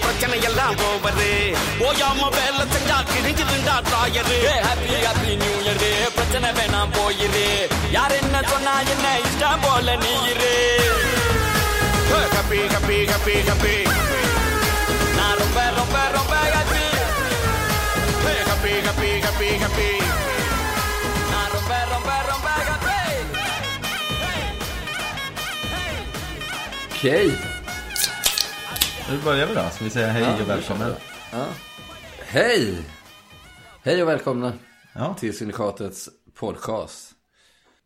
பிரச்சனை 0.00 0.42
எல்லாம் 0.42 0.76
ஓவரு. 0.76 1.30
ஓயாம 1.86 2.28
வேலை 2.36 2.64
செஞ்சா 2.72 2.98
கிழிஞ்சிருந்தா 3.10 3.76
drawer. 3.88 4.38
Happy 4.66 4.94
happy 5.06 5.36
new 5.36 5.54
year. 5.62 6.10
பிரச்சனை 6.14 6.50
வேணாம் 6.50 6.92
போயிரு. 6.92 7.46
யார் 7.90 8.18
என்ன 8.22 8.42
சொன்னா 8.50 8.80
என்ன 8.80 9.18
இஷ்டம் 9.18 9.62
போல 9.62 9.96
நீ 9.96 10.14
இரு. 10.30 10.50
Capi, 12.30 12.68
capi, 12.68 13.06
capi, 13.06 13.34
capi. 13.48 13.76
Na 15.16 15.26
rompe, 15.38 15.64
rompe, 15.76 16.02
rompe 16.14 16.40
capi. 16.54 16.84
Capi, 18.48 18.72
capi, 18.86 19.20
capi, 19.20 19.48
capi. 19.58 19.90
Na 21.30 21.42
rompe. 21.52 21.92
Okej. 27.02 27.26
Okay. 27.26 27.38
Nu 29.10 29.18
börjar 29.24 29.46
vi 29.46 29.54
då. 29.54 29.68
Ska 29.72 29.84
vi 29.84 29.90
säga 29.90 30.08
hej 30.08 30.22
ja, 30.22 30.42
och 30.42 30.48
välkommen? 30.48 30.94
Ja. 31.32 31.46
Hej! 32.18 32.74
Hej 33.82 34.02
och 34.02 34.08
välkomna 34.08 34.52
ja. 34.94 35.14
till 35.14 35.36
Syndikatets 35.36 36.08
podcast. 36.34 37.10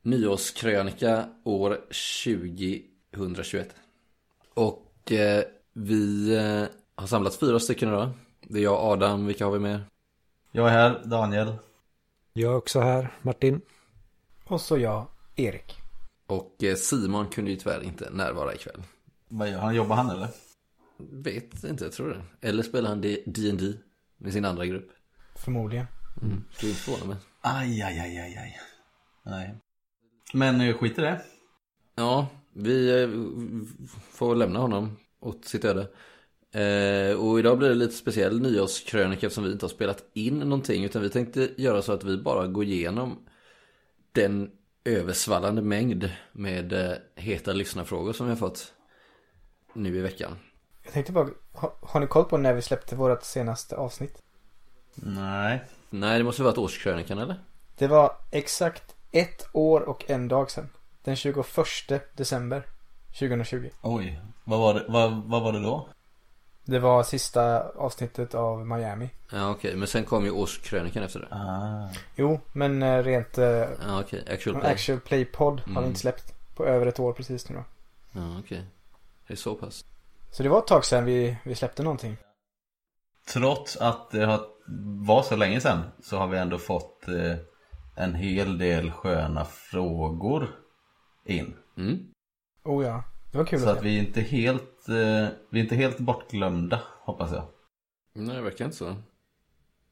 Nyårskrönika 0.03 1.25
år 1.45 1.79
2021. 3.15 3.75
Och 4.57 5.13
eh, 5.13 5.45
vi 5.73 6.35
eh, 6.37 6.65
har 6.95 7.07
samlat 7.07 7.35
fyra 7.35 7.59
stycken 7.59 7.89
idag. 7.89 8.11
Det 8.43 8.59
är 8.59 8.63
jag, 8.63 8.79
Adam, 8.81 9.27
vilka 9.27 9.45
har 9.45 9.53
vi 9.53 9.59
med? 9.59 9.81
Jag 10.53 10.69
är 10.69 10.73
här, 10.73 11.03
Daniel. 11.05 11.53
Jag 12.33 12.53
är 12.53 12.57
också 12.57 12.81
här, 12.81 13.15
Martin. 13.23 13.61
Och 14.45 14.61
så 14.61 14.79
jag, 14.79 15.07
Erik. 15.37 15.77
Och 16.27 16.65
eh, 16.65 16.75
Simon 16.75 17.29
kunde 17.29 17.51
ju 17.51 17.57
tyvärr 17.57 17.83
inte 17.83 18.11
närvara 18.11 18.55
ikväll. 18.55 18.83
Vad 19.29 19.51
gör 19.51 19.59
han? 19.59 19.75
Jobbar 19.75 19.97
han 19.97 20.11
eller? 20.11 20.29
Vet 20.99 21.65
inte, 21.65 21.85
jag 21.85 21.93
tror 21.93 22.09
det. 22.09 22.49
Eller 22.49 22.63
spelar 22.63 22.89
han 22.89 23.01
D&D 23.01 23.73
med 24.17 24.33
sin 24.33 24.45
andra 24.45 24.67
grupp. 24.67 24.89
Förmodligen. 25.35 25.87
Mm. 26.23 26.45
Det 26.61 26.67
är 26.67 26.71
inte 26.71 26.81
förvåna 26.81 27.05
mig. 27.05 27.17
Aj, 27.41 27.83
aj, 27.83 28.01
aj, 28.01 28.19
aj, 28.19 28.37
aj. 28.37 28.61
Nej. 29.23 29.55
Men 30.33 30.61
eh, 30.61 30.77
skit 30.77 30.99
i 30.99 31.01
det. 31.01 31.23
Ja, 31.95 32.29
vi 32.57 33.03
eh, 33.03 33.09
får 34.11 34.35
lämna 34.35 34.59
honom 34.59 34.97
åt 35.21 35.45
sitt 35.45 35.65
öde. 35.65 35.89
Eh, 36.53 37.17
och 37.17 37.39
idag 37.39 37.59
blir 37.59 37.69
det 37.69 37.75
lite 37.75 37.95
speciell 37.95 38.41
nyårskrönika 38.41 39.27
eftersom 39.27 39.45
vi 39.45 39.53
inte 39.53 39.65
har 39.65 39.71
spelat 39.71 40.05
in 40.13 40.39
någonting. 40.39 40.85
Utan 40.85 41.03
vi 41.03 41.11
tänkte 41.11 41.51
göra 41.57 41.83
så 41.83 41.93
att 41.93 42.05
vi 42.05 42.19
bara 42.19 42.47
går 42.47 42.65
igenom 42.65 43.19
den 44.13 44.51
översvallande 44.85 45.63
mängd 45.63 46.11
med 46.33 46.73
eh, 46.73 46.97
heta 47.15 47.53
lyssnarfrågor 47.53 48.13
som 48.13 48.27
vi 48.27 48.33
har 48.33 48.37
fått 48.37 48.73
nu 49.73 49.97
i 49.97 50.01
veckan. 50.01 50.39
Jag 50.83 50.93
tänkte 50.93 51.13
bara, 51.13 51.29
har, 51.53 51.73
har 51.81 52.01
ni 52.01 52.07
koll 52.07 52.25
på 52.25 52.39
när 52.39 52.55
vi 52.55 52.63
släppte 52.63 52.97
vårt 52.97 53.25
senaste 53.25 53.77
avsnitt? 53.77 54.23
Nej. 54.95 55.65
Nej, 55.91 56.19
det 56.19 56.25
måste 56.25 56.43
ha 56.43 56.51
varit 56.51 56.59
årskrönikan 56.59 57.19
eller? 57.19 57.41
Det 57.79 57.87
var 57.87 58.17
exakt 58.31 58.95
ett 59.13 59.49
år 59.53 59.81
och 59.81 60.11
en 60.11 60.29
dag 60.29 60.51
sedan. 60.51 60.69
Den 61.07 61.17
21 61.17 61.47
december 62.17 62.63
2020. 63.19 63.71
Oj. 63.83 64.21
Vad 64.45 64.59
var 64.61 64.75
det, 64.75 64.85
vad, 64.89 65.13
vad 65.25 65.43
var 65.43 65.53
det 65.53 65.61
då? 65.63 65.89
Det 66.65 66.79
var 66.79 67.03
sista 67.03 67.69
avsnittet 67.71 68.35
av 68.35 68.67
Miami. 68.67 69.11
Ja, 69.33 69.51
okej. 69.51 69.77
Men 69.77 69.89
sen 69.89 70.05
kom 70.05 70.25
ju 70.25 70.31
årskrönikan 70.31 71.03
efter 71.03 71.21
det. 71.21 71.27
Ah. 71.31 71.89
Jo, 72.17 72.41
men 72.53 72.83
eh, 72.83 73.03
rent 73.03 73.39
eh, 73.39 73.47
Ja, 73.47 74.01
okej. 74.01 74.25
Actual 74.33 74.61
play. 74.61 74.73
Actual 74.73 75.01
Play 75.01 75.25
Pod 75.25 75.61
har 75.61 75.71
Mm. 75.71 75.83
vi 75.83 75.89
inte 75.89 76.01
släppt 76.01 76.35
på 76.57 76.67
över 76.67 76.87
ett 76.87 77.01
år 77.01 77.13
precis 77.13 77.49
nu 77.49 77.57
då. 77.57 77.65
Ja, 78.21 78.39
okej. 78.39 78.65
Det 79.27 79.35
är 79.35 79.37
så 79.37 79.55
pass. 79.55 79.85
Så 80.31 80.43
det 80.43 80.49
var 80.49 80.59
ett 80.59 80.67
tag 80.67 80.85
sedan 80.85 81.05
vi, 81.05 81.37
vi 81.45 81.55
släppte 81.55 81.83
någonting. 81.83 82.17
Trots 83.29 83.77
att 83.77 84.11
det 84.11 84.25
har, 84.27 84.41
var 85.07 85.23
så 85.23 85.37
länge 85.37 85.61
sedan 85.61 85.83
så 86.03 86.17
har 86.19 86.27
vi 86.27 86.39
ändå 86.39 86.59
fått 86.59 87.09
eh, 87.09 87.37
en 87.97 88.15
hel 88.15 88.59
del 88.59 88.91
sköna 88.93 89.45
frågor 89.45 90.49
in. 91.27 91.55
Mm. 91.77 91.99
Oh 92.65 92.85
ja, 92.85 93.05
det 93.33 93.39
var 93.39 93.45
kul 93.45 93.61
Så 93.61 93.69
att 93.69 93.79
att 93.79 93.85
vi 93.85 93.97
är 93.97 94.03
inte 94.03 94.21
helt, 94.21 94.89
eh, 94.89 95.29
vi 95.51 95.61
är 95.61 95.63
inte 95.63 95.77
helt 95.77 95.99
bortglömda 95.99 96.81
hoppas 97.01 97.33
jag. 97.33 97.45
Nej, 98.13 98.37
det 98.37 98.43
verkar 98.43 98.65
inte 98.65 98.77
så. 98.77 98.97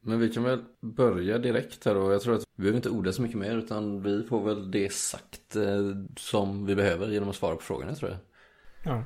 Men 0.00 0.18
vi 0.18 0.30
kan 0.30 0.42
väl 0.42 0.64
börja 0.80 1.38
direkt 1.38 1.84
här 1.84 1.94
då. 1.94 2.12
Jag 2.12 2.22
tror 2.22 2.34
att 2.34 2.44
vi 2.56 2.62
behöver 2.62 2.76
inte 2.76 2.90
orda 2.90 3.12
så 3.12 3.22
mycket 3.22 3.38
mer 3.38 3.56
utan 3.56 4.02
vi 4.02 4.22
får 4.22 4.44
väl 4.44 4.70
det 4.70 4.92
sagt 4.92 5.56
eh, 5.56 5.94
som 6.16 6.66
vi 6.66 6.74
behöver 6.74 7.08
genom 7.08 7.28
att 7.28 7.36
svara 7.36 7.56
på 7.56 7.62
frågorna 7.62 7.94
tror 7.94 8.10
jag. 8.10 8.18
Ja. 8.84 9.04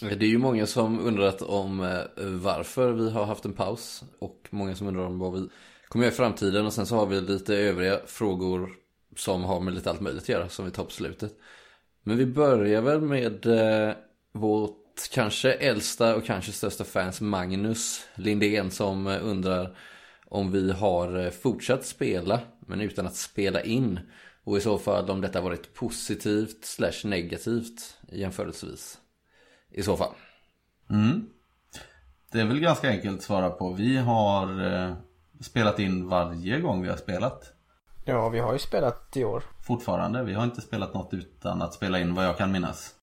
Det 0.00 0.24
är 0.24 0.30
ju 0.30 0.38
många 0.38 0.66
som 0.66 1.00
undrat 1.00 1.42
om 1.42 1.80
eh, 1.80 2.26
varför 2.26 2.92
vi 2.92 3.10
har 3.10 3.24
haft 3.24 3.44
en 3.44 3.52
paus 3.52 4.04
och 4.18 4.48
många 4.50 4.74
som 4.74 4.86
undrar 4.86 5.02
om 5.02 5.18
vad 5.18 5.32
vi 5.32 5.48
kommer 5.88 6.04
göra 6.04 6.12
i 6.12 6.16
framtiden 6.16 6.66
och 6.66 6.72
sen 6.72 6.86
så 6.86 6.96
har 6.96 7.06
vi 7.06 7.20
lite 7.20 7.56
övriga 7.56 8.00
frågor 8.06 8.70
som 9.20 9.44
har 9.44 9.60
med 9.60 9.74
lite 9.74 9.90
allt 9.90 10.00
möjligt 10.00 10.22
att 10.22 10.28
göra 10.28 10.48
som 10.48 10.64
vi 10.64 10.70
tar 10.70 10.84
på 10.84 10.90
slutet. 10.90 11.32
Men 12.02 12.16
vi 12.16 12.26
börjar 12.26 12.82
väl 12.82 13.00
med 13.00 13.46
eh, 13.46 13.94
vårt 14.32 15.10
kanske 15.12 15.52
äldsta 15.52 16.16
och 16.16 16.24
kanske 16.24 16.52
största 16.52 16.84
fans 16.84 17.20
Magnus 17.20 18.06
Lindén 18.14 18.70
som 18.70 19.06
eh, 19.06 19.26
undrar 19.26 19.76
om 20.24 20.52
vi 20.52 20.72
har 20.72 21.24
eh, 21.24 21.30
fortsatt 21.30 21.86
spela 21.86 22.40
men 22.60 22.80
utan 22.80 23.06
att 23.06 23.16
spela 23.16 23.62
in 23.62 24.00
och 24.44 24.56
i 24.56 24.60
så 24.60 24.78
fall 24.78 25.10
om 25.10 25.20
detta 25.20 25.40
varit 25.40 25.74
positivt 25.74 26.64
slash 26.64 27.04
negativt 27.04 27.98
jämförelsevis. 28.12 28.98
I 29.70 29.82
så 29.82 29.96
fall. 29.96 30.14
Mm. 30.90 31.26
Det 32.32 32.40
är 32.40 32.46
väl 32.46 32.60
ganska 32.60 32.88
enkelt 32.88 33.16
att 33.16 33.22
svara 33.22 33.50
på. 33.50 33.72
Vi 33.72 33.96
har 33.96 34.72
eh, 34.72 34.94
spelat 35.40 35.78
in 35.78 36.08
varje 36.08 36.60
gång 36.60 36.82
vi 36.82 36.88
har 36.88 36.96
spelat 36.96 37.59
ja, 38.10 38.28
vi 38.28 38.38
har 38.38 38.52
ju 38.52 38.58
spelat 38.58 39.16
i 39.16 39.24
år. 39.24 39.42
Fortfarande. 39.60 40.24
Vi 40.24 40.34
har 40.34 40.44
inte 40.44 40.60
spelat 40.60 40.94
något 40.94 41.14
utan 41.14 41.62
att 41.62 41.74
spela 41.74 42.00
in 42.00 42.14
vad 42.14 42.24
jag 42.24 42.38
kan 42.38 42.52
minnas. 42.52 42.94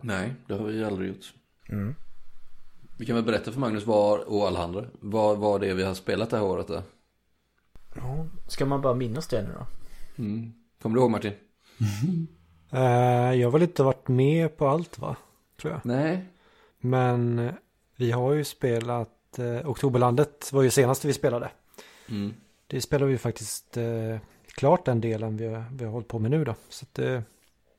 Nej, 0.00 0.34
det 0.46 0.54
har 0.54 0.64
vi 0.64 0.84
aldrig 0.84 1.08
gjort. 1.08 1.32
Mm. 1.68 1.94
Vi 2.98 3.06
kan 3.06 3.16
väl 3.16 3.24
berätta 3.24 3.52
för 3.52 3.60
Magnus 3.60 3.86
var, 3.86 4.18
och 4.18 4.46
alla 4.46 4.64
andra 4.64 4.84
vad, 5.00 5.38
vad 5.38 5.60
det 5.60 5.70
är 5.70 5.74
vi 5.74 5.82
har 5.82 5.94
spelat 5.94 6.30
det 6.30 6.36
här 6.36 6.44
året 6.44 6.68
då. 6.68 6.82
Ja, 7.94 8.26
ska 8.48 8.66
man 8.66 8.80
bara 8.80 8.94
minnas 8.94 9.26
det 9.26 9.42
nu 9.42 9.54
då? 9.58 9.66
Mm. 10.22 10.52
Kommer 10.82 10.96
du 10.96 11.02
ihåg 11.02 11.10
Martin? 11.10 11.32
Eh, 12.70 13.32
jag 13.34 13.46
har 13.46 13.50
väl 13.50 13.62
inte 13.62 13.82
varit 13.82 14.08
med 14.08 14.56
på 14.56 14.68
allt 14.68 14.98
va? 14.98 15.16
Tror 15.60 15.72
jag. 15.72 15.80
Nej. 15.84 16.24
Men 16.80 17.38
eh, 17.38 17.54
vi 17.96 18.10
har 18.10 18.32
ju 18.32 18.44
spelat 18.44 19.38
eh, 19.38 19.70
Oktoberlandet 19.70 20.52
var 20.52 20.62
ju 20.62 20.70
senaste 20.70 21.06
vi 21.06 21.12
spelade. 21.12 21.50
Mm. 22.08 22.34
Det 22.66 22.80
spelar 22.80 23.06
vi 23.06 23.12
ju 23.12 23.18
faktiskt 23.18 23.76
eh, 23.76 24.16
klart 24.54 24.84
den 24.84 25.00
delen 25.00 25.36
vi 25.36 25.46
har, 25.46 25.64
vi 25.72 25.84
har 25.84 25.92
hållit 25.92 26.08
på 26.08 26.18
med 26.18 26.30
nu 26.30 26.44
då. 26.44 26.54
Så 26.68 26.84
att, 26.84 26.98
eh, 26.98 27.20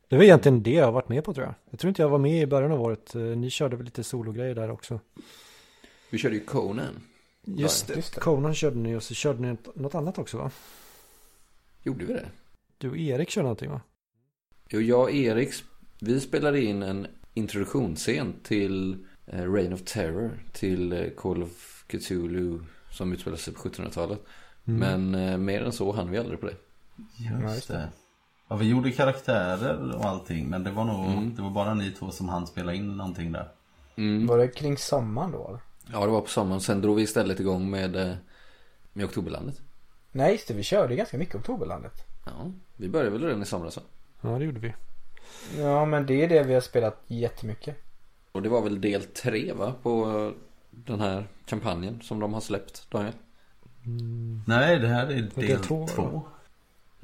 det 0.10 0.16
var 0.16 0.24
egentligen 0.24 0.64
det 0.64 0.72
jag 0.74 0.86
har 0.86 0.92
varit 0.92 1.10
med 1.10 1.24
på 1.24 1.34
tror 1.34 1.46
jag. 1.46 1.54
Jag 1.70 1.80
tror 1.80 1.90
inte 1.90 2.02
jag 2.02 2.10
var 2.10 2.18
med 2.18 2.42
i 2.42 2.46
början 2.46 2.72
av 2.72 2.82
året. 2.82 3.16
Eh, 3.16 3.22
ni 3.22 3.50
körde 3.50 3.76
väl 3.76 3.86
lite 3.86 4.04
sologrejer 4.04 4.56
där 4.56 4.72
också. 4.72 5.00
Vi 6.10 6.18
körde 6.18 6.36
ju 6.36 6.46
Conan. 6.46 7.02
Just 7.44 7.60
Just 7.62 7.88
det. 7.88 7.94
det. 8.16 8.20
Conan 8.22 8.56
körde 8.56 8.78
ni 8.78 8.96
och 8.96 9.04
så 9.04 9.14
körde 9.14 9.42
ni 9.42 9.58
något- 9.76 9.96
annat 9.96 10.18
också 10.18 10.38
va? 10.38 10.52
Gjorde 11.84 12.06
vi 12.06 12.14
det? 12.14 12.26
Du 12.78 12.90
och 12.90 12.98
Erik 12.98 13.30
körde 13.30 13.44
någonting 13.44 13.70
va? 13.70 13.82
Jo, 14.70 14.82
jag 14.82 15.02
och 15.02 15.12
Erik, 15.12 15.50
vi 16.02 16.20
spelade 16.20 16.62
in 16.62 16.84
en 16.84 17.08
introduktionsscen 17.34 18.34
till 18.44 19.06
eh, 19.26 19.52
Reign 19.54 19.74
of 19.74 19.82
Terror. 19.82 20.32
Till 20.54 21.12
Call 21.18 21.44
of 21.44 21.84
Cthulhu 21.88 22.60
som 22.92 23.14
utspelar 23.14 23.38
sig 23.38 23.54
på 23.54 23.60
1700-talet. 23.70 24.20
Mm. 24.68 24.80
Men 24.80 25.30
eh, 25.30 25.38
mer 25.38 25.62
än 25.64 25.72
så 25.72 25.92
hann 25.92 26.12
vi 26.12 26.18
aldrig 26.18 26.40
på 26.40 26.46
det. 26.46 26.56
Just 27.18 27.68
det. 27.68 27.90
Ja, 28.48 28.56
vi 28.56 28.70
gjorde 28.70 28.92
karaktärer 28.92 29.96
och 29.96 30.06
allting 30.06 30.50
men 30.50 30.64
det 30.64 30.72
var 30.72 30.86
nog, 30.86 31.06
Mm. 31.06 31.36
det 31.36 31.42
var 31.42 31.50
bara 31.50 31.74
ni 31.74 31.92
två 31.92 32.12
som 32.12 32.30
hann 32.30 32.48
spela 32.48 32.74
in 32.74 32.98
någonting 32.98 33.32
där. 33.32 33.50
Mm. 33.96 34.28
Var 34.28 34.38
det 34.38 34.48
kring 34.48 34.78
sommaren 34.78 35.32
då? 35.32 35.48
eller? 35.48 35.60
Ja, 35.92 36.06
det 36.06 36.12
var 36.12 36.22
på 36.22 36.28
sommaren. 36.28 36.62
Sen 36.62 36.82
drog 36.82 36.96
vi 36.96 37.02
istället 37.02 37.40
igång 37.40 37.70
med, 37.70 37.96
eh, 37.96 38.16
med 38.94 39.06
Oktoberlandet. 39.06 39.62
Nej, 40.12 40.32
just 40.32 40.48
det. 40.48 40.54
Vi 40.54 40.64
körde 40.64 40.96
ganska 40.96 41.18
mycket 41.18 41.36
Oktoberlandet. 41.36 41.94
Ja, 42.26 42.52
vi 42.78 42.90
började 42.90 43.10
väl 43.12 43.24
redan 43.24 43.42
i 43.42 43.46
somras 43.46 43.78
va? 43.78 43.84
Ja 44.22 44.30
det 44.30 44.46
gjorde 44.46 44.60
vi. 44.60 44.74
Ja, 45.58 45.86
men 45.86 46.06
det 46.06 46.24
är 46.24 46.30
det 46.30 46.44
vi 46.44 46.54
har 46.54 46.62
spelat 46.62 47.04
jättemycket. 47.08 47.78
Och 48.32 48.42
det 48.42 48.50
var 48.50 48.62
väl 48.62 48.82
del 48.82 49.04
tre 49.04 49.54
va? 49.54 49.74
På 49.84 50.18
eh, 50.20 50.32
den 50.72 51.00
här 51.00 51.28
kampanjen 51.46 52.02
som 52.02 52.20
de 52.20 52.34
har 52.34 52.42
släppt, 52.42 52.92
Daniel? 52.92 53.14
Nej, 54.48 54.80
det 54.80 54.88
här 54.88 55.06
är 55.08 55.12
är 55.12 55.22
del, 55.22 55.30
del 55.36 55.60
två, 55.60 55.88
två. 55.88 56.22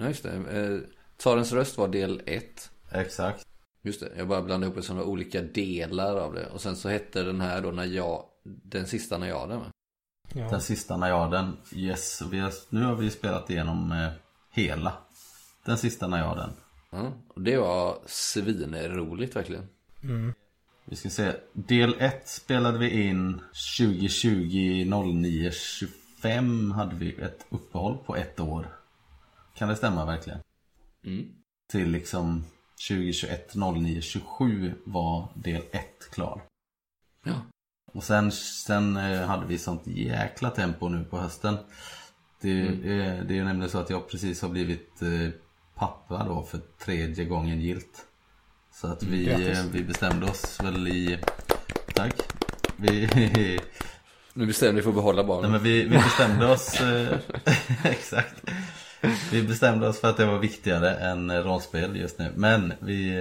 Ja, 0.02 0.08
just 0.08 0.24
det. 0.24 0.32
Eh, 0.32 0.80
Tsarens 1.18 1.52
röst 1.52 1.78
var 1.78 1.88
del 1.88 2.22
ett. 2.26 2.72
Exakt. 2.92 3.48
Just 3.82 4.00
det, 4.00 4.12
jag 4.18 4.28
bara 4.28 4.42
blandade 4.42 4.66
ihop 4.66 4.76
det 4.76 4.84
som 4.84 4.98
var 4.98 5.04
olika 5.04 5.42
delar 5.42 6.16
av 6.16 6.34
det. 6.34 6.46
Och 6.46 6.62
sen 6.62 6.76
så 6.76 6.90
hette 6.90 7.24
den 7.24 7.42
här 7.42 7.62
då 7.62 7.72
när 7.72 7.86
jag, 7.86 8.26
den 8.44 8.88
sista 8.88 9.18
när 9.18 9.28
jag 9.28 9.50
med. 9.50 9.72
Ja. 10.34 10.50
Den 10.50 10.62
sista 10.62 10.98
najaden. 10.98 11.58
Yes, 11.76 12.22
vi 12.32 12.40
har, 12.40 12.54
nu 12.70 12.84
har 12.84 12.96
vi 12.96 13.10
spelat 13.10 13.50
igenom 13.50 13.92
eh, 13.92 14.12
hela. 14.52 14.94
Den 15.66 15.78
sista 15.78 16.08
najaden. 16.08 16.50
Ja, 16.90 17.14
och 17.28 17.42
det 17.42 17.58
var 17.58 17.98
svinroligt 18.06 19.36
verkligen. 19.36 19.68
Vi 20.86 20.96
ska 20.96 21.10
se. 21.10 21.32
Del 21.54 21.96
1 22.00 22.28
spelade 22.28 22.78
vi 22.78 23.04
in 23.04 23.42
2020 23.80 24.86
09 24.86 25.52
25 25.52 26.72
hade 26.72 26.96
vi 26.96 27.14
ett 27.22 27.46
uppehåll 27.50 27.98
på 28.06 28.16
ett 28.16 28.40
år. 28.40 28.68
Kan 29.62 29.70
det 29.70 29.76
stämma 29.76 30.06
verkligen? 30.06 30.40
Mm. 31.06 31.28
Till 31.72 31.90
liksom 31.92 32.44
2021 32.88 33.56
09 33.56 34.02
27 34.02 34.74
var 34.86 35.28
del 35.36 35.62
1 35.72 35.84
klar. 36.12 36.42
Ja. 37.26 37.34
Och 37.94 38.04
sen, 38.04 38.32
sen 38.32 38.98
eh, 38.98 39.22
hade 39.22 39.46
vi 39.46 39.58
sånt 39.58 39.88
jäkla 39.88 40.50
tempo 40.50 40.90
nu 40.90 41.04
på 41.04 41.18
hösten. 41.18 41.58
Det, 42.42 42.52
är, 42.62 43.24
det 43.24 43.38
är 43.38 43.44
nämligen 43.44 43.70
så 43.70 43.78
att 43.78 43.90
jag 43.90 44.10
precis 44.10 44.42
har 44.42 44.50
blivit 44.50 45.02
eh, 45.02 45.30
pappa 45.76 46.26
då 46.28 46.44
för 46.44 46.60
tredje 46.86 47.26
gången 47.26 47.62
gilt. 47.62 48.06
Så 48.74 48.88
att 48.88 49.04
vi, 49.04 49.26
Grattis. 49.26 49.60
eh, 49.60 49.66
vi 49.72 49.84
bestämde 49.84 50.26
oss 50.26 50.60
väl 50.64 50.88
i... 50.88 51.20
Tack. 51.96 52.16
Vi, 52.78 53.60
Nu 54.34 54.46
bestämde 54.46 54.76
vi 54.76 54.82
för 54.82 54.90
att 54.90 54.96
behålla 54.96 55.22
nej, 55.22 55.28
barnen. 55.28 55.52
men 55.52 55.64
vi, 55.64 55.84
vi 55.84 55.98
bestämde 55.98 56.52
oss... 56.52 56.82
Eh, 56.82 57.20
exakt. 57.84 58.44
Vi 59.32 59.44
bestämde 59.44 59.88
oss 59.88 60.00
för 60.02 60.10
att 60.10 60.18
det 60.18 60.26
var 60.26 60.40
viktigare 60.40 60.96
än 60.96 61.30
eh, 61.30 61.40
rollspel 61.44 61.96
just 61.96 62.20
nu. 62.20 62.32
Men 62.36 62.74
vi... 62.80 63.12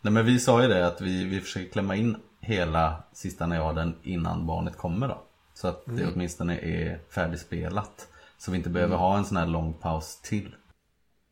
Nej 0.00 0.12
men 0.12 0.26
vi 0.26 0.38
sa 0.38 0.62
ju 0.62 0.68
det 0.68 0.86
att 0.86 1.00
vi, 1.00 1.24
vi 1.24 1.40
försöker 1.40 1.72
klämma 1.72 1.96
in 1.96 2.16
hela 2.40 3.02
sista 3.12 3.46
najaden 3.46 3.94
innan 4.02 4.46
barnet 4.46 4.76
kommer 4.76 5.08
då. 5.08 5.22
Så 5.54 5.68
att 5.68 5.82
det 5.86 6.06
åtminstone 6.14 6.58
är 6.58 6.98
färdigspelat. 7.14 8.08
Så 8.38 8.50
vi 8.50 8.56
inte 8.56 8.70
behöver 8.70 8.96
ha 8.96 9.18
en 9.18 9.24
sån 9.24 9.36
här 9.36 9.46
lång 9.46 9.72
paus 9.72 10.20
till. 10.22 10.54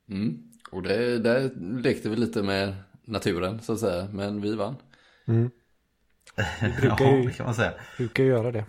Mm. 0.08 0.42
Och 0.70 0.82
det, 0.82 1.18
där 1.18 1.50
lekte 1.82 2.08
vi 2.08 2.16
lite 2.16 2.42
med 2.42 2.75
naturen 3.04 3.60
så 3.60 3.72
att 3.72 3.80
säga. 3.80 4.08
Men 4.12 4.40
vi 4.40 4.54
vann. 4.54 4.76
brukar 6.80 7.04
ja, 7.04 7.16
ju- 7.16 7.26
det 7.26 7.32
kan 7.32 7.46
man 7.46 7.54
säga. 7.54 7.72
Brukar 7.96 8.25
göra 8.25 8.52
det. 8.52 8.64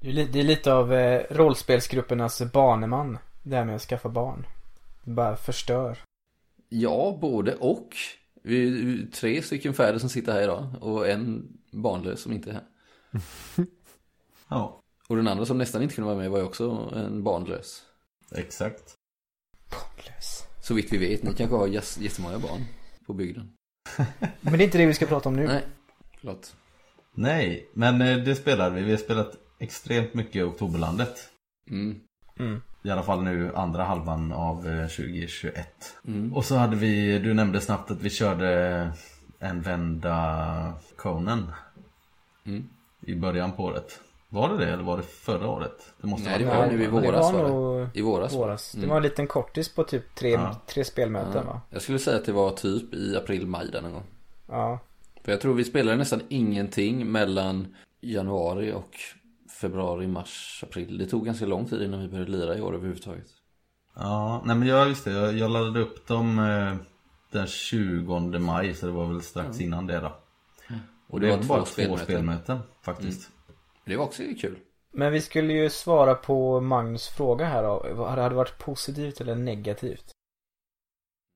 Det 0.00 0.08
är 0.08 0.12
li- 0.12 0.28
det 0.32 0.40
är 0.40 0.44
lite 0.44 0.72
av 0.72 0.94
eh, 0.94 1.22
rollspelsgruppernas 1.30 2.42
baneman. 2.52 3.18
Det 3.42 3.56
här 3.56 3.64
med 3.64 3.74
att 3.74 3.82
skaffa 3.82 4.08
barn. 4.08 4.46
Det 5.04 5.10
bara 5.10 5.36
förstör. 5.36 5.98
Ja, 6.68 7.18
både 7.20 7.54
och. 7.54 7.96
Vi 8.42 8.66
är 8.66 9.06
tre 9.12 9.42
stycken 9.42 9.74
färdiga 9.74 9.98
som 9.98 10.08
sitter 10.08 10.32
här 10.32 10.42
idag. 10.42 10.68
Och 10.80 11.08
en 11.08 11.48
barnlös 11.70 12.20
som 12.20 12.32
inte 12.32 12.50
är 12.50 12.54
här. 12.54 12.64
Ja, 14.48 14.80
Och 15.08 15.16
den 15.16 15.28
andra 15.28 15.46
som 15.46 15.58
nästan 15.58 15.82
inte 15.82 15.94
kunde 15.94 16.06
vara 16.10 16.18
med 16.18 16.30
var 16.30 16.38
ju 16.38 16.44
också 16.44 16.92
en 16.94 17.22
barnlös. 17.22 17.82
exakt. 18.30 18.94
Barnlös. 19.70 20.46
Så 20.62 20.74
vitt 20.74 20.92
vi 20.92 20.98
vet, 20.98 21.22
ni 21.22 21.34
kanske 21.34 21.56
har 21.56 21.66
jättemånga 22.00 22.38
barn 22.38 22.60
på 23.06 23.12
bygden. 23.12 23.52
Men 24.40 24.52
det 24.52 24.58
är 24.58 24.64
inte 24.64 24.78
det 24.78 24.86
vi 24.86 24.94
ska 24.94 25.06
prata 25.06 25.28
om 25.28 25.36
nu. 25.36 25.46
Nej, 25.46 25.64
klart. 26.20 26.46
Nej, 27.14 27.70
men 27.74 28.00
eh, 28.02 28.16
det 28.16 28.34
spelade 28.34 28.74
vi. 28.74 28.82
Vi 28.82 28.90
har 28.90 28.98
spelat 28.98 29.36
extremt 29.58 30.14
mycket 30.14 30.44
Oktoberlandet. 30.44 31.28
Mm. 31.70 32.00
Mm. 32.38 32.62
I 32.82 32.90
alla 32.90 33.02
fall 33.02 33.22
nu 33.22 33.50
andra 33.54 33.84
halvan 33.84 34.32
av 34.32 34.68
eh, 34.68 34.86
2021. 34.88 35.56
Mm. 36.06 36.34
Och 36.34 36.44
så 36.44 36.56
hade 36.56 36.76
vi, 36.76 37.18
du 37.18 37.34
nämnde 37.34 37.60
snabbt 37.60 37.90
att 37.90 38.00
vi 38.02 38.10
körde 38.10 38.90
en 39.38 39.60
vända 39.62 40.72
Conan 40.96 41.52
Mm. 42.46 42.68
i 43.00 43.14
början 43.14 43.52
på 43.52 43.64
året. 43.64 44.00
Var 44.28 44.48
det 44.48 44.56
det 44.64 44.72
eller 44.72 44.82
var 44.82 44.96
det 44.96 45.02
förra 45.02 45.48
året? 45.48 45.92
Det 46.00 46.06
måste 46.06 46.28
Nej, 46.30 46.38
det 46.38 46.44
vara 46.44 46.56
var 46.58 46.64
förra 46.66 46.76
nu 46.76 46.84
i 46.84 46.88
året. 46.88 47.02
Det 47.02 47.08
våras 47.10 47.32
var 47.32 47.48
var 47.48 47.80
det. 47.80 47.88
I 47.98 48.02
våras. 48.02 48.32
var 48.32 48.40
det. 48.40 48.46
våras. 48.46 48.72
Det 48.72 48.78
Mm. 48.78 48.90
var 48.90 48.96
en 48.96 49.02
liten 49.02 49.26
kortis 49.26 49.74
på 49.74 49.84
typ 49.84 50.14
tre, 50.14 50.30
Ja. 50.30 50.56
tre 50.66 50.84
spelmöten 50.84 51.32
Ja. 51.34 51.42
va? 51.52 51.60
Jag 51.70 51.82
skulle 51.82 51.98
säga 51.98 52.16
att 52.16 52.24
det 52.24 52.32
var 52.32 52.50
typ 52.50 52.94
i 52.94 53.16
april-maj 53.16 53.68
den 53.72 53.92
gång. 53.92 54.02
Ja. 54.48 54.78
För 55.24 55.32
jag 55.32 55.40
tror 55.40 55.54
vi 55.54 55.64
spelade 55.64 55.96
nästan 55.96 56.20
ingenting 56.28 57.12
mellan 57.12 57.74
januari 58.00 58.72
och 58.72 58.90
februari, 59.62 60.06
mars, 60.06 60.64
april. 60.66 60.98
Det 60.98 61.06
tog 61.06 61.24
ganska 61.24 61.46
lång 61.46 61.66
tid 61.66 61.82
innan 61.82 62.00
vi 62.00 62.08
började 62.08 62.30
lira 62.30 62.56
i 62.56 62.60
år 62.60 62.74
överhuvudtaget. 62.74 63.26
Ja, 63.94 64.42
nej 64.44 64.56
men 64.56 64.68
jag, 64.68 64.88
just 64.88 65.04
det. 65.04 65.10
Jag, 65.12 65.38
jag 65.38 65.50
laddade 65.50 65.80
upp 65.80 66.06
dem 66.06 66.38
eh, 66.38 66.76
den 67.30 67.46
20 67.46 68.38
maj 68.38 68.74
så 68.74 68.86
det 68.86 68.92
var 68.92 69.06
väl 69.06 69.22
strax 69.22 69.60
innan 69.60 69.86
det 69.86 70.00
då. 70.00 70.16
Och 71.08 71.20
det, 71.20 71.26
det 71.26 71.30
var 71.30 71.36
var 71.36 71.44
två 71.44 71.54
bara 71.54 71.60
två 71.60 71.66
spelmöten. 71.66 72.04
spelmöten 72.04 72.58
faktiskt. 72.82 73.30
Det 73.84 73.96
var 73.96 74.04
också 74.04 74.22
kul. 74.40 74.58
Men 74.92 75.12
vi 75.12 75.20
skulle 75.20 75.52
ju 75.52 75.70
svara 75.70 76.14
på 76.14 76.60
Magnus 76.60 77.08
fråga 77.08 77.44
här 77.44 77.62
då. 77.62 78.04
Hade 78.04 78.28
det 78.28 78.34
varit 78.34 78.58
positivt 78.58 79.20
eller 79.20 79.34
negativt? 79.34 80.12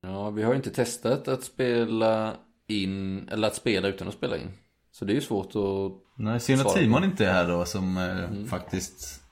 Ja, 0.02 0.30
vi 0.30 0.42
har 0.42 0.50
ju 0.50 0.56
inte 0.56 0.70
testat 0.70 1.28
att 1.28 1.42
spela 1.42 2.36
in, 2.66 3.28
eller 3.28 3.48
att 3.48 3.54
spela 3.54 3.88
utan 3.88 4.08
att 4.08 4.14
spela 4.14 4.36
in. 4.36 4.50
Så 4.98 5.04
det 5.04 5.12
är 5.12 5.14
ju 5.14 5.20
svårt 5.20 5.46
att... 5.46 5.92
Nej, 6.14 6.40
synd 6.40 6.60
att 6.60 6.66
på. 6.66 6.72
Simon 6.72 7.04
inte 7.04 7.26
är 7.26 7.32
här 7.32 7.48
då 7.48 7.64
som 7.64 7.96
eh, 7.96 8.48
faktiskt 8.48 9.22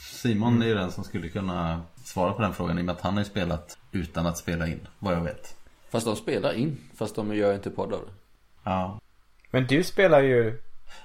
Simon 0.00 0.62
är 0.62 0.66
ju 0.66 0.74
den 0.74 0.92
som 0.92 1.04
skulle 1.04 1.28
kunna 1.28 1.82
svara 2.04 2.32
på 2.32 2.42
den 2.42 2.54
frågan 2.54 2.78
i 2.78 2.80
och 2.80 2.84
med 2.84 2.94
att 2.94 3.00
han 3.00 3.12
har 3.12 3.20
ju 3.20 3.24
spelat 3.24 3.78
utan 3.90 4.26
att 4.26 4.38
spela 4.38 4.66
in, 4.66 4.88
vad 4.98 5.14
jag 5.14 5.20
vet. 5.20 5.56
Fast 5.90 6.06
de 6.06 6.16
spelar 6.16 6.52
in, 6.52 6.78
fast 6.94 7.14
de 7.14 7.34
gör 7.34 7.54
inte 7.54 7.70
podd 7.70 7.92
av 7.92 8.00
det. 8.00 8.12
Ja. 8.64 9.00
Men 9.50 9.66
du 9.66 9.84
spelar 9.84 10.22
ju 10.22 10.58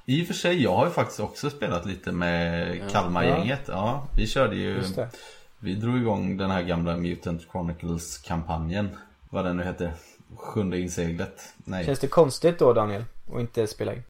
I 0.06 0.24
och 0.24 0.27
för 0.27 0.33
sig, 0.33 0.63
jag 0.63 0.75
har 0.75 0.86
ju 0.86 0.92
faktiskt 0.92 1.19
också 1.19 1.50
spelat 1.50 1.86
lite 1.86 2.12
med 2.12 2.92
Kalmargänget. 2.92 3.62
Ja, 3.68 4.07
vi 4.15 4.27
körde 4.27 4.56
ju 4.56 4.69
Just 4.69 4.95
det. 4.95 5.09
Vi 5.59 5.75
drog 5.75 5.98
igång 5.98 6.38
den 6.38 6.51
här 6.51 6.62
gamla 6.62 6.98
Mutant 6.98 7.42
Chronicles 7.51 8.18
kampanjen 8.18 8.89
Vad 9.30 9.45
den 9.45 9.57
nu 9.57 9.63
heter 9.63 9.94
Sjunde 10.35 10.79
inseglet. 10.79 11.53
Nej. 11.57 11.85
Känns 11.85 12.00
det 12.00 12.07
konstigt 12.07 12.59
då 12.59 12.74
Daniel? 12.74 13.06
att 13.33 13.39
inte 13.39 13.68
spela 13.68 13.94
in? 13.94 14.03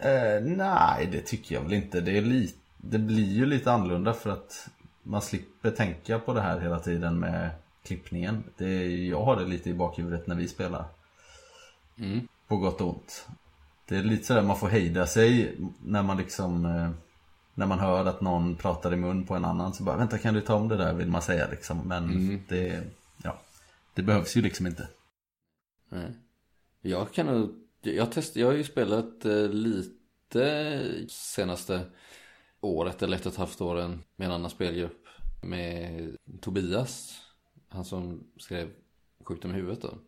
eh, 0.00 0.40
Nej 0.42 1.08
det 1.12 1.20
tycker 1.20 1.54
jag 1.54 1.62
väl 1.62 1.72
inte. 1.72 2.00
Det 2.00 2.16
är 2.18 2.22
lite 2.22 2.58
Det 2.76 2.98
blir 2.98 3.32
ju 3.32 3.46
lite 3.46 3.72
annorlunda 3.72 4.12
för 4.14 4.30
att 4.30 4.68
Man 5.02 5.22
slipper 5.22 5.70
tänka 5.70 6.18
på 6.18 6.34
det 6.34 6.40
här 6.40 6.60
hela 6.60 6.78
tiden 6.80 7.18
med 7.18 7.50
Klippningen. 7.84 8.44
Det 8.58 8.64
är, 8.66 8.88
Jag 9.10 9.22
har 9.24 9.36
det 9.36 9.44
lite 9.44 9.70
i 9.70 9.74
bakhuvudet 9.74 10.26
när 10.26 10.34
vi 10.34 10.48
spelar. 10.48 10.84
Mm. 11.98 12.28
På 12.48 12.56
gott 12.56 12.80
och 12.80 12.88
ont. 12.88 13.26
Det 13.88 13.96
är 13.96 14.02
lite 14.02 14.24
sådär 14.26 14.42
man 14.42 14.56
får 14.58 14.68
hejda 14.68 15.06
sig 15.06 15.56
När 15.84 16.02
man 16.02 16.16
liksom 16.16 16.64
eh, 16.64 16.90
När 17.54 17.66
man 17.66 17.78
hör 17.78 18.04
att 18.06 18.20
någon 18.20 18.56
pratar 18.56 18.92
i 18.92 18.96
mun 18.96 19.26
på 19.26 19.34
en 19.34 19.44
annan 19.44 19.72
så 19.74 19.82
bara 19.84 19.96
Vänta 19.96 20.18
kan 20.18 20.34
du 20.34 20.40
ta 20.40 20.54
om 20.54 20.68
det 20.68 20.76
där? 20.76 20.94
vill 20.94 21.08
man 21.08 21.22
säga 21.22 21.46
liksom. 21.50 21.78
Men 21.78 22.04
Mm. 22.04 22.42
det 22.48 22.82
Ja. 23.22 23.38
Det 23.94 24.02
behövs 24.02 24.36
ju 24.36 24.42
liksom 24.42 24.66
inte 24.66 24.88
Nej. 25.90 26.12
Jag 26.80 27.12
kan 27.12 27.26
nog, 27.26 27.54
jag, 27.82 28.12
test, 28.12 28.36
jag 28.36 28.46
har 28.46 28.54
ju 28.54 28.64
spelat 28.64 29.24
eh, 29.24 29.48
lite 29.48 30.80
senaste 31.08 31.80
året 32.60 33.02
eller 33.02 33.16
ett 33.16 33.26
och 33.26 33.32
ett 33.32 33.38
halvt 33.38 33.60
åren 33.60 34.02
med 34.16 34.26
en 34.26 34.32
annan 34.32 34.50
spelgrupp 34.50 35.06
med 35.42 36.16
Tobias. 36.40 37.20
Han 37.68 37.84
som 37.84 38.30
skrev 38.36 38.70
Sjukdom 39.24 39.50
i 39.50 39.54
huvudet 39.54 39.82
då. 39.82 39.98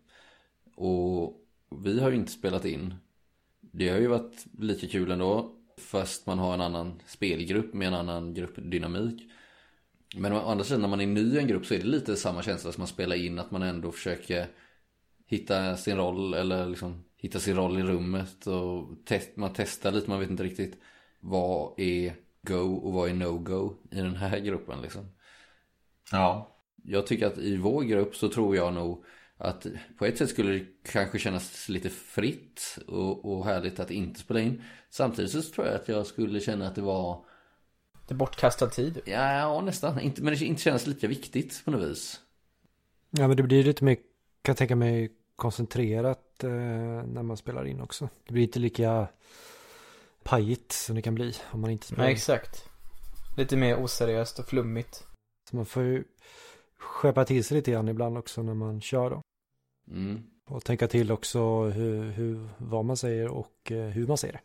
Och 0.74 1.46
vi 1.82 2.00
har 2.00 2.10
ju 2.10 2.16
inte 2.16 2.32
spelat 2.32 2.64
in. 2.64 2.94
Det 3.60 3.88
har 3.88 3.98
ju 3.98 4.06
varit 4.06 4.46
lika 4.58 4.86
kul 4.86 5.10
ändå. 5.10 5.56
Fast 5.78 6.26
man 6.26 6.38
har 6.38 6.54
en 6.54 6.60
annan 6.60 7.00
spelgrupp 7.06 7.74
med 7.74 7.88
en 7.88 7.94
annan 7.94 8.34
gruppdynamik. 8.34 9.30
Men 10.16 10.32
å 10.32 10.40
andra 10.40 10.64
sidan 10.64 10.80
när 10.80 10.88
man 10.88 11.00
är 11.00 11.06
ny 11.06 11.34
i 11.34 11.38
en 11.38 11.46
grupp 11.46 11.66
så 11.66 11.74
är 11.74 11.78
det 11.78 11.84
lite 11.84 12.16
samma 12.16 12.42
känsla 12.42 12.72
som 12.72 12.80
man 12.80 12.88
spelar 12.88 13.16
in. 13.16 13.38
Att 13.38 13.50
man 13.50 13.62
ändå 13.62 13.92
försöker 13.92 14.48
hitta 15.32 15.76
sin 15.76 15.96
roll 15.96 16.34
eller 16.34 16.66
liksom 16.66 17.04
hitta 17.16 17.40
sin 17.40 17.56
roll 17.56 17.78
i 17.78 17.82
rummet 17.82 18.46
och 18.46 18.88
test, 19.04 19.36
man 19.36 19.52
testar 19.54 19.92
lite, 19.92 20.10
man 20.10 20.20
vet 20.20 20.30
inte 20.30 20.42
riktigt 20.44 20.80
vad 21.20 21.80
är 21.80 22.14
go 22.42 22.74
och 22.74 22.92
vad 22.92 23.10
är 23.10 23.14
no 23.14 23.38
go 23.38 23.74
i 23.90 23.96
den 23.96 24.16
här 24.16 24.38
gruppen 24.48 24.82
liksom. 24.82 25.06
Ja 26.10 26.56
Jag 26.84 27.06
tycker 27.06 27.26
att 27.26 27.38
i 27.38 27.56
vår 27.56 27.82
grupp 27.82 28.16
så 28.16 28.28
tror 28.28 28.56
jag 28.56 28.74
nog 28.74 29.04
att 29.36 29.66
på 29.98 30.06
ett 30.06 30.18
sätt 30.18 30.30
skulle 30.30 30.52
det 30.52 30.66
kanske 30.92 31.18
kännas 31.18 31.68
lite 31.68 31.90
fritt 31.90 32.78
och, 32.86 33.24
och 33.24 33.44
härligt 33.44 33.80
att 33.80 33.90
inte 33.90 34.20
spela 34.20 34.40
in. 34.40 34.62
Samtidigt 34.90 35.30
så 35.30 35.42
tror 35.42 35.66
jag 35.66 35.76
att 35.76 35.88
jag 35.88 36.06
skulle 36.06 36.40
känna 36.40 36.66
att 36.68 36.74
det 36.74 36.82
var, 36.82 37.24
Det 38.08 38.14
bortkastad 38.14 38.66
tid. 38.66 39.00
ja, 39.04 39.32
ja 39.38 39.60
nästan, 39.60 40.00
inte, 40.00 40.22
men 40.22 40.34
det 40.34 40.44
inte 40.44 40.62
känns 40.62 40.86
lika 40.86 41.08
viktigt 41.08 41.62
på 41.64 41.70
något 41.70 41.90
vis. 41.90 42.20
Ja 43.10 43.28
men 43.28 43.36
det 43.36 43.42
blir 43.42 43.64
lite 43.64 43.84
mer, 43.84 43.94
kan 43.94 44.52
jag 44.52 44.56
tänka 44.56 44.76
mig, 44.76 45.12
koncentrerat 45.42 46.44
eh, 46.44 46.50
när 46.50 47.22
man 47.22 47.36
spelar 47.36 47.64
in 47.64 47.80
också. 47.80 48.08
Det 48.24 48.32
blir 48.32 48.42
inte 48.42 48.58
lika 48.58 49.08
pajigt 50.22 50.72
som 50.72 50.96
det 50.96 51.02
kan 51.02 51.14
bli 51.14 51.34
om 51.50 51.60
man 51.60 51.70
inte 51.70 51.86
spelar 51.86 52.04
Nej, 52.04 52.12
exakt. 52.12 52.68
Lite 53.36 53.56
mer 53.56 53.84
oseriöst 53.84 54.38
och 54.38 54.46
flummigt. 54.46 55.06
Så 55.50 55.56
man 55.56 55.66
får 55.66 55.82
ju 55.82 56.04
skärpa 56.78 57.24
till 57.24 57.44
sig 57.44 57.56
lite 57.56 57.70
grann 57.70 57.88
ibland 57.88 58.18
också 58.18 58.42
när 58.42 58.54
man 58.54 58.80
kör 58.80 59.10
då. 59.10 59.22
Mm. 59.90 60.22
Och 60.44 60.64
tänka 60.64 60.88
till 60.88 61.12
också 61.12 61.64
hur, 61.64 62.10
hur, 62.10 62.48
vad 62.58 62.84
man 62.84 62.96
säger 62.96 63.28
och 63.28 63.72
eh, 63.72 63.86
hur 63.86 64.06
man 64.06 64.18
säger 64.18 64.34
det. 64.34 64.42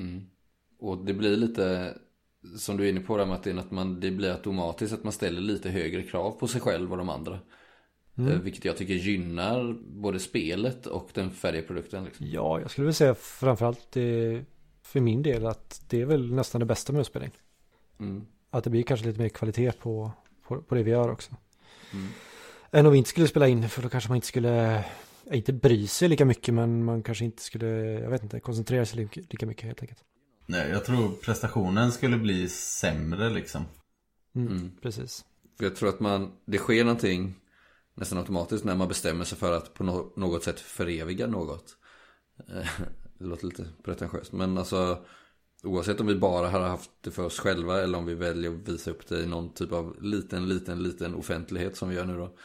Mm. 0.00 0.26
Och 0.78 1.04
det 1.04 1.14
blir 1.14 1.36
lite, 1.36 1.94
som 2.58 2.76
du 2.76 2.84
är 2.84 2.88
inne 2.88 3.00
på 3.00 3.16
där 3.16 3.26
Martin, 3.26 3.58
att 3.58 3.70
man, 3.70 4.00
det 4.00 4.10
blir 4.10 4.30
automatiskt 4.30 4.94
att 4.94 5.04
man 5.04 5.12
ställer 5.12 5.40
lite 5.40 5.70
högre 5.70 6.02
krav 6.02 6.30
på 6.30 6.48
sig 6.48 6.60
själv 6.60 6.92
och 6.92 6.98
de 6.98 7.08
andra. 7.08 7.38
Eh, 8.18 8.24
Vilket 8.24 8.64
jag 8.64 8.76
tycker 8.76 8.94
gynnar 8.94 9.76
både 9.82 10.20
spelet 10.20 10.86
och 10.86 11.10
den 11.14 11.30
färdiga 11.30 11.62
produkten. 11.62 12.04
Liksom. 12.04 12.26
Ja, 12.26 12.60
jag 12.60 12.70
skulle 12.70 12.84
vilja 12.84 12.94
säga 12.94 13.14
framförallt 13.14 13.96
eh, 13.96 14.02
för 14.82 15.00
min 15.00 15.22
del 15.22 15.46
att 15.46 15.82
det 15.88 16.00
är 16.00 16.06
väl 16.06 16.32
nästan 16.32 16.58
det 16.58 16.66
bästa 16.66 16.92
med 16.92 17.00
att 17.00 17.06
spela 17.06 17.24
in. 17.24 17.30
Mm. 18.00 18.26
Att 18.50 18.64
det 18.64 18.70
blir 18.70 18.82
kanske 18.82 19.06
lite 19.06 19.20
mer 19.20 19.28
kvalitet 19.28 19.72
på, 19.72 20.12
på, 20.42 20.62
på 20.62 20.74
det 20.74 20.82
vi 20.82 20.90
gör 20.90 21.10
också. 21.10 21.36
Än 22.70 22.86
om 22.86 22.92
vi 22.92 22.98
inte 22.98 23.10
skulle 23.10 23.28
spela 23.28 23.48
in, 23.48 23.68
för 23.68 23.82
då 23.82 23.88
kanske 23.88 24.10
man 24.10 24.16
inte 24.16 24.26
skulle, 24.26 24.84
ja, 25.24 25.34
inte 25.34 25.52
bry 25.52 25.86
sig 25.86 26.08
lika 26.08 26.24
mycket, 26.24 26.54
men 26.54 26.84
man 26.84 27.02
kanske 27.02 27.24
inte 27.24 27.42
skulle, 27.42 27.66
jag 28.00 28.10
vet 28.10 28.22
inte, 28.22 28.40
koncentrera 28.40 28.86
sig 28.86 28.98
lika, 28.98 29.20
lika 29.30 29.46
mycket 29.46 29.64
helt 29.64 29.80
enkelt. 29.82 30.04
Nej, 30.46 30.70
jag 30.70 30.84
tror 30.84 31.08
prestationen 31.08 31.92
skulle 31.92 32.16
bli 32.16 32.48
sämre 32.48 33.30
liksom. 33.30 33.64
Mm, 34.34 34.70
Precis. 34.82 35.24
För 35.58 35.64
jag 35.64 35.76
tror 35.76 35.88
att 35.88 36.00
man, 36.00 36.32
det 36.44 36.58
sker 36.58 36.84
någonting 36.84 37.34
nästan 37.94 38.18
automatiskt 38.18 38.64
när 38.64 38.74
man 38.74 38.88
bestämmer 38.88 39.24
sig 39.24 39.38
för 39.38 39.52
att 39.52 39.74
på 39.74 39.84
något 40.16 40.44
sätt 40.44 40.60
föreviga 40.60 41.26
något. 41.26 41.76
Eh, 42.48 42.66
det 43.18 43.24
låter 43.24 43.46
lite 43.46 43.66
pretentiöst 43.82 44.32
men 44.32 44.58
alltså 44.58 45.04
oavsett 45.62 46.00
om 46.00 46.06
vi 46.06 46.14
bara 46.14 46.48
har 46.48 46.60
haft 46.60 46.90
det 47.00 47.10
för 47.10 47.24
oss 47.24 47.38
själva 47.38 47.82
eller 47.82 47.98
om 47.98 48.06
vi 48.06 48.14
väljer 48.14 48.50
att 48.50 48.68
visa 48.68 48.90
upp 48.90 49.08
det 49.08 49.20
i 49.20 49.26
någon 49.26 49.52
typ 49.52 49.72
av 49.72 50.02
liten, 50.02 50.48
liten, 50.48 50.82
liten 50.82 51.14
offentlighet 51.14 51.76
som 51.76 51.88
vi 51.88 51.94
gör 51.94 52.04
nu 52.04 52.16
då. 52.16 52.36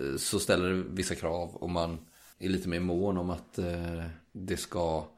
Eh, 0.00 0.16
så 0.16 0.38
ställer 0.38 0.70
det 0.70 0.84
vissa 0.90 1.14
krav 1.14 1.56
och 1.56 1.70
man 1.70 1.98
är 2.38 2.48
lite 2.48 2.68
mer 2.68 2.80
mån 2.80 3.18
om 3.18 3.30
att 3.30 3.58
eh, 3.58 4.04
det 4.32 4.56
ska 4.56 5.08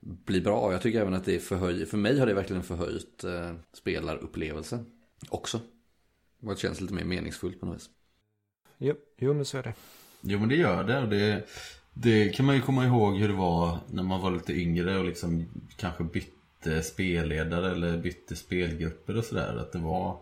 bli 0.00 0.40
bra. 0.40 0.72
Jag 0.72 0.82
tycker 0.82 1.00
även 1.00 1.14
att 1.14 1.24
det 1.24 1.34
är 1.34 1.40
förhöjt, 1.40 1.88
för 1.88 1.98
mig 1.98 2.18
har 2.18 2.26
det 2.26 2.34
verkligen 2.34 2.62
förhöjt 2.62 3.24
spelarupplevelsen 3.72 4.86
också. 5.28 5.60
Och 6.42 6.48
det 6.48 6.60
känns 6.60 6.80
lite 6.80 6.94
mer 6.94 7.04
meningsfullt 7.04 7.60
på 7.60 7.66
något 7.66 7.76
vis. 7.76 7.90
Jo, 8.84 8.94
jo 9.18 9.34
men 9.34 9.44
så 9.44 9.58
är 9.58 9.62
det. 9.62 9.74
Jo 10.20 10.38
men 10.38 10.48
det 10.48 10.56
gör 10.56 10.84
det 10.84 10.98
och 10.98 11.08
det, 11.08 11.48
det 11.94 12.28
kan 12.28 12.46
man 12.46 12.54
ju 12.54 12.60
komma 12.60 12.86
ihåg 12.86 13.16
hur 13.16 13.28
det 13.28 13.34
var 13.34 13.78
när 13.90 14.02
man 14.02 14.20
var 14.20 14.30
lite 14.30 14.52
yngre 14.52 14.98
och 14.98 15.04
liksom 15.04 15.46
kanske 15.76 16.04
bytte 16.04 16.82
spelledare 16.82 17.70
eller 17.70 17.98
bytte 17.98 18.36
spelgrupper 18.36 19.16
och 19.16 19.24
sådär. 19.24 19.56
Att 19.56 19.72
det 19.72 19.78
var, 19.78 20.16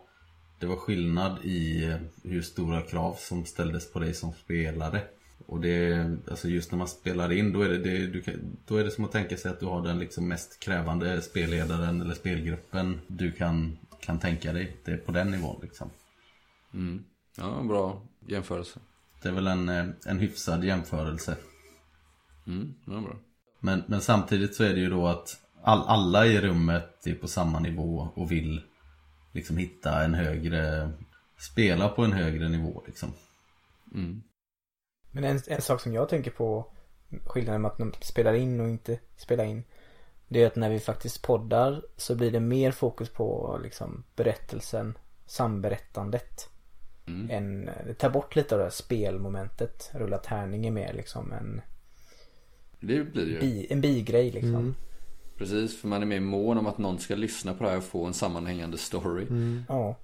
det 0.59 0.67
var 0.67 0.76
skillnad 0.76 1.45
i 1.45 1.93
hur 2.23 2.43
stora 2.43 2.83
krav 2.83 3.14
som 3.19 3.45
ställdes 3.45 3.93
på 3.93 3.99
dig 3.99 4.14
som 4.14 4.33
spelare. 4.33 5.00
Och 5.47 5.61
det, 5.61 6.11
alltså 6.31 6.49
just 6.49 6.71
när 6.71 6.79
man 6.79 6.88
spelar 6.88 7.33
in 7.33 7.52
då 7.52 7.62
är 7.62 7.69
det, 7.69 7.79
det, 7.79 8.07
du 8.07 8.23
kan, 8.23 8.57
då 8.67 8.76
är 8.76 8.85
det 8.85 8.90
som 8.90 9.05
att 9.05 9.12
tänka 9.12 9.37
sig 9.37 9.50
att 9.50 9.61
du 9.61 9.67
har 9.67 9.83
den 9.83 9.99
liksom 9.99 10.29
mest 10.29 10.61
krävande 10.61 11.23
spelledaren 11.23 12.00
eller 12.00 12.14
spelgruppen 12.14 13.00
du 13.07 13.33
kan, 13.33 13.79
kan 14.00 14.19
tänka 14.19 14.52
dig. 14.52 14.76
Det 14.85 14.93
är 14.93 14.97
på 14.97 15.12
den 15.12 15.31
nivån 15.31 15.61
liksom. 15.62 15.90
Mm. 16.75 17.05
Ja, 17.37 17.62
bra 17.62 18.02
jämförelse. 18.27 18.81
Det 19.23 19.29
är 19.29 19.33
väl 19.33 19.47
en, 19.47 19.69
eh, 19.69 19.87
en 20.07 20.19
hyfsad 20.19 20.65
jämförelse. 20.65 21.37
Mm, 22.47 22.75
ja, 22.87 23.00
bra. 23.00 23.17
Men, 23.61 23.85
men 23.87 24.00
samtidigt 24.00 24.55
så 24.55 24.65
är 24.65 24.75
det 24.75 24.81
ju 24.81 24.91
då 24.91 25.07
att 25.07 25.37
all, 25.62 25.83
alla 25.87 26.27
i 26.27 26.41
rummet 26.41 27.07
är 27.07 27.15
på 27.15 27.29
samma 27.29 27.59
nivå 27.61 28.09
och 28.15 28.33
vill 28.33 28.62
liksom 29.33 29.57
hitta 29.57 30.05
en 30.05 30.15
högre, 30.15 30.91
spela 31.39 31.89
på 31.89 32.05
en 32.05 32.12
högre 32.12 32.49
nivå 32.49 32.83
liksom. 32.87 33.12
Mm. 33.95 34.23
Men 35.11 35.25
en, 35.25 35.41
en 35.47 35.62
sak 35.62 35.81
som 35.81 35.93
jag 35.93 36.09
tänker 36.09 36.31
på 36.31 36.73
skillnaden 37.25 37.62
med 37.62 37.71
att 37.71 37.79
de 37.79 37.93
spelar 38.00 38.35
in 38.35 38.61
och 38.61 38.69
inte 38.69 38.99
spelar 39.17 39.45
in. 39.45 39.65
Det 40.29 40.43
är 40.43 40.47
att 40.47 40.57
när 40.57 40.71
vi 40.71 40.81
faktiskt 40.81 41.23
poddar 41.23 41.83
så 41.97 42.15
blir 42.15 42.31
det 42.31 42.41
mer 42.41 42.71
fokus 42.71 43.09
på 43.09 43.59
liksom 43.62 44.05
berättelsen, 44.17 44.99
samberättandet. 45.27 46.49
Mm. 47.31 47.71
Det 47.87 47.95
tar 47.95 48.11
bort 48.11 48.37
lite 48.37 48.55
av 48.55 48.59
det 48.59 48.64
här 48.64 48.71
spelmomentet. 48.71 49.90
Rulla 49.95 50.19
tärning 50.19 50.67
är 50.67 50.71
mer 50.71 50.93
liksom 50.93 51.33
en, 51.33 51.61
Det 52.81 53.05
blir 53.05 53.25
det 53.25 53.31
ju. 53.31 53.40
bi, 53.40 53.67
en 53.71 53.81
bigrej 53.81 54.31
liksom. 54.31 54.55
Mm. 54.55 54.75
Precis, 55.37 55.81
för 55.81 55.88
man 55.88 56.02
är 56.02 56.07
mer 56.07 56.21
mån 56.21 56.59
om 56.59 56.67
att 56.67 56.79
någon 56.79 56.99
ska 56.99 57.14
lyssna 57.14 57.55
på 57.55 57.64
det 57.64 57.71
här 57.71 57.76
och 57.76 57.85
få 57.85 58.05
en 58.05 58.14
sammanhängande 58.14 58.79
story. 58.79 59.26
Ja. 59.69 59.97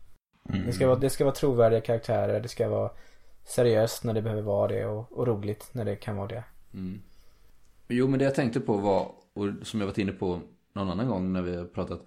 Det, 0.43 0.73
ska 0.73 0.87
vara, 0.87 0.99
det 0.99 1.11
ska 1.11 1.25
vara 1.25 1.35
trovärdiga 1.35 1.81
karaktärer, 1.81 2.41
det 2.41 2.49
ska 2.49 2.69
vara 2.69 2.91
seriöst 3.45 4.05
när 4.05 4.15
det 4.15 4.23
behöver 4.23 4.43
vara 4.43 4.69
det 4.69 4.87
och, 4.87 5.13
och 5.13 5.27
roligt 5.27 5.69
när 5.73 5.85
det 5.85 5.97
kan 5.97 6.17
vara 6.17 6.29
det. 6.29 6.45
Mm. 6.75 7.03
Jo, 7.89 8.09
men 8.09 8.19
det 8.19 8.25
jag 8.25 8.35
tänkte 8.35 8.61
på 8.61 8.77
var, 8.77 9.13
och 9.35 9.49
som 9.63 9.81
jag 9.81 9.87
varit 9.87 9.99
inne 9.99 10.13
på 10.13 10.41
någon 10.73 10.91
annan 10.91 11.09
gång 11.09 11.33
när 11.33 11.43
vi 11.43 11.57
har 11.57 11.65
pratat. 11.65 12.01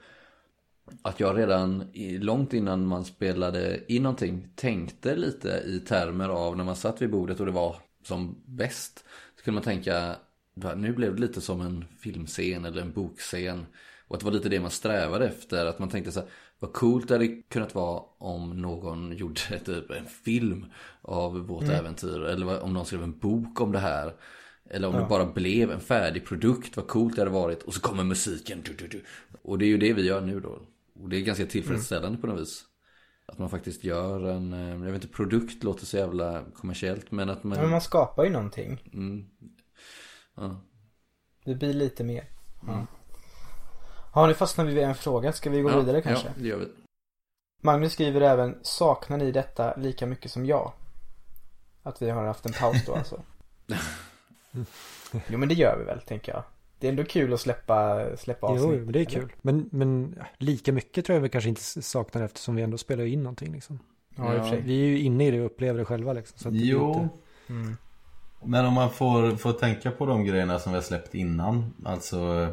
Att 1.02 1.20
jag 1.20 1.38
redan 1.38 1.92
långt 2.20 2.54
innan 2.54 2.86
man 2.86 3.06
spelade 3.06 3.94
in 3.94 4.04
någonting 4.04 4.48
tänkte 4.56 5.16
lite 5.16 5.64
i 5.66 5.80
termer 5.80 6.30
av 6.30 6.58
när 6.58 6.64
man 6.64 6.76
satt 6.76 7.02
vid 7.02 7.12
bordet 7.12 7.40
och 7.40 7.46
det 7.46 7.52
var 7.52 7.76
som 8.04 8.36
bäst. 8.46 9.06
Så 9.38 9.44
kunde 9.44 9.56
man 9.56 9.64
tänka, 9.64 10.16
nu 10.76 10.94
blev 10.94 11.16
det 11.16 11.22
lite 11.22 11.42
som 11.42 11.62
en 11.62 11.86
filmscen 12.00 12.66
eller 12.66 12.82
en 12.82 12.92
bokscen. 12.92 13.66
Och 14.08 14.16
att 14.16 14.20
det 14.20 14.26
var 14.26 14.34
lite 14.34 14.50
det 14.50 14.60
man 14.60 14.72
strävade 14.72 15.28
efter. 15.28 15.66
Att 15.66 15.80
man 15.80 15.90
tänkte 15.90 16.12
så 16.12 16.20
här, 16.20 16.30
vad 16.60 16.74
coolt 16.74 17.08
det 17.08 17.14
hade 17.14 17.28
kunnat 17.28 17.76
vara 17.76 18.04
om 18.18 18.62
någon 18.62 19.12
gjorde 19.18 19.60
typ 19.66 19.92
en 19.92 20.06
film 20.06 20.66
av 21.02 21.40
vårt 21.40 21.70
äventyr. 21.70 22.22
Eller 22.22 22.64
om 22.64 22.74
någon 22.74 22.86
skrev 22.86 23.04
en 23.04 23.20
bok 23.20 23.62
om 23.62 23.72
det 23.72 23.80
här. 23.80 24.14
Eller 24.70 24.88
om 24.88 24.94
det 24.96 25.06
bara 25.10 25.26
blev 25.26 25.72
en 25.72 25.80
färdig 25.80 26.26
produkt, 26.26 26.78
vad 26.78 26.88
coolt 26.88 27.16
det 27.16 27.22
hade 27.22 27.32
varit. 27.32 27.64
Och 27.64 27.74
så 27.74 27.82
kommer 27.82 28.04
musiken. 28.04 28.62
Du, 28.66 28.74
du, 28.74 28.88
du. 28.88 29.04
Och 29.42 29.58
det 29.58 29.66
är 29.66 29.68
ju 29.68 29.78
det 29.78 29.94
vi 29.94 30.06
gör 30.06 30.22
nu 30.22 30.40
då. 30.40 30.60
Och 31.02 31.10
det 31.10 31.18
är 31.18 31.22
ganska 31.22 31.46
tillfredsställande 31.46 32.18
på 32.18 32.28
något 32.28 32.42
vis. 32.42 32.66
Att 33.26 33.38
man 33.38 33.50
faktiskt 33.50 33.84
gör 33.84 34.30
en, 34.30 34.54
eh, 34.54 34.70
jag 34.70 34.78
vet 34.78 35.04
inte, 35.04 35.16
produkt 35.16 35.64
låter 35.64 35.86
så 35.86 35.98
jävla 35.98 36.44
kommersiellt. 36.56 37.12
Men 37.12 37.30
att 37.30 37.44
man... 37.44 37.58
Ja, 37.58 37.62
men 37.62 37.72
man 37.72 37.82
skapar 37.82 38.24
ju 38.24 38.30
någonting. 38.30 38.90
Mm. 38.94 39.26
Ja. 40.36 40.62
Det 41.46 41.56
blir 41.56 41.74
lite 41.74 42.04
mer. 42.04 42.26
Ja. 42.68 42.86
Ja, 44.14 44.28
nu 44.28 44.34
fastnar 44.34 44.66
vi 44.66 44.74
vid 44.74 44.84
en 44.84 44.96
fråga. 44.96 45.34
Ska 45.34 45.50
vi 45.50 45.62
gå 45.62 45.70
Ja, 45.72 45.80
vidare 45.80 46.02
kanske? 46.02 46.28
Ja, 46.28 46.34
det 46.38 46.48
gör 46.48 46.58
vi. 46.58 46.68
Magnus 47.62 47.94
skriver 47.94 48.22
även, 48.22 48.60
saknar 48.62 49.18
ni 49.18 49.32
detta 49.32 49.76
lika 49.76 50.06
mycket 50.06 50.32
som 50.32 50.46
jag? 50.46 50.74
Att 51.84 52.02
vi 52.02 52.10
har 52.10 52.26
haft 52.26 52.46
en 52.46 52.54
paus 52.54 52.86
då 52.86 52.96
alltså. 52.96 53.22
jo 55.28 55.38
men 55.38 55.50
det 55.50 55.56
gör 55.56 55.78
vi 55.78 55.84
väl, 55.84 56.02
tänker 56.02 56.32
jag. 56.32 56.44
Det 56.80 56.88
är 56.88 56.90
ändå 56.90 57.04
kul 57.04 57.34
att 57.34 57.40
släppa, 57.40 58.06
släppa 58.18 58.48
Jo, 58.50 58.54
avsnitt. 58.66 58.84
men 58.84 58.92
det 58.92 59.00
är 59.00 59.02
eller? 59.02 59.22
kul. 59.22 59.32
Men, 59.42 59.70
men 59.72 60.16
ja, 60.20 60.26
lika 60.38 60.72
mycket 60.72 61.06
tror 61.06 61.14
jag 61.16 61.22
vi 61.22 61.30
kanske 61.30 61.50
inte 61.50 61.62
saknar 61.82 62.24
eftersom 62.24 62.56
vi 62.56 62.62
ändå 62.62 62.78
spelar 62.78 63.04
in 63.06 63.24
någonting 63.24 63.54
liksom. 63.54 63.80
Ja, 64.16 64.50
sig. 64.50 64.62
Vi 64.62 64.82
är 64.82 64.86
ju 64.88 65.00
inne 65.00 65.28
i 65.28 65.32
det 65.32 65.40
och 65.40 65.46
upplever 65.46 65.80
det 65.80 65.86
själva 65.86 66.14
liksom. 66.14 66.38
Så 66.40 66.48
att 66.48 66.54
det 66.54 66.60
blir 66.60 66.70
Jo, 66.72 66.94
inte- 66.94 67.16
Mm. 67.50 67.78
men 68.44 68.66
om 68.66 68.74
man 68.74 68.90
får, 68.92 69.36
får 69.36 69.54
tänka 69.54 69.92
på 69.92 70.06
de 70.06 70.26
grejerna 70.26 70.60
som 70.60 70.72
vi 70.72 70.78
har 70.78 70.84
släppt 70.84 71.16
innan. 71.16 71.74
Alltså, 71.86 72.48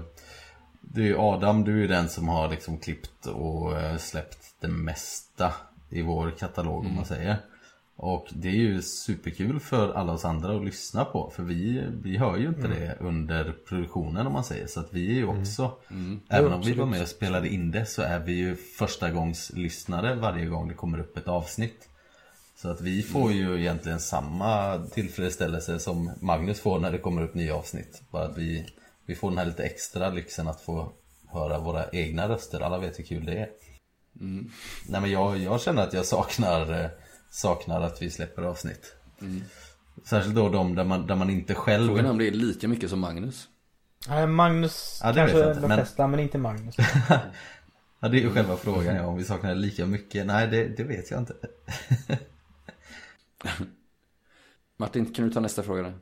det 0.80 1.00
är 1.00 1.04
ju 1.04 1.18
Adam, 1.18 1.64
du 1.64 1.72
är 1.72 1.76
ju 1.80 1.86
den 1.86 2.08
som 2.08 2.28
har 2.28 2.48
liksom 2.50 2.78
klippt 2.78 3.26
och 3.26 3.78
eh, 3.80 3.96
släppt 3.96 4.38
det 4.60 4.68
mesta 4.68 5.52
i 5.90 6.02
vår 6.02 6.30
katalog 6.30 6.86
om 6.86 6.94
man 6.94 7.04
säger. 7.04 7.36
Och 7.98 8.26
det 8.30 8.48
är 8.48 8.52
ju 8.52 8.82
superkul 8.82 9.60
för 9.60 9.94
alla 9.94 10.12
oss 10.12 10.24
andra 10.24 10.56
att 10.56 10.64
lyssna 10.64 11.04
på. 11.04 11.30
För 11.30 11.42
vi, 11.42 11.84
vi 12.02 12.16
hör 12.16 12.36
ju 12.36 12.48
inte 12.48 12.68
det 12.68 12.96
under 13.00 13.54
produktionen 13.68 14.26
om 14.26 14.32
man 14.32 14.44
säger. 14.44 14.66
Så 14.66 14.80
att 14.80 14.92
vi 14.92 15.10
är 15.10 15.14
ju 15.14 15.26
också, 15.26 15.72
även 16.28 16.52
om 16.52 16.60
vi 16.62 16.72
var 16.72 16.86
med 16.86 17.02
och 17.02 17.08
spelade 17.08 17.48
in 17.48 17.70
det 17.70 17.86
så 17.86 18.02
är 18.02 18.18
vi 18.18 18.32
ju 18.32 18.56
första 18.56 19.10
gångs 19.10 19.52
lyssnare 19.54 20.14
varje 20.14 20.46
gång 20.46 20.68
det 20.68 20.74
kommer 20.74 21.00
upp 21.00 21.16
ett 21.16 21.28
avsnitt. 21.28 21.88
Så 22.56 22.68
att 22.70 22.80
vi 22.80 23.02
får 23.02 23.32
ju 23.32 23.60
egentligen 23.60 24.00
samma 24.00 24.78
tillfredsställelse 24.78 25.78
som 25.78 26.10
Magnus 26.20 26.60
får 26.60 26.78
när 26.78 26.92
det 26.92 26.98
kommer 26.98 27.22
upp 27.22 27.34
nya 27.34 27.54
avsnitt. 27.54 28.02
Bara 28.10 28.24
att 28.24 28.38
vi, 28.38 28.66
vi 29.06 29.14
får 29.14 29.28
den 29.28 29.38
här 29.38 29.46
lite 29.46 29.64
extra 29.64 30.10
lyxen 30.10 30.48
att 30.48 30.60
få 30.60 30.92
höra 31.26 31.58
våra 31.58 31.90
egna 31.90 32.28
röster. 32.28 32.60
Alla 32.60 32.78
vet 32.78 32.98
hur 32.98 33.04
kul 33.04 33.24
det 33.24 33.38
är. 33.38 33.48
Nej 34.88 35.00
men 35.00 35.10
jag, 35.10 35.38
jag 35.38 35.60
känner 35.60 35.82
att 35.82 35.92
jag 35.92 36.06
saknar, 36.06 36.84
eh, 36.84 36.90
saknar 37.36 37.80
att 37.80 38.02
vi 38.02 38.10
släpper 38.10 38.42
avsnitt. 38.42 38.94
Särskilt 40.04 40.34
då 40.36 40.48
de 40.48 40.74
där 40.74 40.84
man, 40.84 41.06
där 41.06 41.16
man 41.16 41.30
inte 41.30 41.54
själv... 41.54 41.86
Frågan 41.86 42.06
är 42.06 42.10
om 42.10 42.18
det 42.18 42.28
är 42.28 42.30
lika 42.30 42.68
mycket 42.68 42.90
som 42.90 43.00
Magnus. 43.00 43.48
Nej, 44.08 44.26
Magnus 44.26 45.00
Ja, 45.02 45.12
det 45.12 45.12
vet 45.12 45.30
kanske 45.30 45.38
jag 45.38 45.50
inte, 45.50 45.60
de 45.60 45.68
men- 45.68 45.78
flesta, 45.78 46.06
men 46.06 46.20
inte 46.20 46.38
Magnus. 46.38 46.76
Ja 48.00 48.08
det 48.08 48.18
är 48.18 48.20
ju 48.20 48.30
själva 48.30 48.56
frågan 48.56 48.96
ja, 48.96 49.06
om 49.06 49.16
vi 49.16 49.24
saknar 49.24 49.54
lika 49.54 49.86
mycket. 49.86 50.26
Nej 50.26 50.46
det, 50.46 50.64
det 50.76 50.84
vet 50.84 51.10
jag 51.10 51.20
inte. 51.20 51.34
Martin, 54.76 55.14
kan 55.14 55.24
du 55.28 55.32
ta 55.34 55.40
nästa 55.40 55.62
fråga 55.62 55.82
då? 55.82 55.92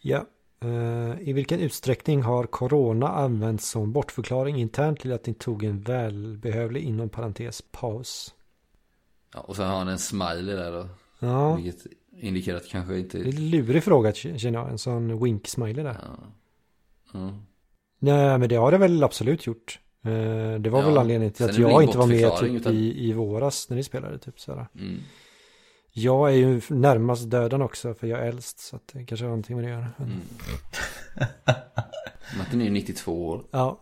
Ja. 0.00 0.26
Eh, 0.64 1.28
I 1.28 1.32
vilken 1.32 1.60
utsträckning 1.60 2.22
har 2.22 2.44
corona 2.44 3.08
använts 3.08 3.68
som 3.70 3.92
bortförklaring 3.92 4.56
internt 4.56 5.00
till 5.00 5.12
att 5.12 5.26
ni 5.26 5.34
tog 5.34 5.64
en 5.64 5.80
välbehövlig 5.82 6.82
inom 6.82 7.08
parentes 7.08 7.62
paus? 7.72 8.34
Ja, 9.34 9.40
och 9.40 9.56
så 9.56 9.62
har 9.62 9.78
han 9.78 9.88
en 9.88 9.98
smiley 9.98 10.56
där 10.56 10.72
då. 10.72 10.88
Ja, 11.18 11.54
Vilket 11.54 11.86
indikerar 12.12 12.56
att 12.56 12.68
kanske 12.68 12.98
inte... 12.98 13.18
Det 13.18 13.28
är 13.28 13.34
en 13.34 13.50
lurig 13.50 13.84
fråga 13.84 14.12
känner 14.12 14.58
jag. 14.58 14.70
En 14.70 14.78
sån 14.78 15.12
wink-smiley 15.24 15.82
där. 15.82 15.96
Ja. 16.02 16.24
Ja. 17.12 17.34
Nej, 17.98 18.38
men 18.38 18.48
det 18.48 18.56
har 18.56 18.70
det 18.72 18.78
väl 18.78 19.04
absolut 19.04 19.46
gjort. 19.46 19.78
Eh, 20.04 20.10
Det 20.60 20.70
var 20.70 20.80
Ja, 20.82 20.86
väl 20.88 20.98
anledningen 20.98 21.32
till 21.34 21.44
sen 21.46 21.54
att 21.54 21.58
jag 21.70 21.82
inte 21.82 21.98
var 21.98 22.06
med 22.06 22.36
typ 22.36 22.50
utan- 22.50 22.74
i, 22.74 23.08
i 23.08 23.12
våras 23.12 23.68
när 23.70 23.76
ni 23.76 23.82
spelade. 23.82 24.18
Typ 24.18 24.40
sådär. 24.40 24.66
Mm. 24.74 24.98
Jag 25.92 26.28
är 26.30 26.34
ju 26.36 26.60
närmast 26.68 27.30
döden 27.30 27.62
också 27.62 27.94
för 27.94 28.06
jag 28.06 28.20
är 28.20 28.26
äldst. 28.26 28.58
Så 28.60 28.76
att 28.76 28.88
det 28.92 29.04
kanske 29.04 29.24
har 29.24 29.30
någonting 29.30 29.56
med 29.56 29.64
det 29.64 29.72
att 29.74 29.80
göra. 29.80 29.88
Men- 29.96 30.08
Mm. 30.08 30.20
Martin 32.38 32.60
är 32.60 32.64
ju 32.64 32.70
92 32.70 33.28
år. 33.28 33.44
Ja. 33.50 33.80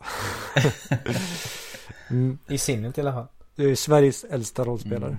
mm, 2.11 2.39
I 2.49 2.59
sinnet 2.59 2.99
i 2.99 3.01
alla 3.01 3.13
fall. 3.13 3.27
jag 3.55 3.71
är 3.71 3.75
Sveriges 3.75 4.25
äldsta 4.25 4.65
rollspelare. 4.65 5.17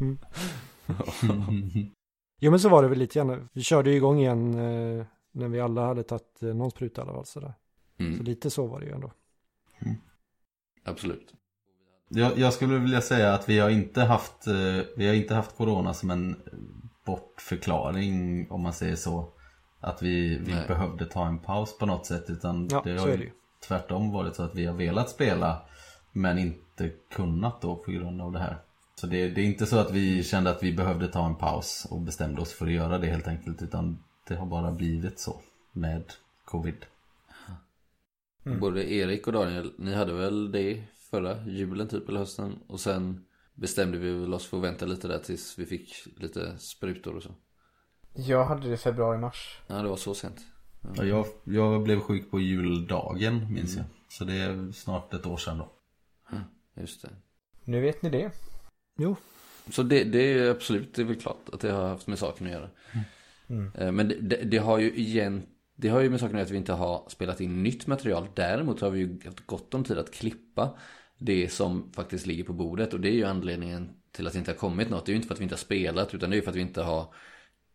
Mm. 0.00 0.18
Jo 2.40 2.50
men 2.50 2.60
så 2.60 2.68
var 2.68 2.82
det 2.82 2.88
väl 2.88 2.98
lite 2.98 3.18
grann. 3.18 3.48
Vi 3.52 3.62
körde 3.62 3.90
ju 3.90 3.96
igång 3.96 4.18
igen 4.20 4.54
eh, 4.54 5.06
när 5.32 5.48
vi 5.48 5.60
alla 5.60 5.86
hade 5.86 6.02
tagit 6.02 6.42
eh, 6.42 6.48
någon 6.54 6.70
spruta 6.70 7.00
i 7.00 7.04
alla 7.04 7.12
fall. 7.12 7.26
Sådär. 7.26 7.54
Så 7.96 8.02
Mm. 8.04 8.22
lite 8.24 8.50
så 8.50 8.66
var 8.66 8.80
det 8.80 8.86
ju 8.86 8.92
ändå. 8.92 9.12
Absolut. 10.84 11.34
Jag, 12.08 12.38
jag 12.38 12.52
skulle 12.52 12.78
vilja 12.78 13.00
säga 13.00 13.34
att 13.34 13.48
vi 13.48 13.58
har 13.58 13.70
inte 13.70 14.00
haft 14.02 14.46
eh, 14.46 14.54
Vi 14.96 15.06
har 15.06 15.14
inte 15.14 15.34
haft 15.34 15.56
corona 15.56 15.94
som 15.94 16.10
en 16.10 16.36
bortförklaring 17.06 18.46
om 18.50 18.60
man 18.62 18.72
säger 18.72 18.96
så 18.96 19.32
Att 19.80 20.02
vi, 20.02 20.38
vi 20.38 20.52
Nej. 20.54 20.64
behövde 20.68 21.06
ta 21.06 21.26
en 21.26 21.38
paus 21.38 21.78
på 21.78 21.86
något 21.86 22.06
sätt 22.06 22.24
utan 22.30 22.68
Ja, 22.70 22.82
det 22.84 22.98
så 22.98 23.02
har 23.04 23.08
är 23.08 23.12
ju 23.12 23.18
det 23.18 23.24
ju. 23.24 23.30
tvärtom 23.68 24.10
varit 24.12 24.34
så 24.36 24.42
att 24.42 24.54
vi 24.54 24.66
har 24.66 24.74
velat 24.74 25.10
spela 25.10 25.62
Men 26.12 26.38
inte 26.38 26.90
kunnat 27.10 27.60
då 27.60 27.76
på 27.76 27.90
grund 27.90 28.22
av 28.22 28.32
det 28.32 28.38
här 28.38 28.56
Så 28.94 29.06
det, 29.06 29.28
det 29.28 29.40
är 29.40 29.44
inte 29.44 29.66
så 29.66 29.78
att 29.78 29.90
vi 29.90 30.22
kände 30.22 30.50
att 30.50 30.62
vi 30.62 30.72
behövde 30.72 31.08
ta 31.08 31.26
en 31.26 31.36
paus 31.36 31.86
och 31.90 32.00
bestämde 32.00 32.40
oss 32.40 32.52
för 32.52 32.66
att 32.66 32.72
göra 32.72 32.98
det 32.98 33.06
helt 33.06 33.28
enkelt 33.28 33.62
utan 33.62 34.04
Det 34.28 34.34
har 34.34 34.46
bara 34.46 34.72
blivit 34.72 35.20
så 35.20 35.40
med 35.72 36.04
covid 36.44 36.84
Mm. 38.46 38.60
Både 38.60 38.92
Erik 38.92 39.26
och 39.26 39.32
Daniel, 39.32 39.72
ni 39.78 39.94
hade 39.94 40.12
väl 40.12 40.52
det 40.52 40.84
förra 41.10 41.44
julen 41.46 41.88
typ 41.88 42.08
eller 42.08 42.18
hösten. 42.18 42.58
Och 42.66 42.80
sen 42.80 43.24
bestämde 43.54 43.98
vi 43.98 44.12
väl 44.12 44.34
oss 44.34 44.46
för 44.46 44.56
att 44.56 44.62
vänta 44.62 44.86
lite 44.86 45.08
där 45.08 45.18
tills 45.18 45.58
vi 45.58 45.66
fick 45.66 45.92
lite 46.16 46.58
sprutor 46.58 47.16
och 47.16 47.22
så. 47.22 47.30
Jag 48.14 48.44
hade 48.44 48.68
det 48.68 48.76
februari-mars. 48.76 49.60
Ja, 49.66 49.74
det 49.74 49.88
var 49.88 49.96
så 49.96 50.14
sent. 50.14 50.40
Och 50.98 51.06
jag, 51.06 51.26
jag 51.44 51.82
blev 51.82 52.00
sjuk 52.00 52.30
på 52.30 52.40
juldagen 52.40 53.52
minns 53.52 53.76
jag 53.76 53.84
Så 54.08 54.24
det 54.24 54.34
är 54.34 54.72
snart 54.72 55.14
ett 55.14 55.26
år 55.26 55.36
sedan 55.36 55.58
då 55.58 55.72
Just 56.74 57.02
det. 57.02 57.10
Nu 57.64 57.80
vet 57.80 58.02
ni 58.02 58.10
det. 58.10 58.30
Jo, 58.98 59.16
Så 59.70 59.82
det, 59.82 60.04
det 60.04 60.18
är 60.18 60.50
absolut, 60.50 60.94
det 60.94 61.02
är 61.02 61.06
väl 61.06 61.20
klart 61.20 61.48
att 61.52 61.60
det 61.60 61.72
har 61.72 61.88
haft 61.88 62.06
med 62.06 62.18
saken 62.18 62.46
att 62.46 62.52
göra. 62.52 62.70
Mm. 63.48 63.72
Eh, 63.74 63.92
Men 63.92 64.08
det, 64.08 64.14
det, 64.14 64.36
det 64.36 64.58
har 64.58 64.78
ju 64.78 64.94
igen, 64.94 65.42
det 65.76 65.88
har 65.88 66.00
ju 66.00 66.10
med 66.10 66.20
saken 66.20 66.36
att 66.36 66.38
göra 66.38 66.46
att 66.46 66.52
vi 66.52 66.56
inte 66.56 66.72
har 66.72 67.04
spelat 67.08 67.40
in 67.40 67.62
nytt 67.62 67.86
material. 67.86 68.28
Däremot 68.34 68.80
har 68.80 68.90
vi 68.90 68.98
ju 68.98 69.20
haft 69.24 69.46
gott 69.46 69.74
om 69.74 69.84
tid 69.84 69.98
att 69.98 70.14
klippa 70.14 70.78
det 71.18 71.48
som 71.48 71.92
faktiskt 71.92 72.26
ligger 72.26 72.44
på 72.44 72.52
bordet. 72.52 72.94
Och 72.94 73.00
det 73.00 73.08
är 73.08 73.14
ju 73.14 73.24
anledningen 73.24 73.90
till 74.12 74.26
att 74.26 74.32
det 74.32 74.38
inte 74.38 74.50
har 74.50 74.56
kommit 74.56 74.90
något. 74.90 75.06
Det 75.06 75.10
är 75.10 75.14
ju 75.14 75.16
inte 75.16 75.28
för 75.28 75.34
att 75.34 75.40
vi 75.40 75.44
inte 75.44 75.54
har 75.54 75.58
spelat 75.58 76.14
utan 76.14 76.30
det 76.30 76.34
är 76.34 76.36
ju 76.36 76.42
för 76.42 76.50
att 76.50 76.56
vi 76.56 76.60
inte 76.60 76.82
har 76.82 77.14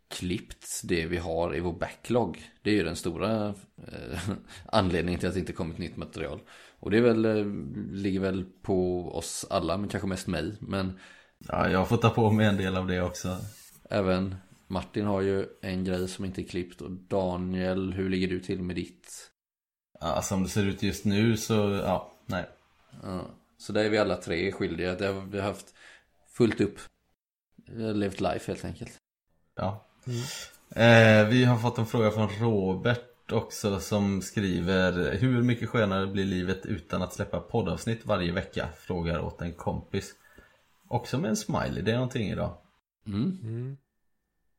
klippt 0.08 0.82
det 0.84 1.06
vi 1.06 1.18
har 1.18 1.56
i 1.56 1.60
vår 1.60 1.74
backlog. 1.74 2.44
Det 2.62 2.70
är 2.70 2.74
ju 2.74 2.84
den 2.84 2.96
stora 2.96 3.48
eh, 3.88 4.30
anledningen 4.66 5.20
till 5.20 5.28
att 5.30 5.36
det 5.36 5.40
inte 5.40 5.54
kommit 5.54 5.78
nytt 5.78 5.98
material. 5.98 6.40
Och 6.86 6.92
det 6.92 6.98
är 6.98 7.02
väl, 7.02 7.26
eh, 7.26 7.46
ligger 7.92 8.20
väl 8.20 8.46
på 8.62 9.10
oss 9.18 9.46
alla, 9.50 9.78
men 9.78 9.90
kanske 9.90 10.08
mest 10.08 10.28
mig. 10.28 10.56
Men 10.60 11.00
Ja, 11.48 11.70
jag 11.70 11.90
får 11.90 11.98
ta 11.98 12.10
på 12.10 12.32
mig 12.32 12.46
en 12.46 12.58
del 12.58 12.78
av 12.78 12.88
det 12.88 13.02
också 13.02 13.38
Även 13.90 14.36
Martin 14.68 15.06
har 15.06 15.22
ju 15.22 15.46
en 15.62 15.84
grej 15.84 16.08
som 16.08 16.26
inte 16.26 16.42
är 16.42 16.48
klippt 16.48 16.82
och 16.82 16.92
Daniel, 16.92 17.94
hur 17.94 18.10
ligger 18.10 18.28
du 18.28 18.40
till 18.40 18.62
med 18.64 18.76
ditt? 18.76 19.32
Ja, 20.00 20.22
som 20.22 20.44
det 20.44 20.50
ser 20.50 20.66
ut 20.66 20.84
just 20.84 21.06
nu 21.06 21.38
så, 21.38 21.54
ja, 21.84 22.12
nej. 22.26 22.46
Ja, 23.04 23.22
så 23.58 23.74
där 23.74 23.86
är 23.86 23.90
vi 23.90 23.98
alla 23.98 24.16
tre 24.16 24.52
skyldiga. 24.52 24.96
Det 24.96 25.08
har, 25.08 25.22
vi 25.22 25.42
haft 25.42 25.74
fullt 26.28 26.62
upp. 26.62 26.80
Vi 27.68 27.86
har 27.86 27.94
levt 27.94 28.22
life 28.22 28.52
helt 28.52 28.66
enkelt. 28.66 28.98
Ja. 29.56 29.86
Eh, 30.70 31.28
vi 31.28 31.46
har 31.46 31.58
fått 31.58 31.78
en 31.78 31.86
fråga 31.86 32.12
från 32.12 32.30
Robert 32.30 33.15
också 33.32 33.80
som 33.80 34.22
skriver 34.22 35.18
Hur 35.18 35.42
mycket 35.42 35.70
skönare 35.70 36.08
blir 36.08 36.26
livet 36.26 36.66
utan 36.66 37.02
att 37.02 37.14
släppa 37.14 37.40
poddavsnitt 37.40 38.06
varje 38.06 38.32
vecka? 38.32 38.68
Frågar 38.80 39.20
åt 39.20 39.42
en 39.42 39.54
kompis. 39.54 40.14
Också 40.88 41.18
med 41.18 41.30
en 41.30 41.38
smiley, 41.38 41.82
det 41.82 41.92
är 41.92 41.96
någonting 41.96 42.30
idag. 42.30 42.58
Mm. 43.08 43.40
mm. 43.44 43.78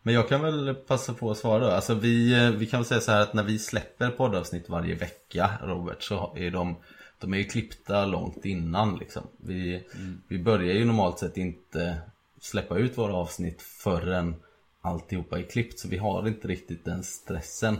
Men 0.03 0.15
jag 0.15 0.29
kan 0.29 0.43
väl 0.43 0.75
passa 0.75 1.15
på 1.15 1.31
att 1.31 1.39
svara 1.39 1.65
då. 1.65 1.71
Alltså 1.71 1.95
vi, 1.95 2.45
eh, 2.45 2.51
vi 2.51 2.67
kan 2.67 2.81
väl 2.81 2.87
säga 2.87 3.01
så 3.01 3.13
här 3.13 3.21
att 3.21 3.35
när 3.35 3.43
vi 3.43 3.59
släpper 3.59 4.11
poddavsnitt 4.11 4.69
varje 4.69 4.95
vecka 4.95 5.51
Robert 5.63 6.03
så 6.03 6.37
är 6.37 6.51
de 6.51 6.77
De 7.19 7.35
är 7.35 7.39
ju 7.39 7.45
klippta 7.45 8.07
långt 8.07 8.45
innan 8.45 8.99
liksom. 8.99 9.23
Vi, 9.37 9.87
vi 10.29 10.39
börjar 10.39 10.75
ju 10.75 10.85
normalt 10.85 11.19
sett 11.19 11.37
inte 11.37 11.99
släppa 12.41 12.79
ut 12.79 12.99
våra 12.99 13.15
avsnitt 13.15 13.63
förrän 13.63 14.35
alltihopa 14.81 15.39
är 15.39 15.43
klippt 15.43 15.79
så 15.79 15.89
vi 15.89 15.97
har 15.97 16.29
inte 16.29 16.49
riktigt 16.49 16.85
den 16.85 17.05
stressen. 17.05 17.79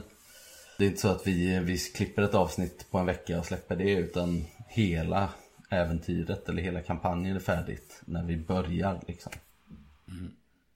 Det 0.79 0.85
är 0.85 0.89
inte 0.89 1.01
så 1.01 1.09
att 1.09 1.27
vi, 1.27 1.59
vi 1.59 1.79
klipper 1.79 2.23
ett 2.23 2.35
avsnitt 2.35 2.91
på 2.91 2.99
en 2.99 3.07
vecka 3.07 3.39
och 3.39 3.47
släpper 3.47 3.77
det 3.77 3.93
utan 3.93 4.45
hela 4.69 5.31
äventyret 5.71 6.49
eller 6.49 6.63
hela 6.63 6.83
kampanjen 6.83 7.37
är 7.37 7.41
färdigt 7.41 8.03
när 8.05 8.25
vi 8.25 8.37
börjar 8.37 9.03
liksom. 9.07 9.33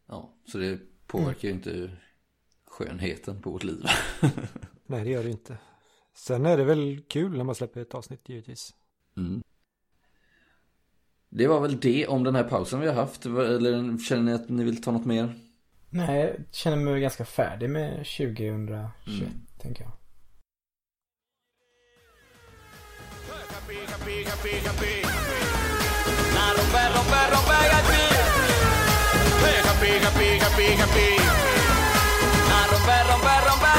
Ja, 0.09 0.35
så 0.47 0.59
det 0.59 0.79
påverkar 1.07 1.49
ju 1.49 1.55
inte 1.55 1.91
skönheten 2.67 3.43
på 3.43 3.51
vårt 3.51 3.65
liv. 3.65 3.85
Nej, 4.87 5.05
det 5.05 5.11
gör 5.11 5.25
det 5.25 5.31
inte. 5.31 5.57
Sen 6.15 6.47
är 6.47 6.57
det 6.57 6.65
väl 6.65 7.03
kul 7.09 7.37
när 7.37 7.45
man 7.45 7.55
släpper 7.55 7.81
ett 7.81 7.95
avsnitt 7.95 8.29
givetvis. 8.29 8.75
Mm. 9.17 9.43
Det 11.29 11.47
var 11.47 11.61
väl 11.61 11.81
det 11.81 12.07
om 12.07 12.25
den 12.25 12.35
här 12.35 12.45
pausen 12.45 12.81
vi 12.81 12.87
har 12.87 12.95
haft. 12.95 13.27
Eller 13.27 13.99
känner 13.99 14.23
ni 14.23 14.33
att 14.33 14.49
ni 14.49 14.65
vill 14.65 14.83
ta 14.83 14.91
något 14.91 15.07
mer? 15.07 15.35
Nej, 15.91 16.21
jag 16.21 16.55
känner 16.55 16.77
mig 16.77 17.01
ganska 17.01 17.25
färdig 17.25 17.71
med 17.71 17.97
2021, 17.97 18.93
rompe, 33.11 33.35
rompe, 33.47 33.70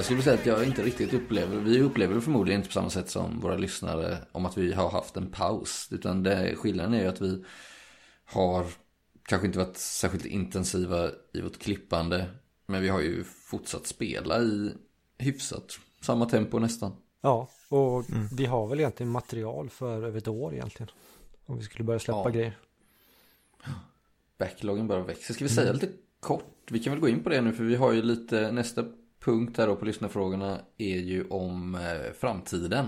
Jag 0.00 0.04
skulle 0.04 0.22
säga 0.22 0.34
att 0.40 0.46
jag 0.46 0.64
inte 0.64 0.82
riktigt 0.82 1.14
upplever, 1.14 1.56
vi 1.56 1.80
upplever 1.82 2.14
det 2.14 2.20
förmodligen 2.20 2.60
inte 2.60 2.68
på 2.68 2.72
samma 2.72 2.90
sätt 2.90 3.10
som 3.10 3.40
våra 3.40 3.56
lyssnare 3.56 4.18
om 4.32 4.46
att 4.46 4.58
vi 4.58 4.72
har 4.72 4.90
haft 4.90 5.16
en 5.16 5.30
paus. 5.30 5.88
Utan 5.90 6.22
det, 6.22 6.56
skillnaden 6.56 6.94
är 6.94 7.00
ju 7.02 7.06
att 7.06 7.20
vi 7.20 7.44
har 8.24 8.66
kanske 9.22 9.46
inte 9.46 9.58
varit 9.58 9.76
särskilt 9.76 10.24
intensiva 10.26 11.10
i 11.32 11.40
vårt 11.40 11.58
klippande. 11.58 12.26
Men 12.66 12.82
vi 12.82 12.88
har 12.88 13.00
ju 13.00 13.24
fortsatt 13.24 13.86
spela 13.86 14.38
i 14.42 14.72
hyfsat 15.18 15.78
samma 16.00 16.26
tempo 16.26 16.58
nästan. 16.58 16.92
Ja, 17.20 17.48
och 17.68 18.04
vi 18.32 18.46
har 18.46 18.66
väl 18.66 18.80
egentligen 18.80 19.12
material 19.12 19.70
för 19.70 20.04
över 20.04 20.18
ett 20.18 20.28
år 20.28 20.54
egentligen. 20.54 20.90
Om 21.46 21.58
vi 21.58 21.64
skulle 21.64 21.84
börja 21.84 22.00
släppa 22.00 22.22
Ja. 22.24 22.28
grejer. 22.30 22.58
Backloggen 24.38 24.86
bara 24.86 25.02
växer. 25.02 25.34
Ska 25.34 25.44
vi 25.44 25.50
säga 25.50 25.72
lite 25.72 25.88
kort? 26.20 26.54
Vi 26.70 26.78
kan 26.78 26.92
väl 26.92 27.00
gå 27.00 27.08
in 27.08 27.22
på 27.22 27.28
det 27.28 27.40
nu 27.40 27.52
för 27.52 27.64
vi 27.64 27.76
har 27.76 27.92
ju 27.92 28.02
lite, 28.02 28.52
nästa 28.52 28.84
punkt 29.24 29.58
här 29.58 29.66
då 29.66 29.76
på 29.76 29.84
lyssnarfrågorna 29.84 30.60
är 30.78 30.98
ju 30.98 31.24
om 31.28 31.74
eh, 31.74 32.12
framtiden. 32.20 32.86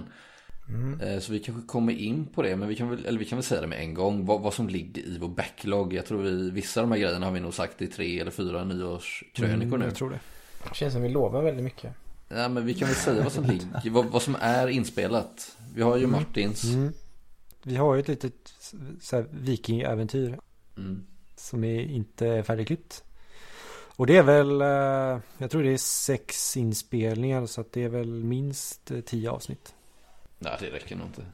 Eh, 1.03 1.19
så 1.21 1.33
vi 1.33 1.39
kanske 1.39 1.67
kommer 1.67 1.93
in 1.93 2.27
på 2.27 2.43
det, 2.43 2.57
men 2.57 2.69
vi 2.69 2.77
kan 2.77 2.91
väl, 2.91 3.07
eller 3.07 3.19
vi 3.19 3.25
kan 3.25 3.39
väl 3.39 3.45
säga 3.45 3.61
det 3.61 3.67
med 3.67 3.81
en 3.81 3.95
gång. 3.95 4.27
Vad, 4.27 4.41
vad 4.41 4.55
som 4.55 4.69
ligger 4.69 5.03
i 5.03 5.19
vår 5.19 5.29
backlog. 5.29 5.93
Jag 5.93 6.07
tror 6.07 6.23
vi, 6.23 6.51
vissa 6.51 6.81
av 6.81 6.89
de 6.89 6.93
här 6.93 7.01
grejerna 7.01 7.27
har 7.27 7.33
vi 7.33 7.41
nog 7.41 7.55
sagt 7.55 7.83
i 7.83 7.87
tre 7.87 8.21
eller 8.21 8.31
fyra 8.31 8.65
nyårskrönikor 8.65 9.79
nu. 9.79 9.85
Jag 9.85 9.95
tror 9.95 10.11
det. 10.11 10.21
Det 10.69 10.75
känns 10.75 10.93
som 10.93 11.03
vi 11.03 11.09
lovar 11.09 11.43
väldigt 11.43 11.65
mycket. 11.65 11.93
Ja, 12.29 12.49
men 12.49 12.67
vi 12.67 12.75
kan 12.75 12.89
väl 12.89 12.97
säga 12.97 13.23
vad 13.23 13.33
som 13.33 13.45
ligger, 13.85 13.91
vad, 13.91 14.07
vad 14.07 14.23
som 14.23 14.37
är 14.41 14.69
inspelat. 14.69 15.57
Vi 15.75 15.83
har 15.83 15.97
ju 15.97 16.07
Martins. 16.07 16.65
Mm. 16.65 16.93
Vi 17.63 17.77
har 17.77 17.95
ju 17.95 18.01
ett 18.01 18.09
litet 18.09 18.55
vikingäventyr 19.31 20.39
Mm. 20.77 21.03
som 21.37 21.65
är 21.65 21.81
inte 21.81 22.27
är 22.27 22.43
färdigklippt. 22.43 23.05
Och 23.97 24.07
det 24.07 24.17
är 24.17 24.23
väl, 24.23 24.61
eh, 24.61 25.21
jag 25.39 25.51
tror 25.51 25.63
det 25.63 25.73
är 25.73 25.79
sex 25.79 26.57
inspelningar 26.57 27.47
så 27.47 27.61
att 27.61 27.73
det 27.73 27.83
är 27.85 27.89
väl 27.89 28.25
minst 28.25 28.91
eh, 28.91 29.01
tio 29.01 29.31
avsnitt. 29.31 29.75
Nej, 30.39 30.57
det 30.61 30.71
räcker 30.71 30.97
nog 30.97 31.07
inte. 31.07 31.25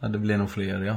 Ja, 0.00 0.08
det 0.08 0.18
blir 0.18 0.36
nog 0.38 0.50
fler 0.50 0.82
ja. 0.82 0.96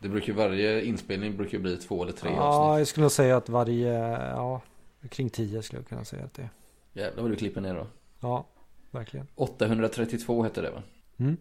Det 0.00 0.08
brukar 0.08 0.32
varje 0.32 0.84
inspelning 0.84 1.36
brukar 1.36 1.58
bli 1.58 1.76
två 1.76 2.02
eller 2.02 2.12
tre 2.12 2.30
Ja, 2.30 2.40
avsnitt. 2.42 2.78
jag 2.78 2.86
skulle 2.88 3.04
nog 3.04 3.12
säga 3.12 3.36
att 3.36 3.48
varje, 3.48 3.92
ja, 4.18 4.60
kring 5.08 5.30
tio 5.30 5.62
skulle 5.62 5.80
jag 5.80 5.88
kunna 5.88 6.04
säga 6.04 6.24
att 6.24 6.34
det 6.34 6.42
är. 6.42 6.50
Jävlar 6.92 7.22
vad 7.22 7.32
du 7.32 7.36
klipper 7.36 7.60
ner 7.60 7.74
då. 7.74 7.86
Ja, 8.20 8.46
verkligen. 8.90 9.26
832 9.34 10.42
hette 10.42 10.62
det 10.62 10.70
va? 10.70 10.82
Mm. 11.16 11.36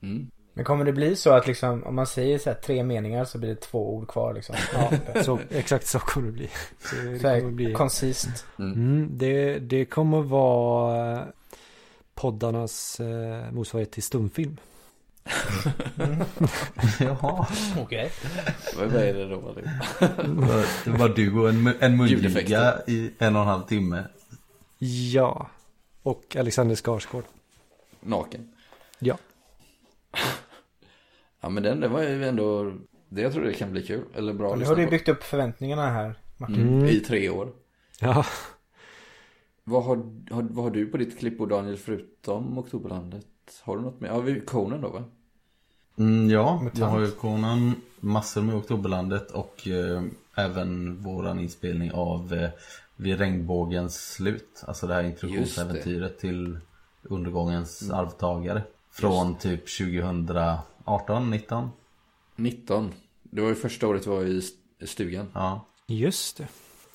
Mm. 0.00 0.30
Men 0.54 0.64
kommer 0.64 0.84
det 0.84 0.92
bli 0.92 1.16
så 1.16 1.30
att 1.30 1.46
liksom 1.46 1.84
om 1.84 1.94
man 1.94 2.06
säger 2.06 2.38
så 2.38 2.50
här 2.50 2.56
tre 2.56 2.84
meningar 2.84 3.24
så 3.24 3.38
blir 3.38 3.48
det 3.48 3.60
två 3.60 3.94
ord 3.94 4.08
kvar 4.08 4.34
liksom? 4.34 4.54
Ja, 4.74 5.22
så, 5.22 5.38
exakt 5.50 5.86
så 5.86 5.98
kommer 5.98 6.26
det 6.26 6.32
bli. 6.32 6.50
Så 6.80 6.96
det 6.96 7.18
Så 7.18 7.22
kommer 7.22 7.50
bli. 7.50 7.72
koncist. 7.74 8.46
Mm, 8.58 9.08
det, 9.12 9.58
det 9.58 9.84
kommer 9.84 10.22
vara 10.22 11.26
poddarnas 12.14 13.00
eh, 13.00 13.52
motsvarighet 13.52 13.92
till 13.92 14.02
stumfilm. 14.02 14.56
Jaha. 17.00 17.46
Okej. 17.78 18.12
Vad 18.76 18.90
vad 18.90 19.02
är 19.02 19.14
det 19.14 19.28
då? 19.28 19.54
Det 20.84 20.90
var 20.90 21.08
du 21.08 21.38
och 21.40 21.48
en, 21.48 21.74
en 21.80 21.96
mungiga 21.96 22.78
i 22.86 23.10
en 23.18 23.36
och 23.36 23.42
en 23.42 23.48
halv 23.48 23.62
timme. 23.62 24.04
Ja. 25.12 25.50
Och 26.02 26.36
Alexander 26.38 26.74
Skarsgård. 26.74 27.24
Naken. 28.00 28.48
Ja. 28.98 29.16
Ja 31.42 31.48
men 31.48 31.62
den, 31.62 31.80
det 31.80 31.88
var 31.88 32.02
ju 32.02 32.24
ändå, 32.24 32.72
det 33.08 33.20
jag 33.20 33.32
tror 33.32 33.44
det 33.44 33.52
kan 33.52 33.72
bli 33.72 33.82
kul. 33.82 34.04
Eller 34.14 34.32
bra 34.32 34.56
Nu 34.56 34.64
har 34.64 34.76
du 34.76 34.86
byggt 34.86 35.08
upp 35.08 35.22
förväntningarna 35.22 35.90
här 35.90 36.18
Martin. 36.36 36.60
Mm. 36.60 36.74
Mm. 36.74 36.88
I 36.88 37.00
tre 37.00 37.30
år. 37.30 37.52
Ja. 38.00 38.24
Vad 39.64 39.84
har, 39.84 39.96
har, 40.30 40.42
vad 40.42 40.64
har 40.64 40.70
du 40.70 40.86
på 40.86 40.96
ditt 40.96 41.18
klippbord 41.18 41.48
Daniel 41.48 41.76
förutom 41.76 42.58
Oktoberlandet? 42.58 43.26
Har 43.62 43.76
du 43.76 43.82
något 43.82 44.00
mer? 44.00 44.08
Ja, 44.08 44.20
vi 44.20 44.40
Conan 44.40 44.80
då 44.80 44.88
va? 44.88 45.04
Mm, 45.98 46.30
ja, 46.30 46.60
Mutant. 46.62 46.78
jag 46.78 46.86
har 46.86 47.00
ju 47.00 47.10
Conan, 47.10 47.74
massor 48.00 48.42
med 48.42 48.54
Oktoberlandet 48.54 49.30
och 49.30 49.68
eh, 49.68 50.02
även 50.34 50.96
våran 51.02 51.38
inspelning 51.38 51.92
av 51.92 52.34
eh, 52.34 52.50
Vid 52.96 53.18
regnbågens 53.18 54.12
slut. 54.12 54.64
Alltså 54.66 54.86
det 54.86 54.94
här 54.94 55.02
introduktionsäventyret 55.02 56.18
till 56.18 56.58
undergångens 57.02 57.90
arvtagare. 57.90 58.62
Från 58.90 59.34
typ 59.34 59.68
2018, 60.84 61.30
19. 61.30 61.70
19. 62.36 62.92
Det 63.22 63.40
var 63.40 63.48
ju 63.48 63.54
första 63.54 63.86
året 63.88 64.06
vi 64.06 64.10
var 64.10 64.22
i 64.24 64.38
st- 64.38 64.86
stugan. 64.86 65.26
Ja, 65.34 65.66
Just 65.86 66.36
det. 66.36 66.46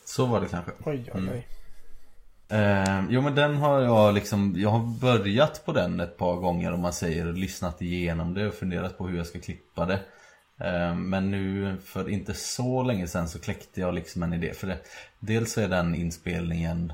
så 0.06 0.26
var 0.26 0.41
det 0.41 0.47
kanske. 0.47 0.71
Oj, 0.86 1.12
oj, 1.13 1.30
oj. 1.32 1.47
Eh, 2.50 3.04
jo 3.10 3.21
men 3.21 3.36
den 3.36 3.56
har 3.58 3.82
jag 3.82 4.13
liksom, 4.13 4.54
jag 4.58 4.69
har 4.69 5.00
börjat 5.02 5.65
på 5.65 5.73
den 5.73 6.00
ett 6.00 6.17
par 6.17 6.36
gånger 6.36 6.71
om 6.73 6.80
man 6.82 6.93
säger, 6.93 7.34
lyssnat 7.34 7.82
igenom 7.82 8.34
det 8.34 8.47
och 8.47 8.54
funderat 8.54 8.97
på 8.97 9.08
hur 9.08 9.17
jag 9.17 9.28
ska 9.28 9.39
klippa 9.39 9.86
det. 9.86 10.00
Eh, 10.60 10.95
men 10.95 11.32
nu 11.32 11.78
för 11.86 12.10
inte 12.10 12.34
så 12.34 12.84
länge 12.84 13.08
sedan 13.08 13.30
så 13.30 13.39
kläckte 13.39 13.82
jag 13.82 13.93
liksom 13.93 14.23
en 14.23 14.34
idé 14.34 14.54
för 14.54 14.67
det. 14.67 14.80
Dels 15.19 15.58
är 15.58 15.67
den 15.67 15.95
inspelningen 15.95 16.93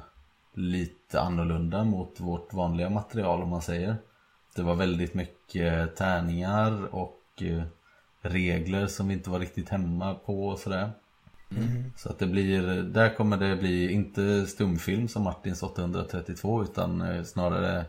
lite 0.56 1.22
annorlunda 1.22 1.84
mot 1.84 2.20
vårt 2.20 2.54
vanliga 2.54 2.90
material 2.90 3.42
om 3.44 3.50
man 3.50 3.62
säger. 3.62 3.96
Det 4.56 4.62
var 4.62 4.76
väldigt 4.76 5.14
mycket 5.14 5.43
tärningar 5.98 6.96
och 6.96 7.22
eh, 7.42 7.64
regler 8.22 8.88
som 8.88 9.08
vi 9.08 9.14
inte 9.14 9.30
var 9.30 9.40
riktigt 9.40 9.70
hemma 9.70 10.16
på 10.16 10.48
och 10.48 10.60
sådär. 10.60 10.92
Så 11.98 12.10
att 12.10 12.20
det 12.20 12.26
blir, 12.26 12.62
där 12.84 13.16
kommer 13.16 13.38
det 13.38 13.56
bli 13.56 13.92
inte 13.92 14.46
stumfilm 14.48 15.08
som 15.08 15.24
Martins 15.24 15.64
832 15.64 16.64
utan 16.64 17.02
eh, 17.02 17.24
snarare 17.24 17.86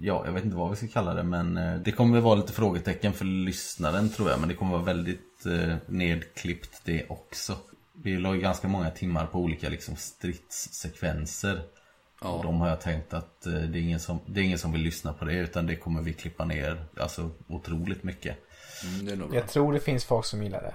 Ja, 0.00 0.22
jag 0.26 0.32
vet 0.32 0.44
inte 0.44 0.56
vad 0.56 0.70
vi 0.70 0.76
ska 0.76 0.88
kalla 0.88 1.14
det 1.14 1.22
men 1.22 1.56
eh, 1.56 1.80
det 1.80 1.92
kommer 1.92 2.20
vara 2.20 2.34
lite 2.34 2.52
frågetecken 2.52 3.12
för 3.12 3.24
lyssnaren 3.24 4.08
tror 4.08 4.30
jag 4.30 4.40
men 4.40 4.48
det 4.48 4.54
kommer 4.54 4.72
vara 4.72 4.82
väldigt 4.82 5.46
eh, 5.46 5.76
nedklippt 5.86 6.82
det 6.84 7.06
också. 7.08 7.56
Vi 8.02 8.16
la 8.18 8.34
ganska 8.34 8.68
många 8.68 8.90
timmar 8.90 9.26
på 9.26 9.38
olika 9.38 9.68
liksom 9.68 9.96
stridssekvenser. 9.96 11.62
Och 12.20 12.42
de 12.42 12.60
har 12.60 12.68
jag 12.68 12.80
tänkt 12.80 13.14
att 13.14 13.46
eh, 13.46 13.52
det 13.52 13.78
är, 13.78 13.82
ingen 13.82 14.00
som, 14.00 14.20
det 14.26 14.40
är 14.40 14.44
ingen 14.44 14.58
som 14.58 14.72
vill 14.72 14.80
lyssna 14.80 15.12
på 15.12 15.24
det 15.24 15.34
utan 15.34 15.66
det 15.66 15.76
kommer 15.76 16.02
vi 16.02 16.12
klippa 16.12 16.44
ner 16.44 16.84
alltså 16.96 17.30
otroligt 17.48 18.02
mycket. 18.02 18.36
Mm, 18.84 19.06
det 19.06 19.12
är 19.12 19.16
nog 19.16 19.28
bra. 19.30 19.38
Jag 19.38 19.48
tror 19.48 19.72
det 19.72 19.80
finns 19.80 20.04
folk 20.04 20.26
som 20.26 20.42
gillar 20.42 20.62
det. 20.62 20.74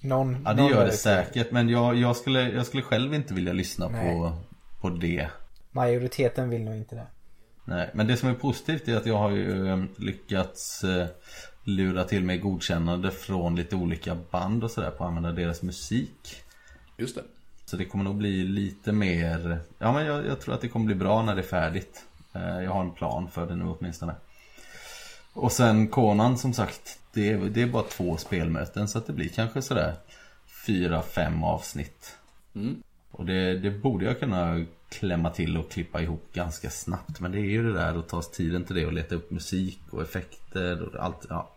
Någon, 0.08 0.42
Ja 0.44 0.52
det 0.52 0.62
någon 0.62 0.70
gör 0.70 0.84
det 0.84 0.92
säkert 0.92 1.50
men 1.50 1.68
jag, 1.68 1.96
jag, 1.96 2.16
skulle, 2.16 2.50
jag 2.50 2.66
skulle 2.66 2.82
själv 2.82 3.14
inte 3.14 3.34
vilja 3.34 3.52
lyssna 3.52 3.88
Nej. 3.88 4.12
på, 4.12 4.32
på 4.80 4.88
det. 4.88 5.28
Majoriteten 5.70 6.50
vill 6.50 6.64
nog 6.64 6.74
inte 6.74 6.94
det. 6.94 7.06
Nej, 7.64 7.90
men 7.94 8.06
det 8.06 8.16
som 8.16 8.28
är 8.28 8.34
positivt 8.34 8.88
är 8.88 8.96
att 8.96 9.06
jag 9.06 9.18
har 9.18 9.30
ju 9.30 9.68
eh, 9.68 9.84
lyckats 9.96 10.84
eh, 10.84 11.06
lura 11.64 12.04
till 12.04 12.24
mig 12.24 12.38
godkännande 12.38 13.10
från 13.10 13.56
lite 13.56 13.76
olika 13.76 14.16
band 14.30 14.64
och 14.64 14.70
sådär 14.70 14.90
på 14.90 15.04
att 15.04 15.08
använda 15.08 15.32
deras 15.32 15.62
musik. 15.62 16.42
Just 16.96 17.14
det. 17.14 17.22
Så 17.66 17.76
det 17.76 17.84
kommer 17.84 18.04
nog 18.04 18.16
bli 18.16 18.44
lite 18.44 18.92
mer, 18.92 19.58
ja 19.78 19.92
men 19.92 20.06
jag, 20.06 20.26
jag 20.26 20.40
tror 20.40 20.54
att 20.54 20.60
det 20.60 20.68
kommer 20.68 20.86
bli 20.86 20.94
bra 20.94 21.22
när 21.22 21.34
det 21.34 21.40
är 21.40 21.46
färdigt. 21.46 22.04
Eh, 22.32 22.62
Jag 22.62 22.70
har 22.70 22.80
en 22.80 22.90
plan 22.90 23.30
för 23.30 23.46
det 23.46 23.56
nu 23.56 23.64
åtminstone. 23.64 24.14
Och 25.32 25.52
sen 25.52 25.88
Conan 25.88 26.38
som 26.38 26.52
sagt, 26.52 26.98
det 27.12 27.30
är, 27.30 27.36
det 27.38 27.62
är 27.62 27.66
bara 27.66 27.82
två 27.82 28.16
spelmöten 28.16 28.88
så 28.88 28.98
att 28.98 29.06
det 29.06 29.12
blir 29.12 29.28
kanske 29.28 29.62
sådär 29.62 29.94
fyra, 30.66 31.02
fem 31.02 31.44
avsnitt. 31.44 32.16
Mm. 32.54 32.82
Och 33.10 33.26
det, 33.26 33.58
det 33.58 33.70
borde 33.70 34.04
jag 34.04 34.20
kunna 34.20 34.64
klämma 34.88 35.30
till 35.30 35.56
och 35.56 35.70
klippa 35.70 36.02
ihop 36.02 36.32
ganska 36.32 36.70
snabbt. 36.70 37.20
Men 37.20 37.32
det 37.32 37.38
är 37.38 37.50
ju 37.50 37.62
det 37.62 37.72
där 37.72 37.98
att 37.98 38.08
ta 38.08 38.22
tiden 38.22 38.64
till 38.64 38.76
det 38.76 38.86
och 38.86 38.92
leta 38.92 39.14
upp 39.14 39.30
musik 39.30 39.80
och 39.90 40.02
effekter 40.02 40.82
och 40.82 41.04
allt. 41.04 41.26
Ja. 41.28 41.50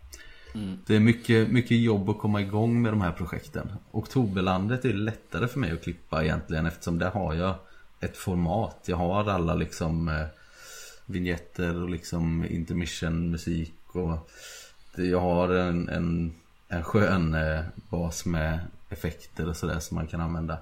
Det 0.88 0.95
är 0.95 0.99
mycket, 0.99 1.49
mycket 1.49 1.77
jobb 1.77 2.09
att 2.09 2.19
komma 2.19 2.41
igång 2.41 2.81
med 2.81 2.93
de 2.93 3.01
här 3.01 3.12
projekten. 3.12 3.71
Oktoberlandet 3.91 4.85
är 4.85 4.93
lättare 4.93 5.47
för 5.47 5.59
mig 5.59 5.71
att 5.71 5.83
klippa 5.83 6.23
egentligen 6.23 6.65
eftersom 6.65 6.99
där 6.99 7.12
har 7.12 7.33
jag 7.33 7.55
ett 7.99 8.17
format. 8.17 8.83
Jag 8.85 8.97
har 8.97 9.29
alla 9.29 9.55
liksom 9.55 10.07
eh, 10.07 10.25
vignetter 11.05 11.81
och 11.83 11.89
liksom 11.89 12.45
intermission 12.45 13.31
musik 13.31 13.73
och 13.85 14.29
jag 14.95 15.19
har 15.19 15.49
en, 15.49 15.89
en, 15.89 16.33
en 16.67 16.83
skön 16.83 17.33
eh, 17.33 17.62
bas 17.89 18.25
med 18.25 18.59
effekter 18.89 19.49
och 19.49 19.57
sådär 19.57 19.79
som 19.79 19.95
man 19.95 20.07
kan 20.07 20.21
använda. 20.21 20.57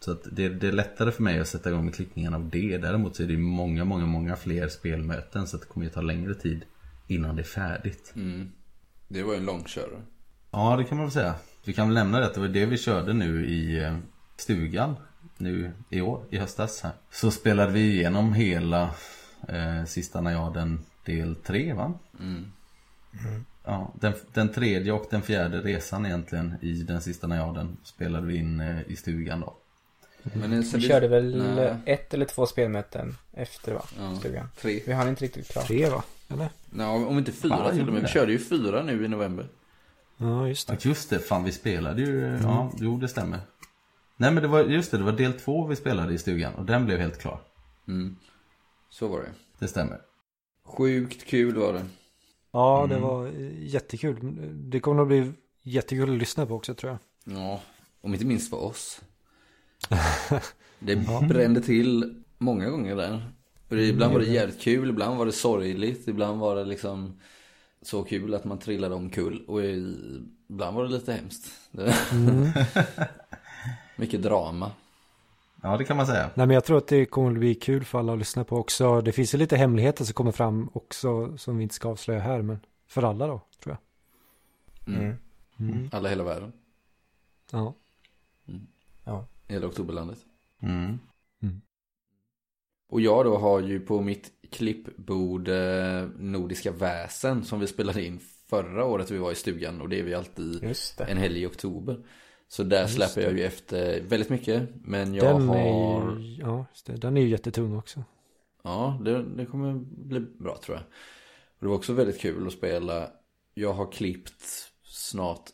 Så 0.00 0.12
att 0.12 0.26
det, 0.32 0.48
det 0.48 0.68
är 0.68 0.72
lättare 0.72 1.12
för 1.12 1.22
mig 1.22 1.40
att 1.40 1.48
sätta 1.48 1.70
igång 1.70 1.84
med 1.84 1.94
klippningen 1.94 2.34
av 2.34 2.48
det. 2.48 2.78
Däremot 2.78 3.16
så 3.16 3.22
är 3.22 3.26
det 3.26 3.36
många, 3.36 3.84
många, 3.84 4.06
många 4.06 4.36
fler 4.36 4.68
spelmöten 4.68 5.46
så 5.46 5.56
att 5.56 5.62
det 5.62 5.68
kommer 5.68 5.86
ju 5.86 5.92
ta 5.92 6.00
längre 6.00 6.34
tid 6.34 6.64
innan 7.06 7.36
det 7.36 7.42
är 7.42 7.44
färdigt. 7.44 8.12
Mm. 8.16 8.50
Det 9.12 9.22
var 9.22 9.32
ju 9.32 9.38
en 9.38 9.44
långkörare. 9.44 10.02
Ja, 10.50 10.76
det 10.76 10.84
kan 10.84 10.98
man 10.98 11.06
väl 11.06 11.12
säga. 11.12 11.34
Vi 11.64 11.72
kan 11.72 11.88
väl 11.88 11.94
nämna 11.94 12.18
det 12.18 12.26
att 12.26 12.34
det 12.34 12.40
var 12.40 12.48
det 12.48 12.66
vi 12.66 12.78
körde 12.78 13.12
nu 13.12 13.46
i 13.46 13.84
eh, 13.84 13.96
stugan 14.36 14.96
nu 15.36 15.72
i 15.90 16.00
år, 16.00 16.24
i 16.30 16.38
höstas 16.38 16.80
här. 16.82 16.92
Så 17.10 17.30
spelade 17.30 17.72
vi 17.72 17.80
igenom 17.80 18.32
hela 18.32 18.90
eh, 19.48 19.84
Sista 19.86 20.20
najaden 20.20 20.80
del 21.04 21.36
3 21.36 21.72
va? 21.72 21.92
Ja, 23.64 23.92
den, 24.00 24.12
den 24.32 24.48
tredje 24.48 24.92
och 24.92 25.06
den 25.10 25.22
fjärde 25.22 25.60
resan 25.60 26.06
egentligen 26.06 26.54
i 26.60 26.72
den 26.72 27.00
sista 27.00 27.26
najaden 27.26 27.76
spelade 27.82 28.26
vi 28.26 28.36
in 28.36 28.60
eh, 28.60 28.80
i 28.86 28.96
stugan 28.96 29.40
då. 29.40 29.56
Men 30.22 30.52
en- 30.52 30.64
sen 30.64 30.80
Vi 30.80 30.88
körde 30.88 31.08
väl 31.08 31.54
Nej. 31.54 31.74
ett 31.86 32.14
eller 32.14 32.24
två 32.26 32.46
spelmöten 32.46 33.16
efter 33.32 33.74
va? 33.74 33.84
Ja. 33.98 34.16
Stugan. 34.16 34.48
Tre. 34.60 34.82
Vi 34.86 34.92
hann 34.92 35.08
inte 35.08 35.24
riktigt 35.24 35.48
klart. 35.48 35.66
Tre 35.66 35.88
va? 35.88 36.04
Eller? 36.28 36.50
Nej, 36.70 36.86
om 36.86 37.18
inte 37.18 37.32
fyra 37.32 37.56
Fan, 37.56 37.72
till 37.76 37.86
och 37.88 37.92
med. 37.92 38.02
Vi 38.02 38.08
körde 38.08 38.32
ju 38.32 38.38
fyra 38.38 38.82
nu 38.82 39.04
i 39.04 39.08
november. 39.08 39.48
Ja, 40.16 40.48
just 40.48 40.68
Ja 40.68 40.74
det. 40.74 40.84
just 40.88 41.10
det, 41.10 41.18
fan 41.18 41.44
vi 41.44 41.52
spelade 41.52 42.02
ju, 42.02 42.38
ja 42.42 42.72
jo 42.78 42.96
det 42.96 43.08
stämmer. 43.08 43.40
Nej 44.16 44.30
men 44.32 44.42
det 44.42 44.48
var, 44.48 44.60
just 44.64 44.90
det, 44.90 44.98
det 44.98 45.04
var 45.04 45.12
del 45.12 45.32
två 45.32 45.66
vi 45.66 45.76
spelade 45.76 46.14
i 46.14 46.18
stugan 46.18 46.54
och 46.54 46.64
den 46.64 46.84
blev 46.86 46.98
helt 46.98 47.18
klar. 47.20 47.40
Mm. 47.88 48.16
Så 48.90 49.08
var 49.08 49.20
det. 49.20 49.30
Det 49.58 49.68
stämmer. 49.68 50.00
Sjukt 50.64 51.26
kul 51.26 51.54
var 51.56 51.72
det. 51.72 51.84
Ja, 52.52 52.86
det 52.90 52.98
var 52.98 53.26
eh, 53.26 53.62
jättekul. 53.64 54.16
Det 54.70 54.80
kommer 54.80 54.96
nog 54.96 55.06
bli 55.06 55.32
jättekul 55.62 56.10
att 56.12 56.18
lyssna 56.18 56.46
på 56.46 56.54
också 56.54 56.74
tror 56.74 56.92
jag. 56.92 57.36
Ja, 57.38 57.60
om 58.00 58.12
inte 58.14 58.26
minst 58.26 58.50
för 58.50 58.62
oss. 58.64 59.00
Det 60.78 60.96
brände 61.28 61.60
till 61.60 62.22
många 62.38 62.70
gånger 62.70 62.96
där. 62.96 63.32
Och 63.68 63.76
det, 63.76 63.86
ibland 63.86 64.12
var 64.12 64.20
det 64.20 64.26
jävligt 64.26 64.60
kul, 64.60 64.88
ibland 64.88 65.18
var 65.18 65.26
det 65.26 65.32
sorgligt, 65.32 66.08
ibland 66.08 66.40
var 66.40 66.56
det 66.56 66.64
liksom 66.64 67.20
så 67.82 68.02
kul 68.02 68.34
att 68.34 68.44
man 68.44 68.58
trillade 68.58 68.94
omkull. 68.94 69.44
Och 69.46 69.64
ibland 69.64 70.76
var 70.76 70.84
det 70.84 70.90
lite 70.90 71.12
hemskt. 71.12 71.52
Det... 71.70 71.94
Mycket 73.96 74.22
drama. 74.22 74.70
Ja 75.62 75.76
det 75.76 75.84
kan 75.84 75.96
man 75.96 76.06
säga. 76.06 76.30
Nej 76.34 76.46
men 76.46 76.54
jag 76.54 76.64
tror 76.64 76.78
att 76.78 76.88
det 76.88 77.04
kommer 77.04 77.30
att 77.30 77.38
bli 77.38 77.54
kul 77.54 77.84
för 77.84 77.98
alla 77.98 78.12
att 78.12 78.18
lyssna 78.18 78.44
på 78.44 78.56
också. 78.56 79.00
Det 79.00 79.12
finns 79.12 79.34
ju 79.34 79.38
lite 79.38 79.56
hemligheter 79.56 80.04
som 80.04 80.14
kommer 80.14 80.32
fram 80.32 80.70
också 80.72 81.38
som 81.38 81.56
vi 81.56 81.62
inte 81.62 81.74
ska 81.74 81.88
avslöja 81.88 82.20
här. 82.20 82.42
Men 82.42 82.60
för 82.88 83.02
alla 83.02 83.26
då, 83.26 83.40
tror 83.62 83.76
jag. 83.76 83.78
Mm. 85.58 85.88
Alla 85.92 86.08
i 86.08 86.10
hela 86.10 86.24
världen. 86.24 86.52
Ja. 87.50 87.74
Hela 89.52 89.66
Oktoberlandet. 89.66 90.18
Mm. 90.62 90.98
Och 92.88 93.00
jag 93.00 93.24
då 93.24 93.36
har 93.36 93.60
ju 93.60 93.80
på 93.80 94.00
mitt 94.00 94.30
klippbord 94.50 95.48
eh, 95.48 96.08
Nordiska 96.18 96.72
väsen 96.72 97.44
som 97.44 97.60
vi 97.60 97.66
spelade 97.66 98.04
in 98.04 98.20
förra 98.48 98.84
året 98.84 99.10
vi 99.10 99.18
var 99.18 99.32
i 99.32 99.34
stugan 99.34 99.80
och 99.80 99.88
det 99.88 99.98
är 99.98 100.02
vi 100.02 100.14
alltid 100.14 100.62
Just 100.62 100.98
det. 100.98 101.04
en 101.04 101.16
helg 101.16 101.42
i 101.42 101.46
oktober. 101.46 102.06
Så 102.48 102.62
där 102.62 102.86
släpper 102.86 103.20
jag 103.22 103.32
ju 103.38 103.44
efter 103.44 104.00
väldigt 104.00 104.28
mycket. 104.28 104.68
Men 104.74 105.14
jag 105.14 105.40
Den 105.40 105.48
har... 105.48 105.56
är 105.56 106.18
ju, 106.18 106.36
ja, 106.40 106.66
just 106.70 106.86
det. 106.86 106.96
Den 106.96 107.16
är 107.16 107.20
ju 107.20 107.28
jättetung 107.28 107.76
också. 107.76 108.04
Ja, 108.62 109.00
det, 109.04 109.22
det 109.22 109.46
kommer 109.46 109.74
bli 109.84 110.20
bra 110.20 110.58
tror 110.64 110.76
jag. 110.76 110.84
Och 111.58 111.60
det 111.60 111.66
var 111.66 111.74
också 111.74 111.92
väldigt 111.92 112.20
kul 112.20 112.46
att 112.46 112.52
spela. 112.52 113.10
Jag 113.54 113.72
har 113.72 113.92
klippt 113.92 114.42
snart 114.82 115.50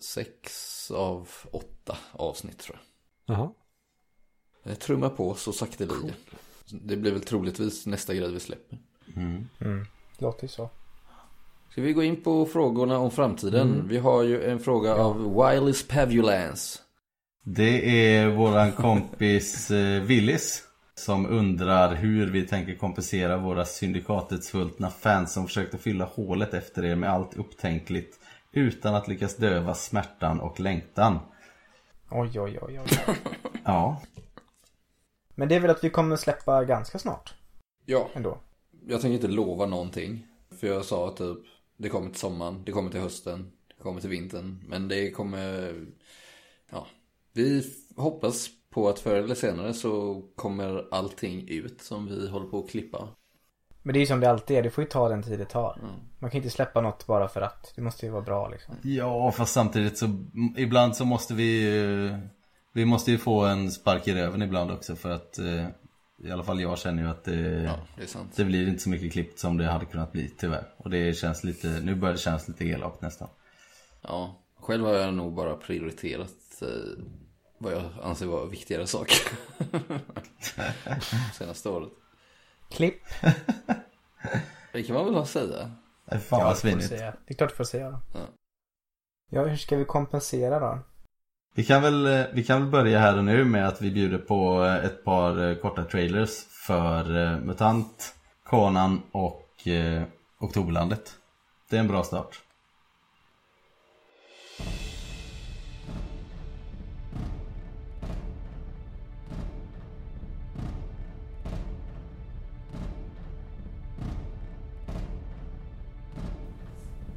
sex 0.00 0.90
av 0.90 1.28
åtta 1.52 1.98
avsnitt 2.12 2.58
tror 2.58 2.76
jag. 2.76 2.91
Jaha. 3.32 3.50
Jag 4.62 4.78
trummar 4.78 5.08
på 5.08 5.34
så 5.34 5.52
sakteliga. 5.52 6.14
Det 6.70 6.96
blir 6.96 7.12
väl 7.12 7.22
troligtvis 7.22 7.86
nästa 7.86 8.14
grej 8.14 8.32
vi 8.32 8.40
släpper. 8.40 8.78
Låter 10.18 10.42
ju 10.44 10.48
så. 10.48 10.70
Ska 11.70 11.82
vi 11.82 11.92
gå 11.92 12.02
in 12.02 12.22
på 12.22 12.46
frågorna 12.46 12.98
om 12.98 13.10
framtiden? 13.10 13.88
Vi 13.88 13.98
har 13.98 14.22
ju 14.22 14.44
en 14.44 14.60
fråga 14.60 14.94
av 14.94 15.34
Wileys 15.34 15.88
Pavulance. 15.88 16.78
Det 17.44 18.06
är 18.06 18.28
våran 18.28 18.72
kompis 18.72 19.70
eh, 19.70 20.02
Willis 20.02 20.62
som 20.94 21.26
undrar 21.26 21.94
hur 21.94 22.30
vi 22.30 22.42
tänker 22.42 22.74
kompensera 22.74 23.36
våra 23.36 23.64
syndikatets 23.64 24.46
svultna 24.46 24.90
fans 24.90 25.32
som 25.32 25.46
försökte 25.46 25.78
fylla 25.78 26.04
hålet 26.04 26.54
efter 26.54 26.84
er 26.84 26.96
med 26.96 27.10
allt 27.10 27.36
upptänkligt 27.36 28.18
utan 28.52 28.94
att 28.94 29.08
lyckas 29.08 29.36
döva 29.36 29.74
smärtan 29.74 30.40
och 30.40 30.60
längtan. 30.60 31.18
Oj, 32.14 32.40
oj, 32.40 32.58
oj, 32.62 32.80
oj. 32.80 33.16
Ja, 33.64 34.02
Men 35.34 35.48
det 35.48 35.54
är 35.54 35.60
väl 35.60 35.70
att 35.70 35.84
vi 35.84 35.90
kommer 35.90 36.16
släppa 36.16 36.64
ganska 36.64 36.98
snart 36.98 37.34
Ja, 37.86 38.08
ändå. 38.14 38.38
jag 38.86 39.00
tänker 39.00 39.14
inte 39.14 39.28
lova 39.28 39.66
någonting. 39.66 40.26
För 40.58 40.66
jag 40.66 40.84
sa 40.84 41.10
typ, 41.16 41.38
det 41.76 41.88
kommer 41.88 42.10
till 42.10 42.18
sommaren, 42.20 42.62
det 42.64 42.72
kommer 42.72 42.90
till 42.90 43.00
hösten, 43.00 43.52
det 43.76 43.82
kommer 43.82 44.00
till 44.00 44.10
vintern. 44.10 44.64
Men 44.68 44.88
det 44.88 45.10
kommer, 45.10 45.74
ja, 46.70 46.86
vi 47.32 47.72
hoppas 47.96 48.48
på 48.70 48.88
att 48.88 48.98
förr 48.98 49.14
eller 49.16 49.34
senare 49.34 49.74
så 49.74 50.22
kommer 50.34 50.88
allting 50.90 51.48
ut 51.48 51.80
som 51.82 52.06
vi 52.06 52.28
håller 52.28 52.46
på 52.46 52.58
att 52.58 52.70
klippa. 52.70 53.08
Men 53.82 53.92
det 53.92 53.98
är 53.98 54.00
ju 54.00 54.06
som 54.06 54.20
det 54.20 54.30
alltid 54.30 54.56
är, 54.56 54.62
det 54.62 54.70
får 54.70 54.84
ju 54.84 54.90
ta 54.90 55.08
den 55.08 55.22
tid 55.22 55.38
det 55.38 55.44
tar. 55.44 55.78
Man 56.18 56.30
kan 56.30 56.38
inte 56.38 56.50
släppa 56.50 56.80
något 56.80 57.06
bara 57.06 57.28
för 57.28 57.40
att. 57.40 57.72
Det 57.76 57.82
måste 57.82 58.06
ju 58.06 58.12
vara 58.12 58.22
bra 58.22 58.48
liksom. 58.48 58.74
ja 58.82 59.32
fast 59.32 59.52
samtidigt 59.52 59.98
så 59.98 60.06
ibland 60.56 60.96
så 60.96 61.04
måste 61.04 61.34
vi 61.34 61.78
eh, 62.10 62.18
Vi 62.72 62.84
måste 62.84 63.10
ju 63.10 63.18
få 63.18 63.44
en 63.44 63.70
spark 63.70 64.08
i 64.08 64.14
röven 64.14 64.42
ibland 64.42 64.70
också 64.70 64.96
för 64.96 65.10
att 65.10 65.38
eh, 65.38 65.66
I 66.24 66.30
alla 66.32 66.42
fall 66.44 66.60
jag 66.60 66.78
känner 66.78 67.02
ju 67.02 67.08
att 67.08 67.24
det, 67.24 67.62
Ja, 67.62 67.76
det 67.96 68.02
är 68.02 68.06
sant. 68.06 68.32
det 68.36 68.44
blir 68.44 68.68
inte 68.68 68.82
så 68.82 68.88
mycket 68.88 69.12
klippt 69.12 69.38
som 69.38 69.56
det 69.56 69.66
hade 69.66 69.84
kunnat 69.84 70.12
bli 70.12 70.28
tyvärr. 70.38 70.64
Och 70.76 70.90
det 70.90 71.16
känns 71.16 71.44
lite, 71.44 71.68
nu 71.68 71.94
börjar 71.94 72.12
det 72.12 72.20
kännas 72.20 72.48
lite 72.48 72.64
elakt 72.64 73.00
nästan. 73.02 73.28
Ja, 74.02 74.38
själv 74.60 74.84
har 74.84 74.92
jag 74.94 75.14
nog 75.14 75.32
bara 75.32 75.54
prioriterat 75.56 76.62
eh, 76.62 76.68
vad 77.58 77.72
jag 77.72 77.82
anser 78.02 78.26
vara 78.26 78.46
viktigare 78.46 78.86
saker. 78.86 79.18
Senaste 81.38 81.68
året. 81.68 81.88
Klipp. 82.72 83.02
Det 84.72 84.82
kan 84.82 84.94
man 84.96 85.04
väl 85.04 85.14
ha 85.14 85.26
säga. 85.26 85.70
Nej, 86.04 86.20
fan 86.20 86.38
Ja, 86.40 86.46
vad 86.46 86.58
svinigt. 86.58 86.88
säga. 86.88 87.14
Det 87.26 87.34
är 87.34 87.36
klart 87.36 87.50
du 87.50 87.56
får 87.56 87.64
säga. 87.64 88.00
Ja. 88.14 88.20
Ja, 89.30 89.44
hur 89.44 89.56
ska 89.56 89.76
vi 89.76 89.84
kompensera 89.84 90.60
då? 90.60 90.78
Vi 91.54 91.64
kan, 91.64 91.82
väl, 91.82 92.06
eh, 92.06 92.26
vi 92.32 92.44
kan 92.44 92.60
väl 92.62 92.70
börja 92.70 92.98
här 92.98 93.18
och 93.18 93.24
nu 93.24 93.44
med 93.44 93.68
att 93.68 93.82
vi 93.82 93.90
bjuder 93.90 94.18
på 94.18 94.64
eh, 94.64 94.84
ett 94.84 95.04
par 95.04 95.48
eh, 95.50 95.54
korta 95.56 95.84
trailers 95.84 96.30
för 96.66 97.04
MUTANT, 97.40 98.14
Conan 98.44 99.02
och 99.12 99.68
eh, 99.68 100.02
Oktoberlandet. 100.38 101.14
Det 101.70 101.76
är 101.76 101.80
en 101.80 101.88
bra 101.88 102.04
start. 102.04 102.40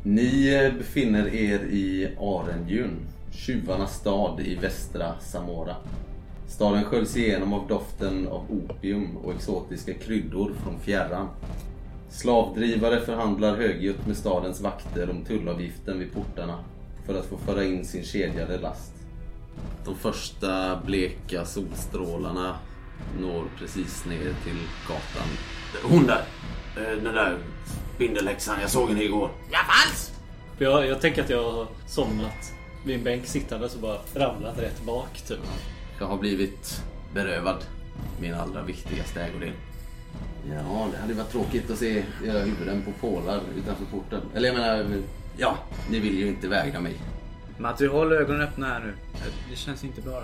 Ni 0.07 0.71
befinner 0.77 1.35
er 1.35 1.59
i 1.59 2.15
Arenjun, 2.19 3.07
tjuvarnas 3.31 3.95
stad 3.95 4.39
i 4.39 4.55
västra 4.55 5.19
Samora. 5.19 5.75
Staden 6.47 6.83
sköljs 6.83 7.17
igenom 7.17 7.53
av 7.53 7.67
doften 7.67 8.27
av 8.27 8.45
opium 8.51 9.17
och 9.17 9.33
exotiska 9.33 9.93
kryddor 9.93 10.51
från 10.63 10.79
fjärran. 10.79 11.27
Slavdrivare 12.09 13.01
förhandlar 13.01 13.57
högljutt 13.57 14.07
med 14.07 14.17
stadens 14.17 14.61
vakter 14.61 15.09
om 15.09 15.25
tullavgiften 15.25 15.99
vid 15.99 16.13
portarna 16.13 16.63
för 17.05 17.19
att 17.19 17.25
få 17.25 17.37
föra 17.37 17.63
in 17.63 17.85
sin 17.85 18.03
kedjade 18.03 18.57
last. 18.57 18.93
De 19.85 19.95
första 19.95 20.81
bleka 20.85 21.45
solstrålarna 21.45 22.55
når 23.19 23.43
precis 23.59 24.05
ner 24.05 24.33
till 24.43 24.59
gatan. 24.87 25.29
Hon 25.83 26.05
där. 26.05 26.23
Eh, 26.77 27.03
Den 27.03 27.13
där 27.13 27.37
spindelhäxan, 27.95 28.61
jag 28.61 28.69
såg 28.69 28.89
henne 28.89 29.03
igår. 29.03 29.29
För 30.57 30.65
Jag, 30.65 30.87
jag 30.87 31.01
tänker 31.01 31.23
att 31.23 31.29
jag 31.29 31.51
har 31.51 31.67
somnat 31.87 32.53
vid 32.85 32.95
en 32.95 33.03
bänk 33.03 33.25
sittande 33.25 33.69
så 33.69 33.79
bara 33.79 33.97
ramlat 34.15 34.59
rätt 34.59 34.81
bak 34.85 35.21
typ. 35.27 35.39
Jag 35.99 36.05
har 36.05 36.17
blivit 36.17 36.81
berövad 37.13 37.65
min 38.21 38.33
allra 38.33 38.61
viktigaste 38.61 39.21
ägodel. 39.21 39.51
Ja, 40.49 40.87
det 40.91 40.97
hade 40.97 41.13
varit 41.13 41.31
tråkigt 41.31 41.71
att 41.71 41.77
se 41.77 42.03
era 42.25 42.39
huvuden 42.39 42.83
på 42.85 42.91
pålar 43.07 43.41
utanför 43.57 43.85
porten. 43.85 44.21
Eller 44.35 44.47
jag 44.47 44.57
menar, 44.57 45.01
ja, 45.37 45.57
ni 45.89 45.99
vill 45.99 46.17
ju 46.19 46.27
inte 46.27 46.47
vägra 46.47 46.79
mig. 46.79 46.93
Matti, 47.57 47.87
håll 47.87 48.13
ögonen 48.13 48.41
öppna 48.41 48.65
här 48.67 48.79
nu. 48.79 48.93
Det 49.49 49.55
känns 49.55 49.83
inte 49.83 50.01
bra. 50.01 50.23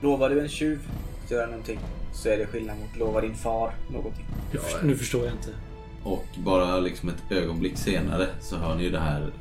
Lovar 0.00 0.30
du 0.30 0.40
en 0.40 0.48
tjuv 0.48 0.88
att 1.24 1.30
göra 1.30 1.46
någonting 1.46 1.78
så 2.12 2.28
är 2.28 2.38
det 2.38 2.46
skillnad 2.46 2.76
mot 2.78 2.96
lova 2.96 3.20
din 3.20 3.34
far 3.34 3.74
någonting. 3.92 4.26
För, 4.52 4.86
nu 4.86 4.96
förstår 4.96 5.24
jag 5.24 5.34
inte. 5.34 5.50
Och 6.04 6.26
bara 6.36 6.80
liksom 6.80 7.08
ett 7.08 7.32
ögonblick 7.32 7.78
senare 7.78 8.28
så 8.40 8.56
hör 8.56 8.74
ni 8.74 8.82
ju 8.82 8.90
det 8.90 9.00
här 9.00 9.32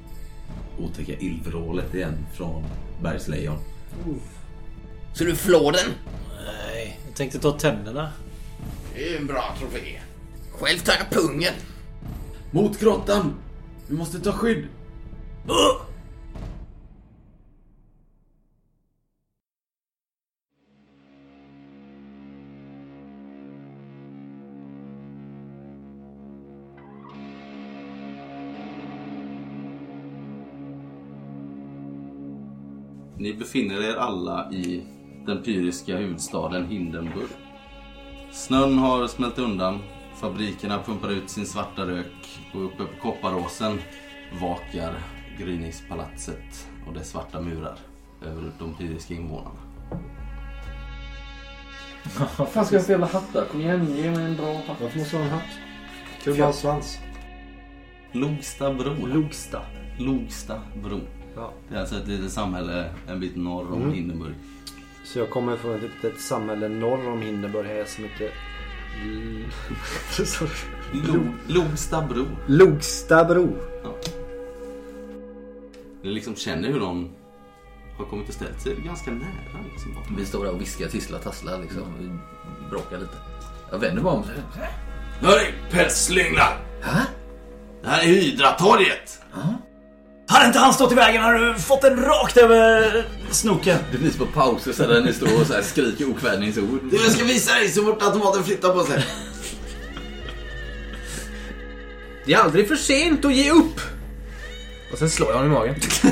otäcka 0.80 1.14
illvrålet 1.14 1.94
igen 1.96 2.18
från 2.34 2.64
Bergslejon. 3.02 3.58
Så 5.14 5.24
du 5.24 5.36
flår 5.36 5.72
den? 5.72 5.92
Nej, 6.46 7.00
jag 7.08 7.16
tänkte 7.16 7.40
ta 7.40 7.52
tänderna. 7.52 8.12
Det 8.96 9.14
är 9.14 9.20
en 9.20 9.28
bra 9.28 9.56
trofé. 9.60 10.00
Själv 10.52 10.80
tar 10.80 10.94
jag 10.94 11.10
pungen. 11.10 11.54
Mot 12.52 12.80
grottan! 12.80 13.34
Vi 13.88 13.96
måste 13.96 14.20
ta 14.20 14.32
skydd! 14.32 14.68
Ni 33.24 33.34
befinner 33.34 33.82
er 33.82 33.96
alla 33.96 34.52
i 34.52 34.84
den 35.26 35.44
pyriska 35.44 35.98
huvudstaden 35.98 36.68
Hindenburg. 36.68 37.30
Snön 38.32 38.78
har 38.78 39.08
smält 39.08 39.40
undan, 39.40 39.80
fabrikerna 40.16 40.80
pumpar 40.86 41.12
ut 41.12 41.30
sin 41.30 41.46
svarta 41.46 41.88
rök 41.88 42.42
och 42.54 42.66
uppe 42.66 42.78
på 42.78 43.02
Kopparåsen 43.02 43.80
vakar 44.42 44.94
gryningspalatset 45.40 46.68
och 46.88 46.94
dess 46.94 47.10
svarta 47.10 47.42
murar 47.42 47.78
över 48.22 48.52
de 48.60 48.74
pyriska 48.74 49.14
invånarna. 49.14 49.60
Vad 52.38 52.50
fan 52.50 52.66
ska 52.66 52.76
jag 52.76 52.84
spela 52.84 53.06
hattar? 53.06 53.46
Kom 53.46 53.62
igen, 53.62 53.96
ge 53.96 54.12
mig 54.12 54.26
en 54.26 54.36
bra 54.36 54.54
hatt. 54.54 54.82
Varför 54.82 55.00
måste 55.00 55.16
man 55.16 55.28
ha 55.28 55.36
en 55.36 55.40
hatt? 55.40 55.60
Kul 56.24 56.38
med 56.38 56.56
svans. 56.56 56.98
Logsta 58.12 58.74
bro. 58.74 59.06
Logsta. 59.06 59.62
Logsta 60.00 60.62
bro. 60.84 61.00
Ja. 61.36 61.54
Det 61.70 61.76
är 61.76 61.80
alltså 61.80 61.96
ett 61.96 62.08
litet 62.08 62.32
samhälle 62.32 62.90
en 63.08 63.20
bit 63.20 63.36
norr 63.36 63.72
om 63.74 63.92
Hindenburg. 63.94 64.34
Så 65.06 65.20
jag 65.20 65.30
kommer 65.30 65.58
från 65.58 65.76
ett 65.76 65.82
litet 65.82 66.22
samhälle 66.22 66.70
norr 66.70 67.10
om 67.10 67.22
Hindenburg 67.22 67.68
här 67.68 67.86
som 67.86 68.04
heter... 68.04 68.32
Lo- 70.94 71.34
Logsta 71.48 72.02
bro. 72.02 72.26
Logstabro. 72.48 73.56
Ni 76.02 76.10
liksom 76.12 76.36
känner 76.36 76.68
hur 76.72 76.80
de 76.80 77.10
har 77.98 78.06
kommit 78.06 78.28
och 78.28 78.34
ställt 78.34 78.62
sig 78.62 78.76
ganska 78.86 79.12
nära. 79.12 79.60
Liksom. 79.72 80.16
Vi 80.18 80.26
står 80.26 80.46
där 80.46 80.52
och 80.54 80.62
viskar, 80.62 80.88
tisslar, 80.88 81.20
tasslar 81.20 81.60
liksom. 81.62 81.84
Vi 82.00 82.10
bråkar 82.70 82.98
lite. 82.98 83.18
Jag 83.72 83.80
vänder 83.80 84.04
mig 84.04 84.12
om. 84.12 84.24
Hörru, 85.22 85.46
pälsslynglar! 85.72 86.58
Hä? 86.82 87.02
Det 87.84 87.90
här 87.90 88.02
är 88.04 88.08
Hydratorget! 88.08 89.22
Hade 90.28 90.46
inte 90.48 90.60
han 90.60 90.74
stått 90.74 90.92
i 90.92 90.96
vägen 90.96 91.22
hade 91.22 91.54
du 91.54 91.60
fått 91.60 91.82
den 91.82 92.02
rakt 92.06 92.38
över 92.38 93.06
snoken. 93.32 93.80
Det 93.92 93.98
blir 93.98 94.12
på 94.12 94.26
pauser 94.26 94.74
så 94.74 94.88
där 94.88 95.02
ni 95.02 95.14
står 95.14 95.42
och 95.42 95.48
så 95.48 95.54
här 95.54 95.62
skriker 95.62 96.10
okvädningsord. 96.10 96.80
Du, 96.92 96.98
jag 96.98 97.12
ska 97.12 97.26
visa 97.26 97.54
dig 97.54 97.70
så 97.70 97.84
fort 97.86 98.02
automaten 98.02 98.44
flyttar 98.44 98.74
på 98.74 98.84
sig. 98.84 99.06
Det 102.26 102.34
är 102.34 102.38
aldrig 102.38 102.68
för 102.68 102.76
sent 102.76 103.26
att 103.26 103.34
ge 103.34 103.52
upp. 103.52 103.82
Och 104.92 104.98
sen 104.98 105.10
slår 105.10 105.30
jag 105.30 105.38
honom 105.38 105.52
i 105.52 105.56
magen. 105.56 105.76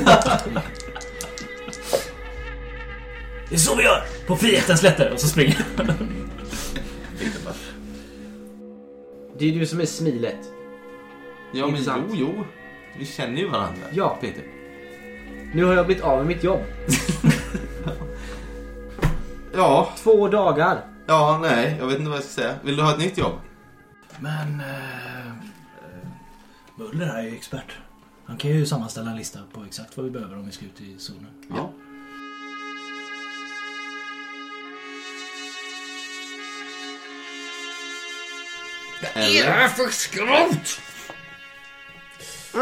det 3.48 3.54
är 3.54 3.58
så 3.58 3.74
vi 3.74 3.82
gör! 3.82 4.04
På 4.26 4.36
frihetens 4.36 4.80
slätter. 4.80 5.12
Och 5.12 5.20
så 5.20 5.28
springer 5.28 5.66
jag. 5.76 5.86
Det 9.38 9.48
är 9.48 9.52
du 9.60 9.66
som 9.66 9.80
är 9.80 9.86
smilet. 9.86 10.38
Ja 11.52 11.66
men 11.66 11.70
Intressant. 11.70 12.04
jo, 12.14 12.34
jo. 12.36 12.44
Vi 12.98 13.06
känner 13.06 13.38
ju 13.38 13.48
varandra. 13.48 13.82
Ja. 13.92 14.18
Peter. 14.20 14.44
Nu 15.54 15.64
har 15.64 15.74
jag 15.74 15.86
blivit 15.86 16.04
av 16.04 16.18
med 16.18 16.26
mitt 16.26 16.44
jobb. 16.44 16.60
Ja. 19.54 19.92
Två 19.96 20.28
dagar. 20.28 20.80
Ja, 21.06 21.38
nej. 21.42 21.76
Jag 21.78 21.86
vet 21.86 21.98
inte 21.98 22.08
vad 22.10 22.18
jag 22.18 22.24
ska 22.24 22.42
säga. 22.42 22.54
Vill 22.62 22.76
du 22.76 22.82
ha 22.82 22.92
ett 22.92 22.98
nytt 22.98 23.18
jobb? 23.18 23.32
Men... 24.18 24.60
Eh, 24.60 25.26
eh, 25.26 25.32
Muller 26.74 27.06
här 27.06 27.18
är 27.18 27.22
ju 27.22 27.34
expert. 27.36 27.78
Han 28.26 28.36
kan 28.36 28.50
ju 28.50 28.66
sammanställa 28.66 29.10
en 29.10 29.16
lista 29.16 29.38
på 29.52 29.64
exakt 29.64 29.96
vad 29.96 30.04
vi 30.04 30.10
behöver 30.10 30.36
om 30.36 30.46
vi 30.46 30.52
ska 30.52 30.64
ut 30.64 30.80
i 30.80 30.98
zonen. 30.98 31.30
Ja. 31.50 31.70
Eller? 39.14 39.68
för 39.68 39.88
skrot? 39.88 40.80
Det 42.54 42.58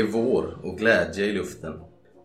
är 0.00 0.12
vår 0.12 0.58
och 0.62 0.78
glädje 0.78 1.24
i 1.24 1.32
luften. 1.32 1.80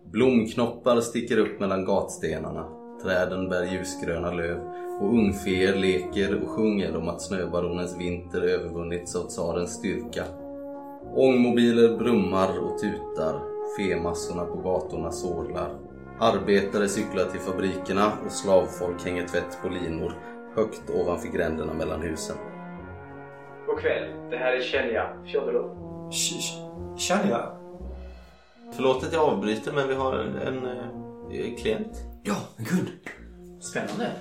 Blomknoppar 0.06 1.02
sticker 1.02 1.38
upp 1.38 1.60
mellan 1.60 1.86
gatstenarna. 1.86 2.65
Träden 3.04 3.50
bär 3.50 3.63
ljusgröna 3.63 4.32
löv 4.32 4.60
och 5.02 5.13
ungfeer 5.13 5.76
leker 5.76 6.43
och 6.43 6.50
sjunger 6.50 6.95
om 6.95 7.08
att 7.08 7.22
snöbaronens 7.22 7.98
vinter 7.98 8.41
övervunnits 8.41 9.15
av 9.15 9.28
tsarens 9.28 9.74
styrka. 9.74 10.38
Ångmobiler 11.15 11.98
brummar 11.98 12.60
och 12.60 12.80
tutar. 12.80 13.41
Femassorna 13.78 14.45
på 14.45 14.56
gatorna 14.56 15.12
sorlar. 15.12 15.80
Arbetare 16.19 16.88
cyklar 16.88 17.26
till 17.26 17.39
fabrikerna 17.39 18.12
och 18.26 18.32
slavfolk 18.32 19.06
hänger 19.06 19.28
tvätt 19.28 19.58
på 19.62 19.69
linor 19.69 20.13
högt 20.56 20.89
ovanför 20.89 21.28
gränderna 21.28 21.74
mellan 21.74 22.02
husen. 22.02 22.36
God 23.67 23.80
kväll. 23.80 24.30
Det 24.30 24.38
här 24.38 24.54
är 24.54 24.62
Kjellja 24.62 25.10
Fjodorov. 25.26 26.12
Känner 26.98 27.30
Förlåt 28.72 29.04
att 29.04 29.13
jag 29.13 29.24
avbryter 29.24 29.72
men 29.72 29.88
vi 29.88 29.95
har 29.95 30.13
en, 30.13 30.36
en, 30.36 30.65
eh, 30.65 31.56
klient. 31.62 32.04
Ja, 32.24 32.36
en 32.58 32.65
kund. 32.65 32.88
Spännande. 33.60 34.12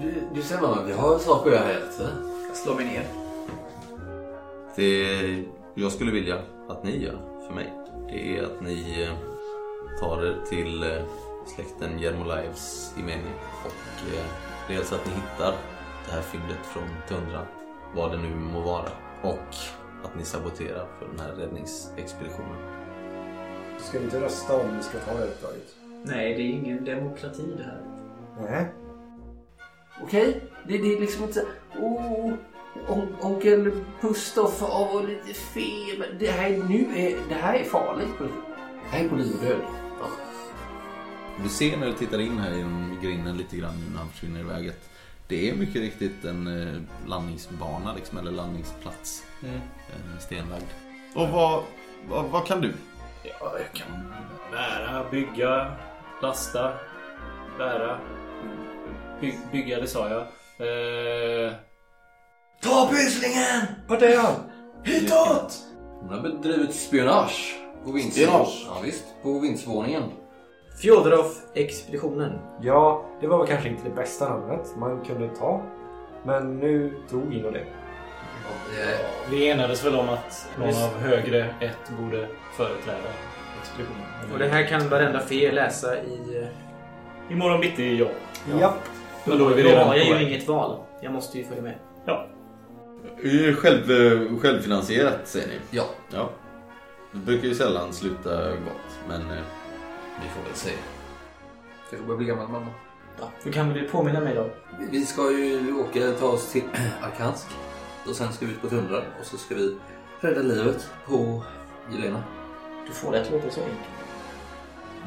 Du, 0.00 0.14
du 0.34 0.42
ser 0.42 0.60
vad 0.60 0.86
vi 0.86 0.92
har 0.92 1.18
saker 1.18 1.50
att 1.50 1.56
göra 1.56 1.66
här. 1.66 1.80
Så. 1.90 2.02
Jag 2.48 2.56
slår 2.56 2.74
mig 2.74 2.84
ner. 2.84 3.04
Det 4.76 5.44
jag 5.74 5.92
skulle 5.92 6.12
vilja 6.12 6.38
att 6.68 6.84
ni 6.84 7.04
gör 7.04 7.18
för 7.46 7.54
mig, 7.54 7.72
det 8.08 8.36
är 8.36 8.42
att 8.42 8.60
ni 8.60 9.02
eh, 9.02 9.14
tar 10.00 10.24
er 10.24 10.36
till 10.48 10.82
eh, 10.82 11.04
släkten 11.46 11.98
Jermolajevs 11.98 12.94
Imeni 12.98 13.30
och 13.64 14.14
eh, 14.14 14.26
dels 14.68 14.92
att 14.92 15.06
ni 15.06 15.12
hittar 15.12 15.54
det 16.06 16.12
här 16.12 16.22
fyndet 16.22 16.66
från 16.66 16.88
tundran, 17.08 17.46
vad 17.94 18.12
det 18.12 18.18
nu 18.18 18.34
må 18.34 18.60
vara, 18.60 18.88
och 19.22 19.54
att 20.04 20.16
ni 20.16 20.24
saboterar 20.24 20.86
för 20.98 21.06
den 21.06 21.20
här 21.20 21.32
räddningsexpeditionen. 21.32 22.56
Ska 23.78 23.98
vi 23.98 24.04
inte 24.04 24.20
rösta 24.20 24.56
om 24.60 24.76
vi 24.76 24.82
ska 24.82 24.98
ta 24.98 25.18
det 25.18 25.24
uppdraget? 25.24 25.76
Nej, 26.02 26.34
det 26.34 26.42
är 26.42 26.50
ingen 26.50 26.84
demokrati 26.84 27.54
det 27.56 27.64
här. 27.64 27.80
Nej. 28.40 28.72
Okej, 30.02 30.50
det, 30.68 30.78
det 30.78 30.94
är 30.94 31.00
liksom 31.00 31.24
inte 31.24 31.34
så 31.34 31.78
oh, 31.80 32.32
onkel 33.20 33.70
Pustoff 34.00 34.60
har 34.60 35.02
lite 35.02 35.34
feber. 35.34 36.16
Det 36.18 36.30
här, 36.30 36.50
är- 36.50 36.62
nu 36.62 36.86
är, 36.96 37.16
det 37.28 37.34
här 37.34 37.54
är 37.54 37.64
farligt. 37.64 38.08
Det 38.18 38.96
här 38.96 39.04
är 39.04 39.08
på 39.08 39.16
liv 39.16 39.32
och 39.40 39.44
död. 39.44 39.60
Ja. 40.00 40.06
Du 41.42 41.48
ser 41.48 41.76
när 41.76 41.86
du 41.86 41.92
tittar 41.92 42.20
in 42.20 42.38
här 42.38 42.56
genom 42.56 42.98
grinden 43.02 43.36
lite 43.36 43.56
grann 43.56 43.74
nu 43.84 43.90
när 43.92 43.98
han 43.98 44.08
försvinner 44.08 44.40
iväg 44.40 44.68
att 44.68 44.88
det 45.28 45.50
är 45.50 45.54
mycket 45.54 45.76
riktigt 45.76 46.24
en 46.24 46.46
eh, 46.46 46.80
landningsbana 47.08 47.94
liksom, 47.94 48.18
eller 48.18 48.30
landningsplats. 48.30 49.24
Mm. 49.42 49.60
Stenlagd. 50.20 50.64
Och 51.14 51.28
vad, 51.28 51.62
vad, 52.08 52.24
vad 52.24 52.46
kan 52.46 52.60
du? 52.60 52.72
Ja, 53.24 53.52
jag 53.58 53.72
kan 53.72 54.12
bära, 54.52 55.10
bygga, 55.10 55.72
lasta, 56.22 56.72
bära, 57.58 57.98
by, 59.20 59.34
bygga, 59.52 59.80
det 59.80 59.86
sa 59.86 60.08
jag. 60.08 60.20
Eh, 61.46 61.52
Ta 62.62 62.88
pyslingen! 62.90 63.60
Vart 63.88 64.02
är 64.02 64.16
han? 64.18 64.34
Hitåt! 64.84 65.58
Hon 66.00 66.08
har 66.10 66.20
bedrivit 66.22 66.74
spionage. 66.74 67.54
På 67.84 67.92
vinst... 67.92 68.12
Spionage? 68.16 68.64
Ja, 68.66 68.80
visst. 68.84 69.04
På 69.22 69.38
vindsvåningen. 69.38 70.02
Fjodorov-expeditionen. 70.82 72.38
Ja, 72.62 73.04
det 73.20 73.26
var 73.26 73.38
väl 73.38 73.46
kanske 73.46 73.68
inte 73.68 73.88
det 73.88 73.94
bästa 73.94 74.28
namnet 74.28 74.76
man 74.76 75.04
kunde 75.04 75.28
ta. 75.28 75.62
Men 76.24 76.58
nu 76.58 76.94
tog 77.10 77.34
Ino 77.34 77.50
det. 77.50 77.64
vi 79.30 79.48
enades 79.50 79.84
väl 79.84 79.94
om 79.94 80.08
att 80.08 80.48
någon 80.58 80.68
av 80.68 80.98
högre 81.00 81.54
ett 81.60 81.90
borde 82.00 82.28
företräda 82.56 83.08
expeditionen. 83.62 84.32
Och 84.32 84.38
det 84.38 84.48
här 84.48 84.66
kan 84.66 84.88
varenda 84.88 85.20
fe 85.20 85.52
läsa 85.52 85.96
i... 86.02 86.42
eh, 86.42 87.32
Imorgon 87.32 87.60
bitti, 87.60 87.96
ja. 87.98 88.06
Ja. 88.60 88.74
Men 89.24 89.38
då 89.38 89.48
är 89.48 89.54
vi 89.54 89.62
redan 89.62 89.86
har 89.88 89.94
jag 89.94 90.06
på 90.06 90.12
ju 90.12 90.18
väg. 90.18 90.28
inget 90.32 90.48
val. 90.48 90.78
Jag 91.00 91.12
måste 91.12 91.38
ju 91.38 91.44
följa 91.44 91.62
med. 91.62 91.74
Ja. 92.06 92.26
Själv, 93.56 94.38
självfinansierat 94.40 95.20
säger 95.24 95.48
ni? 95.48 95.54
Ja. 95.70 95.84
ja. 96.10 96.30
Det 97.12 97.18
brukar 97.18 97.48
ju 97.48 97.54
sällan 97.54 97.92
sluta 97.92 98.50
gott, 98.50 98.98
men 99.08 99.20
eh, 99.20 99.42
Vi 100.22 100.28
får 100.28 100.42
väl 100.44 100.54
se. 100.54 100.70
Jag 101.90 101.98
får 102.00 102.06
börja 102.06 102.18
bli 102.18 102.26
gammal 102.26 102.48
mamma. 102.48 102.66
Ja. 103.20 103.30
Du 103.44 103.52
kan 103.52 103.72
väl 103.72 103.84
påminna 103.88 104.20
mig 104.20 104.34
då? 104.34 104.50
Vi- 104.80 104.86
Vi 104.98 105.06
ska 105.06 105.30
ju 105.30 105.72
åka, 105.80 106.12
ta 106.12 106.26
oss 106.26 106.52
till 106.52 106.62
Arkansk. 107.02 107.46
Och 108.08 108.14
sen 108.16 108.32
ska 108.32 108.46
vi 108.46 108.52
ut 108.52 108.60
på 108.62 108.68
tundran. 108.68 109.02
Och 109.20 109.26
så 109.26 109.36
ska 109.36 109.54
vi 109.54 109.76
rädda 110.20 110.42
livet 110.42 110.88
på 111.06 111.42
Jelena. 111.92 112.22
Du 112.86 112.92
får 112.92 113.12
det 113.12 113.20
att 113.20 113.30
låta 113.30 113.50
så 113.50 113.60
enkelt. 113.60 113.78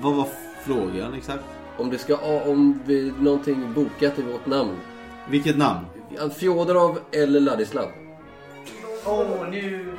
vad 0.02 0.16
var 0.16 0.28
frågan 0.66 1.14
exakt? 1.14 1.44
Om 1.78 1.90
det 1.90 1.98
ska, 1.98 2.18
om 2.46 2.82
vi 2.86 3.14
någonting 3.20 3.74
bokat 3.74 4.20
i 4.20 4.22
vårt 4.22 4.46
namn. 4.46 4.76
Vilket 5.30 5.58
namn? 5.58 5.86
Fjodorov 6.38 7.00
eller 7.12 7.40
Ladislav. 7.40 7.92
Åh, 9.06 9.28
nu... 9.52 9.94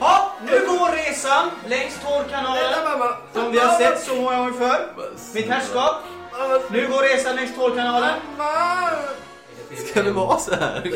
Ja, 0.00 0.32
nu 0.44 0.50
går 0.50 0.96
resan 0.96 1.50
längs 1.68 1.98
Tårkanalen. 2.00 2.74
Som 3.32 3.52
vi 3.52 3.58
har 3.58 3.78
sett 3.78 4.00
så 4.02 4.14
många 4.14 4.36
gånger 4.36 4.52
förr. 4.52 4.86
Mitt 5.34 5.48
herrskap. 5.48 5.94
Nu 6.70 6.88
går 6.88 7.02
resan 7.02 7.36
längs 7.36 7.54
Tårkanalen. 7.54 8.14
Ska 9.90 10.02
det 10.02 10.12
vara 10.12 10.38
så 10.38 10.54
här? 10.54 10.82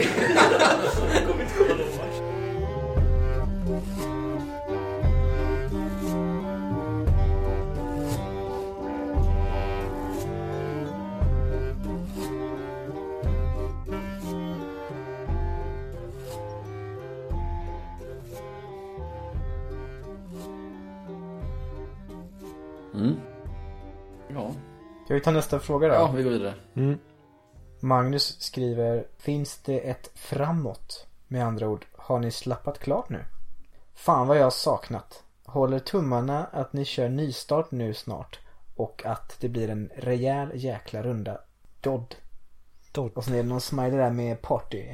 Ska 25.07 25.15
vi 25.15 25.21
ta 25.21 25.31
nästa 25.31 25.61
fråga 25.61 25.89
då? 25.89 25.95
Ja, 25.95 26.13
vi 26.17 26.23
går 26.23 26.31
vidare. 26.31 26.55
Mm. 26.75 26.99
Magnus 27.81 28.41
skriver 28.41 29.07
Finns 29.19 29.59
det 29.59 29.79
ett 29.79 30.11
framåt? 30.15 31.07
Med 31.29 31.47
andra 31.47 31.69
ord, 31.69 31.87
har 31.97 32.19
ni 32.19 32.31
slappat 32.31 32.79
klart 32.79 33.09
nu? 33.09 33.25
Fan 33.95 34.29
vad 34.29 34.39
jag 34.39 34.45
har 34.45 34.51
saknat. 34.51 35.25
Håller 35.45 35.79
tummarna 35.79 36.45
att 36.45 36.73
ni 36.73 36.85
kör 36.85 37.09
nystart 37.09 37.71
nu 37.71 37.95
snart. 37.95 38.41
Och 38.77 39.07
att 39.07 39.37
det 39.41 39.49
blir 39.49 39.71
en 39.71 39.91
rejäl 39.97 40.51
jäkla 40.55 41.03
runda 41.03 41.39
Dodd. 41.81 42.15
Dodd. 42.93 43.13
Och 43.15 43.25
sen 43.25 43.35
är 43.35 43.43
det 43.43 43.49
någon 43.49 43.61
smiley 43.61 43.97
där 43.97 44.11
med 44.11 44.43
party. 44.43 44.85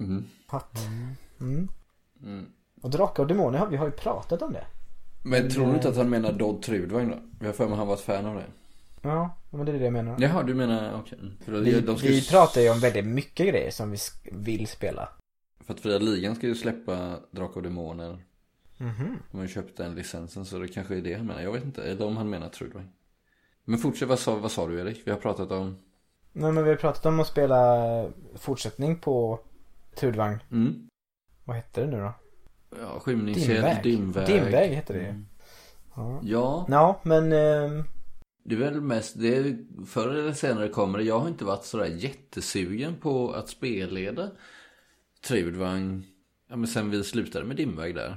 Mm. 0.00 0.24
Hatt. 0.46 0.78
Mm. 1.40 1.68
Mm. 2.22 2.52
Och 2.82 2.90
Drakar 2.90 3.22
och 3.22 3.28
Demoner, 3.28 3.66
vi 3.66 3.76
har 3.76 3.86
ju 3.86 3.92
pratat 3.92 4.42
om 4.42 4.52
det. 4.52 4.66
Men 5.22 5.50
tror 5.50 5.66
du 5.66 5.72
inte 5.72 5.88
att 5.88 5.96
han 5.96 6.10
menar 6.10 6.32
Dodd 6.32 6.62
Trudvagn 6.62 7.10
då? 7.10 7.16
Jag 7.40 7.46
har 7.46 7.52
för 7.52 7.64
mig 7.64 7.72
att 7.72 7.78
han 7.78 7.88
var 7.88 7.94
ett 7.94 8.00
fan 8.00 8.26
av 8.26 8.34
det. 8.34 8.46
Ja, 9.02 9.36
men 9.56 9.66
det 9.66 9.72
är 9.72 9.78
det 9.78 9.84
jag 9.84 9.92
menar. 9.92 10.16
Jaha, 10.20 10.42
du 10.42 10.54
menar, 10.54 11.00
okej. 11.00 11.18
Mm. 11.22 11.36
För 11.44 11.52
att 11.52 11.62
Vi, 11.62 11.80
de 11.80 11.96
vi 11.96 12.28
pratar 12.28 12.60
ju 12.60 12.70
om 12.70 12.80
väldigt 12.80 13.06
mycket 13.06 13.48
grejer 13.48 13.70
som 13.70 13.90
vi 13.90 13.98
vill 14.32 14.66
spela. 14.66 15.08
För 15.60 15.74
att 15.74 15.80
Fria 15.80 15.98
Ligan 15.98 16.34
ska 16.36 16.46
ju 16.46 16.54
släppa 16.54 17.16
Drakar 17.30 17.56
och 17.56 17.62
Demoner 17.62 18.18
Mhm. 18.80 19.18
De 19.30 19.36
har 19.36 19.44
ju 19.44 19.48
köpt 19.48 19.76
den 19.76 19.94
licensen 19.94 20.44
så 20.44 20.58
det 20.58 20.68
kanske 20.68 20.96
är 20.96 21.00
det 21.00 21.14
han 21.14 21.26
menar. 21.26 21.42
Jag 21.42 21.52
vet 21.52 21.64
inte. 21.64 21.82
Eller 21.82 22.06
om 22.06 22.16
han 22.16 22.30
menar 22.30 22.48
Trudvang. 22.48 22.88
Men 23.64 23.78
fortsätt, 23.78 24.08
vad 24.08 24.18
sa, 24.18 24.34
vad 24.34 24.50
sa 24.50 24.68
du 24.68 24.80
Erik? 24.80 25.02
Vi 25.04 25.10
har 25.10 25.18
pratat 25.18 25.50
om... 25.52 25.78
Nej 26.32 26.52
men 26.52 26.64
vi 26.64 26.70
har 26.70 26.76
pratat 26.76 27.06
om 27.06 27.20
att 27.20 27.26
spela 27.26 28.06
fortsättning 28.34 28.96
på 28.98 29.40
Trudvang. 29.94 30.38
Mm. 30.50 30.88
Vad 31.44 31.56
hette 31.56 31.80
det 31.80 31.86
nu 31.86 32.00
då? 32.00 32.12
Ja, 32.80 33.00
skymningseld, 33.00 33.82
dimväg. 33.82 34.26
Dimväg 34.26 34.70
heter 34.70 34.94
det 34.94 35.00
ju. 35.00 35.06
Mm. 35.06 35.26
Ja. 35.94 36.20
Ja. 36.22 36.66
Ja, 36.68 37.00
men... 37.02 37.32
ehm, 37.32 37.84
det 38.42 38.54
är 38.54 38.58
väl 38.58 38.80
mest, 38.80 39.20
det 39.20 39.56
förr 39.86 40.08
eller 40.08 40.32
senare 40.32 40.68
kommer 40.68 40.98
det. 40.98 41.04
Jag 41.04 41.20
har 41.20 41.28
inte 41.28 41.44
varit 41.44 41.64
sådär 41.64 41.86
jättesugen 41.86 42.94
på 42.96 43.32
att 43.32 43.48
spelleda 43.48 44.30
Trudvang. 45.20 46.06
Ja 46.48 46.56
men 46.56 46.68
sen 46.68 46.90
vi 46.90 47.04
slutade 47.04 47.44
med 47.44 47.56
dimväg 47.56 47.94
där. 47.94 48.16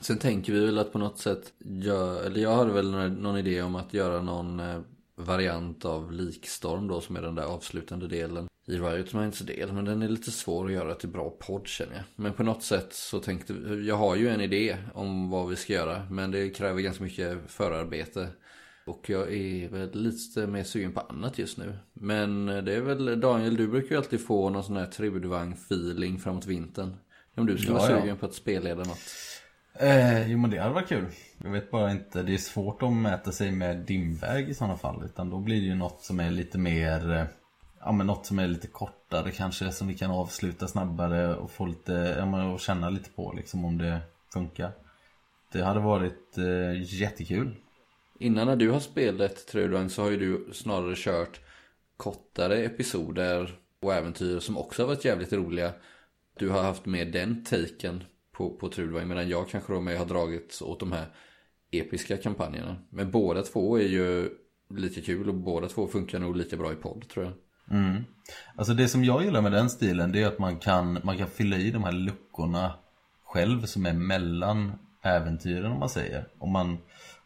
Sen 0.00 0.18
tänker 0.18 0.52
vi 0.52 0.64
väl 0.64 0.78
att 0.78 0.92
på 0.92 0.98
något 0.98 1.18
sätt, 1.18 1.52
jag, 1.58 2.26
eller 2.26 2.40
jag 2.40 2.56
hade 2.56 2.72
väl 2.72 2.90
någon, 2.90 3.38
idé 3.38 3.62
om 3.62 3.74
att 3.74 3.94
göra 3.94 4.22
någon 4.22 4.60
eh, 4.60 4.80
variant 5.14 5.84
av 5.84 6.12
Likstorm 6.12 6.88
då 6.88 7.00
som 7.00 7.16
är 7.16 7.22
den 7.22 7.34
där 7.34 7.44
avslutande 7.44 8.08
delen 8.08 8.48
i 8.66 8.78
Riot 8.78 9.12
Minds 9.12 9.38
del. 9.38 9.72
Men 9.72 9.84
den 9.84 10.02
är 10.02 10.08
lite 10.08 10.30
svår 10.30 10.66
att 10.66 10.72
göra 10.72 10.94
till 10.94 11.08
bra 11.08 11.30
podd 11.30 11.66
känner 11.66 11.94
jag. 11.94 12.04
Men 12.16 12.32
på 12.32 12.42
något 12.42 12.62
sätt 12.62 12.92
så 12.92 13.20
tänkte 13.20 13.52
vi, 13.52 13.86
jag 13.88 13.96
har 13.96 14.16
ju 14.16 14.28
en 14.28 14.40
idé 14.40 14.76
om 14.94 15.30
vad 15.30 15.48
vi 15.48 15.56
ska 15.56 15.72
göra. 15.72 16.02
Men 16.10 16.30
det 16.30 16.50
kräver 16.50 16.80
ganska 16.80 17.04
mycket 17.04 17.38
förarbete. 17.46 18.28
Och 18.88 19.10
jag 19.10 19.32
är 19.34 19.68
väl 19.68 19.90
lite 19.92 20.46
mer 20.46 20.64
sugen 20.64 20.92
på 20.92 21.00
annat 21.00 21.38
just 21.38 21.58
nu. 21.58 21.78
Men 21.92 22.46
det 22.46 22.74
är 22.74 22.80
väl, 22.80 23.20
Daniel 23.20 23.56
du 23.56 23.68
brukar 23.68 23.90
ju 23.90 23.96
alltid 23.96 24.26
få 24.26 24.50
någon 24.50 24.64
sån 24.64 24.76
här 24.76 24.86
trudvagn 24.86 25.52
feeling 25.52 26.18
framåt 26.18 26.46
vintern. 26.46 26.96
Om 27.36 27.46
du 27.46 27.58
skulle 27.58 27.72
Ja, 27.72 27.78
vara 27.82 27.90
ja. 27.92 28.00
sugen 28.00 28.16
på 28.16 28.26
att 28.26 28.34
spelleda 28.34 28.84
något. 28.84 28.98
Eh, 29.80 30.30
jo 30.30 30.38
men 30.38 30.50
det 30.50 30.58
hade 30.58 30.74
varit 30.74 30.88
kul. 30.88 31.06
Jag 31.44 31.50
vet 31.50 31.70
bara 31.70 31.90
inte, 31.90 32.22
det 32.22 32.34
är 32.34 32.38
svårt 32.38 32.82
att 32.82 32.92
mäta 32.92 33.32
sig 33.32 33.50
med 33.52 33.76
dimväg 33.78 34.48
i 34.48 34.54
sådana 34.54 34.76
fall. 34.76 35.04
Utan 35.04 35.30
då 35.30 35.38
blir 35.38 35.60
det 35.60 35.66
ju 35.66 35.74
något 35.74 36.02
som 36.02 36.20
är 36.20 36.30
lite 36.30 36.58
mer, 36.58 37.12
eh, 37.12 37.24
ja 37.80 37.92
men 37.92 38.06
något 38.06 38.26
som 38.26 38.38
är 38.38 38.46
lite 38.48 38.66
kortare 38.66 39.30
kanske. 39.30 39.72
Som 39.72 39.88
vi 39.88 39.94
kan 39.94 40.10
avsluta 40.10 40.68
snabbare 40.68 41.34
och 41.36 41.50
få 41.50 41.66
lite, 41.66 42.14
ja 42.18 42.26
men 42.26 42.40
och 42.40 42.60
känna 42.60 42.90
lite 42.90 43.10
på 43.10 43.32
liksom 43.36 43.64
om 43.64 43.78
det 43.78 44.00
funkar. 44.32 44.72
Det 45.52 45.62
hade 45.62 45.80
varit 45.80 46.38
eh, 46.38 46.94
jättekul. 47.00 47.56
Innan 48.18 48.46
när 48.46 48.56
du 48.56 48.70
har 48.70 48.80
spelat 48.80 49.46
Trudvagn 49.46 49.90
så 49.90 50.02
har 50.02 50.10
ju 50.10 50.16
du 50.16 50.52
snarare 50.52 50.94
kört 50.96 51.40
kortare 51.96 52.56
episoder 52.56 53.58
och 53.80 53.94
äventyr 53.94 54.38
som 54.38 54.58
också 54.58 54.82
har 54.82 54.86
varit 54.86 55.04
jävligt 55.04 55.32
roliga. 55.32 55.72
Du 56.38 56.48
har 56.48 56.62
haft 56.62 56.86
med 56.86 57.12
den 57.12 57.44
taken 57.44 58.04
på, 58.32 58.50
på 58.50 58.68
Trudvagn 58.68 59.08
medan 59.08 59.28
jag 59.28 59.48
kanske 59.48 59.72
då 59.72 59.80
med 59.80 59.98
har 59.98 60.06
dragits 60.06 60.62
åt 60.62 60.80
de 60.80 60.92
här 60.92 61.06
episka 61.70 62.16
kampanjerna. 62.16 62.76
Men 62.90 63.10
båda 63.10 63.42
två 63.42 63.78
är 63.78 63.88
ju 63.88 64.30
lite 64.70 65.00
kul 65.00 65.28
och 65.28 65.34
båda 65.34 65.68
två 65.68 65.86
funkar 65.86 66.18
nog 66.18 66.36
lika 66.36 66.56
bra 66.56 66.72
i 66.72 66.76
podd 66.76 67.08
tror 67.08 67.24
jag. 67.24 67.34
Mm. 67.78 68.04
Alltså 68.56 68.74
det 68.74 68.88
som 68.88 69.04
jag 69.04 69.24
gillar 69.24 69.42
med 69.42 69.52
den 69.52 69.70
stilen 69.70 70.12
det 70.12 70.22
är 70.22 70.26
att 70.26 70.38
man 70.38 70.58
kan, 70.58 71.00
man 71.04 71.18
kan 71.18 71.28
fylla 71.28 71.56
i 71.56 71.70
de 71.70 71.84
här 71.84 71.92
luckorna 71.92 72.74
själv 73.24 73.66
som 73.66 73.86
är 73.86 73.92
mellan 73.92 74.72
äventyren 75.02 75.72
om 75.72 75.78
man 75.78 75.88
säger. 75.88 76.28
Om 76.38 76.52
man, 76.52 76.78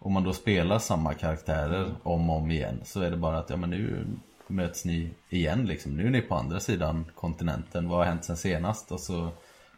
om 0.03 0.12
man 0.12 0.24
då 0.24 0.32
spelar 0.32 0.78
samma 0.78 1.14
karaktärer 1.14 1.94
om 2.03 2.30
och 2.30 2.36
om 2.36 2.50
igen 2.50 2.80
så 2.84 3.00
är 3.00 3.11
det 3.11 3.16
bara 3.16 3.38
att 3.38 3.50
ja 3.50 3.57
men 3.57 3.70
nu 3.70 4.07
möts 4.46 4.84
ni 4.84 5.11
igen 5.28 5.66
liksom. 5.66 5.96
Nu 5.96 6.07
är 6.07 6.11
ni 6.11 6.20
på 6.20 6.34
andra 6.34 6.61
sidan 6.61 7.05
kontinenten. 7.14 7.88
Vad 7.88 7.98
har 7.98 8.05
hänt 8.05 8.24
sen 8.24 8.36
senast? 8.36 8.92
Och 8.92 9.00
så, 9.00 9.28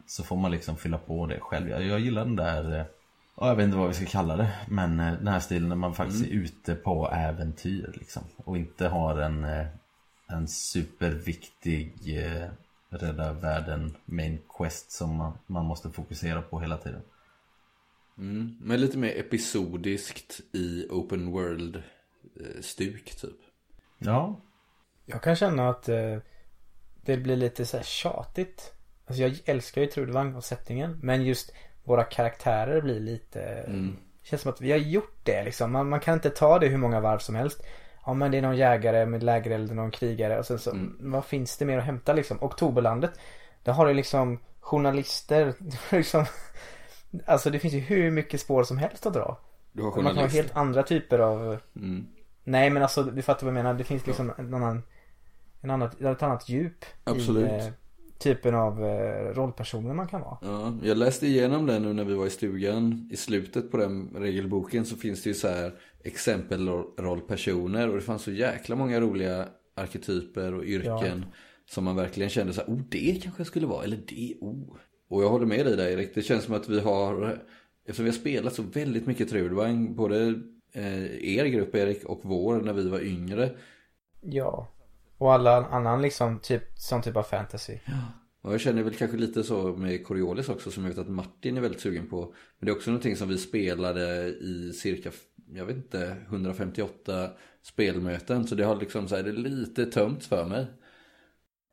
så 0.07 0.25
får 0.25 0.37
man 0.37 0.51
liksom 0.51 0.77
fylla 0.77 0.99
på 0.99 1.27
det 1.27 1.41
själv. 1.41 1.69
Jag, 1.69 1.85
jag 1.85 2.01
gillar 2.01 2.25
den 2.25 2.37
där 2.37 2.79
eh, 2.79 2.85
Ja, 3.37 3.49
jag 3.49 3.57
vet 3.57 3.65
inte 3.65 3.77
vad 3.77 3.89
vi 3.89 3.95
ska 3.95 4.07
kalla 4.07 4.37
det. 4.37 4.51
Men 4.69 5.01
eh, 5.01 5.13
den 5.13 5.29
här 5.29 5.41
stilen 5.41 5.69
när 5.69 5.77
man 5.77 5.95
faktiskt 5.95 6.25
är 6.25 6.31
ute 6.31 6.75
på 6.75 7.11
äventyr 7.13 7.95
liksom. 7.95 8.23
Och 8.37 8.57
inte 8.57 8.89
har 8.89 9.19
en, 9.19 9.45
eh, 9.45 9.67
en 10.27 10.49
superviktig 10.49 12.19
eh, 12.19 12.49
rädda 12.89 13.33
världen 13.33 13.97
main 14.05 14.39
quest 14.59 14.93
som 14.93 15.17
man, 15.17 15.33
man 15.47 15.65
måste 15.65 15.91
fokusera 15.91 16.43
på 16.43 16.61
hela 16.61 16.77
tiden. 16.77 17.03
Mm. 18.19 18.57
Men 18.61 18.81
lite 18.81 18.99
mer 18.99 19.19
episodiskt 19.19 20.41
i 20.53 20.87
open 20.91 21.33
world 21.33 21.77
eh, 22.41 22.61
typ. 23.21 23.37
Ja. 23.99 24.41
Jag 25.07 25.23
kan 25.23 25.37
känna 25.37 25.71
att 25.71 25.89
eh, 25.89 26.19
det 27.05 27.17
blir 27.17 27.37
lite 27.37 27.67
så 27.67 27.77
här 27.77 27.85
tjatigt. 27.85 28.73
Alltså 29.07 29.23
jag 29.23 29.39
älskar 29.45 29.81
ju 29.81 29.87
Trudvang 29.87 30.35
och 30.35 30.45
sättningen. 30.45 30.99
Men 31.03 31.25
just 31.25 31.53
våra 31.85 32.05
karaktärer 32.05 32.81
blir 32.81 33.01
lite... 33.01 33.43
Mm. 33.43 33.97
Känns 34.23 34.43
som 34.43 34.53
att 34.53 34.61
vi 34.61 34.71
har 34.71 34.79
gjort 34.79 35.19
det 35.23 35.45
liksom. 35.45 35.73
Man, 35.73 35.89
man 35.89 36.01
kan 36.01 36.15
inte 36.15 36.31
ta 36.31 36.59
det 36.59 36.69
hur 36.69 36.77
många 36.77 37.01
varv 37.01 37.19
som 37.19 37.35
helst. 37.35 37.63
Ja 38.07 38.15
men 38.15 38.31
det 38.31 38.39
är 38.39 38.43
någon 38.43 38.57
jägare 38.57 39.07
med 39.07 39.23
lägereld 39.23 39.71
och 39.71 39.77
någon 39.77 39.91
krigare 39.91 40.39
och 40.39 40.47
sen 40.47 40.59
så, 40.59 40.77
vad 40.99 41.25
finns 41.25 41.57
det 41.57 41.65
mer 41.65 41.79
att 41.79 41.85
hämta 41.85 42.13
liksom? 42.13 42.43
Oktoberlandet. 42.43 43.11
Där 43.63 43.73
har 43.73 43.87
du 43.87 43.95
liksom 43.95 44.39
journalister, 44.61 45.55
liksom 45.91 46.27
Alltså 47.27 47.51
det 47.51 47.59
finns 47.59 47.75
ju 47.75 47.79
hur 47.79 48.11
mycket 48.11 48.41
spår 48.41 48.65
som 48.65 48.79
helst 48.79 49.07
att 49.07 49.15
dra. 49.15 49.39
Du 49.73 49.83
har 49.83 50.03
Man 50.03 50.15
kan 50.15 50.23
ha 50.23 50.27
helt 50.27 50.57
andra 50.57 50.83
typer 50.83 51.19
av 51.19 51.59
Mm. 51.77 52.07
Nej 52.45 52.71
men 52.71 52.83
alltså 52.83 53.03
du 53.03 53.23
fattar 53.23 53.47
vad 53.47 53.57
jag 53.57 53.65
menar. 53.65 53.75
Det 53.75 53.85
finns 53.85 54.07
liksom 54.07 54.33
en 54.39 54.55
annan 54.55 54.83
en 55.61 55.71
annat, 55.71 56.01
ett 56.01 56.23
annat 56.23 56.49
djup 56.49 56.85
Absolut. 57.05 57.51
i 57.51 57.55
eh, 57.55 57.73
typen 58.19 58.55
av 58.55 58.85
eh, 58.85 59.35
rollpersoner 59.35 59.95
man 59.95 60.09
kan 60.09 60.21
vara. 60.21 60.39
Ja, 60.43 60.75
jag 60.83 60.97
läste 60.97 61.27
igenom 61.27 61.67
den 61.67 61.83
nu 61.83 61.93
när 61.93 62.05
vi 62.05 62.15
var 62.15 62.27
i 62.27 62.31
stugan. 62.31 63.09
I 63.13 63.17
slutet 63.17 63.71
på 63.71 63.77
den 63.77 64.11
regelboken 64.17 64.87
så 64.87 64.97
finns 64.97 65.23
det 65.23 65.31
ju 65.31 65.35
så 65.35 65.49
här 65.49 65.75
exempelrollpersoner 66.05 67.89
och 67.89 67.95
det 67.95 68.01
fanns 68.01 68.23
så 68.23 68.33
jäkla 68.33 68.77
många 68.77 69.01
roliga 69.01 69.49
arketyper 69.75 70.55
och 70.55 70.65
yrken 70.65 71.27
som 71.67 71.85
man 71.85 71.97
verkligen 71.97 72.31
kände 72.31 72.53
så 72.53 72.61
här, 72.61 72.69
oh 72.69 72.81
det 72.89 73.23
kanske 73.23 73.45
skulle 73.45 73.67
vara, 73.67 73.85
eller 73.85 73.99
det, 74.09 74.35
oh. 74.41 74.77
Och 75.09 75.23
jag 75.23 75.29
håller 75.29 75.47
med 75.47 75.67
dig 75.67 75.77
där 75.77 75.89
Erik, 75.89 76.15
det 76.15 76.23
känns 76.23 76.45
som 76.45 76.55
att 76.55 76.69
vi 76.69 76.81
har, 76.81 77.39
eftersom 77.85 78.05
vi 78.05 78.11
har 78.11 78.19
spelat 78.19 78.55
så 78.55 78.63
väldigt 78.63 79.07
mycket 79.07 79.29
Trudvang, 79.29 79.95
både 79.95 80.41
eh, 80.73 81.25
er 81.37 81.45
grupp 81.45 81.75
Erik 81.75 82.05
och 82.05 82.21
vår 82.23 82.61
när 82.61 82.73
vi 82.73 82.89
var 82.89 83.01
yngre. 83.01 83.51
Ja. 84.21 84.69
Och 85.19 85.33
alla 85.33 85.67
annan 85.67 86.03
liksom 86.03 86.39
typ, 86.39 86.63
sån 86.75 87.03
typ 87.03 87.17
av 87.17 87.23
fantasy. 87.23 87.79
Och 88.45 88.53
jag 88.53 88.61
känner 88.61 88.83
väl 88.83 88.95
kanske 88.95 89.17
lite 89.17 89.45
så 89.45 89.77
med 89.77 90.07
Coriolis 90.07 90.49
också 90.49 90.71
som 90.71 90.83
jag 90.83 90.91
vet 90.91 90.99
att 90.99 91.09
Martin 91.09 91.57
är 91.57 91.61
väldigt 91.61 91.81
sugen 91.81 92.07
på. 92.07 92.21
Men 92.59 92.67
det 92.67 92.73
är 92.73 92.77
också 92.77 92.91
någonting 92.91 93.17
som 93.17 93.29
vi 93.29 93.39
spelade 93.39 94.29
i 94.29 94.73
cirka, 94.73 95.11
jag 95.53 95.65
vet 95.65 95.77
inte, 95.77 96.17
158 96.29 97.31
spelmöten. 97.63 98.47
Så 98.47 98.55
det 98.55 98.65
har 98.65 98.77
liksom 98.77 99.09
så 99.09 99.17
här, 99.17 99.23
det 99.23 99.31
är 99.31 99.33
lite 99.33 99.87
tömt 99.87 100.25
för 100.25 100.45
mig. 100.45 100.67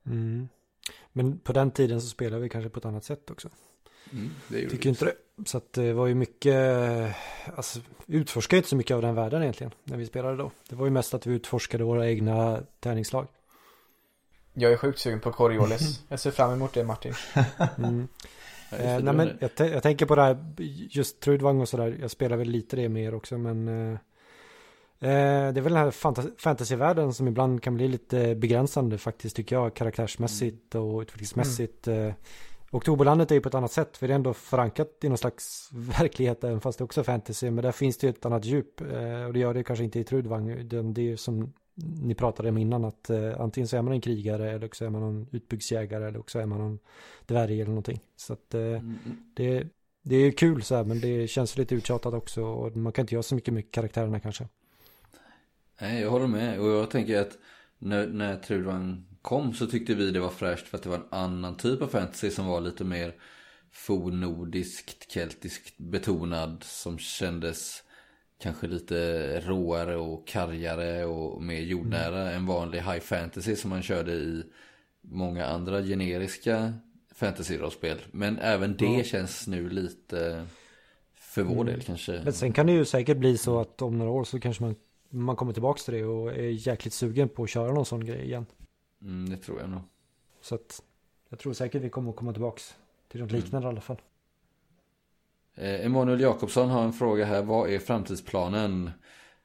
Mm. 0.05 0.47
Men 1.14 1.39
på 1.39 1.53
den 1.53 1.72
tiden 1.72 2.01
så 2.01 2.07
spelade 2.07 2.41
vi 2.41 2.49
kanske 2.49 2.70
på 2.70 2.80
ett 2.80 2.86
annat 2.86 3.03
sätt 3.03 3.32
också. 3.32 3.49
Mm, 4.14 4.70
Tycker 4.70 4.89
inte 4.89 5.05
det. 5.05 5.16
Så 5.45 5.57
att 5.57 5.74
det 5.74 5.93
var 5.93 6.07
ju 6.07 6.16
mycket, 6.16 6.55
alltså 7.55 7.80
utforskade 8.07 8.57
inte 8.57 8.70
så 8.70 8.76
mycket 8.76 8.95
av 8.95 9.01
den 9.01 9.16
världen 9.16 9.41
egentligen 9.41 9.74
när 9.84 9.97
vi 9.97 10.05
spelade 10.05 10.38
då. 10.38 10.51
Det 10.70 10.76
var 10.76 10.86
ju 10.86 10.91
mest 10.91 11.14
att 11.14 11.28
vi 11.28 11.34
utforskade 11.34 11.84
våra 11.84 12.09
egna 12.09 12.64
tärningslag. 12.80 13.28
Jag 14.53 14.72
är 14.72 14.78
sjukt 14.78 14.99
sugen 14.99 15.20
på 15.20 15.32
Coriolis. 15.32 16.03
Jag 16.09 16.20
ser 16.20 16.32
fram 16.32 16.53
emot 16.53 16.74
det 16.74 16.84
Martin. 16.84 17.14
Mm. 17.78 18.07
Eh, 18.74 18.99
nej, 18.99 19.14
men 19.14 19.38
jag, 19.39 19.70
jag 19.70 19.84
tänker 19.84 20.05
på 20.05 20.16
det 20.16 20.22
här, 20.22 20.38
just 20.89 21.20
Trudvang 21.20 21.62
och 21.62 21.70
sådär. 21.70 21.97
Jag 22.01 22.12
spelar 22.12 22.38
väl 22.38 22.49
lite 22.49 22.76
det 22.76 22.89
mer 22.89 23.14
också 23.14 23.38
men 23.38 23.68
eh, 23.68 23.99
det 25.08 25.60
är 25.60 25.62
väl 25.62 25.74
den 25.74 25.84
här 25.84 25.91
fanta- 25.91 26.32
fantasyvärlden 26.38 27.14
som 27.14 27.28
ibland 27.28 27.64
kan 27.64 27.76
bli 27.76 27.88
lite 27.88 28.36
begränsande 28.36 28.97
faktiskt 28.97 29.36
tycker 29.36 29.56
jag 29.56 29.74
karaktärsmässigt 29.74 30.76
och 30.76 31.02
utvecklingsmässigt. 31.02 31.88
Eh, 31.88 32.14
Oktoberlandet 32.72 33.32
är 33.32 33.36
ju 33.36 33.41
på 33.41 33.49
ett 33.49 33.56
annat 33.56 33.72
sätt 33.72 33.97
för 33.97 34.08
det 34.08 34.14
är 34.14 34.16
ändå 34.16 34.34
förankrat 34.34 34.89
i 35.02 35.10
någon 35.10 35.18
slags 35.18 35.70
verklighet 35.74 36.43
även 36.43 36.62
fast 36.62 36.78
det 36.78 36.84
också 36.84 36.99
är 36.99 37.04
fantasy 37.04 37.52
men 37.52 37.64
där 37.64 37.72
finns 37.72 37.97
det 37.97 38.08
ju 38.08 38.12
ett 38.12 38.26
annat 38.26 38.45
djup 38.45 38.82
eh, 38.82 39.26
och 39.26 39.34
det 39.34 39.39
gör 39.39 39.54
det 39.54 39.64
kanske 39.64 39.84
inte 39.84 39.99
i 39.99 40.04
Trudvang 40.04 40.68
det 40.68 41.02
är 41.02 41.06
ju 41.06 41.18
som 41.18 41.54
ni 41.76 42.16
pratade 42.16 42.49
om 42.49 42.58
innan 42.58 42.86
att 42.86 43.10
eh, 43.10 43.41
antingen 43.41 43.68
så 43.68 43.78
är 43.78 43.82
man 43.82 43.93
en 43.93 44.02
krigare 44.02 44.52
eller 44.52 44.66
också 44.66 44.86
är 44.86 44.89
man 44.89 45.04
en 45.04 45.28
utbyggsjägare 45.32 46.08
eller 46.08 46.20
också 46.20 46.39
är 46.39 46.45
man 46.45 46.62
en 46.62 46.80
dvärg 47.26 47.62
eller 47.62 47.70
någonting. 47.72 47.99
Så 48.16 48.34
att 48.34 48.54
eh, 48.54 48.62
Mm, 48.62 48.97
det, 49.34 49.68
det 50.04 50.16
är 50.16 50.32
kul 50.32 50.64
så 50.64 50.76
här 50.76 50.84
men 50.84 50.99
det 50.99 51.28
känns 51.28 51.58
lite 51.58 51.76
uttjatat 51.76 52.14
också 52.14 52.43
och 52.43 52.76
man 52.76 52.93
kan 52.93 53.04
inte 53.04 53.16
göra 53.16 53.24
så 53.24 53.36
mycket 53.36 53.54
med 53.54 53.72
karaktärerna 53.72 54.20
kanske. 54.20 54.47
Nej, 55.82 56.01
jag 56.01 56.09
håller 56.09 56.27
med. 56.27 56.59
Och 56.59 56.67
jag 56.67 56.89
tänker 56.91 57.21
att 57.21 57.38
när, 57.79 58.07
när 58.07 58.38
Trudvang 58.38 59.05
kom 59.21 59.53
så 59.53 59.67
tyckte 59.67 59.93
vi 59.93 60.11
det 60.11 60.19
var 60.19 60.29
fräscht 60.29 60.67
för 60.67 60.77
att 60.77 60.84
det 60.84 60.89
var 60.89 60.97
en 60.97 61.05
annan 61.11 61.57
typ 61.57 61.82
av 61.82 61.88
fantasy 61.88 62.29
som 62.29 62.45
var 62.47 62.61
lite 62.61 62.84
mer 62.84 63.13
fornordiskt, 63.71 65.11
keltiskt 65.11 65.77
betonad 65.77 66.63
som 66.63 66.97
kändes 66.97 67.84
kanske 68.41 68.67
lite 68.67 69.39
råare 69.39 69.95
och 69.95 70.27
kargare 70.27 71.05
och 71.05 71.43
mer 71.43 71.61
jordnära 71.61 72.32
än 72.32 72.45
vanlig 72.45 72.77
high 72.79 72.99
fantasy 72.99 73.55
som 73.55 73.69
man 73.69 73.82
körde 73.82 74.11
i 74.11 74.43
många 75.01 75.45
andra 75.45 75.82
generiska 75.82 76.73
fantasy-rollspel. 77.15 77.97
Men 78.11 78.38
även 78.39 78.77
det 78.77 78.86
Ja. 78.86 79.03
känns 79.03 79.47
nu 79.47 79.69
lite 79.69 80.45
För 81.15 81.43
vår 81.43 81.65
del 81.65 81.82
kanske. 81.82 82.21
Men 82.23 82.34
sen 82.34 82.53
kan 82.53 82.67
det 82.67 82.73
ju 82.73 82.86
säkert 82.86 83.17
bli 83.17 83.38
så 83.38 83.59
att 83.59 83.82
om 83.82 83.97
några 83.97 84.11
år 84.11 84.23
så 84.23 84.39
kanske 84.39 84.63
man, 84.63 84.75
man 85.12 85.36
kommer 85.36 85.53
tillbaka 85.53 85.80
till 85.80 85.93
det 85.93 86.05
och 86.05 86.32
är 86.34 86.68
jäkligt 86.68 86.93
sugen 86.93 87.30
på 87.30 87.43
att 87.43 87.49
köra 87.49 87.72
någon 87.74 87.86
sån 87.86 88.05
grej 88.05 88.24
igen. 88.24 88.45
Mm, 89.01 89.30
det 89.30 89.38
tror 89.38 89.59
jag 89.59 89.70
nog. 89.70 89.82
Så 90.41 90.55
att 90.55 90.82
jag 91.30 91.39
tror 91.39 91.53
säkert 91.53 91.82
vi 91.82 91.89
kommer 91.89 92.09
att 92.09 92.16
komma 92.16 92.34
tillbaks 92.34 92.76
till 93.07 93.22
något 93.22 93.32
Mm. 93.32 93.41
liknande 93.43 93.68
i 93.68 93.70
alla 93.70 93.82
fall. 93.82 94.01
Eh, 95.55 95.86
Emanuel 95.86 96.20
Jakobsson 96.22 96.70
har 96.70 96.84
en 96.84 96.93
fråga 96.93 97.26
här. 97.26 97.43
Vad 97.43 97.70
är 97.70 97.80
framtidsplanen? 97.80 98.91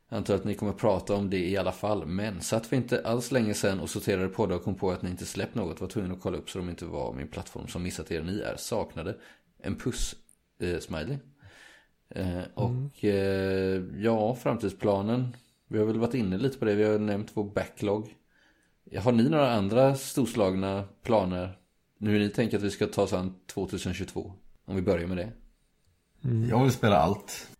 Jag 0.08 0.16
antar 0.16 0.34
att 0.34 0.44
ni 0.44 0.54
kommer 0.54 0.72
prata 0.72 1.14
om 1.14 1.30
det 1.30 1.48
i 1.48 1.56
alla 1.56 1.72
fall. 1.72 2.06
Men 2.06 2.40
satt 2.40 2.72
vi 2.72 2.76
inte 2.76 3.02
alls 3.04 3.32
länge 3.32 3.54
sedan 3.54 3.80
och 3.80 3.90
sorterade 3.90 4.28
poddar 4.28 4.56
och 4.56 4.62
kom 4.62 4.74
på 4.74 4.90
att 4.90 5.02
ni 5.02 5.10
inte 5.10 5.26
släppt 5.26 5.54
något. 5.54 5.80
Var 5.80 5.88
tvungen 5.88 6.12
att 6.12 6.20
kolla 6.20 6.38
upp 6.38 6.50
så 6.50 6.58
de 6.58 6.68
inte 6.70 6.84
var 6.84 7.12
min 7.12 7.28
plattform 7.28 7.66
som 7.68 7.82
missat 7.82 8.10
er. 8.10 8.22
Ni 8.22 8.40
är 8.40 8.56
saknade. 8.56 9.16
En 9.58 9.76
puss 9.76 10.14
eh, 10.60 10.78
smiley. 10.78 11.18
Eh, 12.08 12.42
och 12.54 13.04
eh, 13.04 13.82
ja, 13.96 14.34
framtidsplanen. 14.34 15.36
Vi 15.68 15.78
har 15.78 15.86
väl 15.86 15.98
varit 15.98 16.14
inne 16.14 16.38
lite 16.38 16.58
på 16.58 16.64
det. 16.64 16.74
Vi 16.74 16.84
har 16.84 16.98
nämnt 16.98 17.30
vår 17.34 17.44
backlog. 17.44 18.16
Har 18.98 19.12
ni 19.12 19.28
några 19.28 19.50
andra 19.50 19.94
storslagna 19.94 20.84
planer? 21.02 21.58
Nu 21.98 22.10
hur 22.10 22.18
ni 22.18 22.28
tänker 22.28 22.56
att 22.56 22.62
vi 22.62 22.70
ska 22.70 22.86
ta 22.86 23.02
oss 23.02 23.12
an 23.12 23.34
2022? 23.46 24.32
Om 24.64 24.76
vi 24.76 24.82
börjar 24.82 25.06
med 25.06 25.16
det. 25.16 25.32
Mm. 26.24 26.48
Jag 26.48 26.62
vill 26.62 26.72
spela 26.72 26.96
allt. 26.96 27.50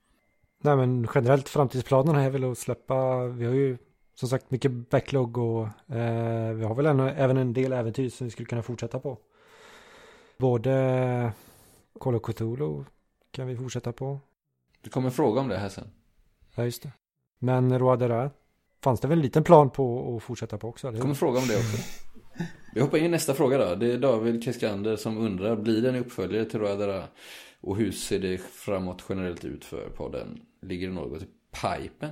Nej 0.62 0.76
men 0.76 1.08
generellt 1.14 1.48
framtidsplanerna 1.48 2.22
är 2.22 2.30
väl 2.30 2.44
att 2.44 2.58
släppa, 2.58 3.26
vi 3.26 3.44
har 3.44 3.52
ju 3.52 3.78
som 4.14 4.28
sagt 4.28 4.50
mycket 4.50 4.90
backlog 4.90 5.38
och 5.38 5.66
eh, 5.96 6.52
vi 6.52 6.64
har 6.64 6.74
väl 6.74 6.86
ännu, 6.86 7.10
även 7.10 7.36
en 7.36 7.52
del 7.52 7.72
äventyr 7.72 8.10
som 8.10 8.24
vi 8.24 8.30
skulle 8.30 8.46
kunna 8.46 8.62
fortsätta 8.62 9.00
på. 9.00 9.18
Både 10.38 11.32
Call 12.00 12.14
of 12.14 12.22
Cthulhu 12.22 12.84
kan 13.30 13.46
vi 13.46 13.56
fortsätta 13.56 13.92
på. 13.92 14.20
Du 14.80 14.90
kommer 14.90 15.10
fråga 15.10 15.40
om 15.40 15.48
det 15.48 15.58
här 15.58 15.68
sen. 15.68 15.90
Ja 16.54 16.64
just 16.64 16.82
det. 16.82 16.92
Men 17.38 17.78
roadera? 17.78 18.30
fanns 18.86 19.00
det 19.00 19.08
väl 19.08 19.18
en 19.18 19.22
liten 19.22 19.44
plan 19.44 19.70
på 19.70 20.16
att 20.16 20.22
fortsätta 20.22 20.58
på 20.58 20.68
också? 20.68 20.88
eller 20.88 20.96
Jag 20.96 21.02
kommer 21.02 21.14
fråga 21.14 21.38
om 21.38 21.46
det 21.46 21.56
också. 21.56 21.76
Vi 22.74 22.80
hoppar 22.80 22.98
in 22.98 23.04
i 23.04 23.08
nästa 23.08 23.34
fråga 23.34 23.58
då. 23.58 23.74
Det 23.74 23.92
är 23.92 23.98
David 23.98 24.44
Keskander 24.44 24.96
som 24.96 25.18
undrar, 25.18 25.56
blir 25.56 25.82
det 25.82 25.88
en 25.88 25.96
uppföljare 25.96 26.44
till 26.44 26.60
roadera? 26.60 27.04
Och 27.60 27.76
hur 27.76 27.92
ser 27.92 28.18
det 28.18 28.38
framåt 28.38 29.04
generellt 29.08 29.44
ut 29.44 29.64
för 29.64 29.88
podden? 29.88 30.40
Ligger 30.62 30.88
det 30.88 30.94
något 30.94 31.22
i 31.22 31.26
pipen? 31.52 32.10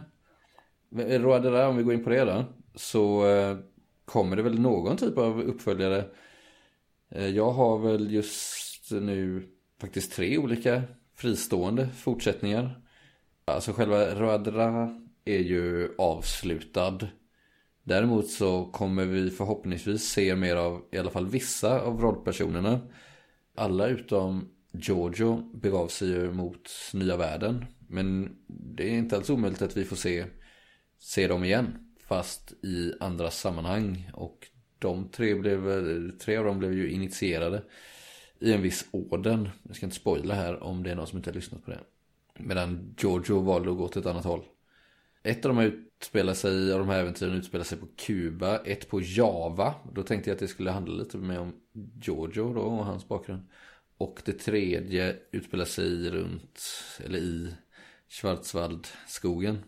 Eh, 0.98 1.20
roadera, 1.20 1.68
om 1.68 1.76
vi 1.76 1.82
går 1.82 1.94
in 1.94 2.04
på 2.04 2.10
det 2.10 2.24
då, 2.24 2.44
så 2.74 3.26
eh, 3.26 3.56
kommer 4.04 4.36
det 4.36 4.42
väl 4.42 4.60
någon 4.60 4.96
typ 4.96 5.18
av 5.18 5.40
uppföljare. 5.40 6.04
Eh, 7.10 7.28
jag 7.28 7.50
har 7.50 7.78
väl 7.78 8.12
just 8.12 8.90
nu 8.90 9.48
faktiskt 9.80 10.12
tre 10.12 10.38
olika 10.38 10.82
fristående 11.16 11.88
fortsättningar. 11.88 12.80
Alltså 13.44 13.72
själva 13.72 14.14
roadera 14.14 15.03
är 15.24 15.38
ju 15.38 15.94
avslutad. 15.98 16.98
Däremot 17.82 18.30
så 18.30 18.64
kommer 18.64 19.04
vi 19.04 19.30
förhoppningsvis 19.30 20.02
se 20.02 20.36
mer 20.36 20.56
av 20.56 20.82
i 20.92 20.98
alla 20.98 21.10
fall 21.10 21.26
vissa 21.26 21.80
av 21.80 22.00
rollpersonerna. 22.00 22.80
Alla 23.54 23.86
utom 23.86 24.48
Giorgio 24.72 25.50
begav 25.54 25.88
sig 25.88 26.08
ju 26.08 26.32
mot 26.32 26.70
nya 26.92 27.16
världen. 27.16 27.64
Men 27.88 28.36
det 28.48 28.88
är 28.88 28.98
inte 28.98 29.16
alls 29.16 29.30
omöjligt 29.30 29.62
att 29.62 29.76
vi 29.76 29.84
får 29.84 29.96
se, 29.96 30.24
se 30.98 31.28
dem 31.28 31.44
igen. 31.44 31.78
Fast 32.06 32.52
i 32.64 32.92
andra 33.00 33.30
sammanhang. 33.30 34.10
Och 34.14 34.48
de 34.78 35.08
tre, 35.08 35.34
blev, 35.34 36.10
tre 36.18 36.36
av 36.36 36.44
dem 36.44 36.58
blev 36.58 36.72
ju 36.72 36.90
initierade 36.90 37.62
i 38.40 38.52
en 38.52 38.62
viss 38.62 38.86
orden. 38.90 39.48
Jag 39.62 39.76
ska 39.76 39.86
inte 39.86 39.96
spoila 39.96 40.34
här 40.34 40.62
om 40.62 40.82
det 40.82 40.90
är 40.90 40.94
någon 40.94 41.06
som 41.06 41.18
inte 41.18 41.30
har 41.30 41.34
lyssnat 41.34 41.64
på 41.64 41.70
det. 41.70 41.80
Medan 42.38 42.94
Giorgio 42.98 43.40
valde 43.40 43.70
att 43.70 43.76
gå 43.76 43.84
åt 43.84 43.96
ett 43.96 44.06
annat 44.06 44.24
håll. 44.24 44.44
Ett 45.26 45.44
av 45.44 45.48
de 45.54 45.58
här 45.58 45.66
utspelar 45.66 46.34
sig, 46.34 46.72
av 46.72 46.78
de 46.78 46.88
här 46.88 46.98
äventyren 47.00 47.34
utspelar 47.36 47.64
sig 47.64 47.78
på 47.78 47.86
Kuba, 47.96 48.58
ett 48.58 48.88
på 48.88 49.00
Java. 49.02 49.74
Då 49.92 50.02
tänkte 50.02 50.30
jag 50.30 50.34
att 50.34 50.40
det 50.40 50.48
skulle 50.48 50.70
handla 50.70 50.94
lite 50.94 51.16
mer 51.18 51.38
om 51.38 51.52
Giorgio 52.02 52.54
då 52.54 52.60
och 52.60 52.84
hans 52.84 53.08
bakgrund. 53.08 53.42
Och 53.96 54.22
det 54.24 54.32
tredje 54.32 55.16
utspelar 55.30 55.64
sig 55.64 56.10
runt, 56.10 56.60
eller 57.04 57.18
i 57.18 57.54
Schwarzwaldskogen. 58.08 59.58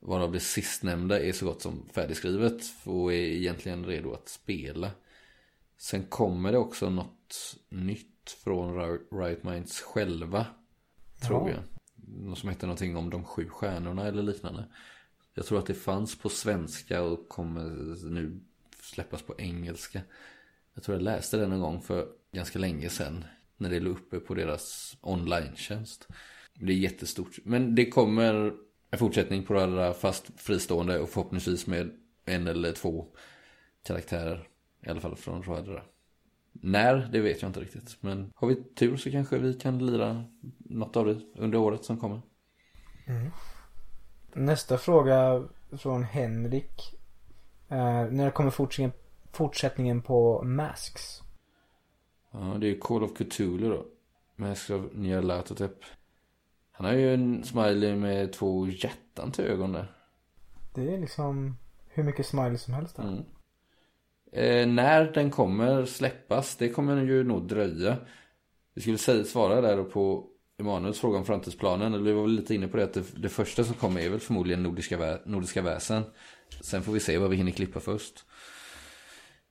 Varav 0.00 0.32
det 0.32 0.40
sistnämnda 0.40 1.20
är 1.20 1.32
så 1.32 1.46
gott 1.46 1.62
som 1.62 1.88
färdigskrivet 1.92 2.62
och 2.84 3.12
är 3.12 3.16
egentligen 3.16 3.84
redo 3.86 4.12
att 4.12 4.28
spela. 4.28 4.90
Sen 5.78 6.02
kommer 6.04 6.52
det 6.52 6.58
också 6.58 6.90
något 6.90 7.56
nytt 7.68 8.30
från 8.44 8.74
Ri- 8.80 9.22
Riot 9.22 9.42
Minds 9.42 9.80
själva. 9.80 10.46
Tror 11.26 11.50
Ja. 11.50 11.54
jag. 11.54 11.62
Något 12.08 12.38
som 12.38 12.48
hette 12.48 12.66
någonting 12.66 12.96
om 12.96 13.10
de 13.10 13.24
sju 13.24 13.48
stjärnorna 13.48 14.06
eller 14.06 14.22
liknande. 14.22 14.64
Jag 15.34 15.46
tror 15.46 15.58
att 15.58 15.66
det 15.66 15.74
fanns 15.74 16.18
på 16.18 16.28
svenska 16.28 17.02
och 17.02 17.28
kommer 17.28 17.70
nu 18.10 18.40
släppas 18.80 19.22
på 19.22 19.34
engelska. 19.38 20.00
Jag 20.74 20.84
tror 20.84 20.96
jag 20.96 21.02
läste 21.02 21.36
det 21.36 21.46
någon 21.46 21.60
gång 21.60 21.82
för 21.82 22.08
ganska 22.32 22.58
länge 22.58 22.88
sedan. 22.88 23.24
När 23.56 23.70
det 23.70 23.80
låg 23.80 23.92
uppe 23.92 24.20
på 24.20 24.34
deras 24.34 24.96
online-tjänst. 25.00 26.08
Det 26.54 26.72
är 26.72 26.76
jättestort. 26.76 27.38
Men 27.44 27.74
det 27.74 27.90
kommer 27.90 28.52
en 28.90 28.98
fortsättning 28.98 29.42
på 29.42 29.54
det 29.54 29.60
här 29.60 29.92
fast 29.92 30.30
fristående 30.36 30.98
och 30.98 31.08
förhoppningsvis 31.08 31.66
med 31.66 31.90
en 32.24 32.46
eller 32.46 32.72
två 32.72 33.06
karaktärer. 33.82 34.48
I 34.86 34.88
alla 34.88 35.00
fall 35.00 35.16
från 35.16 35.42
Roadra. 35.42 35.82
När, 36.62 37.08
det 37.12 37.20
vet 37.20 37.42
jag 37.42 37.48
inte 37.48 37.60
riktigt. 37.60 37.96
Men 38.00 38.32
har 38.34 38.48
vi 38.48 38.54
tur 38.54 38.96
så 38.96 39.10
kanske 39.10 39.38
vi 39.38 39.54
kan 39.54 39.86
lira 39.86 40.24
något 40.58 40.96
av 40.96 41.06
det 41.06 41.20
under 41.34 41.58
året 41.58 41.84
som 41.84 41.96
kommer. 41.96 42.20
Nästa 44.32 44.78
fråga 44.78 45.44
från 45.72 46.04
Henrik. 46.04 46.98
Eh, 47.68 48.04
när 48.10 48.30
kommer 48.30 48.50
fortsättningen, 48.50 48.92
fortsättningen 49.32 50.02
på 50.02 50.42
Masks? 50.44 51.20
Ja, 52.30 52.56
det 52.60 52.70
är 52.70 52.80
Call 52.80 53.02
of 53.02 53.14
Cthulhu 53.14 53.70
då. 53.70 53.86
Mask 54.36 54.70
of 54.70 54.82
Nyarlathotep. 54.92 55.84
Han 56.72 56.86
har 56.86 56.92
ju 56.92 57.14
en 57.14 57.44
smiley 57.44 57.96
med 57.96 58.32
två 58.32 58.68
hjärtan 58.68 59.32
till 59.32 59.44
ögon 59.44 59.72
där. 59.72 59.94
Det 60.74 60.94
är 60.94 60.98
liksom 60.98 61.56
hur 61.88 62.02
mycket 62.02 62.26
smiley 62.26 62.58
som 62.58 62.74
helst 62.74 62.96
där. 62.96 63.02
Mm. 63.02 63.24
Eh, 64.34 64.66
när 64.66 65.12
den 65.12 65.30
kommer 65.30 65.84
släppas, 65.84 66.56
det 66.56 66.68
kommer 66.68 67.02
ju 67.04 67.24
nog 67.24 67.48
dröja. 67.48 67.96
Vi 68.74 68.80
skulle 68.80 68.98
säga, 68.98 69.24
svara 69.24 69.60
där 69.60 69.76
då 69.76 69.84
på 69.84 70.26
Emanuels 70.60 70.98
fråga 71.00 71.18
om 71.18 71.24
framtidsplanen. 71.24 71.94
Eller 71.94 72.04
vi 72.04 72.12
var 72.12 72.22
väl 72.22 72.32
lite 72.32 72.54
inne 72.54 72.68
på 72.68 72.76
det 72.76 72.84
att 72.84 72.92
det, 72.92 73.04
det 73.16 73.28
första 73.28 73.64
som 73.64 73.74
kommer 73.74 74.00
är 74.00 74.08
väl 74.10 74.20
förmodligen 74.20 74.62
Nordiska, 74.62 74.98
Vä- 74.98 75.20
Nordiska 75.24 75.62
väsen. 75.62 76.02
Sen 76.60 76.82
får 76.82 76.92
vi 76.92 77.00
se 77.00 77.18
vad 77.18 77.30
vi 77.30 77.36
hinner 77.36 77.52
klippa 77.52 77.80
först. 77.80 78.24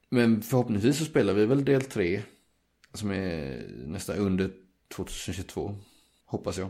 Men 0.10 0.42
förhoppningsvis 0.42 0.98
så 0.98 1.06
spelar 1.06 1.34
vi 1.34 1.46
väl 1.46 1.66
del 1.66 1.82
3. 1.82 2.22
Som 2.94 3.12
är 3.12 3.64
nästan 3.86 4.18
under 4.18 4.50
2022. 4.96 5.76
Hoppas 6.26 6.58
jag. 6.58 6.70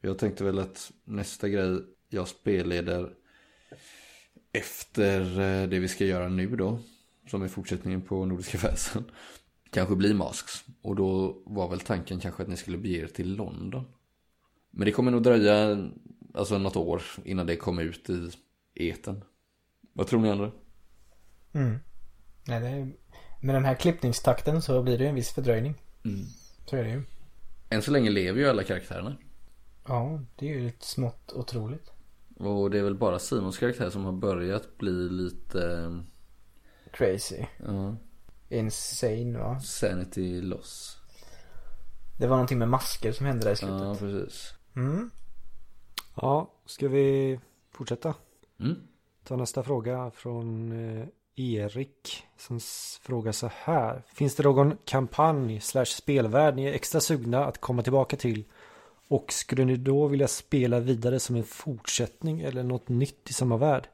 Jag 0.00 0.18
tänkte 0.18 0.44
väl 0.44 0.58
att 0.58 0.92
nästa 1.04 1.48
grej 1.48 1.80
jag 2.08 2.28
spelleder 2.28 3.10
efter 4.52 5.20
eh, 5.40 5.68
det 5.68 5.78
vi 5.78 5.88
ska 5.88 6.04
göra 6.04 6.28
nu 6.28 6.56
då. 6.56 6.78
Som 7.30 7.42
är 7.42 7.48
fortsättningen 7.48 8.02
på 8.02 8.24
Nordiska 8.24 8.58
väsen. 8.68 9.04
Kanske 9.70 9.96
blir 9.96 10.14
Masks. 10.14 10.64
Och 10.82 10.96
då 10.96 11.42
var 11.46 11.68
väl 11.68 11.80
tanken 11.80 12.20
kanske 12.20 12.42
att 12.42 12.48
ni 12.48 12.56
skulle 12.56 12.78
bege 12.78 13.02
er 13.02 13.06
till 13.06 13.36
London. 13.36 13.84
Men 14.70 14.84
det 14.86 14.92
kommer 14.92 15.10
nog 15.10 15.22
dröja 15.22 15.88
alltså 16.34 16.58
något 16.58 16.76
år 16.76 17.02
innan 17.24 17.46
det 17.46 17.56
kommer 17.56 17.82
ut 17.82 18.10
i 18.10 18.30
eten. 18.74 19.24
Vad 19.92 20.06
tror 20.06 20.20
ni 20.20 20.30
andra? 20.30 20.50
Mm. 21.52 21.78
Nej, 22.46 22.72
är, 22.72 22.92
med 23.40 23.54
den 23.54 23.64
här 23.64 23.74
klippningstakten 23.74 24.62
så 24.62 24.82
blir 24.82 24.98
det 24.98 25.06
en 25.06 25.14
viss 25.14 25.30
fördröjning. 25.30 25.74
Mm. 26.04 26.26
Så 26.66 26.76
är 26.76 26.84
det 26.84 26.90
ju. 26.90 27.02
Än 27.70 27.82
så 27.82 27.90
länge 27.90 28.10
lever 28.10 28.40
ju 28.40 28.48
alla 28.48 28.62
karaktärerna. 28.62 29.16
Ja, 29.86 30.20
det 30.36 30.48
är 30.48 30.54
ju 30.54 30.60
lite 30.60 30.86
smått 30.86 31.32
otroligt. 31.32 31.90
Och 32.36 32.70
det 32.70 32.78
är 32.78 32.82
väl 32.82 32.94
bara 32.94 33.18
Simons 33.18 33.58
karaktär 33.58 33.90
som 33.90 34.04
har 34.04 34.12
börjat 34.12 34.78
bli 34.78 35.08
lite... 35.08 35.90
Crazy. 36.92 37.44
Ja. 37.66 37.96
Insane 38.48 39.38
va? 39.38 39.60
Sanity 39.60 40.40
loss. 40.40 40.96
Det 42.18 42.26
var 42.26 42.36
någonting 42.36 42.58
med 42.58 42.68
masker 42.68 43.12
som 43.12 43.26
hände 43.26 43.44
där 43.44 43.52
i 43.52 43.56
slutet. 43.56 43.80
Ja, 43.80 43.96
precis. 43.98 44.52
Mm. 44.76 45.10
Ja, 46.14 46.52
ska 46.66 46.88
vi 46.88 47.40
fortsätta? 47.70 48.14
Mm. 48.60 48.76
Ta 49.24 49.36
nästa 49.36 49.62
fråga 49.62 50.10
från 50.14 50.72
eh, 50.72 51.06
Erik 51.36 52.24
som 52.36 52.60
frågar 53.00 53.32
så 53.32 53.50
här. 53.54 54.02
Finns 54.06 54.34
det 54.34 54.42
någon 54.42 54.76
kampanj 54.84 55.60
slash 55.60 55.84
spelvärld 55.84 56.56
ni 56.56 56.64
är 56.64 56.72
extra 56.72 57.00
sugna 57.00 57.44
att 57.44 57.60
komma 57.60 57.82
tillbaka 57.82 58.16
till? 58.16 58.44
Och 59.08 59.32
skulle 59.32 59.64
ni 59.64 59.76
då 59.76 60.06
vilja 60.06 60.28
spela 60.28 60.80
vidare 60.80 61.20
som 61.20 61.36
en 61.36 61.44
fortsättning 61.44 62.40
eller 62.40 62.62
något 62.62 62.88
nytt 62.88 63.30
i 63.30 63.32
samma 63.32 63.56
värld? 63.56 63.88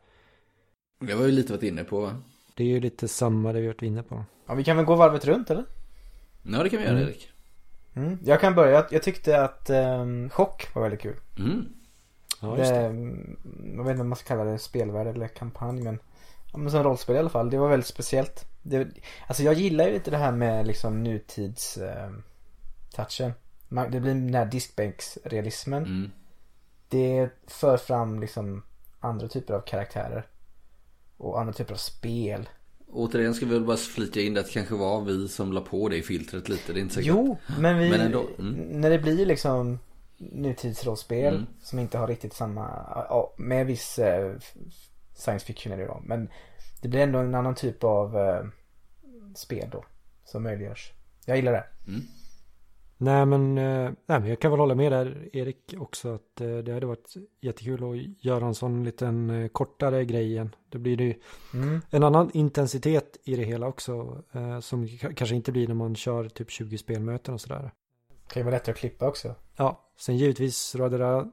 Det 0.98 1.14
var 1.14 1.26
ju 1.26 1.32
lite 1.32 1.52
varit 1.52 1.62
inne 1.62 1.84
på 1.84 2.00
va? 2.00 2.16
Det 2.54 2.62
är 2.64 2.68
ju 2.68 2.80
lite 2.80 3.08
samma 3.08 3.52
det 3.52 3.60
vi 3.60 3.66
varit 3.66 3.82
inne 3.82 4.02
på. 4.02 4.24
Ja, 4.46 4.54
vi 4.54 4.64
kan 4.64 4.76
väl 4.76 4.86
gå 4.86 4.94
varvet 4.94 5.24
runt 5.24 5.50
eller? 5.50 5.64
Ja, 6.42 6.62
det 6.62 6.68
kan 6.70 6.78
vi 6.78 6.84
göra 6.84 6.96
Mm. 6.96 7.08
Erik. 7.08 7.30
Mm. 7.94 8.18
Jag 8.24 8.40
kan 8.40 8.54
börja. 8.54 8.72
Jag- 8.72 8.92
Jag 8.92 9.02
tyckte 9.02 9.42
att 9.44 9.70
um, 9.70 10.30
Chock 10.30 10.74
var 10.74 10.82
väldigt 10.82 11.00
kul. 11.00 11.16
Mm. 11.38 11.66
Ja, 12.40 12.58
just 12.58 12.70
det, 12.70 12.80
det. 12.80 12.86
jag 13.76 13.84
vet 13.84 13.90
inte 13.90 14.00
om 14.02 14.08
man 14.08 14.16
ska 14.16 14.28
kalla 14.28 14.44
det 14.44 14.58
spelvärld 14.58 15.06
eller 15.06 15.28
kampanj 15.28 15.82
men, 15.82 15.98
ja, 16.52 16.58
men 16.58 16.70
som 16.70 16.82
rollspel 16.82 17.16
i 17.16 17.18
alla 17.18 17.28
fall. 17.28 17.50
Det 17.50 17.58
var 17.58 17.68
väldigt 17.68 17.86
speciellt. 17.86 18.44
Det, 18.62 18.88
alltså 19.26 19.42
jag 19.42 19.54
gillar 19.54 19.86
ju 19.86 19.92
lite 19.92 20.10
det 20.10 20.16
här 20.16 20.32
med 20.32 20.66
liksom 20.66 21.02
nutids 21.02 21.76
eh, 21.76 22.10
touchen. 22.94 23.32
Man- 23.68 23.90
Det 23.90 24.00
blir 24.00 24.14
den 24.14 24.34
här 24.34 24.46
diskbänksrealismen. 24.46 25.84
Mm. 25.84 26.10
Det 26.88 27.28
för 27.46 27.76
fram 27.76 28.20
liksom 28.20 28.62
andra 29.00 29.28
typer 29.28 29.54
av 29.54 29.60
karaktärer. 29.60 30.26
Och 31.24 31.40
andra 31.40 31.52
typer 31.52 31.72
av 31.72 31.78
spel. 31.78 32.48
Återigen 32.92 33.34
ska 33.34 33.46
vi 33.46 33.52
väl 33.52 33.64
bara 33.64 33.76
flika 33.76 34.20
in 34.20 34.34
det 34.34 34.40
att 34.40 34.46
det 34.46 34.52
kanske 34.52 34.74
var 34.74 35.00
vi 35.00 35.28
som 35.28 35.52
la 35.52 35.60
på 35.60 35.88
det 35.88 35.96
i 35.96 36.02
filtret 36.02 36.48
lite. 36.48 36.72
Det 36.72 36.78
är 36.78 36.82
inte 36.82 36.94
säkert. 36.94 37.08
Jo, 37.08 37.38
men 37.58 37.78
vi, 37.78 37.90
Men 37.90 38.00
ändå. 38.00 38.26
Mm. 38.38 38.52
när 38.80 38.90
det 38.90 38.98
blir 38.98 39.26
liksom 39.26 39.78
nutidsrollspel 40.18 41.34
Mm. 41.34 41.46
som 41.62 41.78
inte 41.78 41.98
har 41.98 42.06
riktigt 42.08 42.34
samma, 42.34 42.62
ja, 43.08 43.34
med 43.38 43.66
viss 43.66 43.98
eh, 43.98 44.34
science 45.14 45.46
fiction 45.46 45.72
är 45.72 45.76
det 45.76 45.86
då. 45.86 46.02
Men 46.04 46.28
det 46.82 46.88
blir 46.88 47.00
ändå 47.00 47.18
en 47.18 47.34
annan 47.34 47.54
typ 47.54 47.84
av 47.84 48.18
eh, 48.18 48.44
spel 49.36 49.68
då. 49.72 49.84
Som 50.24 50.42
möjliggörs. 50.42 50.92
Jag 51.26 51.36
gillar 51.36 51.52
det. 51.52 51.64
Nej 52.96 53.26
men, 53.26 53.58
eh, 53.58 53.90
nej 54.06 54.20
men 54.20 54.26
jag 54.26 54.40
kan 54.40 54.50
väl 54.50 54.60
hålla 54.60 54.74
med 54.74 54.92
där 54.92 55.28
Erik 55.32 55.74
också 55.78 56.14
att 56.14 56.40
eh, 56.40 56.56
det 56.56 56.72
hade 56.72 56.86
varit 56.86 57.14
jättekul 57.40 57.84
att 57.90 58.24
göra 58.24 58.46
en 58.46 58.54
sån 58.54 58.84
liten 58.84 59.30
eh, 59.30 59.48
kortare 59.48 60.04
grej 60.04 60.26
igen. 60.26 60.54
Det 60.68 60.78
blir 60.78 60.96
det 60.96 61.04
ju 61.04 61.14
Mm. 61.54 61.80
en 61.90 62.02
annan 62.02 62.30
intensitet 62.34 63.16
i 63.24 63.36
det 63.36 63.44
hela 63.44 63.66
också 63.66 64.22
som 64.60 64.88
kanske 64.88 65.34
inte 65.36 65.52
blir 65.52 65.68
när 65.68 65.74
man 65.74 65.96
kör 65.96 66.28
typ 66.28 66.50
20 66.50 66.78
spelmöten 66.78 67.34
och 67.34 67.40
sådär. 67.40 67.70
Kan 68.28 68.40
ju 68.40 68.44
vara 68.44 68.54
lättare 68.54 68.72
att 68.72 68.78
klippa 68.78 69.08
också. 69.08 69.34
Ja, 69.56 69.90
sen 69.98 70.16
givetvis 70.16 70.74
Radera 70.74 71.30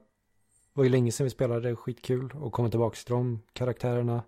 var 0.74 0.84
ju 0.84 0.90
länge 0.90 1.12
sedan 1.12 1.24
vi 1.24 1.30
spelade, 1.30 1.70
det 1.70 1.76
skitkul 1.76 2.32
och 2.42 2.54
komma 2.54 2.70
tillbaka 2.70 2.96
till 2.96 3.14
de 3.14 3.42
karaktärerna. 3.54 4.24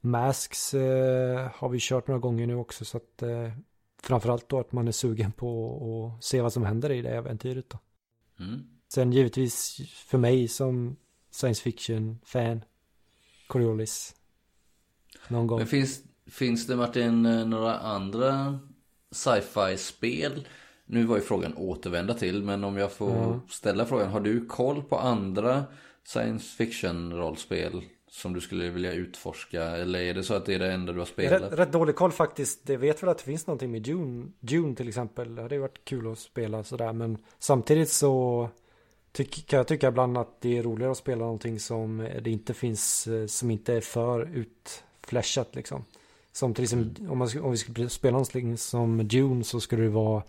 Masks 0.00 0.74
eh, 0.74 1.50
har 1.54 1.68
vi 1.68 1.78
kört 1.80 2.06
några 2.06 2.18
gånger 2.20 2.46
nu 2.46 2.54
också 2.54 2.84
så 2.84 2.96
att 2.96 3.22
eh, 3.22 3.48
framförallt 4.02 4.48
då 4.48 4.60
att 4.60 4.72
man 4.72 4.88
är 4.88 4.92
sugen 4.92 5.32
på 5.32 6.16
att 6.18 6.24
se 6.24 6.40
vad 6.40 6.52
som 6.52 6.64
händer 6.64 6.90
i 6.92 7.02
det 7.02 7.08
äventyret 7.10 7.70
då. 7.70 7.78
Mm. 8.44 8.60
Sen 8.88 9.12
givetvis 9.12 9.80
för 9.94 10.18
mig 10.18 10.48
som 10.48 10.96
science 11.30 11.62
fiction-fan, 11.62 12.64
Coriolis. 13.46 14.14
Någon 15.28 15.46
gång. 15.46 15.58
Men 15.58 15.66
finns, 15.66 16.00
finns 16.26 16.66
det 16.66 16.76
Martin 16.76 17.26
eh, 17.26 17.46
några 17.46 17.78
andra 17.78 18.58
sci-fi 19.10 19.76
spel? 19.78 20.48
Nu 20.86 21.04
var 21.04 21.16
ju 21.16 21.22
frågan 21.22 21.54
återvända 21.56 22.14
till 22.14 22.42
men 22.42 22.64
om 22.64 22.76
jag 22.76 22.92
får 22.92 23.10
Ja. 23.10 23.40
ställa 23.48 23.86
frågan. 23.86 24.10
Har 24.10 24.20
du 24.20 24.46
koll 24.46 24.82
på 24.82 24.98
andra 24.98 25.64
science 26.04 26.56
fiction 26.56 27.12
rollspel 27.12 27.82
som 28.12 28.32
du 28.32 28.40
skulle 28.40 28.70
vilja 28.70 28.92
utforska? 28.92 29.62
Eller 29.62 30.00
är 30.00 30.14
det 30.14 30.22
så 30.22 30.34
att 30.34 30.46
det 30.46 30.54
är 30.54 30.58
det 30.58 30.72
enda 30.72 30.92
du 30.92 30.98
har 30.98 31.06
spelat? 31.06 31.42
Rätt, 31.42 31.58
rätt 31.58 31.72
dålig 31.72 31.96
koll 31.96 32.12
faktiskt. 32.12 32.66
Det 32.66 32.76
vet 32.76 33.02
väl 33.02 33.10
att 33.10 33.18
det 33.18 33.24
finns 33.24 33.46
någonting 33.46 33.70
med 33.70 33.82
Dune, 33.82 34.26
Dune 34.40 34.74
till 34.74 34.88
exempel. 34.88 35.34
Det 35.34 35.42
hade 35.42 35.54
ju 35.54 35.60
varit 35.60 35.84
kul 35.84 36.12
att 36.12 36.18
spela 36.18 36.64
sådär. 36.64 36.92
Men 36.92 37.18
samtidigt 37.38 37.90
så 37.90 38.48
tyck, 39.12 39.46
kan 39.46 39.56
jag 39.56 39.66
tycka 39.66 39.88
ibland 39.88 40.18
att 40.18 40.40
det 40.40 40.58
är 40.58 40.62
roligare 40.62 40.92
att 40.92 40.98
spela 40.98 41.24
någonting 41.24 41.60
som 41.60 42.08
det 42.22 42.30
inte 42.30 42.54
finns, 42.54 43.06
eh, 43.06 43.26
som 43.26 43.50
inte 43.50 43.74
är 43.74 43.80
för 43.80 44.30
utflashat 44.34 45.54
liksom. 45.54 45.84
Som 46.32 46.54
till 46.54 46.64
exempel 46.64 47.10
om, 47.10 47.18
man, 47.18 47.28
om 47.40 47.50
vi 47.50 47.56
skulle 47.56 47.88
spela 47.88 48.12
någonting 48.12 48.58
som 48.58 49.08
Dune 49.08 49.44
så 49.44 49.60
skulle 49.60 49.82
det 49.82 49.88
vara, 49.88 50.22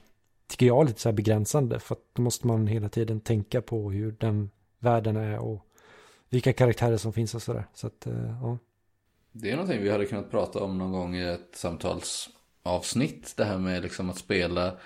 tycker 0.48 0.66
jag, 0.66 0.86
lite 0.86 1.02
så 1.02 1.10
här 1.10 1.14
begränsande. 1.14 1.80
För 1.80 1.96
att 1.96 2.02
då 2.14 2.22
måste 2.22 2.48
man 2.48 2.68
hela 2.68 2.90
tiden 2.90 3.20
tänka 3.20 3.62
på 3.62 3.92
hur 3.92 4.12
den 4.20 4.50
världen 4.80 5.16
är 5.16 5.40
och 5.40 5.66
vilka 6.34 6.54
karaktärer 6.54 6.98
som 6.98 7.14
finns 7.14 7.36
och 7.36 7.42
sådär. 7.42 7.66
Så 7.74 7.88
att, 7.88 8.08
eh, 8.08 8.38
ja. 8.42 8.58
Det 9.32 9.52
är 9.52 9.56
någonting 9.56 9.82
vi 9.84 9.90
hade 9.90 10.06
kunnat 10.06 10.32
prata 10.32 10.60
om 10.60 10.78
någon 10.78 10.92
gång 10.92 11.16
i 11.16 11.24
ett 11.24 11.50
samtalsavsnitt. 11.54 13.34
Det 13.38 13.46
här 13.46 13.58
med 13.58 13.82
liksom 13.82 14.10
att 14.10 14.18
spela 14.18 14.78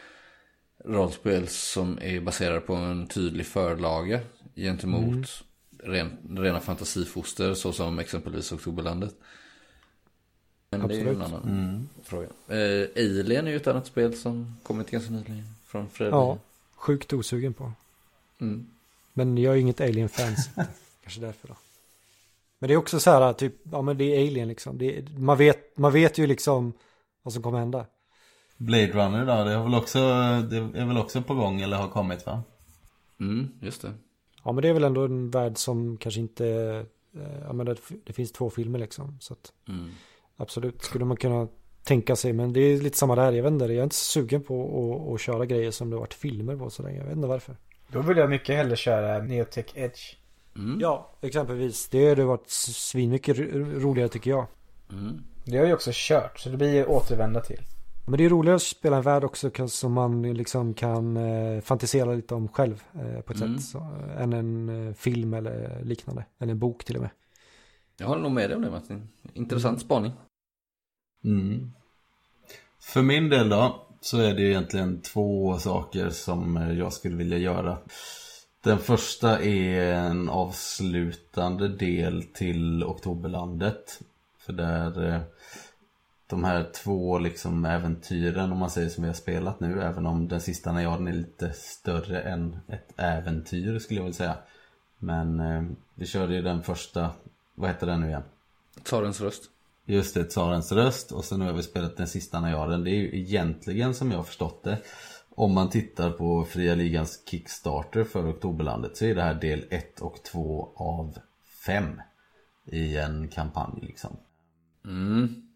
rollspel 0.85 1.47
som 1.47 1.99
är 2.01 2.19
baserade 2.19 2.59
på 2.59 2.73
en 2.75 3.07
tydlig 3.07 3.45
förlaga 3.45 4.19
gentemot 4.55 5.03
Mm. 5.03 5.23
ren, 5.83 6.17
rena 6.43 6.59
fantasifoster 6.59 7.53
såsom 7.53 7.99
exempelvis 7.99 8.51
Oktoberlandet. 8.51 9.15
Men 10.69 10.87
det 10.87 10.95
är 10.95 10.97
ju 10.97 11.09
en 11.09 11.21
Absolut. 11.21 11.43
annan 11.43 11.59
Mm. 11.59 11.89
fråga. 12.03 12.27
Eh, 12.47 12.87
Alien 12.95 13.47
är 13.47 13.51
ju 13.51 13.57
ett 13.57 13.67
annat 13.67 13.87
spel 13.87 14.17
som 14.17 14.57
kommit 14.63 14.91
ganska 14.91 15.11
nyligen 15.11 15.43
från 15.65 15.89
Fredrik. 15.89 16.13
ja, 16.13 16.37
sjukt 16.75 17.13
osugen 17.13 17.53
på. 17.53 17.71
Mm. 18.41 18.67
Men 19.13 19.37
jag 19.37 19.51
är 19.51 19.55
ju 19.55 19.61
inget 19.61 19.81
Alien-fan. 19.81 20.35
Kanske 21.07 21.21
därför 21.21 21.47
då. 21.47 21.55
Men 22.59 22.67
det 22.67 22.73
är 22.73 22.77
också 22.77 22.99
så 22.99 23.11
här, 23.11 23.33
typ, 23.33 23.53
ja 23.71 23.81
men 23.81 23.97
det 23.97 24.03
är 24.03 24.27
Alien 24.27 24.47
liksom. 24.47 24.77
Det 24.77 24.97
är, 24.97 25.03
man, 25.17 25.37
vet, 25.37 25.77
man 25.77 25.93
vet 25.93 26.17
ju 26.17 26.27
liksom 26.27 26.73
vad 27.23 27.33
som 27.33 27.43
kommer 27.43 27.59
hända. 27.59 27.85
Blade 28.57 28.87
Runner 28.91 29.25
då, 29.25 29.43
det, 29.43 29.55
har 29.55 29.63
väl 29.63 29.75
också, 29.75 29.99
det 30.49 30.57
är 30.57 30.85
väl 30.85 30.97
också 30.97 31.21
på 31.21 31.33
gång 31.33 31.61
eller 31.61 31.77
har 31.77 31.87
kommit 31.87 32.25
va? 32.25 32.43
Mm, 33.19 33.49
just 33.61 33.81
det. 33.81 33.93
Ja 34.43 34.51
men 34.51 34.61
det 34.61 34.69
är 34.69 34.73
väl 34.73 34.83
ändå 34.83 35.05
en 35.05 35.31
värld 35.31 35.57
som 35.57 35.97
kanske 35.97 36.19
inte, 36.19 36.47
eh, 37.15 37.39
ja 37.47 37.53
men 37.53 37.65
det, 37.65 37.75
det 38.05 38.13
finns 38.13 38.31
två 38.31 38.49
filmer 38.49 38.79
liksom. 38.79 39.17
Så 39.19 39.33
att 39.33 39.51
Mm. 39.67 39.89
absolut 40.37 40.81
skulle 40.83 41.05
man 41.05 41.17
kunna 41.17 41.47
tänka 41.83 42.15
sig. 42.15 42.33
Men 42.33 42.53
det 42.53 42.59
är 42.59 42.77
lite 42.81 42.97
samma 42.97 43.15
där, 43.15 43.31
jag 43.31 43.43
vet 43.43 43.51
inte, 43.51 43.65
jag 43.65 43.75
är 43.75 43.83
inte 43.83 43.95
sugen 43.95 44.43
på 44.43 44.55
att, 44.63 45.13
att 45.13 45.21
köra 45.21 45.45
grejer 45.45 45.71
som 45.71 45.89
det 45.89 45.95
har 45.95 46.01
varit 46.01 46.13
filmer 46.13 46.55
på 46.55 46.69
så 46.69 46.83
länge. 46.83 46.97
Jag 46.97 47.05
vet 47.05 47.15
inte 47.15 47.27
varför. 47.27 47.55
Då 47.87 48.01
vill 48.01 48.17
jag 48.17 48.29
mycket 48.29 48.55
hellre 48.55 48.75
köra 48.75 49.23
Neotech 49.23 49.71
Edge. 49.75 50.15
Mm. 50.57 50.79
Ja, 50.79 51.11
exempelvis. 51.21 51.87
Det 51.89 52.09
hade 52.09 52.25
varit 52.25 52.49
svinmycket 52.49 53.37
ro- 53.37 53.79
roligare 53.79 54.09
tycker 54.09 54.29
jag. 54.31 54.45
Mm. 54.91 55.23
Det 55.45 55.57
har 55.57 55.65
ju 55.65 55.73
också 55.73 55.91
kört 55.93 56.39
så 56.39 56.49
det 56.49 56.57
blir 56.57 56.73
ju 56.73 56.85
återvända 56.85 57.41
till. 57.41 57.61
Men 58.09 58.17
det 58.17 58.25
är 58.25 58.29
roligare 58.29 58.55
att 58.55 58.61
spela 58.61 58.97
en 58.97 59.03
värld 59.03 59.23
också 59.23 59.67
som 59.67 59.93
man 59.93 60.33
liksom 60.33 60.73
kan 60.73 61.17
eh, 61.17 61.61
fantisera 61.61 62.13
lite 62.13 62.35
om 62.35 62.47
själv 62.47 62.83
eh, 62.93 63.21
på 63.21 63.33
ett 63.33 63.41
Mm. 63.41 63.57
sätt. 63.57 63.65
Så, 63.67 63.77
eh, 63.77 64.21
än 64.21 64.33
en 64.33 64.87
eh, 64.87 64.93
film 64.93 65.33
eller 65.33 65.81
liknande. 65.83 66.25
Eller 66.39 66.51
en 66.51 66.59
bok 66.59 66.83
till 66.85 66.95
och 66.95 67.01
med. 67.01 67.11
Jag 67.97 68.07
håller 68.07 68.21
nog 68.21 68.31
med 68.31 68.49
dig 68.49 68.55
om 68.55 68.61
det 68.61 68.71
Martin. 68.71 69.09
Intressant 69.33 69.81
spaning. 69.81 70.11
Mm. 71.23 71.71
För 72.79 73.01
min 73.01 73.29
del 73.29 73.49
då 73.49 73.87
så 74.01 74.17
är 74.17 74.33
det 74.33 74.41
ju 74.41 74.49
egentligen 74.49 75.01
två 75.01 75.57
saker 75.57 76.09
som 76.09 76.55
jag 76.77 76.93
skulle 76.93 77.15
vilja 77.15 77.37
göra. 77.37 77.77
Den 78.63 78.79
första 78.79 79.41
är 79.41 79.93
en 79.93 80.29
avslutande 80.29 81.67
del 81.67 82.23
till 82.23 82.83
Oktoberlandet. 82.83 84.01
För 84.37 84.53
där 84.53 85.13
eh, 85.13 85.21
de 86.27 86.43
här 86.43 86.69
två 86.73 87.19
liksom 87.19 87.65
äventyren 87.65 88.51
om 88.51 88.57
man 88.57 88.69
säger 88.69 88.89
som 88.89 89.03
vi 89.03 89.09
har 89.09 89.15
spelat 89.15 89.59
nu 89.59 89.81
även 89.81 90.05
om 90.05 90.27
den 90.27 90.41
sista 90.41 90.71
najaden 90.71 91.07
är 91.07 91.13
lite 91.13 91.53
större 91.53 92.21
än 92.21 92.59
ett 92.67 92.93
äventyr 92.97 93.79
skulle 93.79 93.99
jag 93.99 94.03
vilja 94.03 94.17
säga. 94.17 94.37
Men 94.97 95.39
eh, 95.39 95.63
vi 95.95 96.05
körde 96.05 96.35
ju 96.35 96.41
den 96.41 96.63
första, 96.63 97.09
vad 97.55 97.69
heter 97.69 97.87
den 97.87 98.01
nu 98.01 98.07
igen? 98.07 98.23
Tsarens 98.83 99.21
röst. 99.21 99.43
Just 99.85 100.13
det, 100.13 100.23
Tsarens 100.23 100.71
röst 100.71 101.11
och 101.11 101.25
sen 101.25 101.39
nu 101.39 101.45
har 101.45 101.53
vi 101.53 101.63
spelat 101.63 101.97
den 101.97 102.07
sista 102.07 102.39
najaden. 102.39 102.83
Det 102.83 102.89
är 102.89 102.95
ju 102.95 103.19
egentligen 103.19 103.93
som 103.93 104.11
jag 104.11 104.17
har 104.17 104.23
förstått 104.23 104.63
det 104.63 104.77
om 105.37 105.53
man 105.53 105.69
tittar 105.69 106.11
på 106.11 106.45
Fria 106.45 106.75
Ligans 106.75 107.23
Kickstarter 107.25 108.03
för 108.03 108.29
Oktoberlandet 108.29 108.97
så 108.97 109.05
är 109.05 109.15
det 109.15 109.21
här 109.21 109.33
del 109.33 109.65
1 109.69 109.99
och 109.99 110.23
2 110.23 110.73
av 110.75 111.17
5 111.65 112.01
i 112.65 112.97
en 112.97 113.27
kampanj 113.27 113.79
liksom. 113.81 114.17
Mm. 114.85 115.47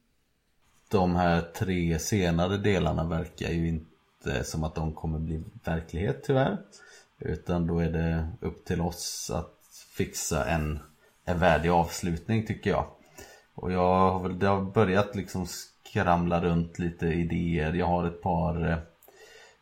De 0.89 1.15
här 1.15 1.41
tre 1.41 1.99
senare 1.99 2.57
delarna 2.57 3.03
verkar 3.03 3.49
ju 3.49 3.67
inte 3.67 4.43
som 4.43 4.63
att 4.63 4.75
de 4.75 4.93
kommer 4.93 5.19
bli 5.19 5.43
verklighet 5.63 6.23
tyvärr. 6.23 6.57
Utan 7.19 7.67
då 7.67 7.79
är 7.79 7.91
det 7.91 8.27
upp 8.41 8.65
till 8.65 8.81
oss 8.81 9.31
att 9.33 9.59
fixa 9.97 10.45
en, 10.45 10.79
en 11.25 11.39
värdig 11.39 11.69
avslutning 11.69 12.45
tycker 12.45 12.69
jag. 12.69 12.85
Och 13.53 13.71
jag 13.71 14.11
har 14.11 14.19
väl, 14.19 14.39
det 14.39 14.47
har 14.47 14.61
börjat 14.61 15.15
liksom 15.15 15.45
skramla 15.47 16.41
runt 16.41 16.79
lite 16.79 17.07
idéer. 17.07 17.73
Jag 17.73 17.87
har 17.87 18.07
ett 18.07 18.21
par 18.21 18.69
eh, 18.71 18.77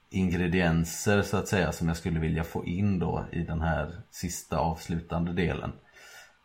ingredienser 0.10 1.22
så 1.22 1.38
att 1.38 1.48
säga 1.48 1.72
som 1.72 1.88
jag 1.88 1.98
skulle 1.98 2.20
vilja 2.20 2.44
få 2.44 2.66
in 2.66 3.00
då 3.00 3.26
i 3.32 3.40
den 3.42 3.62
här 3.62 4.02
sista 4.12 4.58
avslutande 4.58 5.34
delen. 5.34 5.72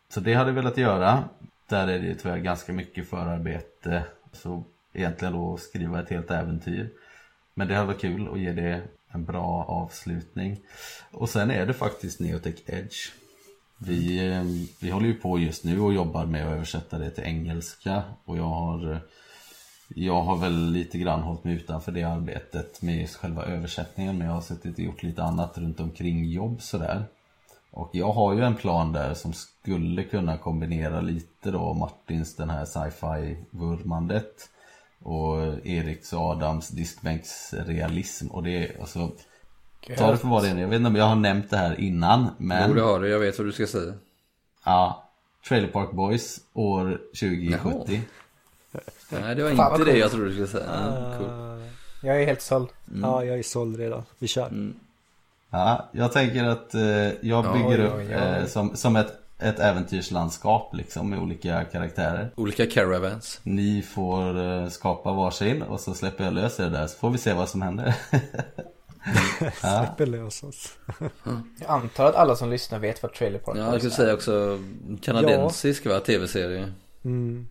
Så 0.09 0.19
det 0.19 0.33
hade 0.33 0.49
jag 0.49 0.55
velat 0.55 0.77
göra. 0.77 1.23
Där 1.67 1.87
är 1.87 1.99
det 1.99 2.15
tyvärr 2.15 2.37
ganska 2.37 2.73
mycket 2.73 3.09
förarbete. 3.09 4.03
Så 4.31 4.63
egentligen 4.93 5.33
då 5.33 5.57
skriva 5.57 6.01
ett 6.01 6.09
helt 6.09 6.31
äventyr. 6.31 6.89
Men 7.53 7.67
det 7.67 7.75
hade 7.75 7.87
varit 7.87 8.01
kul 8.01 8.29
att 8.33 8.39
ge 8.39 8.51
det 8.51 8.81
en 9.11 9.25
bra 9.25 9.65
avslutning. 9.67 10.59
Och 11.11 11.29
sen 11.29 11.51
är 11.51 11.65
det 11.65 11.73
faktiskt 11.73 12.19
Neotech 12.19 12.55
Edge. 12.65 13.11
Vi, 13.77 14.29
eh, 14.29 14.43
vi 14.79 14.89
håller 14.89 15.07
ju 15.07 15.13
på 15.13 15.39
just 15.39 15.63
nu 15.63 15.79
och 15.79 15.93
jobbar 15.93 16.25
med 16.25 16.47
att 16.47 16.53
översätta 16.53 16.97
det 16.97 17.09
till 17.09 17.23
engelska. 17.23 18.03
Och 18.25 18.37
jag 18.37 18.43
har 18.43 18.91
eh, 18.91 18.97
jag 19.87 20.21
har 20.21 20.37
väl 20.37 20.71
lite 20.71 20.97
grann 20.97 21.21
hållit 21.21 21.43
mig 21.43 21.55
utanför 21.55 21.91
det 21.91 22.03
arbetet 22.03 22.81
med 22.81 23.01
just 23.01 23.15
själva 23.15 23.43
översättningen 23.45 24.17
men 24.17 24.27
jag 24.27 24.33
har 24.33 24.41
suttit 24.41 24.73
och 24.73 24.79
gjort 24.79 25.03
lite 25.03 25.23
annat 25.23 25.57
runt 25.57 25.79
omkring 25.79 26.25
jobb 26.25 26.61
sådär. 26.61 27.05
Och 27.71 27.89
jag 27.93 28.11
har 28.11 28.33
ju 28.33 28.41
en 28.41 28.55
plan 28.55 28.91
där 28.91 29.13
som 29.13 29.33
skulle 29.33 30.03
kunna 30.03 30.37
kombinera 30.37 31.01
lite 31.01 31.51
då 31.51 31.73
Martins 31.73 32.35
den 32.35 32.49
här 32.49 32.65
sci-fi 32.65 33.37
vurmandet 33.49 34.49
och 35.03 35.37
Eriks 35.65 36.13
och 36.13 36.21
Adams 36.21 36.67
diskbänksrealism 36.67 38.27
och 38.27 38.43
det 38.43 38.51
är 38.51 38.79
alltså 38.79 39.11
Ta 39.97 40.11
det 40.11 40.17
för 40.17 40.27
vad 40.27 40.43
det 40.43 40.49
är. 40.49 40.57
Jag 40.57 40.67
vet 40.67 40.77
inte 40.77 40.87
om 40.87 40.95
jag 40.95 41.05
har 41.05 41.15
nämnt 41.15 41.49
det 41.49 41.57
här 41.57 41.79
innan 41.79 42.29
men 42.37 42.69
Jo 42.69 42.75
det 42.75 42.81
har 42.81 42.99
du, 42.99 43.09
jag 43.09 43.19
vet 43.19 43.37
vad 43.37 43.47
du 43.47 43.51
ska 43.51 43.67
säga. 43.67 43.93
Ja 44.65 45.09
Trailer 45.47 45.67
Park 45.67 45.91
Boys 45.91 46.39
år 46.53 47.01
2070 47.19 48.01
Nej 49.09 49.35
det 49.35 49.43
var 49.43 49.51
Fan, 49.55 49.71
inte 49.81 49.91
det 49.91 49.97
jag 49.97 50.11
trodde 50.11 50.25
du 50.25 50.31
skulle 50.31 50.47
säga. 50.47 50.65
Ja, 50.67 51.17
cool. 51.17 51.61
Jag 52.01 52.21
är 52.21 52.25
helt 52.25 52.41
såld. 52.41 52.67
Ja, 53.01 53.23
jag 53.23 53.39
är 53.39 53.43
såld 53.43 53.77
redan. 53.79 54.03
Vi 54.19 54.27
kör. 54.27 54.73
Ja, 55.49 55.89
jag 55.91 56.11
tänker 56.11 56.43
att 56.43 56.73
eh, 56.75 56.81
jag 56.81 57.13
Ja, 57.21 57.53
bygger 57.53 57.67
oj, 57.81 57.85
upp 57.87 57.93
oj, 57.97 58.05
oj. 58.07 58.13
eh, 58.13 58.45
som, 58.45 58.75
som 58.75 58.95
ett, 58.95 59.13
ett 59.39 59.59
äventyrslandskap 59.59 60.75
liksom 60.75 61.09
med 61.09 61.19
olika 61.19 61.63
karaktärer. 61.63 62.29
Olika 62.35 62.65
caravans. 62.65 63.39
Ni 63.43 63.81
får 63.81 64.39
eh, 64.43 64.67
skapa 64.69 65.11
varsin 65.13 65.61
och 65.61 65.79
så 65.79 65.93
släpper 65.93 66.23
jag 66.23 66.33
lös 66.33 66.59
er 66.59 66.69
där 66.69 66.87
så 66.87 66.97
får 66.97 67.09
vi 67.09 67.17
se 67.17 67.33
vad 67.33 67.49
som 67.49 67.61
händer. 67.61 67.95
ja. 69.41 69.51
Släpper 69.85 70.05
lös 70.05 70.43
oss. 70.43 70.73
Jag 71.59 71.69
antar 71.69 72.05
att 72.05 72.15
alla 72.15 72.35
som 72.35 72.49
lyssnar 72.49 72.79
vet 72.79 73.03
vad 73.03 73.13
Trailer 73.13 73.39
Park 73.39 73.57
Ja, 73.57 73.63
jag 73.63 73.73
skulle 73.77 73.91
är. 73.93 73.95
säga 73.95 74.13
också 74.13 74.59
kanadensisk 75.01 75.85
va, 75.85 75.99
tv-serie. 75.99 76.73
Mm. 77.05 77.47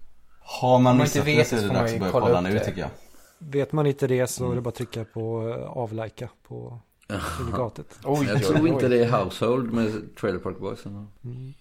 Har 0.47 0.78
man 0.78 0.82
man 0.82 0.99
missat 0.99 1.28
inte 1.28 1.38
det 1.40 1.45
så 1.45 1.57
är 1.57 1.62
det 1.62 1.68
dags 1.68 1.92
att 1.92 1.99
börja 1.99 2.12
kolla 2.12 2.40
nu 2.40 2.53
det. 2.53 2.64
tycker 2.64 2.80
jag. 2.80 2.90
Vet 3.38 3.72
man 3.72 3.86
inte 3.86 4.07
det 4.07 4.26
så 4.26 4.51
är 4.51 4.55
det 4.55 4.61
bara 4.61 4.68
att 4.68 4.74
trycka 4.74 5.05
på 5.05 5.49
eh, 5.49 5.78
avlika 5.78 6.28
på 6.49 6.78
syndicatet. 7.38 7.99
Oj, 8.05 8.26
Jag 8.26 8.42
tror 8.42 8.68
inte 8.68 8.88
det 8.88 9.05
är 9.05 9.11
Household 9.11 9.72
med 9.72 10.16
Trailer 10.20 10.38
Park 10.38 10.59
Boys. 10.59 10.86
eller? 10.86 11.07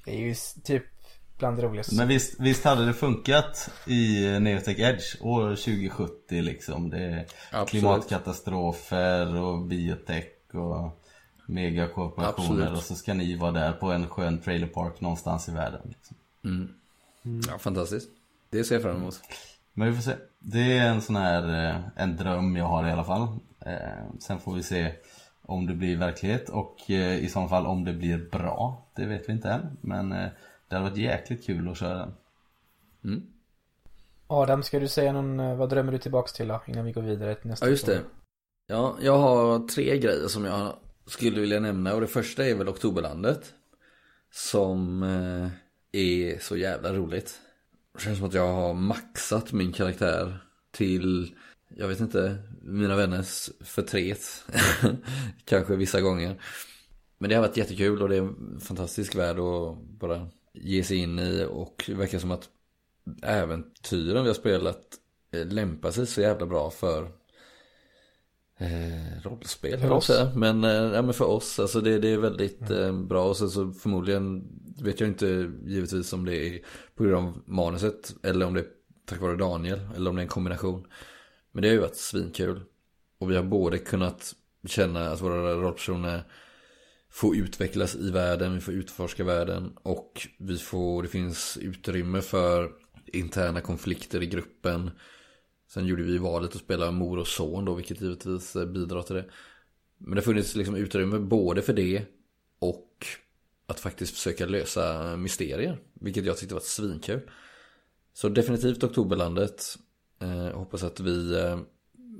Det 0.05 0.11
är 0.11 0.19
ju 0.19 0.35
typ 0.63 0.83
bland 1.37 1.57
det 1.57 1.63
roligaste. 1.63 1.95
Men 1.95 2.07
visst, 2.07 2.39
visst 2.39 2.63
hade 2.63 2.85
det 2.85 2.93
funkat 2.93 3.69
i 3.87 4.33
eh, 4.33 4.39
Neotech 4.39 4.79
Edge 4.79 5.21
år 5.21 5.49
2070 5.55 6.41
liksom. 6.41 6.89
Det 6.89 6.97
är 6.97 7.25
Absolut. 7.51 7.69
klimatkatastrofer 7.69 9.35
och 9.41 9.59
biotech 9.61 10.25
och 10.53 10.99
megakorporationer 11.45 12.61
Absolut. 12.61 12.77
och 12.77 12.83
så 12.83 12.95
ska 12.95 13.13
ni 13.13 13.35
vara 13.35 13.51
där 13.51 13.71
på 13.71 13.91
en 13.91 14.07
skön 14.09 14.41
trailerpark 14.41 15.01
någonstans 15.01 15.49
i 15.49 15.51
världen. 15.51 15.81
Liksom. 15.83 16.17
Ja, 17.51 17.57
fantastiskt. 17.59 18.09
Det 18.53 18.63
ser 18.63 18.75
jag 18.75 18.81
fram 18.81 18.95
emot. 18.95 19.21
Men 19.73 19.87
vi 19.89 19.95
får 19.95 20.01
se. 20.01 20.15
Det 20.39 20.77
är 20.77 20.89
en 20.89 21.01
sån 21.01 21.15
här, 21.15 21.69
eh, 21.69 21.81
en 21.95 22.17
dröm 22.17 22.55
jag 22.55 22.65
har 22.65 22.87
i 22.87 22.91
alla 22.91 23.03
fall. 23.03 23.27
Eh, 23.65 24.17
Sen 24.19 24.39
får 24.39 24.53
vi 24.55 24.63
se 24.63 24.91
om 25.41 25.67
det 25.67 25.73
blir 25.73 25.97
verklighet 25.97 26.49
och 26.49 26.91
eh, 26.91 27.17
i 27.17 27.29
så 27.29 27.47
fall 27.47 27.65
om 27.65 27.83
det 27.83 27.93
blir 27.93 28.29
bra. 28.31 28.87
Det 28.95 29.05
vet 29.05 29.29
vi 29.29 29.33
inte 29.33 29.49
än. 29.49 29.77
Men 29.81 30.09
det 30.09 30.31
hade 30.75 30.89
varit 30.89 30.97
jäkligt 30.97 31.45
kul 31.45 31.69
att 31.69 31.77
köra 31.77 31.97
den. 33.01 33.27
Adam, 34.27 34.63
ska 34.63 34.79
du 34.79 34.87
säga 34.87 35.11
någon, 35.11 35.57
vad 35.57 35.69
drömmer 35.69 35.91
du 35.91 35.97
tillbaks 35.97 36.33
till 36.33 36.47
då? 36.47 36.61
Innan 36.67 36.85
vi 36.85 36.91
går 36.91 37.01
vidare 37.01 37.35
till 37.35 37.49
nästa 37.49 37.65
Ja, 37.65 37.69
just 37.69 37.85
det. 37.85 38.01
Ja, 38.67 38.97
jag 39.01 39.17
har 39.17 39.67
tre 39.67 39.97
grejer 39.97 40.27
som 40.27 40.45
jag 40.45 40.73
skulle 41.07 41.41
vilja 41.41 41.59
nämna 41.59 41.93
och 41.93 42.01
det 42.01 42.07
första 42.07 42.45
är 42.45 42.55
väl 42.55 42.69
Oktoberlandet. 42.69 43.53
Som 44.31 45.03
är 45.91 46.39
så 46.39 46.57
jävla 46.57 46.93
roligt. 46.93 47.39
Det 47.93 48.01
känns 48.01 48.17
som 48.17 48.27
att 48.27 48.33
jag 48.33 48.53
har 48.53 48.73
maxat 48.73 49.51
min 49.51 49.71
karaktär 49.71 50.37
till, 50.71 51.35
jag 51.67 51.87
vet 51.87 51.99
inte, 51.99 52.37
mina 52.61 52.95
vänners 52.95 53.49
förtret. 53.61 54.45
Kanske 55.45 55.75
vissa 55.75 56.01
gånger. 56.01 56.41
Men 57.17 57.29
det 57.29 57.35
har 57.35 57.41
varit 57.41 57.57
jättekul 57.57 58.01
och 58.01 58.09
det 58.09 58.15
är 58.15 58.21
en 58.21 58.59
fantastisk 58.59 59.15
värld 59.15 59.39
att 59.39 59.77
bara 59.77 60.27
ge 60.53 60.83
sig 60.83 60.97
in 60.97 61.19
i 61.19 61.47
och 61.49 61.83
det 61.87 61.93
verkar 61.93 62.19
som 62.19 62.31
att 62.31 62.49
äventyren 63.21 64.23
vi 64.23 64.29
har 64.29 64.33
spelat 64.33 64.81
eh, 65.31 65.45
lämpar 65.45 65.91
sig 65.91 66.07
så 66.07 66.21
jävla 66.21 66.45
bra 66.45 66.69
för 66.69 67.11
Eh, 68.63 69.21
rollspel 69.23 69.79
För 69.79 69.91
oss. 69.91 70.09
oss. 70.09 70.35
Men, 70.35 70.63
eh, 70.63 70.71
ja, 70.71 71.01
men 71.01 71.13
för 71.13 71.25
oss, 71.25 71.59
alltså 71.59 71.81
det, 71.81 71.99
det 71.99 72.07
är 72.07 72.17
väldigt 72.17 72.69
eh, 72.69 72.93
bra. 73.01 73.29
Och 73.29 73.37
sen 73.37 73.49
så 73.49 73.71
förmodligen 73.71 74.43
vet 74.83 74.99
jag 74.99 75.09
inte 75.09 75.51
givetvis 75.65 76.13
om 76.13 76.25
det 76.25 76.35
är 76.35 76.59
på 76.95 77.03
grund 77.03 77.15
av 77.15 77.41
manuset. 77.45 78.15
Eller 78.23 78.45
om 78.45 78.53
det 78.53 78.59
är 78.59 78.67
tack 79.05 79.21
vare 79.21 79.35
Daniel. 79.35 79.79
Eller 79.95 80.09
om 80.09 80.15
det 80.15 80.19
är 80.21 80.23
en 80.23 80.29
kombination. 80.29 80.87
Men 81.51 81.61
det 81.61 81.67
har 81.67 81.73
ju 81.73 81.81
varit 81.81 81.95
svinkul. 81.95 82.61
Och 83.19 83.31
vi 83.31 83.35
har 83.35 83.43
både 83.43 83.77
kunnat 83.77 84.35
känna 84.67 85.09
att 85.09 85.21
våra 85.21 85.53
rollpersoner 85.53 86.23
får 87.09 87.35
utvecklas 87.35 87.95
i 87.95 88.11
världen, 88.11 88.53
vi 88.53 88.61
får 88.61 88.73
utforska 88.73 89.23
världen 89.23 89.73
och 89.83 90.27
vi 90.39 90.57
får, 90.57 91.03
det 91.03 91.09
finns 91.09 91.57
utrymme 91.61 92.21
för 92.21 92.71
interna 93.05 93.61
konflikter 93.61 94.23
i 94.23 94.25
gruppen. 94.25 94.91
Sen 95.73 95.85
gjorde 95.85 96.03
vi 96.03 96.17
valet 96.17 96.55
att 96.55 96.61
spela 96.61 96.91
mor 96.91 97.19
och 97.19 97.27
son 97.27 97.65
då, 97.65 97.73
vilket 97.73 98.01
givetvis 98.01 98.55
eh, 98.55 98.65
bidrar 98.65 99.01
till 99.01 99.15
det. 99.15 99.25
Men 99.97 100.15
det 100.15 100.21
har 100.21 100.23
funnits 100.23 100.55
liksom 100.55 100.75
utrymme 100.75 101.19
både 101.19 101.61
för 101.61 101.73
det 101.73 102.05
och 102.59 103.05
att 103.65 103.79
faktiskt 103.79 104.13
försöka 104.13 104.45
lösa 104.45 105.15
mysterier. 105.17 105.79
Vilket 105.93 106.25
jag 106.25 106.37
tyckte 106.37 106.55
var 106.55 106.61
svinkul. 106.61 107.19
Så 108.13 108.29
definitivt 108.29 108.83
Oktoberlandet. 108.83 109.77
Eh, 110.19 110.57
hoppas 110.57 110.83
att 110.83 110.99
vi, 110.99 111.33
eh, 111.35 111.59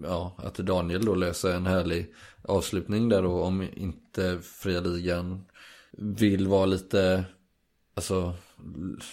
ja, 0.04 0.36
att 0.38 0.56
Daniel 0.56 1.06
då 1.06 1.16
löser 1.16 1.56
en 1.56 1.66
härlig 1.66 2.14
avslutning 2.41 3.10
där 3.10 3.22
då 3.22 3.41
om 3.41 3.68
inte 3.76 4.39
Fria 4.41 4.82
Ligan 4.82 5.45
vill 5.91 6.47
vara 6.47 6.66
lite, 6.66 7.26
alltså, 7.93 8.34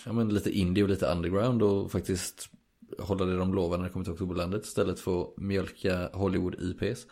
ja 0.04 0.12
men 0.12 0.28
lite 0.28 0.50
indie 0.50 0.84
och 0.84 0.90
lite 0.90 1.06
underground 1.06 1.62
och 1.62 1.92
faktiskt 1.92 2.50
hålla 2.98 3.24
det 3.24 3.36
de 3.36 3.54
lovar 3.54 3.78
när 3.78 3.84
det 3.84 3.90
kommer 3.90 4.04
till 4.04 4.12
Oktoberlandet 4.12 4.64
istället 4.64 5.00
för 5.00 5.22
att 5.22 5.36
mjölka 5.36 6.10
Hollywood 6.12 6.54
IPs. 6.54 7.06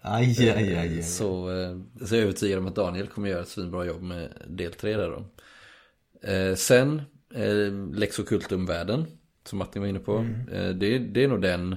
Aj, 0.00 0.36
aj, 0.40 0.48
aj, 0.48 0.76
aj. 0.76 1.02
Så, 1.02 1.50
eh, 1.50 1.78
så 2.06 2.14
jag 2.14 2.20
är 2.20 2.24
övertygad 2.24 2.58
om 2.58 2.66
att 2.66 2.74
Daniel 2.74 3.06
kommer 3.06 3.28
göra 3.28 3.42
ett 3.42 3.48
svinbra 3.48 3.84
jobb 3.84 4.02
med 4.02 4.32
del 4.48 4.72
3 4.72 4.96
där 4.96 5.10
då. 5.10 5.24
Eh, 6.28 6.54
sen, 6.54 7.02
eh, 7.34 7.72
Lex 7.94 8.18
Occultum-världen, 8.18 9.04
som 9.44 9.58
Martin 9.58 9.82
var 9.82 9.88
inne 9.88 9.98
på. 9.98 10.26
Eh, 10.52 10.68
det, 10.68 10.98
det 10.98 11.24
är 11.24 11.28
nog 11.28 11.42
den 11.42 11.76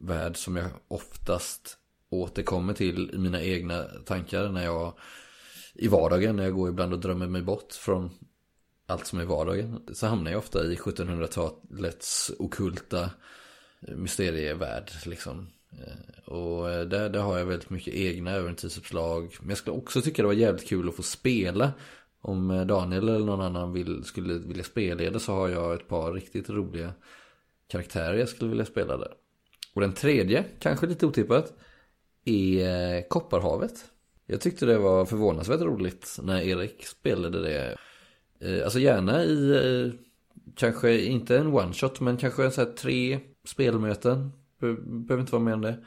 värld 0.00 0.36
som 0.36 0.56
jag 0.56 0.70
oftast 0.88 1.76
återkommer 2.10 2.74
till 2.74 3.10
i 3.14 3.18
mina 3.18 3.42
egna 3.42 3.84
tankar 3.84 4.48
när 4.48 4.64
jag 4.64 4.92
i 5.74 5.88
vardagen, 5.88 6.36
när 6.36 6.44
jag 6.44 6.54
går 6.54 6.68
ibland 6.68 6.92
och 6.92 7.00
drömmer 7.00 7.26
mig 7.26 7.42
bort 7.42 7.72
från 7.72 8.10
allt 8.90 9.06
som 9.06 9.18
är 9.18 9.24
vardagen. 9.24 9.82
Så 9.92 10.06
hamnar 10.06 10.30
jag 10.30 10.38
ofta 10.38 10.64
i 10.64 10.76
1700-talets 10.76 12.32
okulta 12.38 13.10
eh, 13.88 13.96
mysterievärld 13.96 14.90
liksom. 15.06 15.48
Eh, 15.72 16.32
och 16.32 16.70
eh, 16.70 16.84
där, 16.84 17.08
där 17.08 17.20
har 17.20 17.38
jag 17.38 17.46
väldigt 17.46 17.70
mycket 17.70 17.94
egna 17.94 18.30
äventyrsuppslag. 18.30 19.36
Men 19.40 19.48
jag 19.48 19.58
skulle 19.58 19.76
också 19.76 20.00
tycka 20.02 20.22
det 20.22 20.28
var 20.28 20.34
jävligt 20.34 20.68
kul 20.68 20.88
att 20.88 20.96
få 20.96 21.02
spela. 21.02 21.72
Om 22.22 22.66
Daniel 22.66 23.08
eller 23.08 23.26
någon 23.26 23.40
annan 23.40 23.72
vill, 23.72 24.04
skulle 24.04 24.34
vilja 24.34 24.64
spelleda 24.64 25.18
så 25.18 25.32
har 25.32 25.48
jag 25.48 25.74
ett 25.74 25.88
par 25.88 26.12
riktigt 26.12 26.50
roliga 26.50 26.92
karaktärer 27.68 28.14
jag 28.14 28.28
skulle 28.28 28.50
vilja 28.50 28.64
spela 28.64 28.96
där. 28.96 29.12
Och 29.74 29.80
den 29.80 29.92
tredje, 29.92 30.44
kanske 30.58 30.86
lite 30.86 31.06
otippat, 31.06 31.52
är 32.24 33.08
Kopparhavet. 33.08 33.84
Jag 34.26 34.40
tyckte 34.40 34.66
det 34.66 34.78
var 34.78 35.04
förvånansvärt 35.04 35.60
roligt 35.60 36.18
när 36.22 36.40
Erik 36.40 36.86
spelade 36.86 37.42
det. 37.42 37.76
Eh, 38.40 38.64
Alltså 38.64 38.78
gärna 38.78 39.24
i, 39.24 39.50
eh, 39.86 39.92
kanske 40.56 41.00
inte 41.00 41.38
en 41.38 41.46
one 41.46 41.72
shot 41.72 42.00
men 42.00 42.16
kanske 42.16 42.44
en 42.44 42.52
så 42.52 42.60
här 42.64 42.72
tre 42.72 43.20
spelmöten. 43.44 44.32
Be- 44.60 44.76
Behöver 44.82 45.20
inte 45.20 45.32
vara 45.32 45.42
mer 45.42 45.52
än 45.52 45.60
det. 45.60 45.84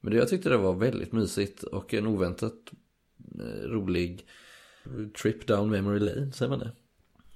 Men 0.00 0.12
det, 0.12 0.18
jag 0.18 0.28
tyckte 0.28 0.48
det 0.48 0.56
var 0.56 0.72
väldigt 0.74 1.12
mysigt 1.12 1.62
och 1.62 1.94
en 1.94 2.06
oväntat 2.06 2.54
eh, 3.40 3.68
rolig 3.68 4.26
trip 5.22 5.46
down 5.46 5.70
memory 5.70 5.98
lane, 5.98 6.32
säger 6.32 6.50
man 6.50 6.58
det? 6.58 6.72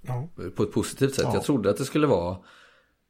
Ja. 0.00 0.28
På 0.56 0.62
ett 0.62 0.72
positivt 0.72 1.14
sätt. 1.14 1.24
Ja. 1.28 1.34
Jag 1.34 1.44
trodde 1.44 1.70
att 1.70 1.76
det 1.76 1.84
skulle 1.84 2.06
vara 2.06 2.36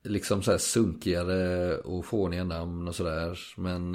liksom 0.05 0.43
så 0.43 0.51
här 0.51 0.59
sunkigare 0.59 1.77
och 1.79 2.05
fåniga 2.05 2.45
namn 2.45 2.89
och 2.89 2.95
sådär. 2.95 3.39
Men 3.57 3.93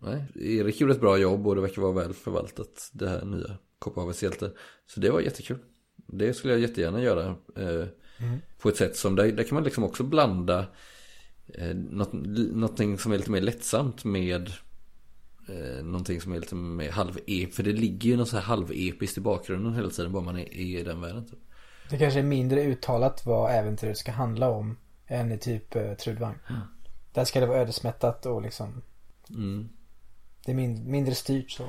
nej, 0.00 0.24
Erik 0.34 0.80
gjorde 0.80 0.92
ett 0.94 1.00
bra 1.00 1.18
jobb 1.18 1.46
och 1.46 1.54
det 1.54 1.60
verkar 1.60 1.82
vara 1.82 1.92
väl 1.92 2.12
förvaltat 2.12 2.90
det 2.92 3.08
här 3.08 3.24
nya 3.24 3.56
Kopparhavets 3.78 4.22
hjälte. 4.22 4.52
Så 4.86 5.00
det 5.00 5.10
var 5.10 5.20
jättekul. 5.20 5.58
Det 6.12 6.34
skulle 6.34 6.52
jag 6.52 6.60
jättegärna 6.60 7.02
göra. 7.02 7.36
Eh, 7.56 7.86
Mm. 8.22 8.40
På 8.58 8.68
ett 8.68 8.76
sätt 8.76 8.96
som, 8.96 9.16
där, 9.16 9.32
där 9.32 9.44
kan 9.44 9.54
man 9.54 9.64
liksom 9.64 9.84
också 9.84 10.02
blanda 10.02 10.66
eh, 11.54 11.74
något, 11.74 12.12
någonting 12.12 12.98
som 12.98 13.12
är 13.12 13.16
lite 13.18 13.30
mer 13.30 13.40
lättsamt 13.40 14.04
med 14.04 14.52
eh, 15.48 15.84
någonting 15.84 16.20
som 16.20 16.32
är 16.32 16.40
lite 16.40 16.54
mer 16.54 16.90
halv-ep. 16.90 17.54
För 17.54 17.62
det 17.62 17.72
ligger 17.72 18.10
ju 18.10 18.16
något 18.16 18.28
så 18.28 18.36
här 18.36 18.44
halv-episkt 18.44 19.18
i 19.18 19.20
bakgrunden 19.20 19.74
hela 19.74 19.90
tiden 19.90 20.12
bara 20.12 20.22
man 20.22 20.36
är, 20.36 20.54
är 20.54 20.80
i 20.80 20.82
den 20.82 21.00
världen. 21.00 21.24
Typ. 21.24 21.38
Det 21.90 21.98
kanske 21.98 22.18
är 22.18 22.24
mindre 22.24 22.64
uttalat 22.64 23.26
vad 23.26 23.50
äventyret 23.50 23.98
ska 23.98 24.12
handla 24.12 24.48
om 24.48 24.76
än 25.06 25.32
i 25.32 25.38
typ 25.38 25.76
uh, 25.76 25.94
Trudvang. 25.94 26.34
Där 27.12 27.24
ska 27.24 27.40
det 27.40 27.46
vara 27.46 27.58
ödesmättat 27.58 28.26
och 28.26 28.42
liksom 28.42 28.82
Mm. 29.30 29.68
Det 30.44 30.52
är 30.52 30.56
min, 30.56 30.90
mindre 30.90 31.14
styrt 31.14 31.50
så. 31.50 31.68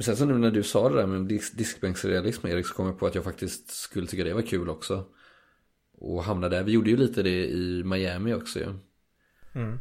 Men 0.00 0.04
sen 0.04 0.16
så 0.16 0.24
nu 0.24 0.38
när 0.38 0.50
du 0.50 0.62
sa 0.62 0.88
det 0.88 0.96
där 0.96 1.06
med 1.06 1.26
disk, 1.26 1.56
diskbänksrealism 1.56 2.46
Erik 2.46 2.66
så 2.66 2.74
kom 2.74 2.86
jag 2.86 2.98
på 2.98 3.06
att 3.06 3.14
jag 3.14 3.24
faktiskt 3.24 3.70
skulle 3.70 4.06
tycka 4.06 4.24
det 4.24 4.34
var 4.34 4.42
kul 4.42 4.68
också. 4.68 5.04
Och 5.98 6.24
hamna 6.24 6.48
där. 6.48 6.62
Vi 6.62 6.72
gjorde 6.72 6.90
ju 6.90 6.96
lite 6.96 7.22
det 7.22 7.48
i 7.48 7.82
Miami 7.84 8.34
också 8.34 8.58
ju. 8.58 8.74
Mm. 9.54 9.78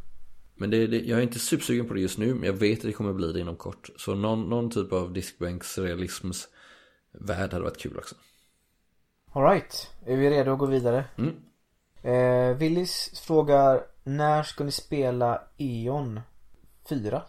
Men 0.56 0.70
det, 0.70 0.88
det, 0.88 1.00
jag 1.00 1.20
är 1.20 1.24
inte 1.24 1.40
supersugen 1.40 1.88
på 1.88 1.94
det 1.94 2.02
just 2.02 2.18
nu 2.18 2.34
men 2.34 2.44
jag 2.44 2.54
vet 2.54 2.80
att 2.80 2.86
det 2.86 2.94
kommer 2.94 3.14
bli 3.14 3.32
det 3.32 3.40
inom 3.40 3.56
kort. 3.56 3.90
Så 3.98 4.16
någon, 4.16 4.50
någon 4.50 4.70
typ 4.70 4.94
av 4.94 5.14
diskbänksrealisms 5.14 6.48
värld 7.12 7.52
hade 7.52 7.64
varit 7.64 7.78
kul 7.78 7.98
också. 7.98 8.16
Alright, 9.32 9.90
är 10.06 10.18
vi 10.18 10.30
redo 10.30 10.52
att 10.52 10.60
gå 10.60 10.66
vidare? 10.66 11.06
Mm. 11.18 11.36
Eh, 12.02 12.58
Willis 12.58 13.22
frågar 13.26 13.84
När 14.04 14.44
ska 14.44 14.64
ni 14.64 14.72
spela 14.72 15.42
E.ON 15.58 16.20
4? 16.90 17.24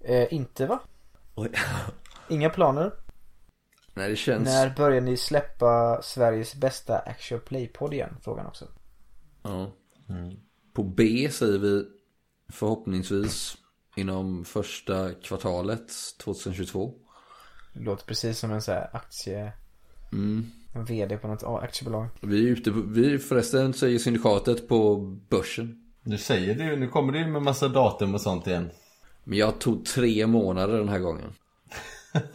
Eh, 0.00 0.34
inte 0.34 0.66
va? 0.66 0.80
Oj. 1.36 1.50
Inga 2.28 2.50
planer? 2.50 2.92
Nej 3.94 4.10
det 4.10 4.16
känns... 4.16 4.44
När 4.44 4.74
börjar 4.76 5.00
ni 5.00 5.16
släppa 5.16 6.02
Sveriges 6.02 6.54
bästa 6.54 6.98
actual 6.98 7.40
play-podd 7.40 7.94
igen? 7.94 8.16
Frågan 8.22 8.46
också. 8.46 8.68
Ja. 9.42 9.72
På 10.72 10.82
B 10.82 11.28
säger 11.30 11.58
vi 11.58 11.84
förhoppningsvis 12.52 13.56
inom 13.96 14.44
första 14.44 15.12
kvartalet 15.12 15.92
2022. 16.24 16.94
Det 17.72 17.80
låter 17.80 18.06
precis 18.06 18.38
som 18.38 18.52
en 18.52 18.62
sån 18.62 18.74
här 18.74 18.90
aktie... 18.92 19.52
Mm. 20.12 20.46
En 20.74 20.84
VD 20.84 21.18
på 21.18 21.28
något 21.28 21.62
aktiebolag. 21.62 22.08
Vi 22.20 22.46
är 22.46 22.50
ute 22.52 22.72
på, 22.72 22.80
vi 22.80 23.18
förresten 23.18 23.74
säger 23.74 23.98
syndikatet 23.98 24.68
på 24.68 24.96
börsen. 25.28 25.92
Nu 26.02 26.18
säger 26.18 26.54
du, 26.54 26.76
nu 26.76 26.88
kommer 26.88 27.12
du 27.12 27.26
med 27.26 27.42
massa 27.42 27.68
datum 27.68 28.14
och 28.14 28.20
sånt 28.20 28.46
igen. 28.46 28.70
Men 29.28 29.38
jag 29.38 29.58
tog 29.58 29.84
tre 29.84 30.26
månader 30.26 30.78
den 30.78 30.88
här 30.88 30.98
gången. 30.98 31.32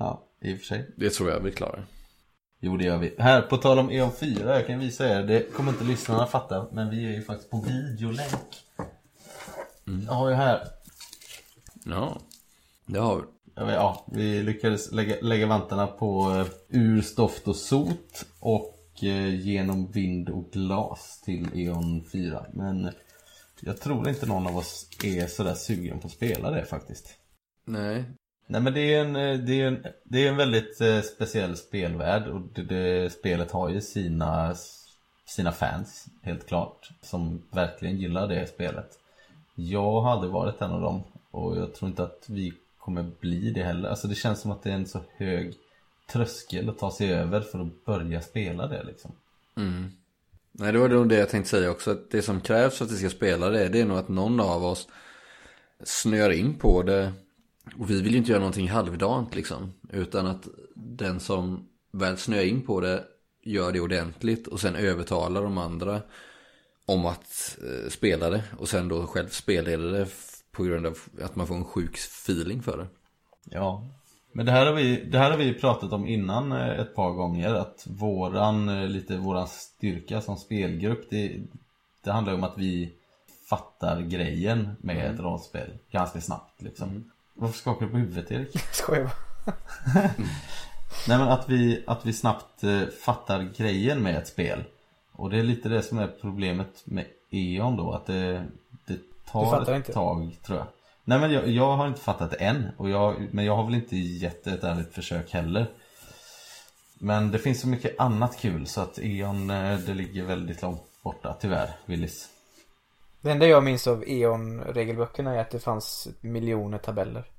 Ja, 0.00 0.24
i 0.42 0.54
och 0.54 0.58
för 0.58 0.64
sig. 0.64 0.90
Det 0.96 1.10
tror 1.10 1.30
jag 1.30 1.40
vi 1.40 1.52
klarar. 1.52 1.86
Jo 2.60 2.76
det 2.76 2.84
gör 2.84 2.98
vi. 2.98 3.14
Här 3.18 3.42
på 3.42 3.56
tal 3.56 3.78
om 3.78 3.90
E.ON 3.90 4.12
4, 4.12 4.54
jag 4.58 4.66
kan 4.66 4.78
visa 4.78 5.08
er, 5.08 5.22
det 5.22 5.52
kommer 5.54 5.72
inte 5.72 5.84
lyssnarna 5.84 6.26
fatta, 6.26 6.66
men 6.72 6.90
vi 6.90 7.04
är 7.06 7.10
ju 7.10 7.22
faktiskt 7.22 7.50
på 7.50 7.60
videolänk. 7.60 8.64
Jag 10.06 10.12
har 10.12 10.28
ju 10.28 10.34
här. 10.34 10.60
Ja, 11.84 12.18
det 12.86 12.98
har 12.98 13.16
vi. 13.16 13.22
Ja, 13.54 13.64
vi- 13.64 13.72
Ja, 13.72 14.06
vi 14.12 14.42
lyckades 14.42 14.92
lägga, 14.92 15.16
lägga 15.22 15.46
vantarna 15.46 15.86
på 15.86 16.30
eh, 16.30 16.46
ur 16.68 17.02
stoft 17.02 17.48
och 17.48 17.56
sot 17.56 18.24
och 18.40 18.78
eh, 19.02 19.34
genom 19.40 19.90
vind 19.90 20.28
och 20.28 20.50
glas 20.52 21.20
till 21.24 21.48
E.ON 21.54 22.04
4. 22.12 22.46
Men 22.52 22.90
jag 23.60 23.80
tror 23.80 24.08
inte 24.08 24.26
någon 24.26 24.46
av 24.46 24.56
oss 24.56 24.88
är 25.04 25.26
sådär 25.26 25.54
sugen 25.54 25.98
på 25.98 26.06
att 26.06 26.12
spela 26.12 26.50
det 26.50 26.64
faktiskt. 26.64 27.18
Nej. 27.64 28.04
Nej 28.46 28.60
men 28.60 28.74
det 28.74 28.94
är 28.94 29.00
en, 29.00 29.16
eh, 29.16 29.38
det 29.38 29.60
är 29.60 29.66
en, 29.66 29.86
det 30.04 30.26
är 30.26 30.28
en 30.28 30.36
väldigt 30.36 30.80
eh, 30.80 31.00
speciell 31.00 31.56
spelvärld 31.56 32.26
och 32.28 32.40
det, 32.54 32.62
det, 32.62 33.12
spelet 33.12 33.50
har 33.50 33.68
ju 33.68 33.80
sina, 33.80 34.54
sina 35.26 35.52
fans 35.52 36.06
helt 36.22 36.46
klart. 36.46 36.90
Som 37.02 37.42
verkligen 37.50 37.96
gillar 37.96 38.28
det 38.28 38.46
spelet. 38.46 38.98
Jag 39.54 40.02
hade 40.02 40.28
varit 40.28 40.60
en 40.60 40.70
av 40.70 40.80
dem 40.80 41.02
och 41.30 41.56
jag 41.56 41.74
tror 41.74 41.88
inte 41.88 42.02
att 42.02 42.24
vi 42.28 42.52
kommer 42.78 43.10
bli 43.20 43.50
det 43.50 43.64
heller. 43.64 43.88
Alltså 43.88 44.08
det 44.08 44.14
känns 44.14 44.40
som 44.40 44.50
att 44.50 44.62
det 44.62 44.70
är 44.70 44.74
en 44.74 44.86
så 44.86 45.00
hög 45.16 45.54
tröskel 46.12 46.68
att 46.68 46.78
ta 46.78 46.90
sig 46.90 47.12
över 47.12 47.40
för 47.40 47.58
att 47.58 47.84
börja 47.84 48.20
spela 48.22 48.66
det 48.66 48.82
liksom. 48.82 49.12
Mm. 49.56 49.92
Nej, 50.60 50.72
det 50.72 50.78
var 50.78 50.88
nog 50.88 51.08
det 51.08 51.18
jag 51.18 51.28
tänkte 51.28 51.50
säga 51.50 51.70
också. 51.70 51.90
Att 51.90 52.10
det 52.10 52.22
som 52.22 52.40
krävs 52.40 52.78
för 52.78 52.84
att 52.84 52.92
vi 52.92 52.96
ska 52.96 53.10
spela 53.10 53.48
det, 53.48 53.68
det 53.68 53.80
är 53.80 53.84
nog 53.84 53.98
att 53.98 54.08
någon 54.08 54.40
av 54.40 54.64
oss 54.64 54.88
snör 55.84 56.30
in 56.30 56.54
på 56.54 56.82
det. 56.82 57.12
Och 57.78 57.90
vi 57.90 58.02
vill 58.02 58.12
ju 58.12 58.18
inte 58.18 58.30
göra 58.30 58.40
någonting 58.40 58.68
halvdant 58.68 59.34
liksom. 59.34 59.72
Utan 59.92 60.26
att 60.26 60.48
den 60.74 61.20
som 61.20 61.68
väl 61.92 62.18
snöar 62.18 62.42
in 62.42 62.66
på 62.66 62.80
det 62.80 63.04
gör 63.42 63.72
det 63.72 63.80
ordentligt 63.80 64.46
och 64.46 64.60
sen 64.60 64.76
övertalar 64.76 65.42
de 65.42 65.58
andra 65.58 66.02
om 66.86 67.06
att 67.06 67.58
eh, 67.62 67.90
spela 67.90 68.30
det. 68.30 68.44
Och 68.58 68.68
sen 68.68 68.88
då 68.88 69.06
själv 69.06 69.28
spelleder 69.28 69.92
det 69.92 70.08
på 70.52 70.62
grund 70.64 70.86
av 70.86 70.98
att 71.22 71.36
man 71.36 71.46
får 71.46 71.54
en 71.54 71.64
sjuk 71.64 71.94
feeling 71.96 72.62
för 72.62 72.78
det. 72.78 72.86
Ja. 73.44 73.97
Men 74.32 74.46
det 74.46 74.52
här 74.52 74.66
har 74.66 74.72
vi, 74.72 75.04
det 75.04 75.18
här 75.18 75.30
har 75.30 75.38
vi 75.38 75.54
pratat 75.54 75.92
om 75.92 76.06
innan 76.06 76.52
eh, 76.52 76.80
ett 76.80 76.94
par 76.94 77.10
gånger 77.10 77.54
att 77.54 77.86
våran, 77.86 78.68
eh, 78.68 78.88
lite 78.88 79.16
våran 79.16 79.48
styrka 79.48 80.20
som 80.20 80.36
spelgrupp 80.36 81.10
det, 81.10 81.36
det 82.04 82.12
handlar 82.12 82.34
om 82.34 82.44
att 82.44 82.58
vi 82.58 82.92
fattar 83.48 84.00
grejen 84.00 84.76
med 84.80 84.96
Mm. 84.96 85.14
ett 85.14 85.20
rollspel 85.20 85.70
ganska 85.90 86.20
snabbt 86.20 86.62
liksom. 86.62 87.10
Varför 87.34 87.58
skakar 87.58 87.86
du 87.86 87.92
på 87.92 87.98
huvudet 87.98 88.30
Erik? 88.30 88.58
Skojar 88.72 89.04
bara. 89.04 89.14
Nej 91.08 91.18
men 91.18 91.28
att 91.28 91.48
vi, 91.48 91.84
att 91.86 92.06
vi 92.06 92.12
snabbt 92.12 92.64
eh, 92.64 92.82
fattar 93.04 93.42
grejen 93.56 94.02
med 94.02 94.16
ett 94.16 94.28
spel. 94.28 94.64
Och 95.12 95.30
det 95.30 95.38
är 95.38 95.42
lite 95.42 95.68
det 95.68 95.82
som 95.82 95.98
är 95.98 96.06
problemet 96.20 96.82
med 96.84 97.04
E.ON 97.30 97.76
då 97.76 97.92
att 97.92 98.06
det, 98.06 98.44
det 98.86 98.98
tar 99.32 99.70
ett 99.70 99.92
tag 99.92 100.36
tror 100.42 100.58
jag. 100.58 100.66
Nej 101.08 101.18
men 101.20 101.32
jag, 101.32 101.48
jag 101.48 101.76
har 101.76 101.88
inte 101.88 102.00
fattat 102.00 102.30
det 102.30 102.36
än. 102.36 102.66
Och 102.76 102.90
jag, 102.90 103.28
men 103.32 103.44
jag 103.44 103.56
har 103.56 103.64
väl 103.64 103.74
inte 103.74 103.96
gett 103.96 104.46
ett 104.46 104.64
ärligt 104.64 104.94
försök 104.94 105.30
heller. 105.32 105.70
Men 106.98 107.30
det 107.30 107.38
finns 107.38 107.60
så 107.60 107.68
mycket 107.68 108.00
annat 108.00 108.38
kul 108.40 108.66
så 108.66 108.80
att 108.80 108.98
E.ON 108.98 109.50
eh, 109.50 109.78
det 109.78 109.94
ligger 109.94 110.24
väldigt 110.24 110.62
långt 110.62 110.82
borta 111.02 111.36
tyvärr, 111.40 111.70
Willis. 111.86 112.28
Det 113.20 113.30
enda 113.30 113.46
jag 113.46 113.64
minns 113.64 113.86
av 113.86 114.04
E.ON-regelböckerna 114.06 115.34
är 115.34 115.38
att 115.38 115.50
det 115.50 115.58
fanns 115.60 116.08
miljoner 116.20 116.78
tabeller. 116.78 117.30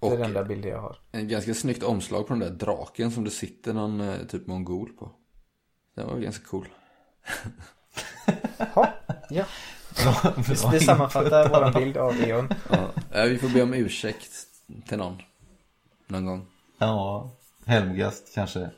Det 0.00 0.06
är 0.06 0.10
Och- 0.12 0.18
den 0.18 0.26
enda 0.26 0.44
bilden 0.44 0.70
jag 0.70 0.80
har. 0.80 0.96
En 1.12 1.28
ganska 1.28 1.54
snyggt 1.54 1.82
omslag 1.82 2.26
på 2.26 2.32
den 2.34 2.40
där 2.40 2.50
draken 2.50 3.10
som 3.10 3.24
det 3.24 3.30
sitter 3.30 3.72
någon 3.72 4.00
eh, 4.00 4.16
typ 4.28 4.46
mongol 4.46 4.92
på. 4.92 5.10
Den 5.96 6.06
var 6.06 6.14
väl 6.14 6.22
ganska 6.24 6.44
cool. 6.46 6.68
Ja. 9.30 9.44
Det, 9.96 10.70
det 10.70 10.80
sammanfattar 10.80 11.48
våran 11.48 11.72
bild 11.72 11.96
av 11.96 12.20
E.ON. 12.20 12.48
Ja, 12.70 13.20
eh, 13.20 13.24
vi 13.24 13.38
får 13.38 13.48
be 13.48 13.62
om 13.62 13.74
ursäkt 13.74 14.30
till 14.88 14.98
någon. 14.98 15.22
Någon 16.06 16.26
gång. 16.26 16.46
Ja, 16.78 17.30
Helmgast 17.64 18.34
kanske. 18.34 18.70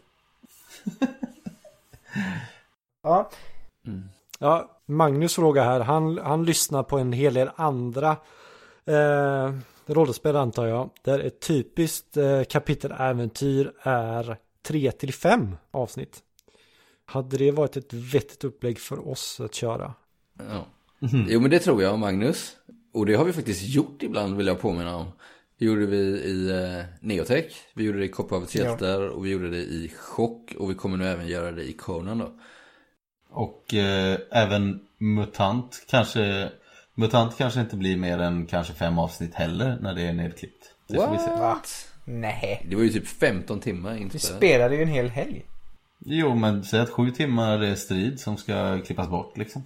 Ja. 3.03 3.31
Ja, 4.39 4.81
Magnus 4.87 5.35
frågar 5.35 5.65
här. 5.65 5.81
Han, 5.81 6.19
han 6.19 6.45
lyssnar 6.45 6.83
på 6.83 6.99
en 6.99 7.13
hel 7.13 7.35
del 7.35 7.51
andra 7.57 8.17
eh, 8.85 9.55
rollspel 9.87 10.37
antar 10.37 10.67
jag. 10.67 10.91
Där 11.03 11.19
ett 11.19 11.41
typiskt 11.41 12.17
eh, 12.17 12.43
kapiteläventyr 12.45 13.73
är 13.83 14.37
3 14.63 14.93
till 14.93 15.15
5 15.15 15.57
avsnitt. 15.71 16.23
Hade 17.05 17.37
det 17.37 17.51
varit 17.51 17.77
ett 17.77 17.93
vettigt 17.93 18.45
upplägg 18.45 18.79
för 18.79 19.09
oss 19.09 19.41
att 19.41 19.55
köra? 19.55 19.95
Ja. 20.39 20.67
Jo 21.01 21.41
men 21.41 21.51
det 21.51 21.59
tror 21.59 21.83
jag 21.83 21.99
Magnus. 21.99 22.57
Och 22.93 23.07
det 23.07 23.15
har 23.15 23.25
vi 23.25 23.33
faktiskt 23.33 23.63
gjort 23.75 24.03
ibland 24.03 24.37
vill 24.37 24.47
jag 24.47 24.61
påminna 24.61 24.97
om. 24.97 25.07
Det 25.59 25.65
gjorde 25.65 25.87
vi 25.87 25.97
i 25.99 26.51
eh, 26.51 26.85
Neotech. 27.01 27.53
Vi 27.75 27.85
gjorde 27.85 27.99
det 27.99 28.05
i 28.05 28.09
Kopparhavets 28.09 28.55
Ja. 28.57 28.65
hjältar 28.65 29.09
och 29.09 29.25
vi 29.27 29.31
gjorde 29.31 29.51
det 29.51 29.57
i 29.63 29.93
Chock. 29.99 30.55
Och 30.59 30.71
vi 30.71 30.75
kommer 30.75 30.97
nu 30.97 31.07
även 31.09 31.27
göra 31.27 31.53
det 31.53 31.69
i 31.69 31.73
Conan 31.73 32.19
då. 32.19 32.33
Och 33.31 33.75
eh, 33.75 34.19
även 34.31 34.81
MUTANT 34.99 35.85
kanske 35.89 36.49
MUTANT 36.95 37.37
kanske 37.39 37.61
inte 37.61 37.77
blir 37.77 37.97
mer 37.97 38.19
än 38.19 38.47
kanske 38.47 38.73
fem 38.73 38.99
avsnitt 38.99 39.35
heller 39.35 39.79
när 39.81 39.95
det 39.95 40.03
är 40.03 40.13
nedklippt. 40.13 40.65
Det 40.89 40.95
får 40.95 41.11
vi 41.13 41.19
se. 41.19 41.31
Va? 41.31 41.59
Nej. 42.05 42.67
Det 42.71 42.77
var 42.77 42.83
ju 42.83 42.89
typ 42.91 43.07
15 43.07 43.61
timmar 43.61 43.95
Vi 43.95 44.01
inspelat. 44.01 44.37
spelade 44.37 44.77
ju 44.77 44.83
en 44.83 44.89
hel 44.89 45.09
helg. 45.09 45.45
Jo 45.99 46.35
men 46.35 46.65
säg 46.65 46.81
att 46.81 46.91
sju 46.91 47.11
timmar 47.11 47.59
är 47.63 47.75
strid 47.75 48.21
som 48.21 48.37
ska 48.37 48.81
klippas 48.87 49.09
bort 49.09 49.37
liksom. 49.37 49.63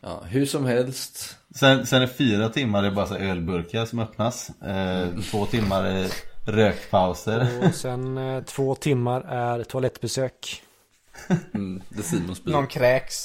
Ja, 0.00 0.22
hur 0.24 0.46
som 0.46 0.66
helst. 0.66 1.36
Sen, 1.54 1.86
sen 1.86 2.02
är 2.02 2.06
fyra 2.06 2.48
timmar 2.48 2.84
är 2.84 2.90
bara 2.90 3.06
så 3.06 3.16
ölburkar 3.16 3.84
som 3.84 3.98
öppnas. 3.98 4.50
Eh, 4.60 5.08
två 5.30 5.46
timmar 5.46 5.84
är 5.84 6.08
rökpauser. 6.46 7.48
Och 7.62 7.74
sen 7.74 8.18
eh, 8.18 8.44
två 8.44 8.74
timmar 8.74 9.20
är 9.20 9.64
toalettbesök. 9.64 10.62
Mm, 11.54 11.82
det 11.88 12.02
Simons. 12.02 12.44
Någon 12.44 12.66
kräks. 12.66 13.24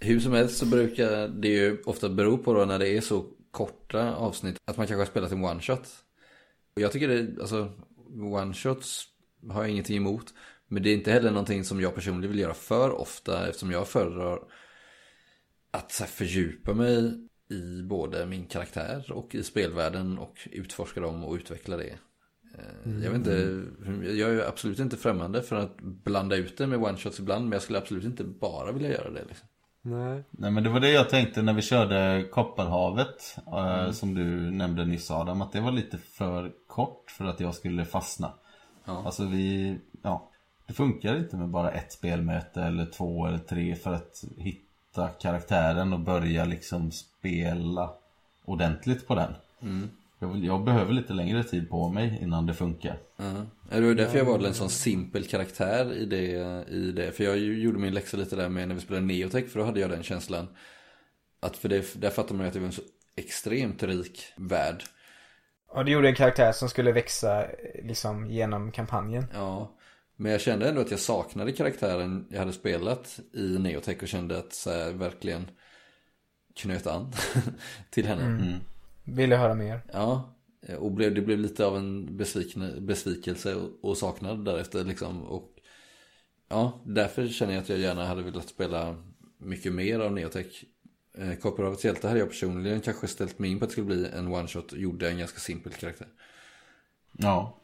Hur 0.00 0.20
som 0.20 0.32
helst 0.32 0.58
så 0.58 0.66
brukar 0.66 1.28
det 1.28 1.48
ju 1.48 1.82
ofta 1.86 2.08
bero 2.08 2.38
på 2.38 2.54
då 2.54 2.64
när 2.64 2.78
det 2.78 2.88
är 2.88 3.00
så 3.00 3.24
korta 3.50 4.14
avsnitt 4.14 4.56
att 4.64 4.76
man 4.76 4.86
kanske 4.86 5.00
har 5.00 5.06
spelat 5.06 5.32
en 5.32 5.44
one 5.44 5.60
shot. 5.60 5.88
Och 6.76 6.82
jag 6.82 6.92
tycker 6.92 7.08
det, 7.08 7.40
alltså 7.40 7.72
one 8.22 8.54
shots 8.54 9.04
har 9.50 9.62
jag 9.62 9.70
ingenting 9.70 9.96
emot. 9.96 10.34
Men 10.72 10.82
det 10.82 10.90
är 10.90 10.94
inte 10.94 11.12
heller 11.12 11.30
någonting 11.30 11.64
som 11.64 11.80
jag 11.80 11.94
personligen 11.94 12.30
vill 12.30 12.40
göra 12.40 12.54
för 12.54 12.90
ofta 12.90 13.48
eftersom 13.48 13.70
jag 13.70 13.88
föredrar 13.88 14.38
att 15.70 15.92
fördjupa 15.92 16.74
mig 16.74 17.12
i 17.50 17.82
både 17.82 18.26
min 18.26 18.46
karaktär 18.46 19.12
och 19.12 19.34
i 19.34 19.42
spelvärlden 19.42 20.18
och 20.18 20.48
utforska 20.52 21.00
dem 21.00 21.24
och 21.24 21.34
utveckla 21.34 21.76
det. 21.76 21.98
Eh, 22.58 23.04
Jag 23.04 23.10
vet 23.10 23.14
inte, 23.14 23.62
jag 24.12 24.30
är 24.30 24.48
absolut 24.48 24.78
inte 24.78 24.96
främmande 24.96 25.42
för 25.42 25.56
att 25.56 25.76
blanda 25.80 26.36
ut 26.36 26.58
det 26.58 26.66
med 26.66 26.78
one-shots 26.78 27.20
ibland. 27.20 27.44
Men 27.44 27.52
jag 27.52 27.62
skulle 27.62 27.78
absolut 27.78 28.04
inte 28.04 28.24
bara 28.24 28.72
vilja 28.72 28.90
göra 28.90 29.10
det. 29.10 29.24
Liksom. 29.28 29.48
Nej. 29.82 30.24
Nej 30.30 30.50
men 30.50 30.64
det 30.64 30.70
var 30.70 30.80
det 30.80 30.90
jag 30.90 31.08
tänkte 31.08 31.42
när 31.42 31.52
vi 31.52 31.62
körde 31.62 32.28
Kopparhavet 32.30 33.36
eh, 33.46 33.80
Mm. 33.80 33.92
Som 33.92 34.14
du 34.14 34.50
nämnde 34.50 34.84
nyss 34.84 35.10
Adam 35.10 35.42
Att 35.42 35.52
det 35.52 35.60
var 35.60 35.72
lite 35.72 35.98
för 35.98 36.52
kort 36.66 37.10
för 37.10 37.24
att 37.24 37.40
jag 37.40 37.54
skulle 37.54 37.84
fastna 37.84 38.32
Ja. 38.84 39.02
Alltså 39.06 39.24
vi, 39.26 39.78
ja 40.02 40.29
Det 40.70 40.74
funkar 40.74 41.16
inte 41.16 41.36
med 41.36 41.48
bara 41.48 41.70
ett 41.70 41.92
spelmöte 41.92 42.62
eller 42.62 42.86
två 42.86 43.26
eller 43.26 43.38
tre 43.38 43.74
för 43.74 43.92
att 43.92 44.24
hitta 44.36 45.08
karaktären 45.08 45.92
och 45.92 46.00
börja 46.00 46.44
liksom 46.44 46.90
spela 46.90 47.94
ordentligt 48.44 49.06
på 49.06 49.14
den 49.14 49.34
Mm. 49.62 49.90
jag, 50.18 50.44
jag 50.44 50.64
behöver 50.64 50.92
lite 50.92 51.12
längre 51.12 51.44
tid 51.44 51.70
på 51.70 51.88
mig 51.88 52.18
innan 52.22 52.46
det 52.46 52.54
funkar 52.54 52.98
Ja. 53.16 53.46
Det 53.70 53.80
var 53.80 53.94
därför 53.94 54.18
jag 54.18 54.24
valde 54.24 54.48
en 54.48 54.54
sån 54.54 54.70
simpel 54.70 55.24
karaktär 55.24 55.92
i 55.92 56.06
det, 56.06 56.26
i 56.68 56.92
det. 56.92 57.12
För 57.12 57.24
jag 57.24 57.38
gjorde 57.38 57.78
min 57.78 57.94
läxa 57.94 58.16
lite 58.16 58.36
där 58.36 58.48
med 58.48 58.68
när 58.68 58.74
vi 58.74 58.80
spelade 58.80 59.06
Neotech. 59.06 59.48
För 59.48 59.58
då 59.58 59.64
hade 59.66 59.80
jag 59.80 59.90
den 59.90 60.02
känslan. 60.02 60.48
Att 61.40 61.56
för 61.56 61.68
det, 61.68 62.00
där 62.00 62.10
fattar 62.10 62.34
man 62.34 62.44
ju 62.44 62.48
att 62.48 62.54
det 62.54 62.60
var 62.60 62.66
en 62.66 62.72
så 62.72 62.82
extremt 63.16 63.82
rik 63.82 64.22
värld. 64.36 64.82
Och 65.68 65.84
du 65.84 65.92
gjorde 65.92 66.08
en 66.08 66.14
karaktär 66.14 66.52
som 66.52 66.68
skulle 66.68 66.92
växa 66.92 67.44
eh, 67.44 67.50
liksom 67.84 68.30
genom 68.30 68.72
kampanjen. 68.72 69.26
Ja. 69.34 69.76
Men 70.20 70.32
jag 70.32 70.40
kände 70.40 70.68
ändå 70.68 70.80
att 70.80 70.90
jag 70.90 71.00
saknade 71.00 71.52
karaktären 71.52 72.26
jag 72.30 72.38
hade 72.38 72.52
spelat 72.52 73.20
i 73.32 73.58
Neotech 73.58 74.02
och 74.02 74.08
kände 74.08 74.38
att 74.38 74.52
så 74.52 74.70
här, 74.70 74.92
verkligen 74.92 75.50
knöt 76.54 76.86
an 76.86 77.12
till 77.90 78.06
henne. 78.06 78.22
Mm. 78.24 78.58
Ville 79.04 79.36
höra 79.36 79.54
mer. 79.54 79.80
Ja, 79.92 80.36
och 80.78 80.92
blev, 80.92 81.14
det 81.14 81.20
blev 81.20 81.38
lite 81.38 81.66
av 81.66 81.76
en 81.76 82.16
besvikne, 82.16 82.80
besvikelse 82.80 83.54
och, 83.54 83.90
och 83.90 83.98
saknad 83.98 84.44
därefter 84.44 84.84
liksom. 84.84 85.22
Och 85.22 85.50
ja, 86.48 86.80
därför 86.84 87.28
känner 87.28 87.52
jag 87.52 87.62
att 87.62 87.68
jag 87.68 87.78
gärna 87.78 88.06
hade 88.06 88.22
velat 88.22 88.48
spela 88.48 88.96
mycket 89.38 89.72
mer 89.72 90.00
av 90.00 90.12
Neotech. 90.12 90.64
Eh, 91.18 91.34
Kopparhavets 91.34 91.84
hjälte 91.84 92.08
hade 92.08 92.20
jag 92.20 92.28
personligen 92.28 92.80
kanske 92.80 93.06
ställt 93.06 93.38
mig 93.38 93.50
in 93.50 93.58
på 93.58 93.64
att 93.64 93.68
det 93.68 93.72
skulle 93.72 93.86
bli 93.86 94.06
en 94.06 94.28
one-shot 94.28 94.72
och 94.72 94.78
gjorde 94.78 95.10
en 95.10 95.18
ganska 95.18 95.38
simpel 95.38 95.72
karaktär. 95.72 96.08
Ja 97.12 97.59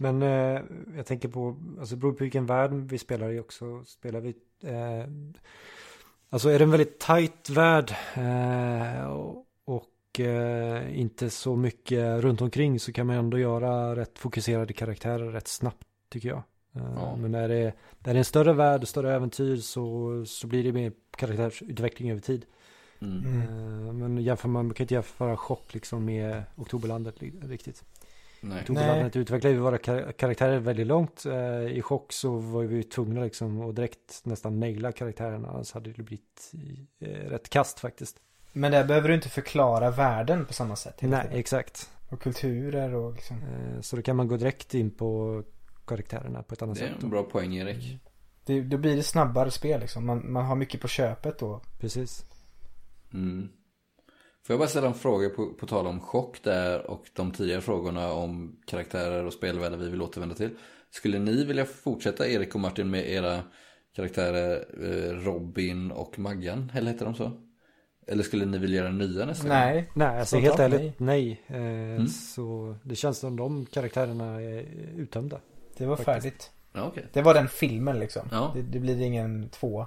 Men 0.00 0.22
eh, 0.22 0.60
jag 0.96 1.06
tänker 1.06 1.28
på, 1.28 1.56
alltså 1.78 1.94
det 1.94 2.00
beror 2.00 2.12
på 2.12 2.24
vilken 2.24 2.46
värld 2.46 2.70
vi 2.72 2.98
spelar 2.98 3.30
i 3.30 3.40
också. 3.40 3.84
Spelar 3.84 4.20
vi, 4.20 4.34
eh, 4.64 5.06
alltså 6.30 6.48
är 6.48 6.58
det 6.58 6.64
en 6.64 6.70
väldigt 6.70 6.98
tight 6.98 7.50
värld 7.50 7.94
eh, 8.14 9.04
och, 9.06 9.46
och 9.64 10.20
eh, 10.20 11.00
inte 11.00 11.30
så 11.30 11.56
mycket 11.56 12.20
runt 12.20 12.40
omkring 12.40 12.80
så 12.80 12.92
kan 12.92 13.06
man 13.06 13.16
ändå 13.16 13.38
göra 13.38 13.96
rätt 13.96 14.18
fokuserade 14.18 14.72
karaktärer 14.72 15.30
rätt 15.30 15.48
snabbt 15.48 15.86
tycker 16.08 16.28
jag. 16.28 16.42
Eh, 16.76 16.92
Ja. 16.96 17.16
Men 17.16 17.30
när 17.30 17.48
det, 17.48 17.54
är, 17.56 17.74
när 17.98 18.12
det 18.12 18.16
är 18.16 18.18
en 18.18 18.24
större 18.24 18.52
värld, 18.52 18.88
större 18.88 19.14
äventyr 19.14 19.56
så, 19.56 20.24
så 20.26 20.46
blir 20.46 20.64
det 20.64 20.72
mer 20.72 20.92
karaktärsutveckling 21.16 22.10
över 22.10 22.20
tid. 22.20 22.46
Mm. 23.00 23.42
Eh, 23.42 23.92
Men 23.92 24.18
jämför 24.18 24.48
man, 24.48 24.66
man 24.66 24.74
kan 24.74 24.84
inte 24.84 24.94
jämföra 24.94 25.36
chock 25.36 25.74
liksom 25.74 26.04
med 26.04 26.42
Oktoberlandet 26.56 27.14
riktigt. 27.42 27.84
Nej. 28.40 28.60
Oktoberlandet 28.60 29.16
utvecklade 29.16 29.54
vi 29.54 29.60
våra 29.60 29.78
kar- 29.78 30.12
karaktärer 30.12 30.58
väldigt 30.58 30.86
långt. 30.86 31.26
Eh, 31.26 31.62
I 31.62 31.82
chock 31.82 32.12
så 32.12 32.36
var 32.38 32.62
vi 32.64 32.82
tvungna 32.82 33.20
liksom 33.20 33.60
att 33.60 33.76
direkt 33.76 34.20
nästan 34.24 34.60
naila 34.60 34.92
karaktärerna. 34.92 35.48
Annars 35.48 35.72
hade 35.72 35.92
det 35.92 36.02
blivit 36.02 36.52
eh, 37.00 37.08
rätt 37.08 37.48
kast 37.48 37.80
faktiskt. 37.80 38.16
Men 38.52 38.72
där 38.72 38.84
behöver 38.84 39.08
du 39.08 39.14
inte 39.14 39.28
förklara 39.28 39.90
världen 39.90 40.44
på 40.46 40.52
samma 40.52 40.76
sätt. 40.76 41.02
Nej, 41.02 41.22
tiden. 41.22 41.38
exakt. 41.38 41.90
Och 42.08 42.20
kulturer 42.22 42.94
och 42.94 43.12
liksom. 43.14 43.36
Eh, 43.36 43.80
Så 43.80 43.96
då 43.96 44.02
kan 44.02 44.16
man 44.16 44.28
gå 44.28 44.36
direkt 44.36 44.74
in 44.74 44.90
på 44.90 45.42
karaktärerna 45.86 46.42
på 46.42 46.54
ett 46.54 46.62
annat 46.62 46.78
Det 46.78 46.84
är 46.84 46.88
sätt. 46.94 47.02
en 47.02 47.10
bra 47.10 47.22
poäng 47.22 47.56
Erik. 47.56 47.98
Det, 48.44 48.60
då 48.60 48.76
blir 48.76 48.96
det 48.96 49.02
snabbare 49.02 49.50
spel 49.50 49.80
liksom. 49.80 50.06
Man, 50.06 50.32
man 50.32 50.44
har 50.44 50.56
mycket 50.56 50.80
på 50.80 50.88
köpet 50.88 51.38
då. 51.38 51.60
Precis. 51.78 52.24
Mm. 53.14 53.48
Får 54.48 54.54
jag 54.54 54.60
bara 54.60 54.68
ställa 54.68 54.86
en 54.86 54.94
fråga 54.94 55.28
på, 55.28 55.46
på 55.54 55.66
tal 55.66 55.86
om 55.86 56.00
chock 56.00 56.42
där 56.42 56.90
och 56.90 57.06
de 57.12 57.30
tidigare 57.32 57.60
frågorna 57.60 58.12
om 58.12 58.56
karaktärer 58.66 59.24
och 59.24 59.32
spelvärldar 59.32 59.78
vi 59.78 59.88
vill 59.88 60.02
återvända 60.02 60.34
till. 60.34 60.50
Skulle 60.90 61.18
ni 61.18 61.44
vilja 61.44 61.64
fortsätta 61.64 62.28
Erik 62.28 62.54
och 62.54 62.60
Martin 62.60 62.90
med 62.90 63.10
era 63.10 63.42
karaktärer 63.96 64.64
eh, 64.82 65.10
Robin 65.24 65.90
och 65.90 66.18
Maggan? 66.18 66.72
Eller 66.74 66.92
heter 66.92 67.04
de 67.04 67.14
så? 67.14 67.32
Eller 68.06 68.22
skulle 68.22 68.44
ni 68.44 68.58
vilja 68.58 68.82
göra 68.82 68.92
nya 68.92 69.26
nästa 69.26 69.48
gång? 69.48 69.56
Nej. 69.56 69.90
Nej, 69.94 70.18
alltså 70.20 70.38
helt 70.38 70.58
ärligt, 70.58 71.00
nej. 71.00 71.42
Eh, 71.46 71.56
Mm. 71.58 72.06
Så 72.06 72.76
det 72.82 72.96
känns 72.96 73.18
som 73.18 73.36
de 73.36 73.66
karaktärerna 73.66 74.40
är 74.42 74.66
uttömda. 74.96 75.40
Det 75.76 75.86
var 75.86 75.96
Faktiskt. 75.96 76.24
färdigt. 76.24 76.50
Ja, 76.72 76.86
okej. 76.86 77.06
Det 77.12 77.22
var 77.22 77.34
den 77.34 77.48
filmen 77.48 77.98
liksom. 77.98 78.28
Ja. 78.30 78.52
Det, 78.54 78.62
det 78.62 78.78
blir 78.78 79.00
ingen 79.00 79.48
två. 79.48 79.86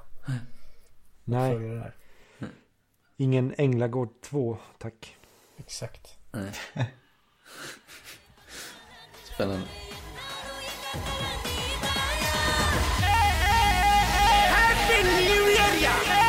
Nej. 1.23 1.81
Ingen 3.21 3.53
Änglagård 3.57 4.09
2, 4.21 4.57
tack. 4.77 5.17
Exakt. 5.57 6.17
Nej. 6.31 6.51
Spännande. 9.33 9.65
Happy 14.49 15.03
New 15.03 15.49
Year, 15.49 16.20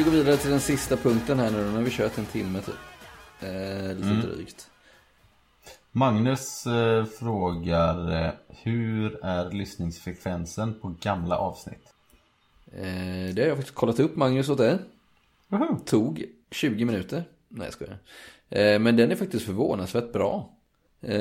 vi 0.00 0.04
gå 0.04 0.10
vidare 0.10 0.36
till 0.36 0.50
den 0.50 0.60
sista 0.60 0.96
punkten 0.96 1.38
här 1.38 1.50
nu? 1.50 1.64
Nu 1.64 1.76
har 1.76 1.82
vi 1.82 1.90
kört 1.90 2.18
en 2.18 2.26
timme 2.26 2.60
typ. 2.60 2.74
Eh, 3.40 3.96
lite 3.96 4.08
Mm. 4.08 4.20
drygt. 4.20 4.70
Magnus 5.92 6.66
eh, 6.66 7.04
frågar 7.04 8.24
eh, 8.24 8.30
Hur 8.48 9.24
är 9.24 9.50
lyssningsfrekvensen 9.50 10.74
på 10.80 10.94
gamla 11.00 11.38
avsnitt? 11.38 11.94
Eh, 12.72 13.34
det 13.34 13.42
har 13.42 13.48
jag 13.48 13.56
faktiskt 13.56 13.74
kollat 13.74 14.00
upp 14.00 14.16
Magnus 14.16 14.48
åt 14.48 14.58
dig. 14.58 14.78
Tog 15.84 16.24
20 16.50 16.84
minuter. 16.84 17.24
Nej 17.48 17.66
jag 17.66 17.72
skojar. 17.72 17.98
Eh, 18.48 18.78
men 18.78 18.96
den 18.96 19.10
är 19.10 19.16
faktiskt 19.16 19.46
förvånansvärt 19.46 20.12
bra. 20.12 20.50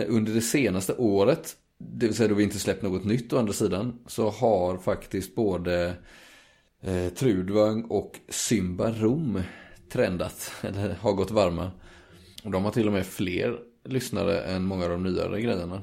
Under 0.08 0.34
det 0.34 0.42
senaste 0.42 0.94
året, 0.94 1.56
det 1.78 2.06
vill 2.06 2.16
säga 2.16 2.30
då 2.30 2.36
vi 2.36 2.44
inte 2.44 2.60
släppt 2.60 2.84
något 2.84 3.06
nytt 3.06 3.34
å 3.34 3.40
andra 3.40 3.54
sidan, 3.54 4.00
så 4.08 4.30
har 4.30 4.78
faktiskt 4.78 5.36
både 5.36 5.96
eh, 6.82 7.10
Trudvang 7.10 7.84
och 7.84 8.20
Symba 8.30 8.92
Rom 8.92 9.42
trendat, 9.92 10.52
eller 10.62 10.94
har 10.94 11.14
gått 11.14 11.32
varma. 11.32 11.72
Och 12.44 12.52
de 12.52 12.64
har 12.64 12.72
till 12.72 12.88
och 12.88 12.94
med 12.94 13.06
fler 13.06 13.60
lyssnare 13.84 14.42
än 14.42 14.64
många 14.64 14.84
av 14.84 14.90
de 14.90 15.04
nyare 15.04 15.42
grejerna. 15.42 15.82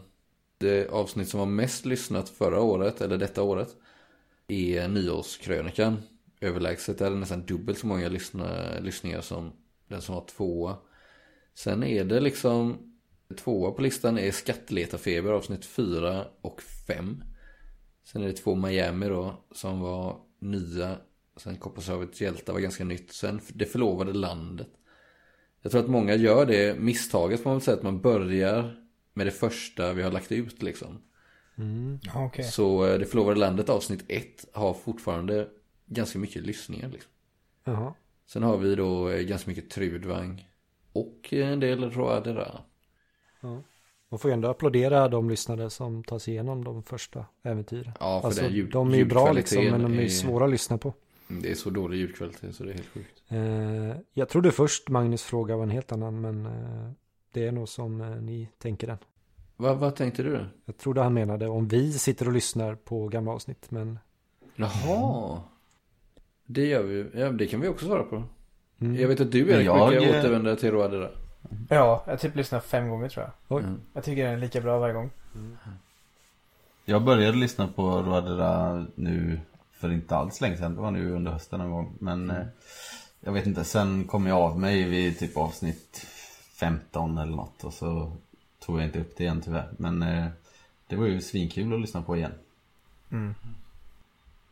Det 0.58 0.88
avsnitt 0.88 1.28
som 1.28 1.40
var 1.40 1.46
mest 1.46 1.86
lyssnat 1.86 2.28
förra 2.28 2.60
året, 2.60 3.00
eller 3.00 3.18
detta 3.18 3.42
året, 3.42 3.76
är 4.48 4.88
nyårskrönikan. 4.88 5.96
Överlägset 6.40 7.00
är 7.00 7.10
det 7.10 7.16
nästan 7.16 7.46
dubbelt 7.46 7.78
så 7.78 7.86
många 7.86 8.08
lyssna, 8.08 8.78
lyssningar 8.80 9.20
som 9.20 9.52
den 9.88 10.02
som 10.02 10.14
har 10.14 10.24
tvåa. 10.24 10.76
Sen 11.54 11.84
är 11.84 12.04
det 12.04 12.20
liksom 12.20 12.78
Tvåa 13.34 13.70
på 13.70 13.82
listan 13.82 14.18
är 14.18 14.30
Skattletarfeber 14.30 15.32
avsnitt 15.32 15.64
4 15.64 16.26
och 16.40 16.62
5. 16.86 17.24
Sen 18.04 18.22
är 18.22 18.26
det 18.26 18.32
två 18.32 18.54
Miami 18.54 19.08
då 19.08 19.44
som 19.52 19.80
var 19.80 20.20
nya. 20.38 20.96
Sen 21.36 21.56
Kopparhavet 21.56 22.20
hjältar 22.20 22.52
var 22.52 22.60
ganska 22.60 22.84
nytt. 22.84 23.12
Sen 23.12 23.40
Det 23.48 23.66
förlovade 23.66 24.12
landet. 24.12 24.68
Jag 25.62 25.72
tror 25.72 25.82
att 25.82 25.90
många 25.90 26.14
gör 26.14 26.46
det 26.46 26.80
misstaget 26.80 27.46
väl 27.46 27.60
säga 27.60 27.76
att 27.76 27.82
man 27.82 28.00
börjar 28.00 28.76
med 29.14 29.26
det 29.26 29.30
första 29.30 29.92
vi 29.92 30.02
har 30.02 30.10
lagt 30.10 30.32
ut 30.32 30.62
liksom. 30.62 31.02
Mm. 31.58 31.98
Okej. 32.14 32.44
Så 32.44 32.86
eh, 32.86 32.98
Det 32.98 33.06
förlovade 33.06 33.40
landet 33.40 33.68
avsnitt 33.68 34.04
1 34.08 34.44
har 34.52 34.74
fortfarande 34.74 35.48
ganska 35.86 36.18
mycket 36.18 36.42
lyssningar 36.42 36.88
liksom. 36.88 37.10
Jaha. 37.64 37.94
Sen 38.26 38.42
har 38.42 38.56
vi 38.56 38.74
då 38.74 39.08
eh, 39.10 39.22
ganska 39.22 39.50
mycket 39.50 39.70
Trudvang 39.70 40.48
och 40.92 41.32
en 41.32 41.60
del 41.60 41.90
Roadera. 41.90 42.60
Ja. 43.40 43.62
Man 44.08 44.18
får 44.18 44.30
ju 44.30 44.32
ändå 44.34 44.48
applådera 44.48 45.08
de 45.08 45.30
lyssnare 45.30 45.70
som 45.70 46.04
tar 46.04 46.18
sig 46.18 46.34
igenom 46.34 46.64
de 46.64 46.82
första 46.82 47.26
äventyren. 47.42 47.92
Ja, 48.00 48.20
för 48.20 48.28
alltså, 48.28 48.42
den 48.42 48.52
ljud- 48.52 48.70
de 48.72 48.92
är 48.92 48.96
ju 48.96 49.04
bra 49.04 49.32
liksom, 49.32 49.64
men 49.64 49.82
de 49.82 49.98
är 49.98 50.02
ju 50.02 50.10
svåra 50.10 50.44
att 50.44 50.50
lyssna 50.50 50.78
på. 50.78 50.94
Mm, 51.30 51.42
Det 51.42 51.50
är 51.50 51.54
så 51.54 51.70
dålig 51.70 51.98
ljudkvalitet 51.98 52.54
så 52.54 52.64
det 52.64 52.70
är 52.70 52.74
helt 52.74 52.88
sjukt. 52.88 53.22
Eh, 53.28 53.96
jag 54.12 54.28
trodde 54.28 54.50
först 54.52 54.88
Magnus 54.88 55.22
fråga 55.22 55.56
var 55.56 55.62
en 55.62 55.70
helt 55.70 55.92
annan, 55.92 56.20
men 56.20 56.46
eh, 56.46 56.90
det 57.32 57.46
är 57.46 57.52
nog 57.52 57.68
som 57.68 58.00
eh, 58.00 58.10
ni 58.10 58.48
tänker 58.58 58.86
den. 58.86 58.98
Vad, 59.56 59.76
vad 59.78 59.96
tänkte 59.96 60.22
du? 60.22 60.44
Jag 60.64 60.76
trodde 60.76 61.02
han 61.02 61.14
menade 61.14 61.48
om 61.48 61.68
vi 61.68 61.92
sitter 61.92 62.26
och 62.26 62.32
lyssnar 62.32 62.74
på 62.74 63.08
gamla 63.08 63.30
avsnitt, 63.32 63.70
men 63.70 63.98
Jaha. 64.56 65.40
Det 66.46 66.66
gör 66.66 66.82
vi. 66.82 67.06
Ja, 67.20 67.30
det 67.30 67.46
kan 67.46 67.60
vi 67.60 67.68
också 67.68 67.86
svara 67.86 68.02
på. 68.02 68.22
Mm. 68.80 68.96
Jag 69.00 69.08
vet 69.08 69.20
att 69.20 69.32
du 69.32 69.50
Erik 69.50 69.66
jag, 69.66 69.88
brukar 69.90 70.08
återvända 70.18 70.56
till 70.56 70.70
Roadera. 70.70 71.10
Ja, 71.68 72.04
jag 72.06 72.20
typ 72.20 72.36
lyssnar 72.36 72.60
fem 72.60 72.88
gånger 72.88 73.08
tror 73.08 73.24
jag. 73.24 73.56
Oj. 73.56 73.62
Mm. 73.62 73.80
Jag 73.92 74.04
tycker 74.04 74.24
den 74.24 74.32
är 74.32 74.38
lika 74.38 74.60
bra 74.60 74.78
varje 74.78 74.94
gång. 74.94 75.10
Jag 76.84 77.04
började 77.04 77.36
lyssna 77.36 77.68
på 77.68 78.02
Roadera 78.02 78.86
nu 78.94 79.40
för 79.72 79.92
inte 79.92 80.16
alls 80.16 80.40
länge 80.40 80.56
sedan. 80.56 80.74
Det 80.74 80.80
var 80.80 80.90
nu 80.90 81.12
under 81.12 81.32
hösten 81.32 81.60
en 81.60 81.70
gång. 81.70 81.94
Men 81.98 82.30
eh, 82.30 82.46
jag 83.20 83.32
vet 83.32 83.46
inte, 83.46 83.64
sen 83.64 84.04
kom 84.04 84.26
jag 84.26 84.38
av 84.38 84.60
mig 84.60 84.82
vid 84.82 85.18
typ 85.18 85.36
avsnitt 85.36 86.06
15 86.60 87.18
eller 87.18 87.36
något. 87.36 87.64
Och 87.64 87.74
så 87.74 88.12
tog 88.58 88.78
jag 88.78 88.84
inte 88.84 89.00
upp 89.00 89.16
det 89.16 89.24
igen 89.24 89.42
tyvärr. 89.44 89.68
Men 89.78 90.02
eh, 90.02 90.26
det 90.86 90.96
var 90.96 91.06
ju 91.06 91.20
svinkul 91.20 91.74
att 91.74 91.80
lyssna 91.80 92.02
på 92.02 92.16
igen. 92.16 92.32
Mm. 93.10 93.34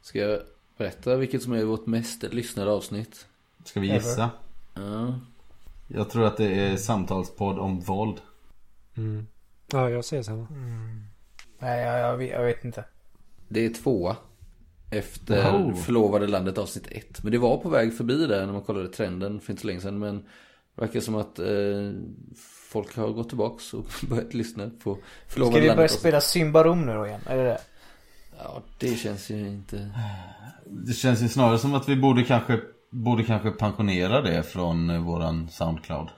Ska 0.03 0.19
jag 0.19 0.41
berätta 0.77 1.17
vilket 1.17 1.43
som 1.43 1.53
är 1.53 1.65
vårt 1.65 1.87
mest 1.87 2.23
lyssnade 2.23 2.71
avsnitt? 2.71 3.27
Ska 3.65 3.81
vi 3.81 3.93
gissa? 3.93 4.31
Ja. 4.75 5.15
Jag 5.87 6.11
tror 6.11 6.25
att 6.27 6.37
det 6.37 6.55
är 6.61 6.77
samtalspodd 6.77 7.59
om 7.59 7.81
våld. 7.81 8.17
mm. 8.97 9.27
ja, 9.73 9.91
jag 9.91 10.05
säger 10.05 10.23
samma. 10.23 10.47
Nej, 11.59 11.81
jag, 11.83 11.99
jag, 12.01 12.17
vet- 12.17 12.31
jag 12.31 12.45
vet 12.45 12.65
inte. 12.65 12.85
Det 13.49 13.65
är 13.67 13.71
tvåa. 13.71 14.17
Efter 14.91 15.53
Wow. 15.53 15.75
Förlovade 15.75 16.27
landet 16.27 16.59
avsnitt 16.59 16.87
ett. 16.91 17.23
Men 17.23 17.33
det 17.33 17.39
var 17.39 17.57
på 17.57 17.69
väg 17.69 17.97
förbi 17.97 18.27
där 18.27 18.47
när 18.47 18.53
man 18.53 18.63
kollade 18.63 18.89
trenden 18.89 19.41
för 19.41 19.51
inte 19.53 19.61
så 19.61 19.67
länge 19.67 19.81
sedan. 19.81 19.99
Men 19.99 20.17
det 20.75 20.81
verkar 20.81 21.01
som 21.01 21.15
att 21.15 21.39
eh, 21.39 21.93
folk 22.71 22.97
har 22.97 23.09
gått 23.09 23.29
tillbaks 23.29 23.75
och 23.75 23.85
börjat 24.09 24.35
lyssna 24.35 24.71
på 24.83 24.95
Ska 24.95 25.03
Förlovade 25.29 25.61
vi 25.61 25.67
landet 25.67 25.77
börja 25.77 25.85
avsnitt. 25.85 26.01
spela 26.01 26.21
Symbarom 26.21 26.87
nu 26.87 26.95
då 26.95 27.07
igen? 27.07 27.21
Är 27.27 27.37
det 27.37 27.43
det? 27.45 27.61
Ja, 28.39 28.63
det 28.79 28.95
känns 28.97 29.31
ju 29.31 29.49
inte... 29.49 29.91
Det 30.67 30.93
känns 30.93 31.23
ju 31.23 31.29
snarare 31.29 31.59
som 31.59 31.75
att 31.75 31.89
vi 31.89 31.97
borde 31.97 32.25
kanske, 32.25 32.61
borde 32.95 33.25
kanske 33.25 33.51
pensionera 33.51 34.21
det 34.23 34.43
från 34.43 34.91
eh, 34.91 35.03
våran 35.03 35.49
Soundcloud. 35.49 36.09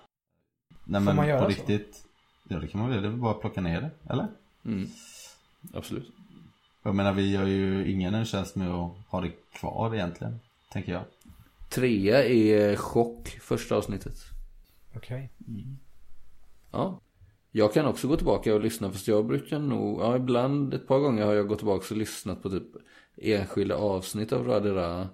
Nej 0.84 1.00
Får 1.00 1.04
men 1.04 1.16
man 1.16 1.28
göra 1.28 1.38
på 1.38 1.44
så? 1.44 1.48
riktigt. 1.50 2.02
Ja 2.48 2.58
det 2.58 2.68
kan 2.68 2.80
man 2.80 2.90
väl, 2.90 3.02
det 3.02 3.08
är 3.08 3.10
väl 3.10 3.20
bara 3.20 3.30
att 3.32 3.40
plocka 3.40 3.60
ner 3.60 3.80
det, 3.80 3.90
eller? 4.12 4.28
Mm. 4.64 4.88
Absolut. 5.74 6.10
Jag 6.82 6.94
menar 6.94 7.12
vi 7.12 7.30
gör 7.32 7.46
ju 7.46 7.92
ingen 7.92 8.14
en 8.14 8.24
tjänst 8.24 8.56
med 8.56 8.70
att 8.70 8.92
ha 9.08 9.20
det 9.20 9.30
kvar 9.52 9.94
egentligen. 9.94 10.40
Tänker 10.72 10.92
jag. 10.92 11.02
Trea 11.70 12.24
är 12.24 12.76
Chock, 12.76 13.28
första 13.28 13.76
avsnittet. 13.76 14.18
Okej. 14.96 15.30
Ja. 16.72 17.00
Jag 17.52 17.72
kan 17.74 17.86
också 17.86 18.08
gå 18.08 18.16
tillbaka 18.16 18.54
och 18.54 18.60
lyssna 18.60 18.90
fast 18.90 19.08
jag 19.08 19.26
brukar 19.26 19.58
nog, 19.58 20.00
ja 20.00 20.16
ibland 20.16 20.74
ett 20.74 20.88
par 20.88 20.98
gånger 20.98 21.24
har 21.24 21.32
jag 21.34 21.48
gått 21.48 21.58
tillbaka 21.58 21.86
och 21.90 21.96
lyssnat 21.96 22.42
på 22.42 22.50
typ 22.50 22.66
enskilda 23.16 23.76
avsnitt 23.76 24.32
av 24.32 24.46
Radera. 24.46 25.08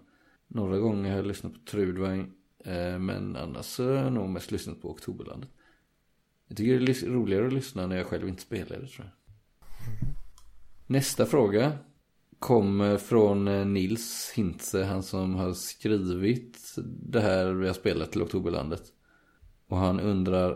Några 0.54 0.78
gånger 0.78 1.10
har 1.10 1.16
jag 1.16 1.26
lyssnat 1.26 1.52
på 1.52 1.58
Trudvang. 1.70 2.32
Eh, 2.64 2.98
men 2.98 3.36
annars 3.36 3.78
har 3.78 3.86
jag 3.86 4.12
nog 4.12 4.28
mest 4.28 4.50
lyssnat 4.50 4.82
på 4.82 4.90
Oktoberlandet. 4.90 5.50
Jag 6.48 6.56
tycker 6.56 6.80
det 6.80 7.02
är 7.02 7.06
roligare 7.06 7.46
att 7.46 7.52
lyssna 7.52 7.86
när 7.86 7.96
jag 7.96 8.06
själv 8.06 8.28
inte 8.28 8.42
spelar 8.42 8.78
det 8.78 8.86
tror 8.86 9.06
jag. 9.06 9.38
Nästa 10.86 11.26
fråga 11.26 11.72
kommer 12.38 12.96
från 12.96 13.48
eh, 13.48 13.66
Nils 13.66 14.32
Hintze, 14.34 14.84
han 14.84 15.02
som 15.02 15.34
har 15.34 15.52
skrivit 15.52 16.74
det 16.86 17.20
här 17.20 17.52
vi 17.52 17.66
har 17.66 17.74
spelat 17.74 18.12
till 18.12 18.22
Oktoberlandet. 18.22 18.82
Och 19.66 19.76
han 19.76 20.00
undrar, 20.00 20.50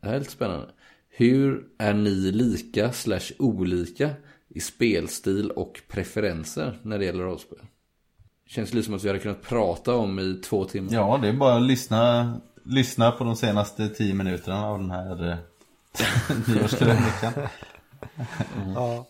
det 0.00 0.08
här 0.08 0.14
är 0.14 0.18
lite 0.18 0.32
spännande. 0.32 0.70
Hur 1.08 1.68
är 1.78 1.94
ni 1.94 2.32
lika 2.32 2.92
slash 2.92 3.32
olika 3.38 4.10
i 4.48 4.60
spelstil 4.60 5.50
och 5.50 5.82
preferenser 5.88 6.78
när 6.82 6.98
det 6.98 7.04
gäller 7.04 7.24
rollspel? 7.24 7.66
Känns 8.46 8.74
lite 8.74 8.84
som 8.84 8.94
att 8.94 9.04
vi 9.04 9.08
hade 9.08 9.20
kunnat 9.20 9.42
prata 9.42 9.94
om 9.94 10.18
i 10.18 10.34
två 10.34 10.64
timmar. 10.64 10.92
Ja 10.92 11.18
det 11.22 11.28
är 11.28 11.32
bara 11.32 11.56
att 11.56 11.62
lyssna, 11.62 12.32
lyssna 12.62 13.12
på 13.12 13.24
de 13.24 13.36
senaste 13.36 13.88
tio 13.88 14.14
minuterna 14.14 14.66
av 14.66 14.78
den 14.78 14.90
här 14.90 15.30
eh, 15.30 15.36
nyårskrönikan. 16.54 17.32
Ja. 18.74 19.06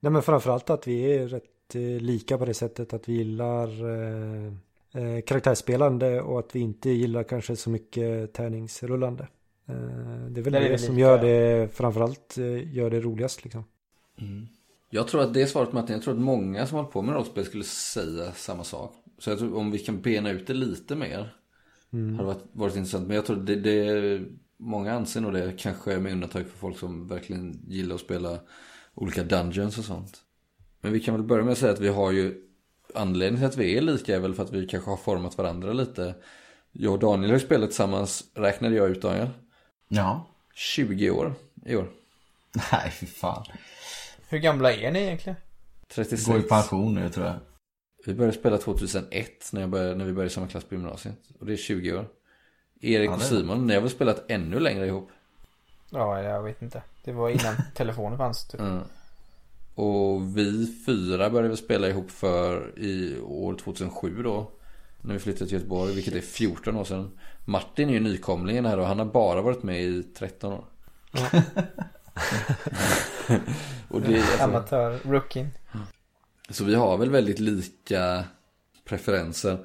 Nej 0.00 0.12
men 0.12 0.22
framförallt 0.22 0.70
att 0.70 0.86
vi 0.86 1.14
är 1.14 1.28
rätt 1.28 1.74
eh, 1.74 1.80
lika 1.80 2.38
på 2.38 2.44
det 2.44 2.54
sättet 2.54 2.92
att 2.92 3.08
vi 3.08 3.12
gillar 3.12 3.68
eh, 3.68 4.52
eh, 4.92 5.20
karaktärsspelande 5.26 6.20
och 6.20 6.38
att 6.38 6.56
vi 6.56 6.60
inte 6.60 6.90
gillar 6.90 7.22
kanske 7.22 7.56
så 7.56 7.70
mycket 7.70 8.32
tärningsrullande. 8.32 9.28
Eh, 9.68 9.74
det 10.28 10.40
är 10.40 10.42
väl 10.42 10.52
det 10.52 10.68
vi 10.68 10.78
som 10.78 10.94
lika, 10.94 11.08
gör 11.08 11.22
det 11.22 11.74
framförallt 11.74 12.36
gör 12.64 12.90
det 12.90 13.00
roligast 13.00 13.44
liksom. 13.44 13.64
Jag 14.90 15.08
tror 15.08 15.22
att 15.22 15.34
det 15.34 15.42
är 15.42 15.46
svaret 15.46 15.72
Martin. 15.72 15.94
Jag 15.94 16.02
tror 16.02 16.14
att 16.14 16.20
många 16.20 16.66
som 16.66 16.76
håller 16.76 16.90
på 16.90 17.02
med 17.02 17.14
rollspel 17.14 17.44
skulle 17.44 17.64
säga 17.64 18.32
samma 18.32 18.64
sak. 18.64 18.94
Så 19.18 19.30
jag 19.30 19.38
tror 19.38 19.56
om 19.56 19.70
vi 19.70 19.78
kan 19.78 20.00
bena 20.00 20.30
ut 20.30 20.46
det 20.46 20.54
lite 20.54 20.94
mer. 20.94 21.34
Mm. 21.92 22.14
Hade 22.14 22.26
varit, 22.26 22.44
varit 22.52 22.76
intressant. 22.76 23.06
Men 23.06 23.16
jag 23.16 23.26
tror 23.26 23.36
det, 23.36 23.56
det 23.56 24.26
Många 24.58 24.94
anser 24.94 25.20
nog 25.20 25.32
det. 25.32 25.52
Kanske 25.58 25.98
med 25.98 26.12
undantag 26.12 26.46
för 26.46 26.58
folk 26.58 26.78
som 26.78 27.08
verkligen 27.08 27.60
gillar 27.68 27.94
att 27.94 28.00
spela 28.00 28.38
olika 28.94 29.22
dungeons 29.24 29.78
och 29.78 29.84
sånt. 29.84 30.22
Men 30.80 30.92
vi 30.92 31.00
kan 31.00 31.14
väl 31.14 31.22
börja 31.22 31.44
med 31.44 31.52
att 31.52 31.58
säga 31.58 31.72
att 31.72 31.80
vi 31.80 31.88
har 31.88 32.12
ju 32.12 32.46
Anledningen 32.94 33.36
till 33.36 33.46
att 33.46 33.56
vi 33.56 33.76
är 33.76 33.80
lika 33.80 34.16
är 34.16 34.20
väl 34.20 34.34
för 34.34 34.42
att 34.42 34.52
vi 34.52 34.66
kanske 34.66 34.90
har 34.90 34.96
format 34.96 35.38
varandra 35.38 35.72
lite. 35.72 36.14
Jag 36.72 36.92
och 36.92 36.98
Daniel 36.98 37.30
har 37.30 37.38
ju 37.38 37.44
spelat 37.46 37.70
tillsammans, 37.70 38.24
räknade 38.34 38.76
jag 38.76 38.90
ut 38.90 39.02
Daniel. 39.02 39.28
Ja. 39.88 40.26
20 40.54 41.10
år 41.10 41.34
i 41.64 41.76
år. 41.76 41.90
Nej 42.72 42.90
fy 42.90 43.06
fan. 43.06 43.44
Hur 44.28 44.38
gamla 44.38 44.72
är 44.72 44.90
ni 44.90 45.02
egentligen? 45.02 45.36
36. 45.88 46.26
Går 46.26 46.38
i 46.38 46.42
pension 46.42 46.94
nu 46.94 47.08
tror 47.08 47.26
jag. 47.26 47.34
Vi 48.06 48.14
började 48.14 48.38
spela 48.38 48.58
2001 48.58 49.50
när, 49.52 49.60
jag 49.60 49.70
började, 49.70 49.94
när 49.94 50.04
vi 50.04 50.12
började 50.12 50.30
i 50.30 50.34
samma 50.34 50.48
klass 50.48 50.64
på 50.64 50.74
gymnasiet. 50.74 51.16
Och 51.40 51.46
det 51.46 51.52
är 51.52 51.56
20 51.56 51.92
år. 51.92 52.08
Erik 52.80 53.10
Ja, 53.10 53.14
och 53.14 53.22
Simon, 53.22 53.66
ni 53.66 53.74
har 53.74 53.80
väl 53.80 53.90
spelat 53.90 54.30
ännu 54.30 54.60
längre 54.60 54.86
ihop? 54.86 55.10
Ja, 55.90 56.22
jag 56.22 56.42
vet 56.42 56.62
inte. 56.62 56.82
Det 57.04 57.12
var 57.12 57.30
innan 57.30 57.54
telefonen 57.74 58.18
fanns 58.18 58.48
typ. 58.48 58.60
Mm. 58.60 58.82
Och 59.74 60.38
vi 60.38 60.76
fyra 60.86 61.30
började 61.30 61.48
vi 61.48 61.56
spela 61.56 61.88
ihop 61.88 62.10
för 62.10 62.78
i 62.78 63.20
år 63.20 63.54
2007 63.54 64.22
då. 64.22 64.50
När 65.00 65.14
vi 65.14 65.20
flyttade 65.20 65.46
till 65.46 65.58
Göteborg, 65.58 65.94
vilket 65.94 66.14
är 66.14 66.20
14 66.20 66.76
år 66.76 66.84
sedan. 66.84 67.18
Martin 67.44 67.88
är 67.88 67.92
ju 67.92 68.00
nykomlingen 68.00 68.66
här 68.66 68.78
och 68.78 68.86
han 68.86 68.98
har 68.98 69.06
bara 69.06 69.42
varit 69.42 69.62
med 69.62 69.82
i 69.82 70.02
13 70.02 70.52
år. 70.52 70.64
och 73.88 74.00
det, 74.00 74.20
alltså, 74.20 74.44
Amatör, 74.44 74.98
rookie. 75.04 75.48
Så 76.50 76.64
vi 76.64 76.74
har 76.74 76.96
väl 76.96 77.10
väldigt 77.10 77.38
lika 77.38 78.24
preferenser. 78.84 79.58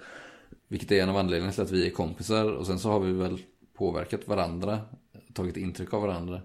Vilket 0.67 0.91
är 0.91 1.03
en 1.03 1.09
av 1.09 1.17
anledningarna 1.17 1.53
till 1.53 1.63
att 1.63 1.71
vi 1.71 1.87
är 1.87 1.91
kompisar. 1.91 2.51
Och 2.51 2.67
sen 2.67 2.79
så 2.79 2.91
har 2.91 2.99
vi 2.99 3.11
väl 3.11 3.41
påverkat 3.77 4.27
varandra. 4.27 4.79
Tagit 5.33 5.57
intryck 5.57 5.93
av 5.93 6.01
varandra. 6.01 6.41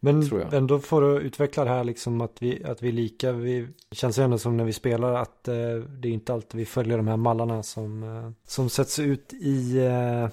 Men 0.00 0.28
Tror 0.28 0.40
jag. 0.40 0.54
ändå 0.54 0.78
för 0.78 1.16
att 1.16 1.22
utveckla 1.22 1.64
det 1.64 1.70
här 1.70 1.84
liksom 1.84 2.20
att 2.20 2.42
vi, 2.42 2.64
att 2.64 2.82
vi 2.82 2.88
är 2.88 2.92
lika. 2.92 3.32
Vi 3.32 3.68
det 3.88 3.96
känns 3.96 4.18
ju 4.18 4.22
ändå 4.22 4.38
som 4.38 4.56
när 4.56 4.64
vi 4.64 4.72
spelar 4.72 5.14
att 5.14 5.48
eh, 5.48 5.54
det 5.88 6.08
är 6.08 6.12
inte 6.12 6.32
alltid 6.32 6.58
vi 6.58 6.66
följer 6.66 6.96
de 6.96 7.08
här 7.08 7.16
mallarna 7.16 7.62
som, 7.62 8.02
eh, 8.02 8.30
som 8.46 8.68
sätts 8.68 8.98
ut 8.98 9.32
i 9.32 9.78
eh, 9.78 10.28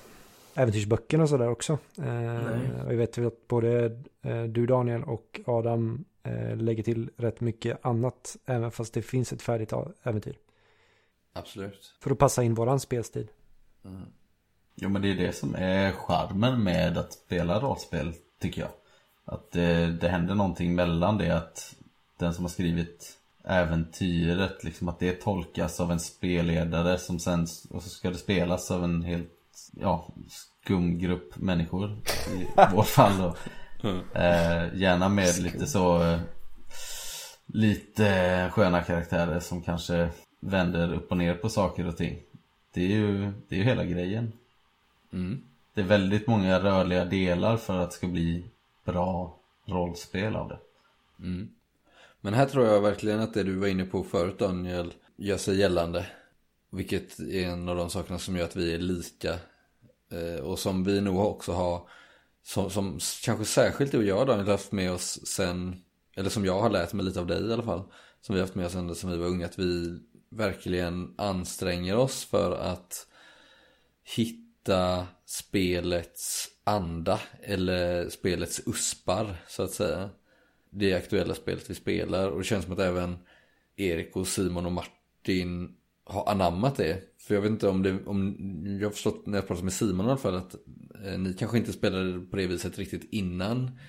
äventyrsböckerna 0.53 1.23
och 1.23 1.29
sådär 1.29 1.49
också. 1.49 1.77
Eh, 1.97 2.85
och 2.85 2.91
jag 2.93 2.97
vet 2.97 3.17
ju 3.17 3.27
att 3.27 3.47
både 3.47 4.01
du 4.47 4.65
Daniel 4.65 5.03
och 5.03 5.41
Adam 5.45 6.05
eh, 6.23 6.57
lägger 6.57 6.83
till 6.83 7.09
rätt 7.17 7.41
mycket 7.41 7.85
annat. 7.85 8.37
Även 8.45 8.71
fast 8.71 8.93
det 8.93 9.01
finns 9.01 9.33
ett 9.33 9.41
färdigt 9.41 9.73
äventyr. 10.03 10.37
Absolut. 11.33 11.95
För 11.99 12.11
att 12.11 12.17
passa 12.17 12.43
in 12.43 12.53
våran 12.53 12.79
spelstil. 12.79 13.27
Jo 14.75 14.89
men 14.89 15.01
det 15.01 15.11
är 15.11 15.15
det 15.15 15.35
som 15.35 15.55
är 15.55 15.91
charmen 15.91 16.63
med 16.63 16.97
att 16.97 17.13
spela 17.13 17.59
rollspel 17.59 18.13
tycker 18.39 18.61
jag. 18.61 18.71
Att 19.25 19.51
det, 19.51 19.91
det 19.91 20.09
händer 20.09 20.35
någonting 20.35 20.75
mellan 20.75 21.17
det 21.17 21.37
att 21.37 21.75
den 22.17 22.33
som 22.33 22.43
har 22.43 22.49
skrivit 22.49 23.17
äventyret, 23.43 24.63
liksom 24.63 24.89
att 24.89 24.99
det 24.99 25.21
tolkas 25.21 25.79
av 25.79 25.91
en 25.91 25.99
spelledare 25.99 26.97
som 26.97 27.19
sen, 27.19 27.47
och 27.69 27.83
så 27.83 27.89
ska 27.89 28.09
det 28.09 28.17
spelas 28.17 28.71
av 28.71 28.83
en 28.83 29.03
helt, 29.03 29.31
ja, 29.71 30.07
skum 30.29 30.99
grupp 30.99 31.37
människor 31.37 31.97
i 32.37 32.47
vårt 32.75 32.87
fall 32.87 33.17
då. 33.17 33.35
Eh, 34.13 34.75
gärna 34.75 35.09
med 35.09 35.39
lite 35.39 35.67
så, 35.67 36.03
eh, 36.03 36.19
lite 37.45 38.49
sköna 38.53 38.83
karaktärer 38.83 39.39
som 39.39 39.61
kanske 39.61 40.09
vänder 40.39 40.93
upp 40.93 41.11
och 41.11 41.17
ner 41.17 41.35
på 41.35 41.49
saker 41.49 41.87
och 41.87 41.97
ting. 41.97 42.19
Det 42.73 42.81
är 42.81 42.87
ju, 42.87 43.31
det 43.47 43.55
är 43.55 43.59
ju 43.59 43.65
hela 43.65 43.85
grejen. 43.85 44.31
Mm. 45.13 45.43
Det 45.73 45.81
är 45.81 45.85
väldigt 45.85 46.27
många 46.27 46.59
rörliga 46.59 47.05
delar 47.05 47.57
för 47.57 47.79
att 47.79 47.89
det 47.89 47.95
ska 47.95 48.07
bli 48.07 48.45
bra 48.85 49.39
rollspel 49.65 50.35
av 50.35 50.49
det. 50.49 50.59
Mm. 51.19 51.49
Men 52.21 52.33
här 52.33 52.45
tror 52.45 52.65
jag 52.65 52.81
verkligen 52.81 53.19
att 53.19 53.33
det 53.33 53.43
du 53.43 53.55
var 53.55 53.67
inne 53.67 53.85
på 53.85 54.03
förut 54.03 54.39
Daniel 54.39 54.93
gör 55.15 55.37
sig 55.37 55.59
gällande. 55.59 56.05
Vilket 56.69 57.19
är 57.19 57.47
en 57.47 57.69
av 57.69 57.75
de 57.75 57.89
sakerna 57.89 58.19
som 58.19 58.35
gör 58.35 58.43
att 58.43 58.55
vi 58.55 58.73
är 58.73 58.79
lika. 58.79 59.33
Eh, 60.11 60.43
och 60.43 60.59
som 60.59 60.83
vi 60.83 61.01
nog 61.01 61.25
också 61.25 61.51
har 61.51 61.81
som, 62.43 62.69
som 62.69 62.99
kanske 63.23 63.45
särskilt 63.45 63.91
du 63.91 63.97
och 63.97 64.03
jag 64.03 64.27
Daniel 64.27 64.45
har 64.45 64.51
haft 64.51 64.71
med 64.71 64.91
oss 64.91 65.27
sen, 65.27 65.75
eller 66.15 66.29
som 66.29 66.45
jag 66.45 66.61
har 66.61 66.69
lärt 66.69 66.93
mig 66.93 67.05
lite 67.05 67.19
av 67.19 67.27
dig 67.27 67.49
i 67.49 67.53
alla 67.53 67.63
fall, 67.63 67.83
som 68.21 68.35
vi 68.35 68.41
har 68.41 68.47
haft 68.47 68.55
med 68.55 68.65
oss 68.65 68.75
ända 68.75 68.95
sedan 68.95 69.11
vi 69.11 69.17
var 69.17 69.27
unga, 69.27 69.45
att 69.45 69.59
vi 69.59 69.99
verkligen 70.29 71.15
anstränger 71.17 71.97
oss 71.97 72.25
för 72.25 72.51
att 72.51 73.07
hitta 74.15 75.07
spelets 75.25 76.49
anda 76.63 77.19
eller 77.41 78.09
spelets 78.09 78.61
uspar 78.65 79.43
så 79.47 79.63
att 79.63 79.71
säga. 79.71 80.09
Det 80.69 80.93
aktuella 80.93 81.33
spelet 81.33 81.69
vi 81.69 81.75
spelar 81.75 82.29
och 82.29 82.37
det 82.37 82.43
känns 82.43 82.65
som 82.65 82.73
att 82.73 82.79
även 82.79 83.17
Erik 83.75 84.15
och 84.15 84.27
Simon 84.27 84.65
och 84.65 84.71
Martin 84.71 85.75
har 86.11 86.29
anammat 86.31 86.75
det. 86.75 87.01
För 87.19 87.35
jag 87.35 87.41
vet 87.41 87.51
inte 87.51 87.67
om 87.69 87.83
det, 87.83 88.05
om, 88.05 88.37
jag 88.79 88.87
har 88.87 88.91
förstått 88.91 89.25
när 89.25 89.37
jag 89.37 89.47
pratat 89.47 89.63
med 89.63 89.73
Simon 89.73 90.05
i 90.05 90.09
alla 90.09 90.17
fall 90.17 90.35
att 90.35 90.55
eh, 91.05 91.19
ni 91.19 91.33
kanske 91.33 91.57
inte 91.57 91.73
spelade 91.73 92.19
på 92.19 92.35
det 92.37 92.47
viset 92.47 92.77
riktigt 92.77 93.07
innan 93.11 93.79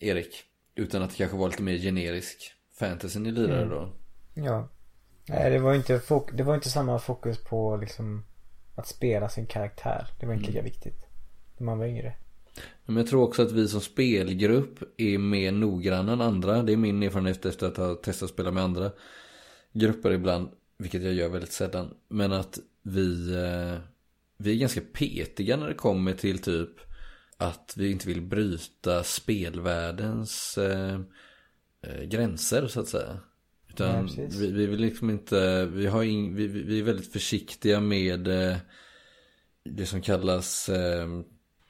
Erik. 0.00 0.42
Utan 0.74 1.02
att 1.02 1.10
det 1.10 1.16
kanske 1.16 1.36
var 1.36 1.48
lite 1.48 1.62
mer 1.62 1.78
generisk 1.78 2.52
fantasy 2.78 3.18
ni 3.20 3.30
lirade 3.30 3.56
Mm. 3.62 3.68
då. 3.68 3.92
Ja. 4.34 4.68
Nej, 5.28 5.50
det 5.50 5.58
var 5.58 5.74
inte, 5.74 5.98
fok- 5.98 6.36
det 6.36 6.42
var 6.42 6.54
inte 6.54 6.70
samma 6.70 6.98
fokus 6.98 7.38
på 7.44 7.76
liksom 7.76 8.24
att 8.74 8.86
spela 8.86 9.28
sin 9.28 9.46
karaktär. 9.46 10.06
Det 10.20 10.26
var 10.26 10.34
inte 10.34 10.46
lika 10.46 10.62
viktigt. 10.62 11.06
När 11.58 11.64
man 11.64 11.78
var 11.78 11.86
yngre. 11.86 12.14
Men 12.86 12.96
jag 12.96 13.06
tror 13.06 13.22
också 13.22 13.42
att 13.42 13.52
vi 13.52 13.68
som 13.68 13.80
spelgrupp 13.80 14.78
är 14.96 15.18
mer 15.18 15.52
noggranna 15.52 16.12
än 16.12 16.20
andra. 16.20 16.62
Det 16.62 16.72
är 16.72 16.76
min 16.76 17.02
erfarenhet 17.02 17.46
efter 17.46 17.66
att 17.66 17.76
ha 17.76 17.94
testat 17.94 18.26
att 18.26 18.30
spela 18.34 18.50
med 18.50 18.62
andra 18.62 18.90
grupper 19.72 20.10
ibland. 20.12 20.48
Vilket 20.82 21.02
jag 21.02 21.14
gör 21.14 21.28
väldigt 21.28 21.52
sällan. 21.52 21.94
Men 22.08 22.32
att 22.32 22.58
vi, 22.82 23.34
eh, 23.34 23.78
vi 24.36 24.52
är 24.52 24.56
ganska 24.56 24.80
petiga 24.92 25.56
när 25.56 25.68
det 25.68 25.74
kommer 25.74 26.12
till 26.12 26.38
typ 26.38 26.70
att 27.36 27.74
vi 27.76 27.90
inte 27.90 28.08
vill 28.08 28.22
bryta 28.22 29.04
spelvärldens 29.04 30.58
eh, 30.58 31.00
eh, 31.82 32.02
gränser 32.02 32.66
så 32.66 32.80
att 32.80 32.88
säga. 32.88 33.20
Utan 33.68 34.10
Nej, 34.16 34.28
vi, 34.30 34.50
vi 34.50 34.66
vill 34.66 34.80
liksom 34.80 35.10
inte, 35.10 35.66
vi, 35.66 35.86
har 35.86 36.00
vi, 36.00 36.46
vi 36.46 36.62
vi 36.62 36.78
är 36.78 36.82
väldigt 36.82 37.12
försiktiga 37.12 37.80
med 37.80 38.28
eh, 38.28 38.56
det 39.64 39.86
som 39.86 40.02
kallas 40.02 40.68
eh, 40.68 41.08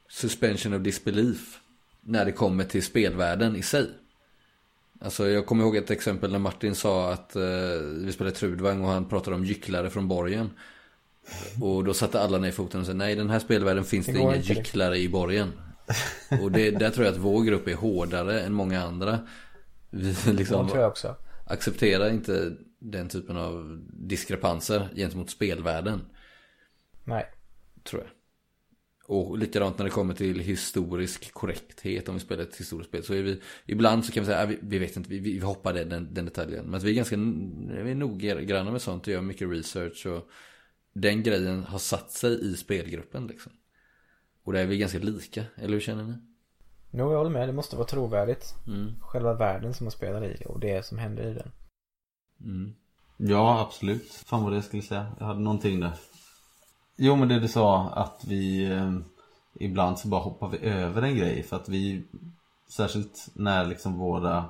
suspension 0.09 0.73
of 0.73 0.81
disbelief. 0.81 1.59
När 2.01 2.25
det 2.25 2.31
kommer 2.31 2.63
till 2.63 2.83
spelvärlden 2.83 3.55
i 3.55 3.61
sig. 3.61 3.89
Alltså 5.03 5.29
jag 5.29 5.45
kommer 5.45 5.63
ihåg 5.63 5.75
ett 5.75 5.91
exempel 5.91 6.31
när 6.31 6.39
Martin 6.39 6.75
sa 6.75 7.13
att 7.13 7.35
eh, 7.35 7.41
vi 8.05 8.11
spelade 8.11 8.35
Trudvang 8.35 8.83
och 8.83 8.89
han 8.89 9.09
pratade 9.09 9.35
om 9.35 9.45
gycklare 9.45 9.89
från 9.89 10.07
borgen. 10.07 10.49
Och 11.61 11.83
då 11.83 11.93
satte 11.93 12.21
alla 12.21 12.37
ner 12.37 12.51
foten 12.51 12.79
och 12.79 12.85
sa 12.85 12.93
nej 12.93 13.15
den 13.15 13.29
här 13.29 13.39
spelvärlden 13.39 13.83
finns 13.83 14.05
Det 14.05 14.11
det, 14.11 14.19
inga 14.19 14.35
gycklare 14.35 14.97
i 14.97 15.09
borgen. 15.09 15.51
Och 16.41 16.51
det, 16.51 16.71
där 16.71 16.89
tror 16.89 17.05
jag 17.05 17.13
att 17.13 17.19
vår 17.19 17.43
grupp 17.43 17.67
är 17.67 17.75
hårdare 17.75 18.41
än 18.41 18.53
många 18.53 18.83
andra. 18.83 19.19
Vi 19.89 20.15
liksom 20.25 20.69
accepterar 21.45 22.09
inte 22.09 22.51
den 22.79 23.09
typen 23.09 23.37
av 23.37 23.81
diskrepanser 23.93 24.89
gentemot 24.95 25.29
spelvärlden. 25.29 26.01
Nej. 27.03 27.25
Tror 27.83 28.01
jag. 28.01 28.11
Och 29.05 29.37
likadant 29.37 29.77
när 29.77 29.85
det 29.85 29.91
kommer 29.91 30.13
till 30.13 30.39
historisk 30.39 31.33
korrekthet 31.33 32.09
om 32.09 32.15
vi 32.15 32.21
spelar 32.21 32.43
ett 32.43 32.55
historiskt 32.55 32.89
spel 32.89 33.03
så 33.03 33.13
är 33.13 33.21
vi 33.21 33.41
Ibland 33.65 34.05
så 34.05 34.11
kan 34.11 34.23
vi 34.23 34.27
säga, 34.27 34.43
"Ah, 34.43 34.45
vi, 34.45 34.59
vi 34.61 34.79
vet 34.79 34.97
inte, 34.97 35.09
vi, 35.09 35.19
vi 35.19 35.39
hoppar 35.39 35.73
den, 35.73 36.13
den, 36.13 36.25
detaljen 36.25 36.65
Men 36.65 36.75
att 36.75 36.83
vi 36.83 36.91
är 36.91 36.95
ganska, 36.95 37.15
vi 37.83 37.91
är 37.91 37.95
noggranna 37.95 38.71
med 38.71 38.81
sånt 38.81 39.07
och 39.07 39.13
gör 39.13 39.21
mycket 39.21 39.49
research 39.49 40.05
och 40.05 40.29
Den 40.93 41.23
grejen 41.23 41.63
har 41.63 41.79
satt 41.79 42.11
sig 42.11 42.51
i 42.51 42.55
spelgruppen 42.55 43.27
liksom 43.27 43.51
Och 44.43 44.53
där 44.53 44.59
är 44.59 44.65
vi 44.65 44.77
ganska 44.77 44.99
lika, 44.99 45.43
eller 45.55 45.73
hur 45.73 45.79
känner 45.79 46.03
ni? 46.03 46.13
Jo, 46.91 47.11
jag 47.11 47.17
håller 47.17 47.29
med. 47.29 47.49
Det 47.49 47.53
måste 47.53 47.75
vara 47.75 47.87
trovärdigt. 47.87 48.55
Mm. 48.67 48.91
Själva 49.01 49.33
världen 49.33 49.73
som 49.73 49.83
man 49.85 49.91
spelar 49.91 50.25
i 50.25 50.43
och 50.45 50.59
det 50.59 50.85
som 50.85 50.97
händer 50.97 51.23
i 51.31 51.33
den. 51.33 51.51
Mm. 52.41 52.75
Ja, 53.17 53.61
absolut. 53.61 54.11
Fan 54.25 54.43
vad 54.43 54.51
det 54.51 54.57
jag 54.57 54.63
skulle 54.63 54.83
säga. 54.83 55.15
Jag 55.19 55.25
hade 55.25 55.39
någonting 55.39 55.79
där. 55.79 55.93
Jo, 56.95 57.15
men 57.15 57.27
det 57.27 57.39
du 57.39 57.47
sa 57.47 57.89
att 57.89 58.23
vi 58.27 58.71
eh, 58.71 58.93
ibland 59.53 59.99
så 59.99 60.07
bara 60.07 60.21
hoppar 60.21 60.47
vi 60.49 60.57
över 60.57 61.01
en 61.01 61.15
grej 61.17 61.43
för 61.43 61.55
att 61.55 61.69
vi 61.69 62.03
särskilt 62.69 63.27
när 63.33 63.65
liksom 63.65 63.97
våra 63.99 64.45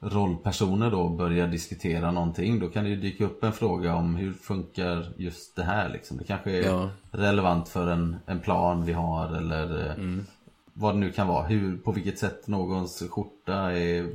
rollpersoner 0.00 0.90
då 0.90 1.08
börjar 1.08 1.46
diskutera 1.46 2.10
någonting 2.10 2.58
då 2.60 2.68
kan 2.68 2.84
det 2.84 2.90
ju 2.90 2.96
dyka 2.96 3.24
upp 3.24 3.44
en 3.44 3.52
fråga 3.52 3.94
om 3.94 4.16
hur 4.16 4.32
funkar 4.32 5.12
just 5.16 5.56
det 5.56 5.62
här 5.62 5.88
liksom. 5.88 6.16
Det 6.16 6.24
kanske 6.24 6.50
är 6.50 6.62
Ja. 6.62 6.90
relevant 7.10 7.68
för 7.68 7.86
en, 7.86 8.16
en 8.26 8.40
plan 8.40 8.84
vi 8.84 8.92
har 8.92 9.36
eller 9.36 9.86
eh, 9.86 9.92
Mm. 9.92 10.26
vad 10.72 10.94
det 10.94 10.98
nu 10.98 11.12
kan 11.12 11.26
vara. 11.28 11.46
Hur, 11.46 11.76
på 11.76 11.92
vilket 11.92 12.18
sätt 12.18 12.46
någons 12.46 13.02
skjorta 13.10 13.54
är 13.72 14.10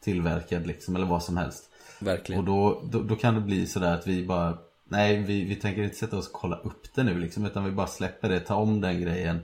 tillverkad 0.00 0.66
liksom 0.66 0.96
eller 0.96 1.06
vad 1.06 1.22
som 1.22 1.36
helst. 1.36 1.70
Verkligen. 2.00 2.40
Och 2.40 2.46
då, 2.46 2.82
då, 2.90 3.02
då 3.02 3.16
kan 3.16 3.34
det 3.34 3.40
bli 3.40 3.66
sådär 3.66 3.94
att 3.94 4.06
vi 4.06 4.26
bara 4.26 4.58
Nej 4.92 5.22
vi, 5.22 5.44
vi 5.44 5.56
tänker 5.56 5.82
inte 5.82 5.96
sätta 5.96 6.16
oss 6.16 6.26
och 6.26 6.32
kolla 6.32 6.56
upp 6.56 6.94
det 6.94 7.02
nu 7.02 7.18
liksom 7.18 7.46
utan 7.46 7.64
vi 7.64 7.70
bara 7.70 7.86
släpper 7.86 8.28
det, 8.28 8.40
ta 8.40 8.54
om 8.54 8.80
den 8.80 9.00
grejen 9.00 9.38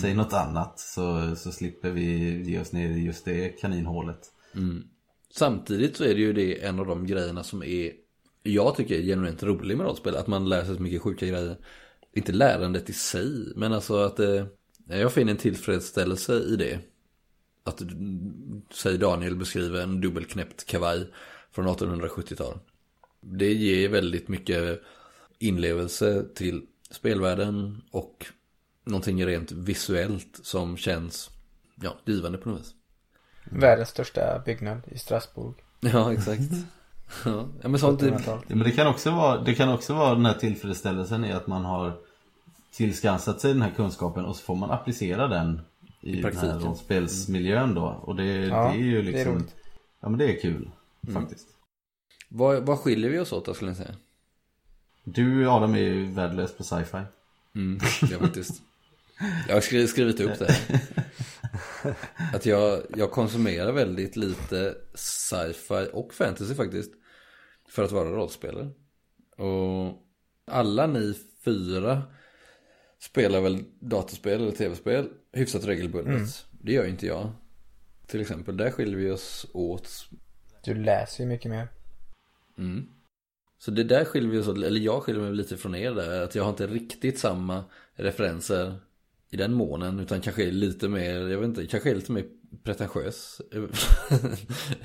Säg 0.00 0.10
Mm. 0.10 0.24
något 0.24 0.32
annat 0.32 0.78
så, 0.78 1.36
så 1.36 1.52
slipper 1.52 1.90
vi 1.90 2.02
ge 2.42 2.60
oss 2.60 2.72
ner 2.72 2.88
i 2.88 3.04
just 3.04 3.24
det 3.24 3.48
kaninhålet 3.48 4.18
Mm. 4.54 4.84
Samtidigt 5.34 5.96
så 5.96 6.04
är 6.04 6.14
det 6.14 6.20
ju 6.20 6.32
det 6.32 6.64
en 6.64 6.80
av 6.80 6.86
de 6.86 7.06
grejerna 7.06 7.42
som 7.42 7.62
är 7.62 7.92
Jag 8.42 8.76
tycker 8.76 8.94
är 8.98 9.02
genuint 9.02 9.42
rolig 9.42 9.76
med 9.76 9.86
rollspel 9.86 10.16
Att 10.16 10.26
man 10.26 10.48
lär 10.48 10.64
sig 10.64 10.76
så 10.76 10.82
mycket 10.82 11.02
sjuka 11.02 11.26
grejer 11.26 11.56
Inte 12.14 12.32
lärandet 12.32 12.90
i 12.90 12.92
sig 12.92 13.52
Men 13.56 13.72
alltså 13.72 13.96
att 13.96 14.20
eh, 14.20 14.46
Jag 14.88 15.12
finner 15.12 15.32
en 15.32 15.38
tillfredsställelse 15.38 16.34
i 16.34 16.56
det 16.56 16.78
Att 17.64 17.82
Säg 18.74 18.98
Daniel 18.98 19.36
beskriver 19.36 19.80
en 19.82 20.00
dubbelknäppt 20.00 20.66
kavaj 20.66 21.06
Från 21.52 21.68
1870-tal 21.68 22.58
Det 23.20 23.52
ger 23.52 23.88
väldigt 23.88 24.28
mycket 24.28 24.80
Inlevelse 25.38 26.24
till 26.34 26.66
spelvärlden 26.90 27.82
Och 27.90 28.26
Någonting 28.84 29.26
rent 29.26 29.52
visuellt 29.52 30.40
som 30.42 30.76
känns 30.76 31.30
Ja, 31.82 31.96
givande 32.04 32.38
på 32.38 32.48
något 32.48 32.60
vis 32.60 32.74
Världens 33.44 33.88
största 33.88 34.42
byggnad 34.44 34.80
i 34.86 34.98
Strasbourg. 34.98 35.54
Ja, 35.80 36.12
exakt. 36.12 36.52
Ja, 37.24 37.48
men 37.62 37.78
sånt 37.78 38.02
är... 38.02 38.22
Ja, 38.26 38.42
Men 38.46 38.58
det 38.58 38.70
kan, 38.70 38.86
också 38.86 39.10
vara, 39.10 39.40
det 39.40 39.54
kan 39.54 39.68
också 39.68 39.94
vara 39.94 40.14
den 40.14 40.26
här 40.26 40.34
tillfredsställelsen 40.34 41.24
i 41.24 41.32
att 41.32 41.46
man 41.46 41.64
har 41.64 41.92
Tillskansat 42.72 43.40
sig 43.40 43.52
den 43.52 43.62
här 43.62 43.70
kunskapen 43.76 44.24
och 44.24 44.36
så 44.36 44.42
får 44.42 44.54
man 44.56 44.70
applicera 44.70 45.28
den 45.28 45.60
I, 46.00 46.18
I 46.18 46.22
den 46.22 46.36
här 46.36 46.58
rollspelsmiljön 46.58 47.74
då 47.74 48.00
Och 48.02 48.16
det, 48.16 48.24
Ja, 48.24 48.70
det 48.72 48.78
är 48.78 48.82
ju 48.82 49.02
det 49.02 49.08
är 49.08 49.12
liksom 49.12 49.34
roligt. 49.34 49.54
Ja 50.00 50.08
men 50.08 50.18
det 50.18 50.36
är 50.36 50.40
kul 50.40 50.70
Mm. 51.08 51.22
faktiskt 51.22 51.48
Vad, 52.28 52.66
vad 52.66 52.78
skiljer 52.78 53.10
vi 53.10 53.18
oss 53.18 53.32
åt 53.32 53.44
då 53.44 53.54
skulle 53.54 53.70
jag 53.70 53.76
säga? 53.76 53.94
Du 55.04 55.48
Adam 55.48 55.74
är 55.74 55.78
ju 55.78 56.04
värdelös 56.04 56.56
på 56.56 56.64
sci-fi 56.64 56.98
Mm, 57.54 57.80
ja 58.10 58.18
faktiskt. 58.18 58.62
Jag 59.48 59.54
har 59.54 59.60
skrivit, 59.60 59.90
skrivit 59.90 60.20
upp 60.20 60.38
det. 60.38 60.56
Att 62.34 62.46
jag, 62.46 62.82
jag 62.96 63.10
konsumerar 63.10 63.72
väldigt 63.72 64.16
lite 64.16 64.74
sci-fi 64.94 65.88
och 65.92 66.14
fantasy 66.14 66.54
faktiskt. 66.54 66.92
För 67.68 67.84
att 67.84 67.92
vara 67.92 68.10
rollspelare. 68.10 68.70
Och 69.36 70.02
alla 70.46 70.86
ni 70.86 71.14
fyra 71.44 72.02
spelar 73.00 73.40
väl 73.40 73.64
datorspel 73.80 74.40
eller 74.40 74.52
tv-spel 74.52 75.08
hyfsat 75.32 75.64
regelbundet. 75.64 76.14
Mm. 76.14 76.28
Det 76.50 76.72
gör 76.72 76.84
ju 76.84 76.90
inte 76.90 77.06
jag. 77.06 77.30
Till 78.06 78.20
exempel, 78.20 78.56
där 78.56 78.70
skiljer 78.70 78.96
vi 78.96 79.10
oss 79.10 79.46
åt. 79.54 80.08
Du 80.64 80.74
läser 80.74 81.24
ju 81.24 81.28
mycket 81.28 81.50
mer. 81.50 81.68
Mm. 82.58 82.86
Så 83.58 83.70
det 83.70 83.84
där 83.84 84.04
skiljer 84.04 84.30
vi 84.30 84.38
oss 84.38 84.48
eller 84.48 84.80
jag 84.80 85.02
skiljer 85.02 85.22
mig 85.22 85.32
lite 85.34 85.56
från 85.56 85.74
er 85.74 85.90
där. 85.92 86.22
Att 86.22 86.34
jag 86.34 86.42
har 86.42 86.50
inte 86.50 86.66
riktigt 86.66 87.18
samma 87.18 87.64
referenser 87.94 88.74
i 89.30 89.36
den 89.36 89.52
månen. 89.54 90.00
Utan 90.00 90.20
kanske 90.20 90.44
är 90.48 90.50
lite 90.52 90.88
mer, 90.88 91.28
jag 91.28 91.38
vet 91.38 91.44
inte, 91.48 91.66
kanske 91.66 91.90
är 91.90 91.94
lite 91.94 92.12
mer 92.12 92.24
pretentiös 92.62 93.40
över- 93.50 93.70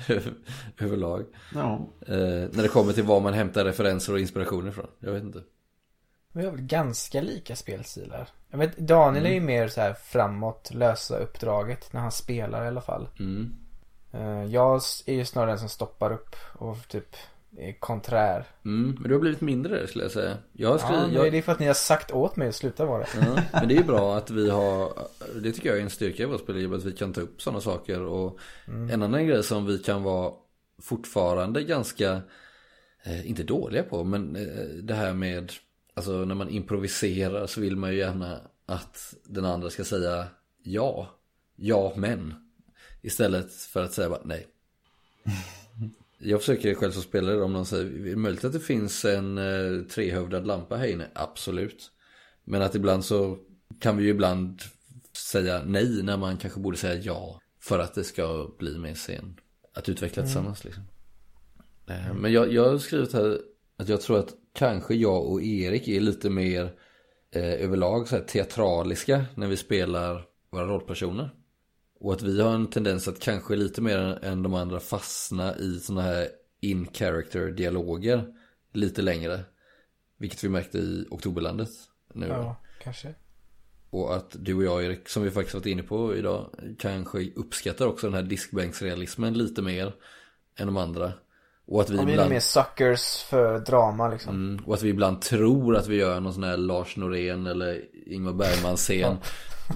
överlag. 0.78 1.24
Ja 1.54 1.88
Eh, 2.06 2.16
när 2.52 2.62
det 2.62 2.68
kommer 2.68 2.92
till 2.92 3.04
var 3.04 3.20
man 3.20 3.34
hämtar 3.34 3.64
referenser 3.64 4.12
och 4.12 4.20
inspiration 4.20 4.68
ifrån. 4.68 4.86
Jag 4.98 5.12
vet 5.12 5.22
inte. 5.22 5.42
Vi 6.32 6.44
har 6.44 6.52
väl 6.52 6.60
ganska 6.62 7.20
lika 7.22 7.56
spelstilar. 7.56 8.28
Jag 8.50 8.58
vet, 8.58 8.76
Daniel 8.78 9.26
är 9.26 9.30
ju 9.34 9.40
mer 9.40 9.68
så 9.68 9.80
här 9.80 9.94
framåt, 9.94 10.70
lösa 10.74 11.18
uppdraget 11.18 11.92
när 11.92 12.00
han 12.00 12.12
spelar 12.12 12.64
i 12.64 12.68
alla 12.68 12.80
fall. 12.80 13.08
Mm. 13.18 13.54
Eh, 14.12 14.44
Jag 14.44 14.80
är 15.06 15.12
ju 15.14 15.24
snarare 15.24 15.50
den 15.50 15.58
som 15.58 15.68
stoppar 15.68 16.12
upp 16.12 16.36
och 16.52 16.88
typ 16.88 17.16
konträr. 17.78 18.46
Mm, 18.64 18.96
men 19.00 19.08
du 19.08 19.14
har 19.14 19.20
blivit 19.20 19.40
mindre 19.40 19.86
skulle 19.86 20.04
jag 20.04 20.12
säga. 20.12 20.36
Jag 20.52 20.68
har 20.68 20.74
Ja, 20.74 20.78
skrivit, 20.86 21.02
men 21.06 21.12
jag, 21.14 21.32
det 21.32 21.38
är 21.38 21.42
för 21.42 21.52
att 21.52 21.58
ni 21.60 21.66
har 21.66 21.74
sagt 21.74 22.10
åt 22.10 22.36
mig 22.36 22.48
att 22.48 22.54
sluta 22.54 22.84
vara 22.86 22.98
det. 22.98 23.08
Ja, 23.14 23.42
men 23.52 23.68
det 23.68 23.74
är 23.74 23.78
ju 23.78 23.84
bra 23.84 24.16
att 24.16 24.30
vi 24.30 24.50
har, 24.50 24.92
det 25.34 25.52
tycker 25.52 25.68
jag 25.68 25.78
är 25.78 25.82
en 25.82 25.90
styrka 25.90 26.22
i 26.22 26.26
vårt 26.26 26.40
speljobb, 26.40 26.74
att 26.74 26.84
vi 26.84 26.92
kan 26.92 27.12
ta 27.12 27.20
upp 27.20 27.42
sådana 27.42 27.60
saker 27.60 28.00
och 28.00 28.38
Mm. 28.68 28.90
en 28.90 29.02
annan 29.02 29.26
grej 29.26 29.42
som 29.42 29.66
vi 29.66 29.78
kan 29.78 30.02
vara 30.02 30.32
fortfarande 30.82 31.62
ganska, 31.62 32.20
eh, 33.04 33.28
inte 33.30 33.42
dåliga 33.42 33.82
på, 33.82 34.04
men 34.04 34.36
eh, 34.36 34.64
det 34.82 34.94
här 34.94 35.12
med, 35.12 35.52
alltså 35.94 36.12
när 36.12 36.34
man 36.34 36.48
improviserar 36.48 37.46
så 37.46 37.60
vill 37.60 37.76
man 37.76 37.90
ju 37.92 37.98
gärna 37.98 38.40
att 38.66 39.14
den 39.24 39.44
andra 39.44 39.70
ska 39.70 39.84
säga 39.84 40.26
ja. 40.62 41.08
ja 41.56 41.92
men. 41.96 42.34
Istället 43.02 43.52
för 43.54 43.84
att 43.84 43.92
säga 43.92 44.08
bara 44.08 44.22
nej. 44.24 44.46
Jag 46.18 46.40
försöker 46.40 46.74
själv 46.74 46.92
som 46.92 47.02
spelare 47.02 47.42
om 47.42 47.52
någon 47.52 47.66
säger, 47.66 47.84
är 47.84 48.04
det 48.10 48.16
möjligt 48.16 48.44
att 48.44 48.52
det 48.52 48.60
finns 48.60 49.04
en 49.04 49.38
eh, 49.38 49.82
trehövdad 49.86 50.46
lampa 50.46 50.76
här 50.76 50.86
inne? 50.86 51.08
Absolut. 51.14 51.90
Men 52.44 52.62
att 52.62 52.74
ibland 52.74 53.04
så 53.04 53.38
kan 53.80 53.96
vi 53.96 54.04
ju 54.04 54.10
ibland 54.10 54.60
säga 55.16 55.62
nej 55.66 56.02
när 56.02 56.16
man 56.16 56.36
kanske 56.36 56.60
borde 56.60 56.76
säga 56.76 56.94
ja. 56.94 57.40
För 57.60 57.78
att 57.78 57.94
det 57.94 58.04
ska 58.04 58.50
bli 58.58 58.78
mer 58.78 58.94
scen. 58.94 59.36
Att 59.74 59.88
utveckla 59.88 60.22
Mm. 60.22 60.28
tillsammans 60.28 60.64
liksom. 60.64 60.82
Eh, 61.88 62.14
Men 62.14 62.32
jag, 62.32 62.52
jag 62.52 62.70
har 62.70 62.78
skrivit 62.78 63.12
här 63.12 63.38
att 63.78 63.88
jag 63.88 64.00
tror 64.00 64.18
att 64.18 64.34
kanske 64.54 64.94
jag 64.94 65.26
och 65.26 65.42
Erik 65.42 65.88
är 65.88 66.00
lite 66.00 66.30
mer 66.30 66.72
eh, 67.34 67.52
överlag 67.52 68.08
så 68.08 68.16
här 68.16 68.22
teatraliska 68.24 69.24
när 69.34 69.46
vi 69.46 69.56
spelar 69.56 70.24
våra 70.50 70.66
rollpersoner. 70.66 71.30
Och 72.04 72.12
att 72.12 72.22
vi 72.22 72.40
har 72.40 72.54
en 72.54 72.66
tendens 72.66 73.08
att 73.08 73.20
kanske 73.20 73.56
lite 73.56 73.80
mer 73.80 74.18
än 74.22 74.42
de 74.42 74.54
andra 74.54 74.80
fastna 74.80 75.56
i 75.56 75.80
sådana 75.80 76.02
här 76.02 76.28
in 76.60 76.88
character 76.92 77.50
dialoger 77.50 78.24
lite 78.72 79.02
längre. 79.02 79.40
Vilket 80.18 80.44
vi 80.44 80.48
märkte 80.48 80.78
i 80.78 81.06
Oktoberlandet 81.10 81.68
nu. 82.14 82.26
Ja, 82.26 82.60
kanske. 82.82 83.14
Och 83.90 84.16
att 84.16 84.36
du 84.38 84.54
och 84.54 84.64
jag 84.64 84.84
Erik, 84.84 85.08
som 85.08 85.22
vi 85.22 85.30
faktiskt 85.30 85.54
varit 85.54 85.66
inne 85.66 85.82
på 85.82 86.16
idag, 86.16 86.50
kanske 86.78 87.30
uppskattar 87.36 87.86
också 87.86 88.06
den 88.06 88.14
här 88.14 88.22
diskbänksrealismen 88.22 89.34
lite 89.34 89.62
mer 89.62 89.94
än 90.58 90.66
de 90.66 90.76
andra. 90.76 91.12
Och 91.66 91.80
att 91.80 91.90
vi 91.90 91.96
Ja, 91.96 92.08
ibland... 92.08 92.30
mer 92.30 92.40
suckers 92.40 93.22
för 93.22 93.58
drama 93.58 94.08
liksom. 94.08 94.34
Mm, 94.34 94.64
och 94.64 94.74
att 94.74 94.82
vi 94.82 94.88
ibland 94.88 95.20
tror 95.20 95.76
att 95.76 95.86
vi 95.86 95.96
gör 95.96 96.20
någon 96.20 96.34
sån 96.34 96.44
här 96.44 96.56
Lars 96.56 96.96
Norén 96.96 97.46
eller 97.46 97.84
Ingmar 98.06 98.32
Bergman-scen. 98.32 99.16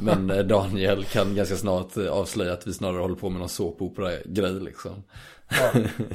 Men 0.02 0.30
eh, 0.30 0.38
Daniel 0.38 1.04
kan 1.04 1.34
ganska 1.34 1.56
snart 1.56 1.96
eh, 1.96 2.08
avslöja 2.08 2.52
att 2.52 2.66
vi 2.66 2.74
snarare 2.74 3.00
håller 3.00 3.14
på 3.16 3.30
med 3.30 3.40
någon 3.40 3.48
såpopera-grej 3.48 4.60
liksom. 4.60 5.02
Ja, 5.50 5.72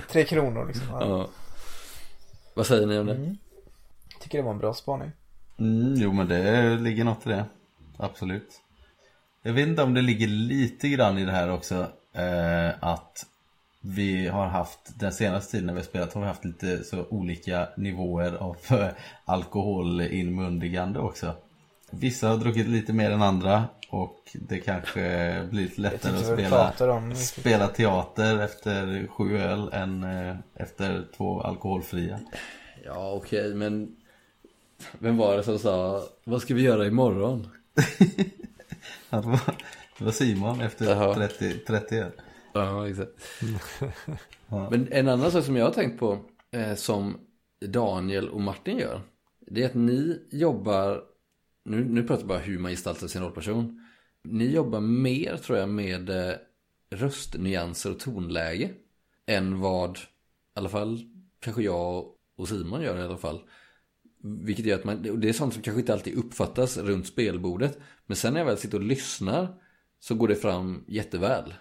tre 0.10 0.24
kronor 0.24 0.66
liksom. 0.68 0.88
Ja. 0.92 1.00
Ja. 1.08 1.28
Vad 2.56 2.66
säger 2.66 2.88
ni 2.88 3.00
om 3.00 3.06
det? 3.06 3.16
Mm. 3.16 3.38
Tycker 4.20 4.38
det 4.38 4.44
var 4.44 4.52
en 4.52 4.58
bra 4.58 4.74
spaning. 4.74 5.12
Mm, 5.60 5.94
jo 5.98 6.14
men 6.14 6.28
det 6.28 6.76
ligger 6.76 7.04
något 7.04 7.26
i 7.28 7.30
det. 7.30 7.46
Absolut. 7.98 8.62
Jag 9.42 9.54
vet 9.54 9.68
inte 9.68 9.84
om 9.84 9.94
det 9.94 10.02
ligger 10.02 10.28
lite 10.28 10.90
grann 10.90 11.18
i 11.18 11.26
det 11.26 11.32
här 11.32 11.52
också. 11.52 11.88
Eh, 12.14 12.70
att 12.80 13.26
vi 13.82 14.28
har 14.28 14.48
haft, 14.48 15.00
den 15.00 15.12
senaste 15.14 15.52
tiden 15.52 15.66
när 15.66 15.74
vi 15.74 15.80
har 15.80 15.86
spelat 15.86 16.14
har 16.14 16.22
vi 16.22 16.28
haft 16.28 16.46
lite 16.46 16.84
så 16.84 17.06
olika 17.10 17.68
nivåer 17.78 18.34
av 18.36 18.58
eh, 18.70 18.88
alkoholinmundigande 19.26 21.00
också. 21.00 21.34
Vissa 22.00 22.28
har 22.30 22.38
druckit 22.38 22.68
lite 22.68 22.94
mer 22.94 23.12
än 23.12 23.22
andra 23.22 23.64
och 23.90 24.20
det 24.34 24.60
kanske 24.60 25.02
blir 25.50 25.62
lite 25.62 25.82
lättare 25.82 26.18
att 26.18 26.26
spela, 26.26 26.94
om- 26.94 27.16
spela 27.16 27.68
teater 27.68 28.40
efter 28.40 29.08
sju 29.08 29.38
öl 29.38 29.70
än 29.74 30.04
eh, 30.04 30.36
efter 30.56 31.06
två 31.18 31.42
alkoholfria. 31.42 32.20
Ja 32.86 33.12
okej 33.12 33.54
men 33.54 33.96
Vem 35.00 35.18
var 35.18 35.38
det 35.38 35.44
som 35.44 35.60
sa 35.60 36.04
Vad 36.24 36.42
ska 36.42 36.54
vi 36.54 36.62
göra 36.62 36.88
imorgon? 36.88 37.48
Ja, 39.10 39.22
det, 39.22 39.28
var, 39.28 39.40
det 39.98 40.04
var 40.06 40.12
Simon 40.12 40.62
efter 40.62 40.86
Jaha. 40.86 41.14
30, 41.14 41.54
30 41.68 41.96
öl. 41.98 42.12
Ja 42.54 42.90
exakt 42.90 43.12
Men 44.72 44.88
en 44.92 45.08
annan 45.10 45.32
sak 45.32 45.44
som 45.46 45.56
jag 45.56 45.66
har 45.66 45.72
tänkt 45.72 46.00
på 46.00 46.18
eh, 46.52 46.76
Som 46.76 47.18
Daniel 47.66 48.30
och 48.30 48.42
Martin 48.42 48.78
gör 48.78 49.02
Det 49.48 49.64
är 49.64 49.66
att 49.66 49.74
ni 49.74 50.22
jobbar 50.32 51.02
Nu, 51.66 51.86
nu 51.86 52.04
pratar 52.04 52.22
jag 52.22 52.28
bara 52.28 52.40
hur 52.40 52.60
man 52.60 52.72
gestaltar 52.72 53.08
sin 53.08 53.22
rollperson. 53.22 53.86
Ni 54.24 54.52
jobbar 54.52 54.80
mer 54.80 55.38
tror 55.38 55.58
jag 55.58 55.70
med 55.70 56.10
eh, 56.10 56.36
Röstnyanser 56.90 57.92
och 57.92 58.00
tonläge 58.00 58.70
Än 59.26 59.60
vad 59.60 59.98
I 59.98 60.02
alla 60.54 60.70
fall 60.70 61.00
Kanske 61.40 61.64
jag 61.64 62.06
och 62.36 62.48
Simon 62.48 62.82
gör 62.82 63.00
i 63.00 63.02
alla 63.02 63.18
fall. 63.18 63.42
Vilket 64.44 64.66
gör 64.66 64.76
att 64.76 64.84
man, 64.84 65.10
och 65.10 65.20
det 65.20 65.30
är 65.30 65.34
sånt 65.34 65.54
som 65.54 65.64
kanske 65.64 65.80
inte 65.80 65.94
alltid 65.94 66.18
uppfattas 66.18 66.78
runt 66.78 67.08
spelbordet. 67.08 67.80
Men 68.06 68.16
sen 68.16 68.34
när 68.34 68.40
jag 68.40 68.46
väl 68.46 68.58
sitter 68.58 68.78
och 68.78 68.84
lyssnar 68.84 69.48
Så 70.00 70.16
går 70.16 70.28
det 70.28 70.36
fram 70.36 70.84
jätteväl. 70.88 71.54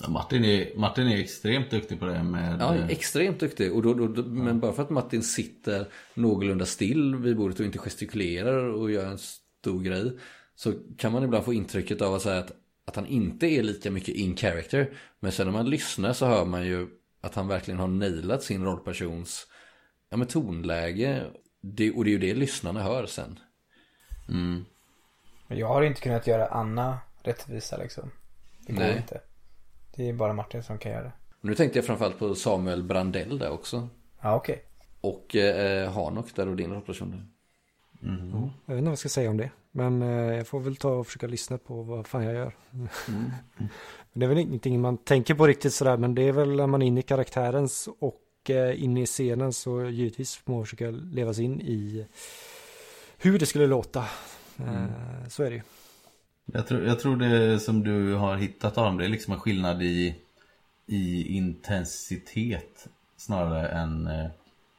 Ja, 0.00 0.08
Martin, 0.08 0.44
är, 0.44 0.76
Martin 0.76 1.06
är 1.06 1.16
extremt 1.16 1.70
duktig 1.70 2.00
på 2.00 2.06
det 2.06 2.22
med... 2.22 2.60
Ja, 2.60 2.74
eh, 2.74 2.88
extremt 2.88 3.40
duktig. 3.40 3.72
Och 3.72 3.82
då, 3.82 3.94
då, 3.94 4.06
då, 4.06 4.22
Men 4.22 4.60
bara 4.60 4.72
för 4.72 4.82
att 4.82 4.90
Martin 4.90 5.22
sitter 5.22 5.88
någorlunda 6.14 6.66
still 6.66 7.16
vid 7.16 7.36
bordet 7.36 7.60
och 7.60 7.66
inte 7.66 7.78
gestikulerar 7.78 8.68
och 8.68 8.90
gör 8.90 9.06
en 9.06 9.18
stor 9.60 9.82
grej. 9.82 10.18
Så 10.54 10.72
kan 10.98 11.12
man 11.12 11.24
ibland 11.24 11.44
få 11.44 11.52
intrycket 11.52 12.02
av 12.02 12.14
att, 12.14 12.22
säga 12.22 12.38
att, 12.38 12.52
att 12.84 12.96
han 12.96 13.06
inte 13.06 13.46
är 13.46 13.62
lika 13.62 13.90
mycket 13.90 14.14
in 14.14 14.36
character. 14.36 14.90
Men 15.20 15.32
sen 15.32 15.46
när 15.46 15.52
man 15.52 15.70
lyssnar 15.70 16.12
så 16.12 16.26
hör 16.26 16.44
man 16.44 16.66
ju 16.66 16.88
att 17.20 17.34
han 17.34 17.48
verkligen 17.48 17.80
har 17.80 17.88
nailat 17.88 18.42
sin 18.42 18.64
rollpersons 18.64 19.46
ja, 20.10 20.16
men 20.16 20.26
tonläge. 20.26 21.24
Det, 21.60 21.90
och 21.90 22.04
det 22.04 22.10
är 22.10 22.12
ju 22.12 22.18
det 22.18 22.34
lyssnarna 22.34 22.82
hör 22.82 23.06
sen. 23.06 23.38
Mm. 24.28 24.64
Men 25.48 25.58
jag 25.58 25.68
har 25.68 25.82
inte 25.82 26.00
kunnat 26.00 26.26
göra 26.26 26.46
Anna 26.46 26.98
rättvisa 27.22 27.76
liksom. 27.76 28.10
Det 28.66 28.72
går 28.72 28.80
Nej. 28.80 28.96
inte. 28.96 29.20
Det 29.96 30.08
är 30.08 30.12
bara 30.12 30.32
Martin 30.32 30.62
som 30.62 30.78
kan 30.78 30.92
göra 30.92 31.02
det. 31.02 31.12
Nu 31.40 31.54
tänkte 31.54 31.78
jag 31.78 31.86
framförallt 31.86 32.18
på 32.18 32.34
Samuel 32.34 32.82
Brandell 32.82 33.38
där 33.38 33.50
också. 33.50 33.88
Ja, 34.20 34.34
okej. 34.34 34.64
Och 35.00 35.36
eh, 35.36 35.92
Hanok 35.92 36.34
där 36.34 36.48
och 36.48 36.56
din 36.56 36.72
rollperson. 36.72 37.32
Ja, 38.00 38.50
jag 38.66 38.74
vet 38.74 38.78
inte 38.78 38.82
vad 38.84 38.90
jag 38.92 38.98
ska 38.98 39.08
säga 39.08 39.30
om 39.30 39.36
det. 39.36 39.50
Men 39.72 40.02
eh, 40.02 40.08
jag 40.36 40.46
får 40.46 40.60
väl 40.60 40.76
ta 40.76 40.90
och 40.90 41.06
försöka 41.06 41.26
lyssna 41.26 41.58
på 41.58 41.82
vad 41.82 42.06
fan 42.06 42.24
jag 42.24 42.34
gör. 42.34 42.52
Men 44.12 44.20
det 44.20 44.24
är 44.26 44.28
väl 44.28 44.38
ingenting 44.38 44.80
man 44.80 44.96
tänker 44.98 45.34
på 45.34 45.46
riktigt 45.46 45.74
sådär. 45.74 45.96
Men 45.96 46.14
det 46.14 46.22
är 46.22 46.32
väl 46.32 46.56
när 46.56 46.66
man 46.66 46.82
är 46.82 46.86
inne 46.86 47.00
i 47.00 47.02
karaktärens 47.02 47.88
och 47.98 48.50
eh, 48.50 48.82
inne 48.84 49.02
i 49.02 49.06
scenen 49.06 49.52
så 49.52 49.84
givetvis 49.88 50.36
får 50.36 50.52
man 50.52 50.64
försöka 50.64 50.90
leva 50.90 51.34
sig 51.34 51.44
in 51.44 51.60
i 51.60 52.06
hur 53.18 53.38
det 53.38 53.46
skulle 53.46 53.66
låta. 53.66 54.04
Eh, 54.58 54.84
Så 55.28 55.42
är 55.42 55.50
det 55.50 55.56
ju. 55.56 55.62
Jag 56.52 56.66
tror, 56.66 56.84
jag 56.86 57.00
tror 57.00 57.16
det 57.16 57.60
som 57.60 57.84
du 57.84 58.14
har 58.14 58.36
hittat 58.36 58.78
Adam, 58.78 58.96
det 58.98 59.04
är 59.04 59.08
liksom 59.08 59.32
en 59.32 59.40
skillnad 59.40 59.82
i, 59.82 60.14
i 60.86 61.36
intensitet 61.36 62.86
snarare 63.16 63.68
än, 63.68 64.08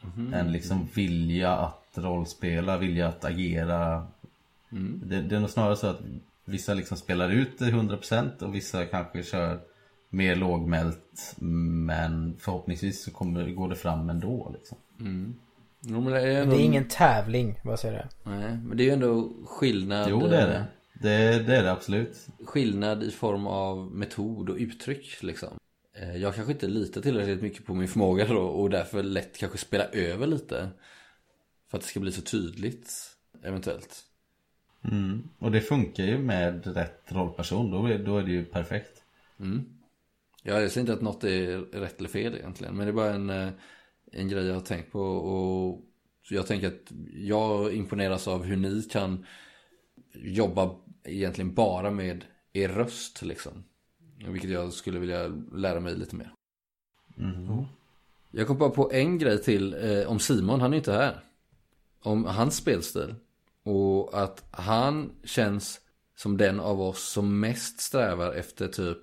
Mhm. 0.02 0.34
än 0.34 0.52
liksom 0.52 0.88
vilja 0.94 1.52
att 1.52 1.87
rollspela, 1.98 2.78
vilja 2.78 3.08
att 3.08 3.26
agera. 3.26 4.08
Mm. 4.72 5.02
Det, 5.06 5.22
det 5.22 5.36
är 5.36 5.40
nog 5.40 5.50
snarare 5.50 5.76
så 5.76 5.88
att 5.88 6.00
vissa 6.46 6.74
liksom 6.74 6.98
spelar 6.98 7.30
ut 7.30 7.60
det 7.60 7.66
100% 7.66 8.44
och 8.44 8.56
vissa 8.56 8.86
kanske 8.86 9.24
kör 9.24 9.60
mer 10.10 10.36
lågmält 10.36 11.36
men 11.38 12.38
förhoppningsvis 12.40 13.04
så 13.04 13.12
kommer, 13.12 13.50
går 13.50 13.70
det 13.70 13.76
fram 13.76 14.10
ändå 14.10 14.52
liksom. 14.58 14.78
Mm. 15.00 15.36
Jo, 15.82 16.02
men 16.02 16.14
det 16.14 16.22
är, 16.22 16.42
ändå... 16.42 16.56
det 16.56 16.62
är 16.62 16.66
ingen 16.66 16.88
tävling, 16.88 17.60
vad 17.64 17.80
säger 17.80 18.10
du? 18.24 18.32
Nej, 18.32 18.58
men 18.66 18.78
det 18.78 18.84
är 18.84 18.86
ju 18.86 18.92
ändå 18.92 19.34
skillnad. 19.46 20.08
Jo 20.10 20.20
det 20.20 20.38
är 20.38 20.48
det. 20.48 20.66
Det, 21.02 21.44
det 21.44 21.56
är 21.56 21.64
det 21.64 21.72
absolut. 21.72 22.28
Skillnad 22.46 23.04
i 23.04 23.12
form 23.12 23.48
av 23.48 23.92
metod 23.92 24.50
och 24.50 24.56
uttryck 24.58 25.24
liksom. 25.24 25.50
Eh, 26.02 26.16
Jag 26.16 26.36
kanske 26.36 26.54
inte 26.54 26.68
litar 26.68 27.02
tillräckligt 27.02 27.42
mycket 27.42 27.66
på 27.66 27.74
min 27.74 27.88
förmåga 27.88 28.28
då 28.28 28.42
och 28.42 28.70
därför 28.70 29.04
lätt 29.04 29.38
kanske 29.38 29.58
spela 29.58 29.84
över 29.84 30.28
lite. 30.28 30.70
För 31.70 31.78
att 31.78 31.82
det 31.82 31.90
ska 31.90 32.00
bli 32.00 32.12
så 32.12 32.22
tydligt, 32.22 32.94
eventuellt. 33.44 34.04
Mm. 34.84 35.30
Och 35.40 35.52
det 35.52 35.62
funkar 35.62 36.04
ju 36.04 36.18
med 36.18 36.68
rätt 36.68 37.04
rollperson, 37.08 37.72
då 37.72 37.86
är, 37.86 38.00
då 38.00 38.18
är 38.18 38.24
det 38.24 38.32
ju 38.32 38.46
perfekt. 38.46 39.04
Mm. 39.40 39.66
Ja, 40.44 40.62
jag 40.62 40.72
säger 40.72 40.82
inte 40.82 40.94
att 40.94 41.02
något 41.02 41.24
är 41.24 41.58
rätt 41.58 42.00
eller 42.00 42.10
fel 42.10 42.36
egentligen. 42.36 42.76
Men 42.76 42.86
det 42.86 42.92
är 42.92 42.94
bara 42.94 43.14
en, 43.14 43.30
eh, 43.30 43.50
en 44.12 44.28
grej 44.28 44.46
jag 44.46 44.54
har 44.54 44.62
tänkt 44.62 44.92
på. 44.92 45.02
Och 45.02 45.82
jag 46.30 46.48
tänker 46.48 46.68
att 46.68 46.92
jag 47.14 47.74
imponeras 47.74 48.28
av 48.28 48.44
hur 48.44 48.58
ni 48.58 48.82
kan 48.82 49.26
jobba 50.14 50.76
egentligen 51.04 51.54
bara 51.54 51.92
med 51.92 52.26
er 52.54 52.70
röst 52.70 53.22
liksom. 53.22 53.64
Vilket 54.28 54.50
jag 54.50 54.74
skulle 54.74 55.00
vilja 55.00 55.28
lära 55.54 55.80
mig 55.80 55.96
lite 55.96 56.16
mer. 56.16 56.34
Mm. 57.18 57.66
Jag 58.32 58.48
kom 58.48 58.58
bara 58.58 58.70
på 58.70 58.92
en 58.92 59.18
grej 59.18 59.44
till 59.44 59.74
eh, 59.74 60.08
om 60.12 60.20
Simon, 60.20 60.62
han 60.62 60.74
är 60.74 60.78
inte 60.78 60.92
här. 60.92 61.24
Om 62.02 62.26
hans 62.26 62.56
spelstil. 62.56 63.16
Och 63.64 64.22
att 64.22 64.44
han 64.52 65.12
känns 65.24 65.80
som 66.16 66.38
den 66.38 66.60
av 66.60 66.82
oss 66.82 67.10
som 67.10 67.40
mest 67.40 67.80
strävar 67.80 68.34
efter 68.34 68.68
typ 68.68 68.98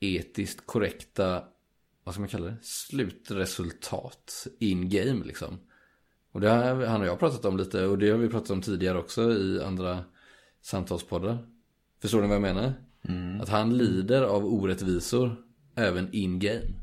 etiskt 0.00 0.66
korrekta, 0.66 1.44
vad 2.04 2.14
ska 2.14 2.20
man 2.20 2.28
kalla 2.28 2.46
det, 2.46 2.56
slutresultat 2.62 4.46
in 4.58 4.88
game 4.88 5.24
liksom. 5.24 5.58
Och 6.32 6.40
det 6.40 6.48
har 6.48 6.86
han 6.86 7.00
och 7.00 7.06
jag 7.06 7.18
pratat 7.18 7.44
om 7.44 7.56
lite 7.56 7.86
och 7.86 7.98
det 7.98 8.10
har 8.10 8.18
vi 8.18 8.28
pratat 8.28 8.50
om 8.50 8.62
tidigare 8.62 8.98
också 8.98 9.32
i 9.32 9.62
andra 9.62 10.04
samtalspoddar. 10.62 11.46
Förstår 12.00 12.22
ni 12.22 12.26
vad 12.26 12.34
jag 12.34 12.42
menar? 12.42 12.74
Att 13.42 13.48
han 13.48 13.76
lider 13.76 14.22
av 14.22 14.46
orättvisor 14.46 15.36
även 15.74 16.12
in 16.12 16.38
game. 16.38 16.81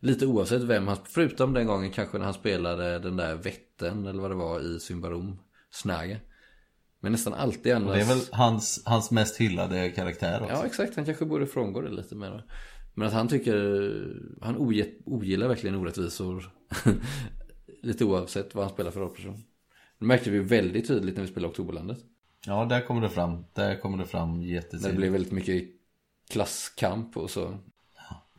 Lite 0.00 0.26
oavsett 0.26 0.62
vem 0.62 0.88
han, 0.88 0.96
förutom 1.04 1.52
den 1.54 1.66
gången 1.66 1.90
kanske 1.90 2.18
när 2.18 2.24
han 2.24 2.34
spelade 2.34 2.98
den 2.98 3.16
där 3.16 3.34
vätten 3.34 4.06
eller 4.06 4.20
vad 4.22 4.30
det 4.30 4.34
var 4.34 4.60
i 4.60 4.80
Symbarom, 4.80 5.38
Snage. 5.70 6.16
Men 7.00 7.12
nästan 7.12 7.34
alltid 7.34 7.72
Och 7.72 7.76
annars 7.76 7.94
det 7.94 8.00
är 8.00 8.06
väl 8.16 8.24
hans, 8.32 8.82
hans 8.84 9.10
mest 9.10 9.36
hyllade 9.36 9.90
karaktär 9.90 10.42
också. 10.42 10.54
Ja 10.54 10.66
exakt, 10.66 10.96
han 10.96 11.04
kanske 11.04 11.24
borde 11.24 11.46
frångå 11.46 11.80
det 11.80 11.90
lite 11.90 12.14
mer 12.14 12.44
Men 12.94 13.06
att 13.06 13.12
han 13.12 13.28
tycker 13.28 13.54
Han 14.42 14.56
ogillar 15.04 15.48
verkligen 15.48 15.76
orättvisor 15.76 16.50
Lite 17.82 18.04
oavsett 18.04 18.54
vad 18.54 18.64
han 18.64 18.74
spelar 18.74 18.90
för 18.90 19.00
rollperson 19.00 19.42
Det 19.98 20.04
märkte 20.04 20.30
vi 20.30 20.38
väldigt 20.38 20.88
tydligt 20.88 21.16
när 21.16 21.22
vi 21.22 21.28
spelade 21.30 21.50
Oktoberlandet 21.50 21.98
Ja, 22.46 22.64
där 22.64 22.80
kommer 22.86 23.00
det 23.02 23.08
fram. 23.08 23.44
Där 23.52 23.76
kommer 23.80 23.98
det 23.98 24.06
fram 24.06 24.32
När 24.32 24.46
det 24.46 24.52
jättetydligt. 24.52 24.96
blev 24.96 25.12
väldigt 25.12 25.32
mycket 25.32 25.64
klasskamp 26.30 27.16
och 27.16 27.30
så 27.30 27.58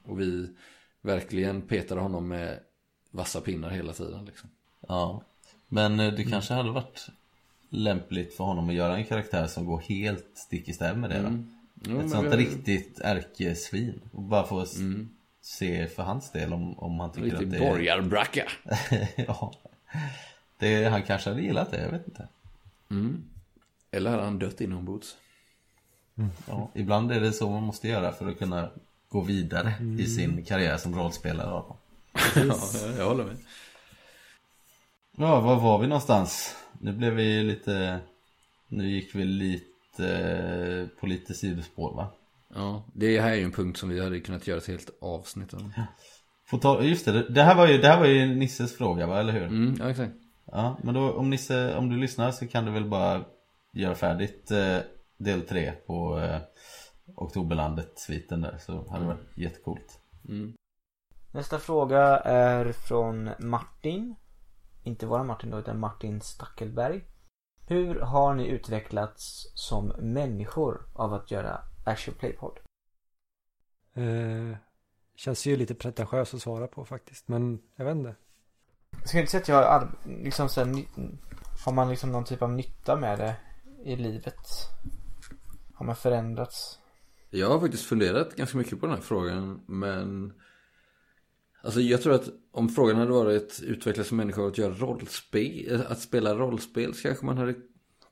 Och 0.04 0.20
vi 0.20 0.56
verkligen 1.02 1.62
petade 1.62 2.02
honom 2.02 2.28
med 2.28 2.60
vassa 3.12 3.42
pinnar 3.42 3.70
hela 3.70 3.94
tiden 3.94 4.26
liksom. 4.26 4.50
Ja. 4.88 5.22
Men 5.68 6.00
eh, 6.00 6.14
det 6.14 6.24
kanske 6.24 6.54
hade 6.54 6.72
varit 6.72 7.08
lämpligt 7.70 8.34
för 8.34 8.44
honom 8.44 8.70
att 8.70 8.76
göra 8.76 8.98
en 8.98 9.06
karaktär 9.06 9.48
som 9.48 9.66
går 9.66 9.80
helt 9.80 10.26
stick 10.34 10.68
i 10.68 10.74
stäv 10.74 10.98
med 10.98 11.10
det. 11.10 11.16
Mm. 11.18 11.56
Jo, 11.84 12.02
Ett 12.02 12.10
sånt 12.10 12.34
vi 12.34 12.38
riktigt 12.38 13.00
ärkesvin. 13.00 14.02
Och 14.12 14.22
bara 14.22 14.44
få 14.48 14.62
s- 14.62 14.78
se 15.42 15.88
för 15.88 16.04
hans 16.04 16.32
del 16.32 16.54
om, 16.54 16.80
om 16.80 17.00
han 17.00 17.12
tycker 17.12 17.26
Lite 17.26 17.38
att 17.38 17.52
det 17.52 17.60
borgarbracka 17.60 18.48
ja. 19.16 19.54
Det, 20.58 20.84
han 20.86 21.04
kanske 21.04 21.30
hade 21.30 21.42
gillat 21.42 21.72
det, 21.72 21.82
jag 21.84 21.92
vet 21.92 22.08
inte. 22.08 22.28
mm. 22.90 23.24
Eller 23.92 24.12
hade 24.12 24.24
han 24.24 24.40
dött 24.40 24.62
inombords 24.62 25.18
Ja, 26.48 26.70
ibland 26.74 27.12
är 27.12 27.20
det 27.22 27.34
så 27.34 27.50
man 27.50 27.64
måste 27.64 27.88
göra 27.88 28.12
för 28.12 28.30
att 28.30 28.38
kunna 28.40 28.70
gå 29.10 29.22
vidare 29.22 29.74
i 30.00 30.06
sin 30.06 30.46
karriär 30.46 30.78
som 30.78 30.96
rollspelare. 30.96 31.48
Ja, 31.48 31.78
jag 32.98 33.06
håller 33.06 33.24
med 33.24 33.38
Ja, 35.18 35.40
var 35.40 35.56
var 35.56 35.80
vi 35.80 35.88
någonstans? 35.88 36.56
Nu 36.80 36.94
blev 36.94 37.14
vi 37.14 37.44
lite... 37.44 38.00
Nu 38.68 38.90
gick 38.90 39.16
vi 39.16 39.26
lite 39.26 40.90
på 41.00 41.08
lite 41.08 41.34
sidospår 41.34 41.96
va? 41.96 42.08
Ja, 42.56 42.84
det 42.94 43.22
här 43.22 43.32
är 43.32 43.36
ju 43.36 43.44
en 43.44 43.52
punkt 43.52 43.78
som 43.78 43.90
vi 43.90 44.04
hade 44.04 44.20
kunnat 44.20 44.48
göra 44.48 44.58
ett 44.58 44.68
helt 44.68 44.90
avsnitt 45.02 45.54
om 45.54 45.74
Får 46.46 46.58
ta, 46.58 46.84
just 46.84 47.06
det, 47.06 47.30
det 47.30 47.44
här 47.44 47.56
var 47.56 47.68
ju, 47.68 47.78
det 47.78 47.88
här 47.88 48.00
var 48.00 48.06
ju 48.06 48.36
Nisses 48.36 48.78
fråga 48.78 49.08
va, 49.08 49.20
eller 49.20 49.34
hur? 49.34 49.44
Mm, 49.44 49.76
ja 49.80 49.90
exakt 49.90 50.14
Ja, 50.52 50.78
men 50.84 50.94
då 50.94 51.12
om 51.12 51.30
Nisse, 51.30 51.76
om 51.76 51.90
du 51.90 51.98
lyssnar 51.98 52.32
så 52.32 52.48
kan 52.48 52.66
du 52.66 52.72
väl 52.72 52.86
bara 52.86 53.26
göra 53.72 53.96
färdigt 53.96 54.52
eh, 54.52 54.78
del 55.18 55.42
3 55.42 55.72
på 55.72 56.20
eh, 56.20 56.38
Oktoberlandet-sviten 57.16 58.42
där 58.42 58.58
så 58.58 58.90
hade 58.90 59.04
det 59.04 59.08
varit 59.08 59.38
jättecoolt. 59.38 60.00
mm. 60.28 60.54
Nästa 61.32 61.60
fråga 61.60 62.02
är 62.20 62.72
från 62.72 63.30
Martin. 63.40 64.16
Inte 64.84 65.06
våra 65.06 65.24
Martin 65.24 65.50
då, 65.50 65.60
utan 65.60 65.80
Martin 65.80 66.22
Stackelberg. 66.22 67.06
Hur 67.68 68.00
har 68.00 68.34
ni 68.34 68.48
utvecklats 68.48 69.52
som 69.56 69.88
människor 69.88 70.82
av 70.94 71.14
att 71.14 71.32
göra 71.32 71.62
Actual 71.86 72.18
Playpod? 72.18 72.60
Eh, 73.94 74.58
känns 75.16 75.46
ju 75.46 75.56
lite 75.58 75.76
pretentiöst 75.76 76.34
att 76.34 76.42
svara 76.42 76.68
på 76.68 76.86
faktiskt. 76.86 77.28
Men 77.28 77.62
jag 77.76 77.86
vet 77.86 77.96
inte. 77.96 78.16
Jag 78.92 79.08
skulle 79.08 79.22
inte 79.22 79.32
säga 79.32 79.42
att 79.42 79.48
jag 79.48 79.56
har 79.56 79.64
ar- 79.64 79.96
liksom 80.06 80.50
så 80.50 80.66
här, 80.66 80.86
Har 81.66 81.72
man 81.72 81.90
liksom 81.90 82.12
någon 82.12 82.26
typ 82.26 82.42
av 82.42 82.52
nytta 82.52 82.96
med 82.96 83.20
det 83.20 83.36
i 83.84 83.96
livet? 83.96 84.40
Har 85.74 85.86
man 85.86 85.96
förändrats? 85.96 86.79
Jag 87.30 87.50
har 87.50 87.60
faktiskt 87.60 87.86
funderat 87.86 88.36
ganska 88.36 88.58
mycket 88.58 88.80
på 88.80 88.86
den 88.86 88.96
här 88.96 89.02
frågan 89.02 89.62
men 89.66 90.34
Alltså 91.62 91.82
jag 91.82 92.02
tror 92.02 92.14
att 92.14 92.30
om 92.52 92.70
frågan 92.70 92.96
hade 92.96 93.12
varit 93.12 93.62
utvecklas 93.64 94.08
som 94.08 94.18
människa 94.18 94.48
att 94.48 94.58
göra 94.58 94.74
rollspel 94.74 95.84
Att 95.88 96.00
spela 96.00 96.36
rollspel 96.36 96.94
så 96.94 97.02
kanske 97.02 97.26
man 97.26 97.38
hade 97.38 97.56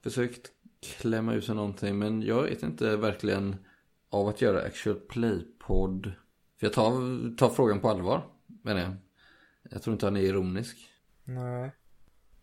försökt 0.03 0.51
klämma 0.81 1.33
ut 1.33 1.45
sig 1.45 1.55
någonting 1.55 1.99
Men 1.99 2.21
jag 2.21 2.43
vet 2.43 2.63
inte 2.63 2.97
verkligen 2.97 3.55
av 4.09 4.27
att 4.27 4.41
göra 4.41 4.61
actual 4.61 4.95
play-podd 4.95 6.11
För 6.59 6.65
jag 6.65 6.73
tar, 6.73 7.35
tar 7.35 7.49
frågan 7.49 7.79
på 7.79 7.89
allvar 7.89 8.25
menar 8.63 8.81
jag 8.81 8.93
Jag 9.71 9.81
tror 9.81 9.93
inte 9.93 10.05
han 10.05 10.17
är 10.17 10.21
ironisk 10.21 10.77
Nej. 11.23 11.71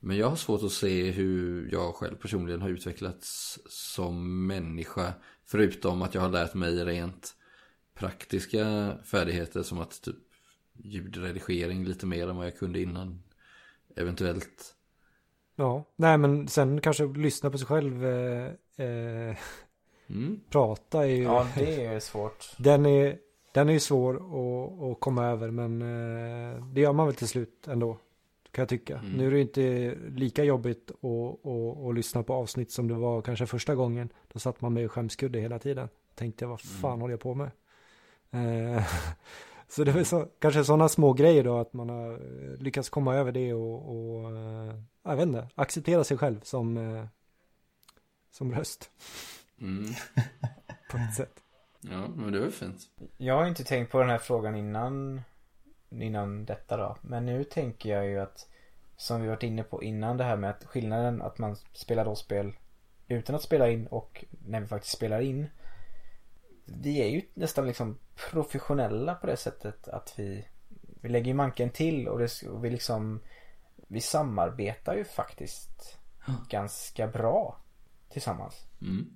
Men 0.00 0.16
jag 0.16 0.28
har 0.28 0.36
svårt 0.36 0.62
att 0.62 0.72
se 0.72 1.10
hur 1.10 1.68
jag 1.72 1.94
själv 1.94 2.16
personligen 2.16 2.62
har 2.62 2.68
utvecklats 2.68 3.58
som 3.66 4.46
människa. 4.46 5.12
Förutom 5.46 6.02
att 6.02 6.14
jag 6.14 6.22
har 6.22 6.28
lärt 6.28 6.54
mig 6.54 6.84
rent 6.84 7.34
praktiska 7.94 8.96
färdigheter 9.04 9.62
som 9.62 9.78
att 9.78 10.02
typ 10.02 10.16
ljudredigering 10.72 11.84
lite 11.84 12.06
mer 12.06 12.28
än 12.28 12.36
vad 12.36 12.46
jag 12.46 12.58
kunde 12.58 12.80
innan. 12.80 13.22
Eventuellt. 13.96 14.74
Ja, 15.56 15.84
nej 15.96 16.18
men 16.18 16.48
sen 16.48 16.80
kanske 16.80 17.04
lyssna 17.06 17.50
på 17.50 17.58
sig 17.58 17.66
själv. 17.66 18.04
Eh, 18.04 18.52
eh, 18.86 19.36
Mm. 20.06 20.40
Prata 20.50 21.02
är 21.02 21.10
ju... 21.10 21.22
Ja, 21.22 21.46
det 21.56 21.84
är 21.84 22.00
svårt. 22.00 22.52
Den 22.56 22.86
är, 22.86 23.18
den 23.52 23.68
är 23.68 23.72
ju 23.72 23.80
svår 23.80 24.14
att, 24.14 24.82
att 24.82 25.00
komma 25.00 25.26
över 25.26 25.50
men 25.50 25.82
eh, 25.82 26.66
det 26.66 26.80
gör 26.80 26.92
man 26.92 27.06
väl 27.06 27.14
till 27.14 27.28
slut 27.28 27.68
ändå. 27.68 27.98
Kan 28.54 28.62
jag 28.62 28.68
tycka. 28.68 28.98
Mm. 28.98 29.12
Nu 29.12 29.26
är 29.26 29.30
det 29.30 29.40
inte 29.40 29.94
lika 30.08 30.44
jobbigt 30.44 30.90
att, 30.90 31.46
att, 31.46 31.86
att 31.88 31.94
lyssna 31.94 32.22
på 32.22 32.34
avsnitt 32.34 32.70
som 32.72 32.88
det 32.88 32.94
var 32.94 33.22
kanske 33.22 33.46
första 33.46 33.74
gången. 33.74 34.08
Då 34.32 34.38
satt 34.38 34.60
man 34.60 34.72
med 34.74 34.90
skämskudde 34.90 35.38
hela 35.40 35.58
tiden. 35.58 35.88
Tänkte 36.14 36.46
vad 36.46 36.60
fan 36.60 36.90
Mm. 36.90 37.00
håller 37.00 37.12
jag 37.12 37.20
på 37.20 37.34
med? 37.34 37.50
Eh, 38.30 38.84
så 39.68 39.84
det 39.84 39.92
är 39.92 40.04
så, 40.04 40.28
kanske 40.38 40.64
sådana 40.64 40.88
små 40.88 41.12
grejer 41.12 41.44
då 41.44 41.58
att 41.58 41.72
man 41.72 41.88
har 41.88 42.20
lyckats 42.62 42.88
komma 42.88 43.14
över 43.14 43.32
det 43.32 43.54
och, 43.54 43.88
och 43.96 44.30
eh, 44.36 44.74
jag 45.02 45.16
vet 45.16 45.26
inte, 45.26 45.48
acceptera 45.54 46.04
sig 46.04 46.16
själv 46.16 46.40
som, 46.42 46.76
eh, 46.76 47.04
som 48.30 48.54
röst 48.54 48.90
Mm. 49.60 49.84
på 50.90 50.96
ett 50.96 51.14
sätt. 51.14 51.40
Ja, 51.80 52.08
men 52.16 52.32
det 52.32 52.40
var 52.40 52.50
fint. 52.50 52.80
Jag 53.16 53.34
har 53.36 53.46
inte 53.46 53.64
tänkt 53.64 53.92
på 53.92 53.98
den 54.00 54.10
här 54.10 54.18
frågan 54.18 54.56
innan 54.56 55.20
Innan 56.02 56.44
detta 56.44 56.76
då 56.76 56.96
Men 57.00 57.26
nu 57.26 57.44
tänker 57.44 57.90
jag 57.90 58.06
ju 58.06 58.20
att 58.20 58.48
Som 58.96 59.22
vi 59.22 59.28
varit 59.28 59.42
inne 59.42 59.62
på 59.62 59.82
innan 59.82 60.16
det 60.16 60.24
här 60.24 60.36
med 60.36 60.50
att 60.50 60.64
skillnaden 60.64 61.22
att 61.22 61.38
man 61.38 61.56
spelar 61.72 62.04
rollspel 62.04 62.52
Utan 63.08 63.36
att 63.36 63.42
spela 63.42 63.70
in 63.70 63.86
och 63.86 64.24
när 64.46 64.60
vi 64.60 64.66
faktiskt 64.66 64.96
spelar 64.96 65.20
in 65.20 65.46
Vi 66.64 67.02
är 67.02 67.08
ju 67.08 67.22
nästan 67.34 67.66
liksom 67.66 67.98
professionella 68.30 69.14
på 69.14 69.26
det 69.26 69.36
sättet 69.36 69.88
att 69.88 70.14
vi 70.16 70.44
Vi 71.00 71.08
lägger 71.08 71.26
ju 71.26 71.34
manken 71.34 71.70
till 71.70 72.08
och, 72.08 72.18
det, 72.18 72.42
och 72.48 72.64
vi 72.64 72.70
liksom 72.70 73.20
Vi 73.88 74.00
samarbetar 74.00 74.94
ju 74.94 75.04
faktiskt 75.04 75.98
Ganska 76.48 77.06
bra 77.06 77.56
Tillsammans 78.08 78.66
Mm. 78.82 79.06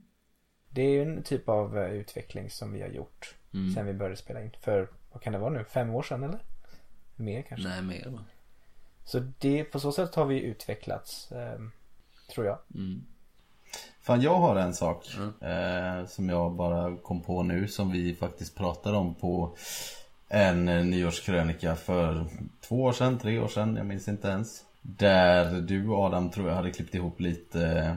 det 0.69 0.83
är 0.83 0.91
ju 0.91 1.03
en 1.03 1.23
typ 1.23 1.49
av 1.49 1.79
eh, 1.79 1.91
utveckling 1.91 2.51
som 2.51 2.73
vi 2.73 2.81
har 2.81 2.89
gjort 2.89 3.35
Mm. 3.55 3.75
sen 3.75 3.87
vi 3.87 3.93
började 3.93 4.17
spela 4.17 4.43
in. 4.43 4.51
För, 4.61 4.89
vad 5.13 5.23
kan 5.23 5.33
det 5.33 5.39
vara 5.39 5.51
nu? 5.51 5.65
Fem 5.65 5.91
år 5.95 6.03
sedan 6.03 6.23
eller? 6.23 6.41
Mer 7.19 7.43
kanske? 7.43 7.69
Nej, 7.69 7.83
mer 7.83 8.09
va? 8.09 8.25
Så 9.05 9.23
det, 9.39 9.65
på 9.65 9.81
så 9.81 9.93
sätt 9.93 10.15
har 10.15 10.25
vi 10.25 10.41
utvecklats, 10.41 11.33
eh, 11.33 11.61
tror 12.31 12.47
jag. 12.47 12.59
Mm. 12.75 13.05
Fan 14.01 14.21
jag 14.21 14.35
har 14.35 14.57
en 14.57 14.75
sak 14.75 15.07
eh, 15.41 16.07
som 16.07 16.29
jag 16.29 16.53
bara 16.53 16.97
kom 16.97 17.21
på 17.21 17.43
nu 17.43 17.69
som 17.69 17.93
vi 17.93 18.15
faktiskt 18.15 18.55
pratade 18.55 18.97
om 18.97 19.15
på 19.15 19.57
en 20.29 20.69
eh, 20.69 20.85
nyårskrönika 20.85 21.77
för 21.77 22.27
två 22.61 22.83
år 22.83 22.93
sedan, 22.93 23.19
tre 23.19 23.39
år 23.39 23.49
sedan, 23.49 23.77
jag 23.77 23.87
minns 23.87 24.09
inte 24.09 24.29
ens. 24.29 24.65
Där 24.83 25.61
du 25.61 25.95
Adam 25.95 26.31
tror 26.31 26.49
jag 26.49 26.57
hade 26.57 26.71
klippt 26.71 26.95
ihop 26.95 27.21
lite 27.21 27.69
eh, 27.69 27.97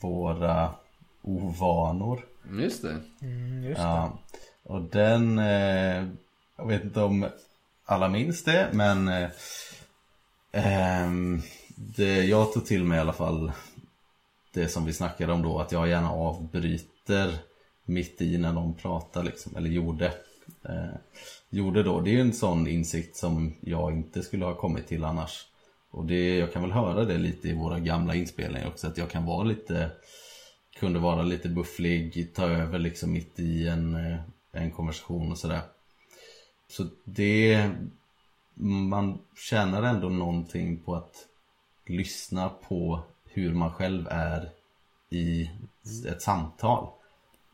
våra 0.00 0.70
ovanor. 1.22 2.24
Just 2.50 2.82
det. 2.82 2.96
Mm, 3.22 3.62
just 3.62 3.80
Ja, 3.80 4.18
och 4.62 4.82
den, 4.82 5.38
eh, 5.38 6.06
jag 6.56 6.66
vet 6.66 6.84
inte 6.84 7.00
om 7.00 7.28
alla 7.90 8.08
minns 8.08 8.44
det, 8.44 8.70
men 8.72 9.08
eh, 9.08 9.30
ehm, 10.52 11.42
det, 11.76 12.24
jag 12.24 12.52
tog 12.52 12.66
till 12.66 12.84
mig 12.84 12.98
i 12.98 13.00
alla 13.00 13.12
fall 13.12 13.52
det 14.52 14.68
som 14.68 14.84
vi 14.84 14.92
snackade 14.92 15.32
om 15.32 15.42
då, 15.42 15.58
att 15.58 15.72
jag 15.72 15.88
gärna 15.88 16.10
avbryter 16.10 17.38
mitt 17.84 18.20
i 18.20 18.38
när 18.38 18.52
de 18.52 18.74
pratar 18.74 19.22
liksom, 19.22 19.56
eller 19.56 19.70
gjorde. 19.70 20.06
Eh, 20.64 20.94
gjorde 21.50 21.82
då, 21.82 22.00
det 22.00 22.10
är 22.10 22.12
ju 22.12 22.20
en 22.20 22.32
sån 22.32 22.66
insikt 22.66 23.16
som 23.16 23.54
jag 23.60 23.92
inte 23.92 24.22
skulle 24.22 24.44
ha 24.44 24.54
kommit 24.54 24.88
till 24.88 25.04
annars. 25.04 25.46
Och 25.90 26.06
det, 26.06 26.38
jag 26.38 26.52
kan 26.52 26.62
väl 26.62 26.72
höra 26.72 27.04
det 27.04 27.18
lite 27.18 27.48
i 27.48 27.54
våra 27.54 27.78
gamla 27.78 28.14
inspelningar 28.14 28.68
också, 28.68 28.86
att 28.86 28.98
jag 28.98 29.10
kan 29.10 29.26
vara 29.26 29.44
lite 29.44 29.90
kunde 30.80 30.98
vara 30.98 31.22
lite 31.22 31.48
bufflig, 31.48 32.34
ta 32.34 32.48
över 32.48 32.78
liksom 32.78 33.12
mitt 33.12 33.38
i 33.40 33.68
en, 33.68 33.94
eh, 33.94 34.20
en 34.52 34.70
konversation 34.70 35.32
och 35.32 35.38
sådär. 35.38 35.60
Så 36.70 36.86
det, 37.04 37.70
man 38.88 39.18
tjänar 39.36 39.82
ändå 39.82 40.08
någonting 40.08 40.76
på 40.76 40.94
att 40.94 41.26
lyssna 41.86 42.48
på 42.68 43.00
hur 43.24 43.54
man 43.54 43.72
själv 43.72 44.06
är 44.10 44.50
i 45.08 45.50
ett 46.08 46.22
samtal. 46.22 46.88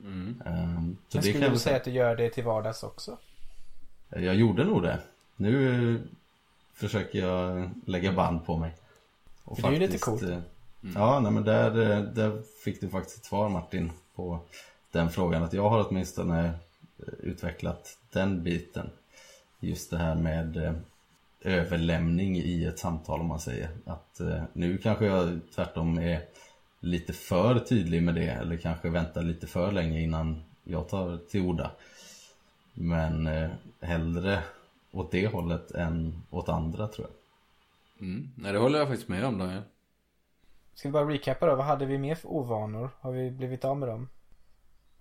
Mm. 0.00 0.42
Ehm, 0.46 0.96
Så 1.08 1.16
Men 1.16 1.22
det 1.22 1.22
skulle 1.22 1.44
kan 1.44 1.52
du 1.52 1.58
säga 1.58 1.76
att 1.76 1.84
du 1.84 1.90
gör 1.90 2.16
det 2.16 2.30
till 2.30 2.44
vardags 2.44 2.82
också? 2.82 3.16
jag 4.08 4.34
gjorde 4.34 4.64
nog 4.64 4.82
det. 4.82 4.98
Nu 5.36 5.94
eh, 5.94 6.00
försöker 6.74 7.18
jag 7.18 7.70
lägga 7.86 8.12
band 8.12 8.46
på 8.46 8.56
mig. 8.56 8.74
Och 9.44 9.58
För 9.58 9.62
det 9.62 9.76
är 9.76 9.80
ju 9.80 9.86
lite 9.86 9.98
coolt. 9.98 10.22
eh, 10.22 10.38
Ja, 10.94 11.20
nej 11.20 11.32
men 11.32 11.44
där, 11.44 11.90
eh, 11.90 12.00
där 12.02 12.42
fick 12.64 12.80
du 12.80 12.88
faktiskt 12.88 13.18
ett 13.18 13.24
svar 13.24 13.48
Martin 13.48 13.92
på 14.14 14.40
den 14.92 15.10
frågan. 15.10 15.42
Att 15.42 15.52
jag 15.52 15.70
har 15.70 15.86
åtminstone 15.88 16.52
utvecklat 17.18 17.98
den 18.12 18.42
biten. 18.42 18.90
Just 19.60 19.90
det 19.90 19.98
här 19.98 20.14
med 20.14 20.56
eh, 20.56 20.72
överlämning 21.40 22.36
i 22.36 22.64
ett 22.64 22.78
samtal 22.78 23.20
om 23.20 23.26
man 23.26 23.40
säger. 23.40 23.68
Att 23.84 24.20
eh, 24.20 24.42
nu 24.52 24.78
kanske 24.78 25.06
jag 25.06 25.40
tvärtom 25.54 25.98
är 25.98 26.22
lite 26.80 27.12
för 27.12 27.58
tydlig 27.58 28.02
med 28.02 28.14
det. 28.14 28.28
Eller 28.28 28.56
kanske 28.56 28.90
väntar 28.90 29.22
lite 29.22 29.46
för 29.46 29.72
länge 29.72 30.00
innan 30.00 30.42
jag 30.64 30.88
tar 30.88 31.18
till 31.30 31.40
orda. 31.40 31.70
Men 32.74 33.26
eh, 33.26 33.50
hellre 33.80 34.42
åt 34.90 35.10
det 35.10 35.26
hållet 35.26 35.70
än 35.70 36.22
åt 36.30 36.48
andra 36.48 36.88
tror 36.88 37.06
jag. 37.06 38.06
Mm. 38.08 38.28
Nej, 38.36 38.52
det 38.52 38.58
håller 38.58 38.78
jag 38.78 38.88
faktiskt 38.88 39.08
med 39.08 39.24
om 39.24 39.38
Daniel. 39.38 39.62
Ska 40.74 40.88
vi 40.88 40.92
bara 40.92 41.08
recappa 41.08 41.46
då? 41.46 41.56
Vad 41.56 41.66
hade 41.66 41.86
vi 41.86 41.98
mer 41.98 42.14
för 42.14 42.28
ovanor? 42.28 42.90
Har 43.00 43.12
vi 43.12 43.30
blivit 43.30 43.64
av 43.64 43.76
med 43.76 43.88
dem? 43.88 44.08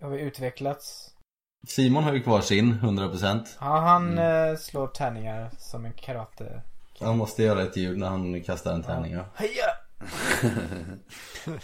Har 0.00 0.10
vi 0.10 0.20
utvecklats? 0.20 1.15
Simon 1.66 2.04
har 2.04 2.12
ju 2.12 2.22
kvar 2.22 2.40
sin 2.40 2.74
100%. 2.74 3.46
Ja, 3.60 3.78
han 3.78 4.18
eh, 4.18 4.56
slår 4.56 4.86
tärningar 4.86 5.50
som 5.58 5.84
en 5.84 5.92
karate. 5.92 6.62
Han 7.00 7.16
måste 7.18 7.42
göra 7.42 7.62
ett 7.62 7.76
ljud 7.76 7.98
när 7.98 8.08
han 8.08 8.42
kastar 8.42 8.72
en 8.74 8.82
tärning 8.82 9.12
ja. 9.12 9.24
Heja! 9.34 9.66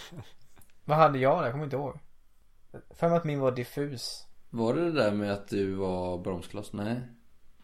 Vad 0.85 0.97
hade 0.97 1.19
jag? 1.19 1.45
Jag 1.45 1.51
kommer 1.53 1.65
inte 1.65 1.77
ihåg. 1.77 1.99
För 2.91 3.09
mig 3.09 3.17
att 3.19 3.25
min 3.25 3.41
var 3.41 3.51
diffus. 3.53 4.27
Var 4.51 4.75
det 4.75 4.85
det 4.85 4.93
där 4.93 5.11
med 5.13 5.33
att 5.33 5.49
du 5.49 5.75
var 5.75 6.19
bromskloss? 6.19 6.73
Nej. 6.73 7.01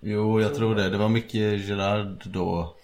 Jo, 0.00 0.40
jag 0.40 0.55
tror 0.55 0.74
det. 0.74 0.90
Det 0.90 0.98
var 0.98 1.09
mycket 1.09 1.64
Gerard 1.66 2.22
då. 2.26 2.76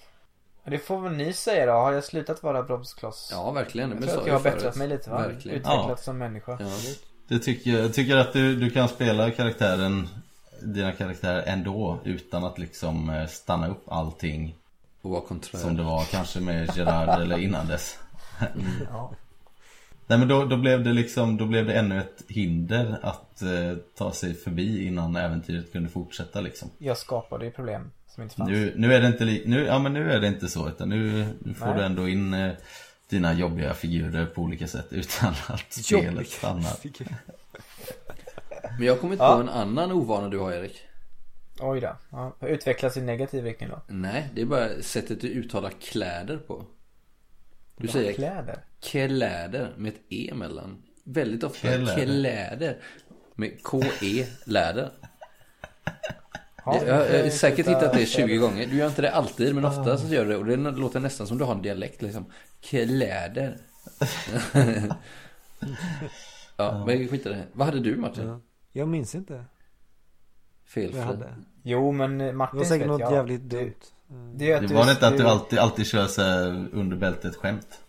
Det 0.64 0.78
får 0.78 1.00
väl 1.00 1.12
ni 1.12 1.32
säga 1.32 1.66
då. 1.66 1.72
Har 1.72 1.92
jag 1.92 2.04
slutat 2.04 2.42
vara 2.42 2.62
bromskloss? 2.62 3.28
Ja, 3.32 3.50
verkligen. 3.50 3.90
Jag 3.90 4.00
Men 4.00 4.08
tror 4.08 4.20
att 4.20 4.26
jag 4.26 4.34
har 4.34 4.40
bättrat 4.42 4.76
mig 4.76 4.88
lite 4.88 5.10
va? 5.10 5.18
Verkligen. 5.18 5.58
Utvecklats 5.58 5.88
Ja. 5.88 5.96
som 5.96 6.18
människa. 6.18 6.56
Ja. 6.60 6.66
Det 7.28 7.38
tycker 7.38 7.70
jag. 7.70 7.80
Jag 7.84 7.94
tycker 7.94 8.16
att 8.16 8.32
du, 8.32 8.56
du 8.56 8.70
kan 8.70 8.88
spela 8.88 9.30
karaktären, 9.30 10.08
dina 10.62 10.92
karaktärer 10.92 11.42
ändå 11.46 11.98
utan 12.04 12.44
att 12.44 12.58
liksom 12.58 13.10
eh, 13.10 13.26
stanna 13.26 13.68
upp 13.68 13.84
allting 13.88 14.54
Och 15.02 15.10
vara 15.10 15.20
konträr. 15.20 15.58
som 15.60 15.76
det 15.76 15.82
var 15.82 16.04
kanske 16.04 16.40
med 16.40 16.76
Gerard 16.76 17.20
eller 17.22 17.38
innan 17.38 17.66
dess. 17.66 17.98
Ja. 18.90 19.12
Nej 20.06 20.18
men 20.18 20.28
då, 20.28 20.44
då 20.44 20.56
blev 20.56 20.84
det 20.84 20.92
liksom, 20.92 21.36
då 21.36 21.46
blev 21.46 21.66
det 21.66 21.74
ännu 21.74 21.98
ett 22.00 22.22
hinder 22.28 22.98
att 23.02 23.42
eh, 23.42 23.76
ta 23.98 24.12
sig 24.12 24.34
förbi 24.34 24.86
innan 24.86 25.16
äventyret 25.16 25.72
kunde 25.72 25.88
fortsätta 25.88 26.40
liksom. 26.40 26.70
Jag 26.78 26.96
skapade 26.98 27.44
ju 27.44 27.50
problem 27.50 27.90
som 28.08 28.22
inte 28.22 28.34
fanns. 28.36 28.50
Nu, 28.50 28.72
nu 28.76 28.94
är 28.94 29.00
det 29.00 29.06
inte 29.06 29.24
li- 29.24 29.42
nu, 29.46 29.64
ja 29.64 29.78
men 29.78 29.92
nu 29.92 30.12
är 30.12 30.20
det 30.20 30.26
inte 30.28 30.48
så 30.48 30.68
utan 30.68 30.88
nu, 30.88 31.26
nu 31.38 31.54
får 31.54 31.66
Nej. 31.66 31.76
du 31.76 31.82
ändå 31.84 32.08
in 32.08 32.34
eh, 32.34 32.52
dina 33.08 33.32
jobbiga 33.32 33.74
figurer 33.74 34.26
på 34.26 34.42
olika 34.42 34.66
sätt 34.66 34.86
utan 34.90 35.34
att 35.48 35.72
spelet 35.72 36.28
stannar. 36.28 36.76
Men 38.78 38.86
jag 38.86 38.94
har 38.94 39.00
kommit 39.00 39.18
Ja. 39.18 39.34
på 39.34 39.40
en 39.40 39.48
annan 39.48 39.92
ovana 39.92 40.28
du 40.28 40.38
har 40.38 40.52
Erik. 40.52 40.82
Oj 41.60 41.80
då. 41.80 41.96
Ja. 42.10 42.36
Har 42.40 42.48
utvecklats 42.48 42.96
i 42.96 43.02
negativ 43.02 43.44
riktning 43.44 43.68
då? 43.68 43.82
Nej, 43.88 44.28
det 44.34 44.40
är 44.42 44.46
bara 44.46 44.82
sättet 44.82 45.20
du 45.20 45.28
uttalar 45.28 45.70
kläder 45.70 46.36
på. 46.36 46.66
Du 47.76 47.88
säger 47.88 48.12
kläder? 48.12 48.64
kläder 48.82 49.74
med 49.76 49.92
ett 49.92 50.00
E 50.08 50.28
emellan. 50.32 50.82
Väldigt 51.04 51.44
ofta 51.44 51.60
Kläder. 51.68 51.94
kläder. 52.04 52.78
Med 53.34 53.62
K-E, 53.62 54.26
läder. 54.46 54.92
Ja, 56.66 56.76
jag, 56.76 56.88
jag 56.88 56.94
har 56.94 57.02
det- 57.04 57.30
säkert 57.30 57.66
hittat 57.68 57.92
det 57.92 58.06
20 58.06 58.36
gånger. 58.36 58.66
Du 58.66 58.76
gör 58.76 58.86
inte 58.86 59.02
det 59.02 59.10
alltid, 59.12 59.54
men 59.54 59.64
ofta 59.64 59.98
så 59.98 60.06
gör 60.14 60.24
du 60.24 60.30
det. 60.30 60.36
Och 60.36 60.44
det 60.44 60.56
låter 60.56 61.00
nästan 61.00 61.26
som 61.26 61.38
du 61.38 61.44
har 61.44 61.54
en 61.54 61.62
dialekt 61.62 62.02
liksom. 62.02 62.24
Kläder. 62.60 63.56
ja, 66.56 66.84
men 66.86 67.08
skit 67.08 67.26
i 67.26 67.28
det. 67.28 67.42
Vad 67.52 67.66
hade 67.66 67.80
du 67.80 67.96
Martin? 67.96 68.26
Ja. 68.28 68.40
Jag 68.72 68.88
minns 68.88 69.14
inte 69.14 69.44
Fel 70.66 70.90
vad 70.92 71.00
jag 71.00 71.06
hade. 71.06 71.34
Jo 71.62 71.92
men 71.92 72.18
Det 72.18 72.32
Martin 72.32 72.58
var 72.58 72.66
säkert 72.66 72.86
något 72.86 73.00
jag. 73.00 73.12
jävligt 73.12 73.50
Det- 73.50 73.58
dumt. 73.60 73.74
Det, 74.34 74.52
är 74.52 74.56
att 74.62 74.68
Det 74.68 74.74
var 74.74 74.90
inte 74.90 75.06
att 75.08 75.16
du 75.18 75.24
alltid, 75.28 75.58
alltid 75.58 75.86
kör 75.86 76.06
så 76.06 76.22
här 76.22 76.66
under 76.72 76.96
bältet 76.96 77.36
skämt. 77.36 77.80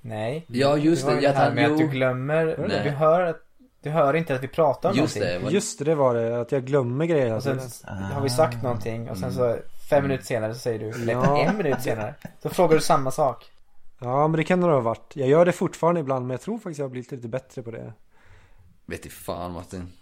Nej. 0.00 0.44
Ja, 0.48 0.76
just 0.76 1.06
det. 1.06 1.14
var 1.14 1.20
det. 1.20 1.26
det 1.28 1.34
här 1.34 1.54
med 1.54 1.72
att 1.72 1.78
du 1.78 1.86
glömmer. 1.88 2.66
Nej. 2.68 2.80
Du 2.84 2.90
hör, 2.90 3.20
att- 3.20 3.45
du 3.86 3.92
hör 3.92 4.14
inte 4.14 4.34
att 4.34 4.42
vi 4.42 4.48
pratar 4.48 4.90
om 4.90 4.96
Just 4.96 5.16
någonting. 5.16 5.44
det. 5.46 5.52
Just 5.54 5.78
det, 5.78 5.84
det 5.84 5.94
var 5.94 6.14
det. 6.14 6.40
Att 6.40 6.52
jag 6.52 6.64
glömmer 6.64 7.06
grejer 7.06 7.36
Och 7.36 7.42
sen 7.42 7.58
tiden. 7.58 7.94
har 7.94 8.20
vi 8.22 8.28
sagt 8.30 8.62
någonting 8.62 9.10
och 9.10 9.18
sen 9.18 9.32
så 9.32 9.56
fem 9.90 10.02
minuter 10.02 10.24
senare 10.24 10.54
så 10.54 10.60
säger 10.60 10.78
du, 10.78 10.88
eller 10.90 11.12
Ja. 11.12 11.38
en 11.38 11.56
minut 11.56 11.82
senare. 11.82 12.14
Så 12.42 12.48
frågar 12.48 12.74
du 12.74 12.80
samma 12.80 13.10
sak. 13.10 13.44
Ja, 14.00 14.28
men 14.28 14.38
det 14.38 14.44
kan 14.44 14.60
det 14.60 14.66
ha 14.66 14.80
varit. 14.80 15.12
Jag 15.16 15.28
gör 15.28 15.44
det 15.44 15.52
fortfarande 15.52 16.00
ibland, 16.00 16.26
men 16.26 16.30
jag 16.34 16.40
tror 16.40 16.58
faktiskt 16.58 16.78
jag 16.78 16.84
har 16.84 16.90
blivit 16.90 17.12
lite 17.12 17.28
bättre 17.28 17.62
på 17.62 17.70
det. 17.70 17.92
Vet 18.86 19.06
i 19.06 19.10
fan 19.10 19.52
Martin. 19.52 19.92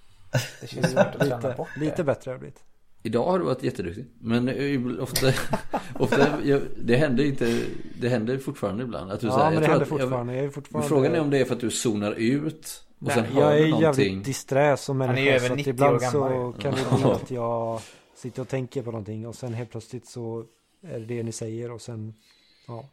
Det 0.60 0.66
känns 0.66 0.86
svårt 0.90 0.98
att 1.06 1.18
träna 1.20 1.36
Lite, 1.36 1.54
bort 1.56 1.68
det. 1.74 1.80
lite 1.80 2.04
bättre 2.04 2.28
har 2.28 2.32
jag 2.34 2.40
blivit. 2.40 2.58
Idag 3.02 3.24
har 3.24 3.38
du 3.38 3.44
varit 3.44 3.62
jätteduktig. 3.62 4.04
Men 4.20 4.98
ofta, 5.00 5.26
ofta 5.98 6.26
jag, 6.44 6.60
det 6.78 6.96
händer 6.96 7.24
inte, 7.24 7.60
det 8.00 8.08
händer 8.08 8.38
fortfarande 8.38 8.82
ibland. 8.84 9.12
Att 9.12 9.20
du 9.20 9.26
Ja, 9.26 9.32
säger, 9.32 9.44
men 9.44 9.54
jag 9.54 9.62
det 9.62 9.66
händer 9.68 9.84
att, 9.84 9.90
jag- 9.90 10.00
fortfarande. 10.00 10.34
Jag 10.36 10.44
är 10.44 10.50
fortfarande... 10.50 10.88
frågan 10.88 11.14
är 11.14 11.20
om 11.20 11.30
det 11.30 11.38
är 11.38 11.44
för 11.44 11.54
att 11.54 11.60
du 11.60 11.70
zonar 11.70 12.12
ut 12.12 12.83
och 13.04 13.12
sen 13.12 13.24
Nej, 13.24 13.32
jag 13.40 13.58
är 13.58 13.68
någonting. 13.68 14.04
jävligt 14.04 14.24
disträ 14.24 14.76
som 14.76 15.00
Han 15.00 15.10
är 15.10 15.14
människa. 15.14 15.30
över 15.36 15.46
Så 15.46 15.52
att 15.52 15.56
90 15.56 15.70
ibland 15.70 15.94
år 15.94 16.00
gammal 16.00 16.52
så 16.52 16.58
kan 16.60 16.74
det 16.74 16.96
bli 16.96 17.04
att 17.10 17.30
jag 17.30 17.80
sitter 18.14 18.42
och 18.42 18.48
tänker 18.48 18.82
på 18.82 18.90
någonting 18.90 19.26
och 19.26 19.34
sen 19.34 19.54
helt 19.54 19.70
plötsligt 19.70 20.06
så 20.08 20.44
är 20.82 20.98
det 21.00 21.06
det 21.06 21.22
ni 21.22 21.32
säger 21.32 21.70
och 21.70 21.80
sen, 21.82 22.14
ja. 22.68 22.88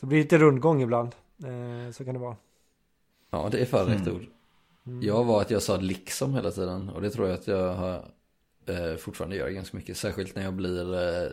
Så 0.00 0.06
blir 0.06 0.18
det 0.18 0.22
lite 0.22 0.38
rundgång 0.38 0.82
ibland. 0.82 1.14
Eh, 1.44 1.92
så 1.92 2.04
kan 2.04 2.14
det 2.14 2.20
vara. 2.20 2.36
Ja, 3.30 3.48
det 3.52 3.58
är 3.58 3.64
fan 3.66 3.86
rätt 3.86 4.06
Mm. 4.06 4.14
ord. 4.16 4.26
Jag 5.04 5.24
var 5.24 5.40
att 5.40 5.50
jag 5.50 5.62
sa 5.62 5.76
liksom 5.76 6.34
hela 6.34 6.50
tiden 6.50 6.88
och 6.88 7.02
det 7.02 7.10
tror 7.10 7.28
jag 7.28 7.34
att 7.38 7.46
jag 7.46 7.74
har, 7.74 8.04
eh, 8.66 8.96
fortfarande 8.96 9.36
gör 9.36 9.48
ganska 9.50 9.76
mycket. 9.76 9.96
Särskilt 9.96 10.34
när 10.36 10.42
jag 10.42 10.54
blir 10.54 10.94
eh, 10.94 11.30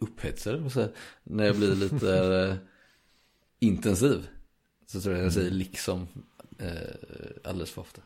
upphetsad, 0.00 0.72
så, 0.72 0.88
när 1.24 1.44
jag 1.44 1.56
blir 1.56 1.74
lite 1.74 2.18
eh, 2.50 2.54
intensiv. 3.58 4.28
Så 4.86 5.00
tror 5.00 5.14
jag 5.16 5.24
jag 5.24 5.32
säger 5.32 5.50
liksom 5.50 6.08
eh, 6.58 6.70
alldeles 7.50 7.70
för 7.70 7.80
ofta. 7.80 8.02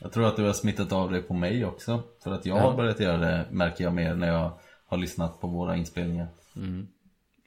Jag 0.00 0.12
tror 0.12 0.26
att 0.26 0.36
du 0.36 0.42
har 0.42 0.52
smittat 0.52 0.92
av 0.92 1.10
det 1.10 1.22
på 1.22 1.34
mig 1.34 1.64
också. 1.64 2.02
För 2.22 2.32
att 2.32 2.46
jag 2.46 2.58
Ja. 2.58 2.62
har 2.62 2.76
börjat 2.76 3.00
göra 3.00 3.16
det 3.16 3.46
märker 3.50 3.84
jag 3.84 3.92
mer 3.94 4.14
när 4.14 4.28
jag 4.28 4.58
har 4.86 4.96
lyssnat 4.98 5.40
på 5.40 5.46
våra 5.46 5.76
inspelningar. 5.76 6.28
Mm. 6.56 6.88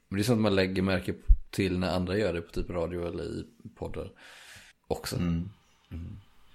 Men 0.08 0.16
det 0.16 0.22
är 0.22 0.24
sånt 0.24 0.40
man 0.40 0.54
lägger 0.54 0.82
märke 0.82 1.14
till 1.50 1.78
när 1.78 1.90
andra 1.90 2.16
gör 2.16 2.32
det 2.32 2.40
på 2.40 2.52
typ 2.52 2.70
radio 2.70 3.06
eller 3.08 3.24
i 3.24 3.44
poddar 3.78 4.10
också. 4.88 5.16
Mm. 5.16 5.48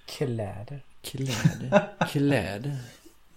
Kläder. 0.05 0.85
Kläder, 1.01 1.89
kläder. 2.11 2.77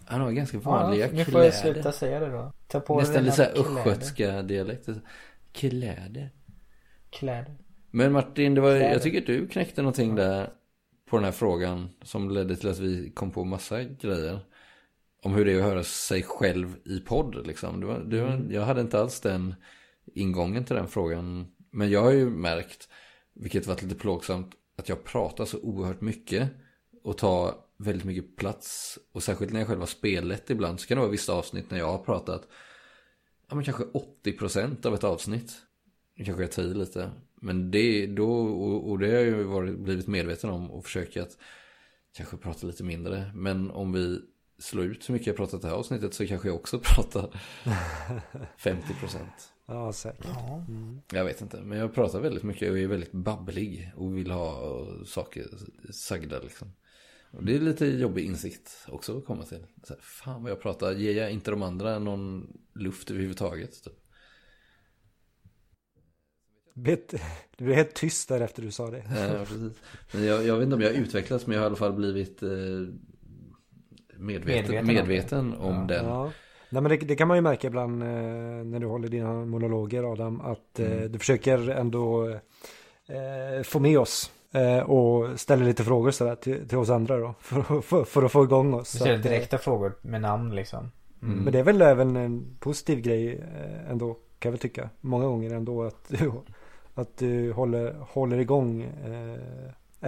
Han 0.06 0.20
har 0.20 0.30
ganska 0.32 0.58
vanliga 0.58 1.06
Ja, 1.06 1.12
nu 1.12 1.24
får 1.24 1.30
kläder. 1.32 1.46
jag 1.46 1.54
sluta 1.54 1.92
säga 1.92 2.20
det 2.20 2.30
då. 2.30 2.52
Ta 2.68 2.80
på 2.80 3.00
dig 3.00 3.06
Nästan 3.08 3.24
lite 3.24 3.36
såhär 3.36 3.52
kläder. 3.52 3.70
östgötska 3.78 4.42
dialekter. 4.42 5.00
Kläder. 5.52 6.30
Kläder. 7.10 7.54
Men 7.94 8.12
Martin, 8.12 8.54
det 8.54 8.60
var, 8.60 8.70
jag 8.70 9.02
tycker 9.02 9.18
att 9.18 9.26
du 9.26 9.48
knäckte 9.48 9.82
någonting 9.82 10.14
där 10.14 10.50
på 11.06 11.16
den 11.16 11.24
här 11.24 11.32
frågan 11.32 11.88
som 12.02 12.30
ledde 12.30 12.56
till 12.56 12.68
att 12.68 12.78
vi 12.78 13.10
kom 13.10 13.30
på 13.30 13.44
massa 13.44 13.82
grejer. 13.82 14.38
Om 15.22 15.34
hur 15.34 15.44
det 15.44 15.52
är 15.52 15.56
att 15.56 15.64
höra 15.64 15.82
sig 15.82 16.22
själv 16.22 16.76
i 16.84 17.00
podd 17.00 17.46
liksom. 17.46 17.80
Det 17.80 17.86
var, 17.86 17.98
det 17.98 18.20
var, 18.20 18.28
Mm. 18.28 18.52
Jag 18.52 18.62
hade 18.62 18.80
inte 18.80 19.00
alls 19.00 19.20
den 19.20 19.54
ingången 20.14 20.64
till 20.64 20.76
den 20.76 20.88
frågan. 20.88 21.46
Men 21.70 21.90
jag 21.90 22.02
har 22.02 22.10
ju 22.10 22.30
märkt, 22.30 22.88
vilket 23.34 23.66
varit 23.66 23.82
lite 23.82 23.94
plågsamt, 23.94 24.54
att 24.76 24.88
jag 24.88 25.04
pratar 25.04 25.44
så 25.44 25.58
oerhört 25.60 26.00
mycket 26.00 26.48
och 27.02 27.18
tar 27.18 27.54
väldigt 27.76 28.04
mycket 28.04 28.36
plats. 28.36 28.98
Och 29.12 29.22
särskilt 29.22 29.52
när 29.52 29.60
jag 29.60 29.68
själv 29.68 29.80
har 29.80 29.86
spelet 29.86 30.50
ibland 30.50 30.80
så 30.80 30.86
kan 30.86 30.96
det 30.96 31.00
vara 31.00 31.10
vissa 31.10 31.32
avsnitt 31.32 31.70
när 31.70 31.78
jag 31.78 31.90
har 31.92 31.98
pratat 31.98 32.48
ja, 33.48 33.54
men 33.54 33.64
kanske 33.64 33.84
80% 34.24 34.86
av 34.86 34.94
ett 34.94 35.04
avsnitt. 35.04 35.52
Nu 36.14 36.24
kanske 36.24 36.42
jag 36.42 36.52
tar 36.52 36.62
i 36.62 36.74
lite. 36.74 37.10
Men 37.44 37.70
det, 37.70 38.06
då, 38.06 38.30
och, 38.36 38.90
och 38.90 38.98
det 38.98 39.06
har 39.06 39.14
jag 39.14 39.24
ju 39.24 39.42
varit, 39.42 39.78
blivit 39.78 40.06
medveten 40.06 40.50
om 40.50 40.70
och 40.70 40.84
försöker 40.84 41.22
att 41.22 41.38
kanske 42.16 42.36
prata 42.36 42.66
lite 42.66 42.84
mindre. 42.84 43.30
Men 43.34 43.70
om 43.70 43.92
vi 43.92 44.20
slår 44.58 44.84
ut 44.84 45.08
hur 45.08 45.12
mycket 45.12 45.26
jag 45.26 45.36
pratat 45.36 45.62
det 45.62 45.68
här 45.68 45.74
avsnittet 45.74 46.14
så 46.14 46.26
kanske 46.26 46.48
jag 46.48 46.54
också 46.54 46.78
pratar 46.82 47.40
50%. 48.58 49.18
Ja, 49.66 49.92
säkert. 49.92 50.26
Ja. 50.34 50.64
Mm. 50.68 51.00
Jag 51.12 51.24
vet 51.24 51.40
inte, 51.40 51.60
men 51.62 51.78
jag 51.78 51.94
pratar 51.94 52.20
väldigt 52.20 52.42
mycket 52.42 52.70
och 52.70 52.78
är 52.78 52.86
väldigt 52.86 53.12
babblig 53.12 53.92
och 53.96 54.16
vill 54.16 54.30
ha 54.30 54.86
saker 55.04 55.46
sagda 55.90 56.40
liksom. 56.40 56.72
Och 57.30 57.44
det 57.44 57.54
är 57.54 57.60
lite 57.60 57.86
jobbig 57.86 58.24
insikt 58.24 58.86
också 58.88 59.18
att 59.18 59.24
komma 59.24 59.44
till. 59.44 59.66
Så 59.82 59.94
här, 59.94 60.00
fan 60.02 60.42
vad 60.42 60.50
jag 60.52 60.60
pratar, 60.60 60.92
ger 60.92 61.22
jag 61.22 61.30
inte 61.30 61.50
de 61.50 61.62
andra 61.62 61.98
någon 61.98 62.56
luft 62.74 63.10
överhuvudtaget? 63.10 63.84
Typ. 63.84 64.03
Bet- 66.74 67.14
Du 67.56 67.64
blev 67.64 67.76
helt 67.76 67.94
tyst 67.94 68.28
där 68.28 68.40
efter 68.40 68.62
du 68.62 68.70
sa 68.70 68.90
det. 68.90 69.02
Ja, 69.08 69.38
precis. 69.38 69.72
Men 70.12 70.24
jag, 70.24 70.44
jag 70.46 70.54
vet 70.56 70.64
inte 70.64 70.74
om 70.76 70.80
jag 70.82 70.88
har 70.90 70.96
utvecklats, 70.96 71.46
men 71.46 71.54
jag 71.54 71.60
har 71.62 71.66
i 71.66 71.68
alla 71.68 71.76
fall 71.76 71.92
blivit 71.92 72.42
eh, 72.42 72.48
medveten, 74.16 74.54
Medveten 74.76 74.78
om 74.80 74.86
medveten, 74.94 75.50
det. 75.50 75.56
om, 75.56 75.74
Ja. 75.74 75.84
den. 75.88 76.06
Ja. 76.06 76.30
Nej 76.70 76.82
men 76.82 76.90
det, 76.90 76.96
det 76.96 77.16
kan 77.16 77.28
man 77.28 77.36
ju 77.36 77.40
märka 77.40 77.66
ibland 77.66 78.02
eh, 78.02 78.08
när 78.64 78.78
du 78.78 78.86
håller 78.86 79.08
dina 79.08 79.32
monologer 79.44 80.12
Adam. 80.12 80.40
Att 80.40 80.80
eh, 80.80 80.92
Mm. 80.92 81.12
du 81.12 81.18
försöker 81.18 81.68
ändå 81.70 82.28
eh, 83.08 83.62
få 83.64 83.80
med 83.80 83.98
oss. 83.98 84.30
Eh, 84.52 84.78
och 84.90 85.40
ställer 85.40 85.64
lite 85.64 85.84
frågor 85.84 86.10
sådär 86.10 86.34
till, 86.34 86.68
till 86.68 86.78
oss 86.78 86.90
andra 86.90 87.16
då. 87.18 87.34
För, 87.40 87.80
för, 87.80 88.04
för 88.04 88.22
att 88.22 88.32
få 88.32 88.44
igång 88.44 88.74
oss. 88.74 88.88
Så 88.98 89.06
eh, 89.08 89.20
direkta 89.20 89.58
frågor 89.58 89.92
med 90.02 90.20
namn 90.20 90.54
liksom. 90.54 90.90
Mm. 91.22 91.38
Men 91.38 91.52
det 91.52 91.58
är 91.58 91.62
väl 91.62 91.82
även 91.82 92.16
en 92.16 92.56
positiv 92.60 93.00
grej 93.00 93.44
ändå, 93.90 94.12
kan 94.14 94.20
jag 94.48 94.50
väl 94.50 94.58
tycka. 94.60 94.90
Många 95.00 95.24
gånger 95.26 95.54
ändå 95.54 95.82
att 95.82 96.12
att 96.94 97.16
du 97.16 97.52
håller, 97.52 97.92
håller 97.92 98.38
igång 98.38 98.82
eh, 98.82 99.38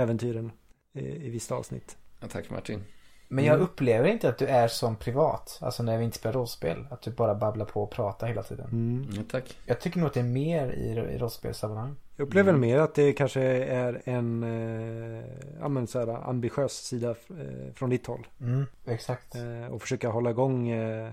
äventyren 0.03 0.53
i, 0.93 1.01
i 1.27 1.31
vissa 1.31 1.55
avsnitt. 1.55 1.97
Ja, 2.21 2.27
tack 2.29 2.51
Martin. 2.51 2.85
Men 3.29 3.45
jag 3.45 3.55
Mm. 3.55 3.65
upplever 3.67 4.09
inte 4.09 4.29
att 4.29 4.39
du 4.39 4.47
är 4.47 4.69
som 4.69 4.97
privat. 4.97 5.59
Alltså 5.63 5.83
när 5.83 5.99
vi 5.99 6.05
inte 6.05 6.17
spelar 6.19 6.33
rollspel. 6.33 6.87
Att 6.91 7.03
du 7.03 7.11
bara 7.11 7.35
babblar 7.35 7.67
på 7.67 7.83
och 7.83 7.91
pratar 7.91 8.27
hela 8.27 8.43
tiden. 8.43 8.69
Mm. 8.73 9.25
tack. 9.25 9.59
Jag 9.67 9.81
tycker 9.81 9.99
nog 9.99 10.07
att 10.07 10.15
det 10.15 10.21
är 10.21 10.25
mer 10.25 10.73
i, 10.73 11.15
i 11.15 11.19
rollspelssammanhang. 11.19 11.97
Jag 12.17 12.27
upplever 12.27 12.53
mer 12.53 12.79
att 12.79 12.95
det 12.95 13.13
kanske 13.13 13.43
är 13.65 14.03
en 14.05 14.43
eh, 14.43 15.25
ja, 15.61 15.69
men 15.69 15.87
så 15.87 15.99
här, 15.99 16.29
ambitiös 16.31 16.73
sida 16.73 17.11
eh, 17.11 17.73
från 17.75 17.91
ditt 17.91 18.07
håll. 18.07 18.27
Mm, 18.41 18.65
exakt. 18.87 19.35
Eh, 19.35 19.67
och 19.73 19.83
försöka 19.83 20.09
hålla 20.09 20.31
igång 20.31 20.69
eh, 20.69 21.13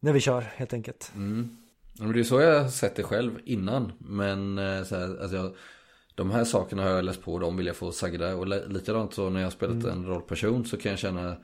när 0.00 0.12
vi 0.12 0.20
kör 0.20 0.40
helt 0.40 0.72
enkelt. 0.72 1.12
Mm. 1.14 1.56
Men 1.98 2.12
det 2.12 2.20
är 2.20 2.24
så 2.24 2.40
jag 2.40 2.62
har 2.62 2.68
sett 2.68 2.96
det 2.96 3.02
själv 3.02 3.38
innan. 3.44 3.92
Men 3.98 4.58
eh, 4.58 4.84
så 4.84 4.96
här, 4.96 5.22
alltså 5.22 5.36
jag, 5.36 5.54
de 6.14 6.30
här 6.30 6.44
sakerna 6.44 6.82
har 6.82 6.90
jag 6.90 7.04
läst 7.04 7.22
på 7.22 7.32
och 7.34 7.40
de 7.40 7.56
vill 7.56 7.66
jag 7.66 7.76
få 7.76 7.92
sagda. 7.92 8.34
Och 8.36 8.46
li- 8.46 8.64
likadant 8.68 9.14
så 9.14 9.30
när 9.30 9.40
jag 9.40 9.46
har 9.46 9.50
spelat 9.50 9.74
Mm. 9.84 9.88
en 9.90 10.06
rollperson 10.06 10.64
så 10.64 10.76
kan 10.76 10.90
jag 10.90 10.98
känna 10.98 11.36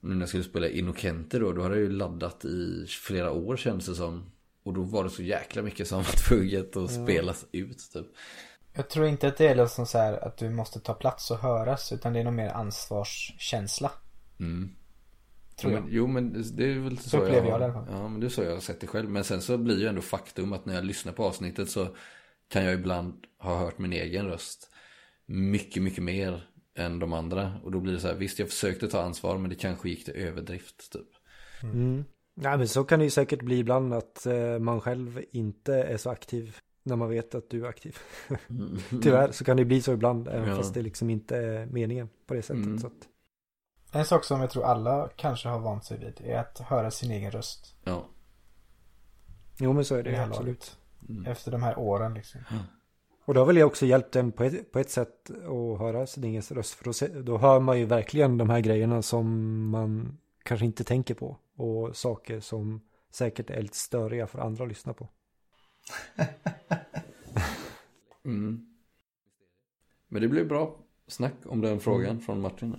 nu 0.00 0.14
när 0.14 0.20
jag 0.20 0.28
skulle 0.28 0.44
spela 0.44 0.68
Inokente 0.68 1.38
då, 1.38 1.52
då 1.52 1.62
hade 1.62 1.74
jag 1.74 1.82
ju 1.82 1.90
laddat 1.90 2.44
i 2.44 2.86
flera 2.88 3.30
år 3.30 3.56
kändes 3.56 3.86
det 3.86 3.94
som. 3.94 4.30
Och 4.62 4.72
då 4.74 4.82
var 4.82 5.04
det 5.04 5.10
så 5.10 5.22
jäkla 5.22 5.62
mycket 5.62 5.88
som 5.88 5.98
var 5.98 6.28
tvunget 6.28 6.76
att 6.76 6.96
Ja. 6.96 7.04
spelas 7.04 7.46
ut 7.52 7.78
typ. 7.92 8.06
Jag 8.72 8.88
tror 8.90 9.06
inte 9.06 9.28
att 9.28 9.36
det 9.36 9.46
är 9.48 9.54
liksom 9.54 9.86
så 9.86 9.98
här 9.98 10.24
att 10.24 10.36
du 10.36 10.50
måste 10.50 10.80
ta 10.80 10.94
plats 10.94 11.30
och 11.30 11.38
höras. 11.38 11.92
Utan 11.92 12.12
det 12.12 12.20
är 12.20 12.24
nog 12.24 12.32
mer 12.32 12.48
ansvarskänsla. 12.48 13.90
Mm. 14.40 14.70
Tror 15.56 15.72
jo, 15.72 15.76
jag. 15.78 15.84
men, 15.84 15.92
jo 15.94 16.06
men 16.06 16.56
det 16.56 16.64
är 16.72 16.78
väl 16.78 16.98
så, 16.98 17.08
Så 17.08 17.18
upplever 17.18 17.46
jag 17.48 17.52
har- 17.52 17.58
det 17.58 17.64
i 17.64 17.68
alla 17.70 17.72
fall. 17.74 17.86
Ja 17.90 18.08
men 18.08 18.20
det 18.20 18.26
är 18.26 18.28
så 18.28 18.42
jag 18.42 18.52
har 18.52 18.60
sett 18.60 18.80
det 18.80 18.86
själv. 18.86 19.10
Men 19.10 19.24
sen 19.24 19.42
så 19.42 19.58
blir 19.58 19.78
ju 19.80 19.86
ändå 19.86 20.00
faktum 20.00 20.52
att 20.52 20.66
när 20.66 20.74
jag 20.74 20.84
lyssnar 20.84 21.12
på 21.12 21.24
avsnittet 21.24 21.70
så 21.70 21.88
kan 22.48 22.64
jag 22.64 22.74
ibland 22.74 23.14
ha 23.38 23.58
hört 23.58 23.78
min 23.78 23.92
egen 23.92 24.26
röst 24.26 24.70
mycket, 25.26 25.82
mycket 25.82 26.04
mer 26.04 26.48
än 26.78 26.98
de 26.98 27.12
andra. 27.12 27.52
Och 27.64 27.72
då 27.72 27.80
blir 27.80 27.92
det 27.92 28.00
så 28.00 28.08
här, 28.08 28.14
visst 28.14 28.38
jag 28.38 28.48
försökte 28.48 28.88
ta 28.88 29.02
ansvar 29.02 29.38
men 29.38 29.50
det 29.50 29.56
kanske 29.56 29.88
gick 29.88 30.04
till 30.04 30.14
överdrift 30.16 30.92
typ. 30.92 31.06
Mm. 31.62 32.04
Ja, 32.40 32.56
men 32.56 32.68
så 32.68 32.84
kan 32.84 32.98
det 32.98 33.04
ju 33.04 33.10
säkert 33.10 33.42
bli 33.42 33.58
ibland 33.58 33.94
att 33.94 34.26
eh, 34.26 34.58
man 34.58 34.80
själv 34.80 35.20
inte 35.30 35.74
är 35.74 35.96
så 35.96 36.10
aktiv 36.10 36.56
när 36.82 36.96
man 36.96 37.08
vet 37.10 37.34
att 37.34 37.50
du 37.50 37.64
är 37.64 37.68
aktiv. 37.68 37.96
Mm. 38.50 38.78
Tyvärr 39.02 39.32
så 39.32 39.44
kan 39.44 39.56
det 39.56 39.64
bli 39.64 39.82
så 39.82 39.92
ibland 39.92 40.28
även 40.28 40.48
Ja. 40.48 40.56
fast 40.56 40.74
det 40.74 40.82
liksom 40.82 41.10
inte 41.10 41.36
är 41.36 41.66
meningen 41.66 42.08
på 42.26 42.34
det 42.34 42.42
sättet. 42.42 42.64
Mm. 42.64 42.78
Så 42.78 42.86
att, 42.86 43.08
En 43.94 44.04
sak 44.04 44.24
som 44.24 44.40
jag 44.40 44.50
tror 44.50 44.64
alla 44.64 45.08
kanske 45.16 45.48
har 45.48 45.58
vant 45.58 45.84
sig 45.84 45.98
vid 45.98 46.20
är 46.24 46.38
att 46.38 46.58
höra 46.58 46.90
sin 46.90 47.10
egen 47.10 47.30
röst. 47.30 47.76
Ja. 47.84 48.04
jo 49.58 49.72
men 49.72 49.84
så 49.84 49.94
är 49.94 50.02
det 50.02 50.10
det 50.10 50.16
här 50.16 50.26
absolut. 50.28 50.76
laget. 51.00 51.28
Efter 51.28 51.50
de 51.52 51.62
här 51.62 51.78
åren 51.78 52.14
liksom. 52.14 52.40
Och 53.24 53.34
då 53.34 53.40
har 53.40 53.46
väl 53.46 53.56
jag 53.56 53.66
också 53.66 53.86
hjälpt 53.86 54.16
en 54.16 54.32
på 54.32 54.44
ett, 54.44 54.72
på 54.72 54.78
ett 54.78 54.90
sätt 54.90 55.30
att 55.30 55.78
höra 55.78 56.06
sin 56.06 56.24
egen 56.24 56.42
röst. 56.42 56.74
För 56.74 56.84
då, 56.84 56.92
se- 56.92 57.08
då 57.20 57.38
hör 57.38 57.60
man 57.60 57.78
ju 57.78 57.84
verkligen 57.84 58.38
de 58.38 58.50
här 58.50 58.60
grejerna 58.60 59.02
som 59.02 59.28
man 59.70 60.18
kanske 60.42 60.66
inte 60.66 60.84
tänker 60.84 61.14
på. 61.14 61.36
Och 61.56 61.96
saker 61.96 62.40
som 62.40 62.80
säkert 63.10 63.50
är 63.50 63.62
lite 63.62 63.76
störiga 63.76 64.26
för 64.26 64.38
andra 64.38 64.62
att 64.64 64.68
lyssna 64.68 64.92
på. 64.92 65.08
Mm. 68.24 68.66
Men 70.08 70.22
det 70.22 70.28
blir 70.28 70.44
bra 70.44 70.76
snack 71.06 71.32
om 71.46 71.60
den 71.60 71.80
frågan 71.80 72.10
Mm. 72.10 72.20
från 72.20 72.40
Martin. 72.40 72.76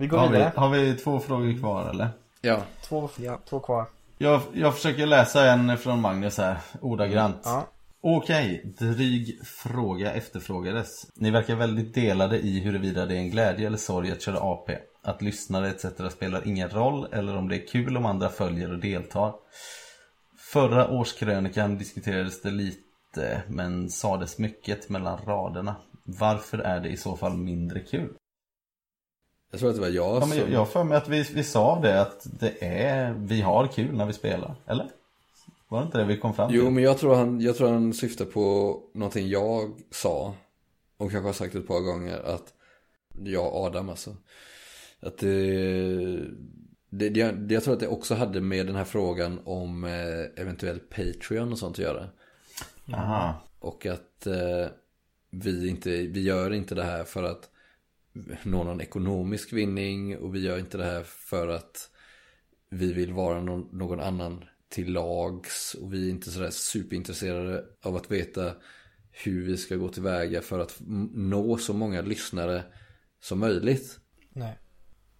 Vi 0.00 0.06
går 0.06 0.18
har, 0.18 0.28
vi, 0.28 0.32
vidare. 0.32 0.52
har 0.56 0.68
vi 0.68 0.94
två 0.94 1.20
frågor 1.20 1.58
kvar 1.58 1.90
eller? 1.90 2.08
Ja. 2.40 2.62
Två, 2.82 3.08
två 3.48 3.60
kvar. 3.60 3.86
Jag, 4.18 4.40
jag 4.52 4.74
försöker 4.74 5.06
läsa 5.06 5.50
en 5.50 5.78
från 5.78 6.00
Magnus 6.00 6.38
här, 6.38 6.58
ordagrant. 6.80 7.40
Ja. 7.44 7.66
Okej, 8.00 8.74
dryg 8.78 9.40
fråga 9.44 10.12
efterfrågades. 10.12 11.06
Ni 11.14 11.30
verkar 11.30 11.54
väldigt 11.54 11.94
delade 11.94 12.38
i 12.38 12.60
huruvida 12.60 13.06
det 13.06 13.14
är 13.14 13.18
en 13.18 13.30
glädje 13.30 13.66
eller 13.66 13.76
sorg 13.76 14.12
att 14.12 14.22
köra 14.22 14.40
AP. 14.40 14.76
Att 15.02 15.22
lyssnare 15.22 15.68
etc. 15.68 15.86
spelar 16.10 16.48
ingen 16.48 16.68
roll 16.68 17.06
eller 17.12 17.36
om 17.36 17.48
det 17.48 17.56
är 17.56 17.66
kul 17.66 17.96
om 17.96 18.06
andra 18.06 18.28
följer 18.28 18.72
och 18.72 18.78
deltar. 18.78 19.34
Förra 20.52 20.90
årskrönikan 20.90 21.78
diskuterades 21.78 22.42
det 22.42 22.50
lite 22.50 23.42
men 23.48 23.90
sades 23.90 24.38
mycket 24.38 24.88
mellan 24.88 25.18
raderna. 25.26 25.76
Varför 26.04 26.58
är 26.58 26.80
det 26.80 26.88
i 26.88 26.96
så 26.96 27.16
fall 27.16 27.36
mindre 27.36 27.80
kul? 27.80 28.10
Jag 29.50 29.60
tror 29.60 29.70
att 29.70 29.76
det 29.76 29.82
var 29.82 29.88
jag 29.88 30.16
Ja, 30.16 30.20
som... 30.20 30.38
jag, 30.38 30.50
jag 30.50 30.68
för 30.68 30.84
mig 30.84 30.96
att 30.96 31.08
vi, 31.08 31.22
vi 31.22 31.44
sa 31.44 31.80
det 31.80 32.00
att 32.00 32.26
det 32.40 32.64
är, 32.64 33.12
vi 33.18 33.40
har 33.40 33.66
kul 33.66 33.96
när 33.96 34.06
vi 34.06 34.12
spelar, 34.12 34.54
eller? 34.66 34.90
Var 35.68 35.80
det 35.80 35.84
inte 35.84 35.98
det 35.98 36.04
vi 36.04 36.16
kom 36.16 36.34
fram 36.34 36.48
till? 36.48 36.58
Jo, 36.58 36.70
men 36.70 36.84
jag 36.84 36.98
tror, 36.98 37.14
han, 37.14 37.40
jag 37.40 37.56
tror 37.56 37.68
han 37.68 37.94
syftar 37.94 38.24
på 38.24 38.76
någonting 38.94 39.28
jag 39.28 39.80
sa. 39.90 40.34
Och 40.96 41.10
kanske 41.10 41.28
har 41.28 41.32
sagt 41.32 41.54
ett 41.54 41.68
par 41.68 41.80
gånger 41.80 42.18
att 42.18 42.52
jag 43.24 43.46
och 43.46 43.64
Adam 43.64 43.88
alltså. 43.88 44.16
Att 45.00 45.18
det, 45.18 46.16
det, 46.90 47.08
det, 47.08 47.54
jag 47.54 47.64
tror 47.64 47.74
att 47.74 47.80
det 47.80 47.88
också 47.88 48.14
hade 48.14 48.40
med 48.40 48.66
den 48.66 48.76
här 48.76 48.84
frågan 48.84 49.40
om 49.44 49.84
eh, 49.84 50.42
eventuell 50.42 50.78
Patreon 50.78 51.52
och 51.52 51.58
sånt 51.58 51.74
att 51.74 51.84
göra. 51.84 52.08
Aha. 52.92 53.34
Och 53.58 53.86
att 53.86 54.26
eh, 54.26 54.66
vi, 55.30 55.68
inte, 55.68 55.90
vi 55.90 56.22
gör 56.22 56.52
inte 56.52 56.74
det 56.74 56.84
här 56.84 57.04
för 57.04 57.22
att 57.22 57.50
nå 58.42 58.64
någon 58.64 58.80
ekonomisk 58.80 59.52
vinning 59.52 60.18
och 60.18 60.34
vi 60.34 60.40
gör 60.40 60.58
inte 60.58 60.78
det 60.78 60.84
här 60.84 61.02
för 61.02 61.48
att 61.48 61.90
vi 62.70 62.92
vill 62.92 63.12
vara 63.12 63.40
någon, 63.40 63.68
någon 63.72 64.00
annan 64.00 64.44
till 64.68 64.92
lags 64.92 65.74
och 65.74 65.94
vi 65.94 66.06
är 66.06 66.10
inte 66.10 66.30
sådär 66.30 66.50
superintresserade 66.50 67.64
av 67.82 67.96
att 67.96 68.10
veta 68.10 68.52
hur 69.10 69.44
vi 69.44 69.56
ska 69.56 69.76
gå 69.76 69.88
tillväga 69.88 70.42
för 70.42 70.58
att 70.58 70.76
nå 71.14 71.58
så 71.58 71.72
många 71.72 72.02
lyssnare 72.02 72.62
som 73.20 73.38
möjligt. 73.38 74.00
Nej. 74.32 74.58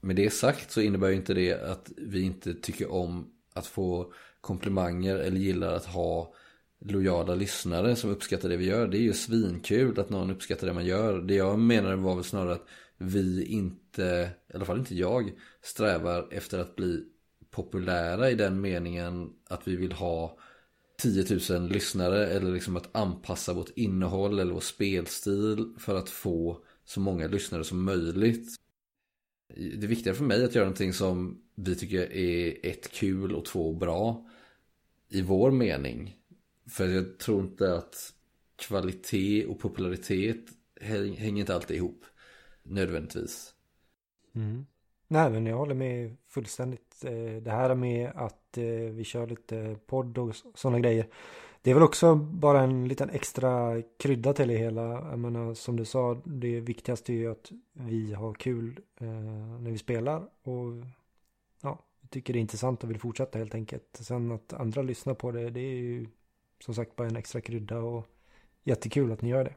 Med 0.01 0.17
det 0.17 0.31
sagt 0.31 0.71
så 0.71 0.81
innebär 0.81 1.09
ju 1.09 1.17
inte 1.17 1.35
det 1.35 1.53
att 1.53 1.93
vi 1.97 2.23
inte 2.23 2.55
tycker 2.55 2.93
om 2.93 3.33
att 3.55 3.67
få 3.67 4.13
komplimanger 4.41 5.17
eller 5.17 5.39
gillar 5.39 5.73
att 5.73 5.87
ha 5.87 6.35
lojala 6.81 7.35
lyssnare 7.35 7.97
som 7.97 8.11
uppskattar 8.11 8.49
det 8.49 8.57
vi 8.57 8.65
gör. 8.65 8.89
Det 8.89 8.99
är 8.99 9.03
ju 9.03 9.13
svinkul 9.13 10.01
att 10.01 10.11
någon 10.11 10.31
uppskattar 10.31 10.67
det 10.67 10.73
man 10.73 10.87
gör. 10.87 11.23
Det 11.23 11.35
jag 11.35 11.59
menar 11.59 11.97
var 11.97 12.15
väl 12.15 12.25
snarare 12.25 12.53
att 12.53 12.67
vi 12.99 13.45
inte, 13.45 14.31
i 14.53 14.57
alla 14.57 14.65
fall 14.65 14.79
inte 14.79 14.95
jag, 14.95 15.33
strävar 15.63 16.29
efter 16.31 16.59
att 16.59 16.77
bli 16.77 17.05
populära 17.51 18.31
i 18.31 18.35
den 18.35 18.61
meningen 18.61 19.31
att 19.49 19.69
vi 19.69 19.77
vill 19.77 19.93
ha 19.93 20.39
10 21.03 21.25
000 21.51 21.69
lyssnare 21.69 22.27
eller 22.27 22.53
liksom 22.53 22.77
att 22.77 22.97
anpassa 22.97 23.53
vårt 23.53 23.71
innehåll 23.77 24.39
eller 24.39 24.53
vår 24.53 24.61
spelstil 24.61 25.75
för 25.79 25.95
att 25.95 26.09
få 26.09 26.65
så 26.85 27.01
många 27.01 27.27
lyssnare 27.27 27.65
som 27.65 27.85
möjligt. 27.85 28.55
Det 29.57 29.87
viktiga 29.87 30.15
för 30.15 30.25
mig 30.25 30.41
är 30.41 30.45
att 30.45 30.55
göra 30.55 30.65
någonting 30.65 30.93
som 30.93 31.43
vi 31.55 31.75
tycker 31.75 32.13
är 32.13 32.67
ett 32.67 32.93
kul 32.93 33.35
och 33.35 33.45
två 33.45 33.73
bra 33.73 34.29
i 35.09 35.23
vår 35.23 35.51
mening. 35.51 36.20
För 36.71 36.89
jag 36.89 37.19
tror 37.19 37.41
inte 37.41 37.77
att 37.77 38.15
kvalitet 38.57 39.47
och 39.47 39.59
popularitet 39.59 40.45
hänger 40.81 41.41
inte 41.41 41.55
alltid 41.55 41.77
ihop 41.77 42.05
nödvändigtvis. 42.63 43.55
Mm. 44.35 44.67
Nej 45.09 45.31
men 45.31 45.47
jag 45.47 45.57
håller 45.57 45.75
med 45.75 46.17
fullständigt. 46.29 47.05
Eh, 47.05 47.43
det 47.43 47.51
här 47.51 47.75
med 47.75 48.13
att 48.15 48.59
eh, 48.59 48.65
vi 48.65 49.05
kör 49.05 49.27
lite 49.27 49.77
podd 49.87 50.19
och 50.19 50.37
sådana 50.55 50.81
grejer. 50.81 51.07
Det 51.63 51.71
är 51.71 51.75
väl 51.75 51.83
också 51.83 52.15
bara 52.15 52.61
en 52.61 52.89
liten 52.89 53.11
extra 53.11 53.83
krydda 53.99 54.33
till 54.33 54.49
det 54.49 54.57
hela. 54.57 54.83
Jag 54.83 55.19
menar 55.19 55.55
som 55.55 55.77
du 55.77 55.85
sa, 55.85 56.23
det 56.25 56.61
viktigaste 56.61 57.13
är 57.13 57.17
ju 57.17 57.31
att 57.31 57.51
vi 57.73 58.13
har 58.13 58.35
kul 58.35 58.81
eh, 59.01 59.09
när 59.61 59.71
vi 59.71 59.79
spelar. 59.79 60.29
Och 60.43 60.73
ja, 61.63 61.79
tycker 62.11 62.33
det 62.33 62.39
är 62.39 62.41
intressant 62.41 62.85
och 62.85 62.91
vill 62.91 63.01
fortsätta 63.01 63.39
helt 63.39 63.55
enkelt. 63.55 63.99
Sen 64.01 64.33
att 64.33 64.53
andra 64.53 64.83
lyssnar 64.83 65.15
på 65.15 65.31
det, 65.31 65.51
det 65.51 65.61
är 65.61 65.75
ju 65.75 66.07
som 66.61 66.75
sagt 66.75 66.97
bara 66.97 67.09
en 67.09 67.17
extra 67.17 67.41
krydda 67.41 67.79
och 67.79 68.07
jättekul 68.65 69.13
att 69.13 69.23
ni 69.23 69.29
gör 69.29 69.45
det. 69.45 69.55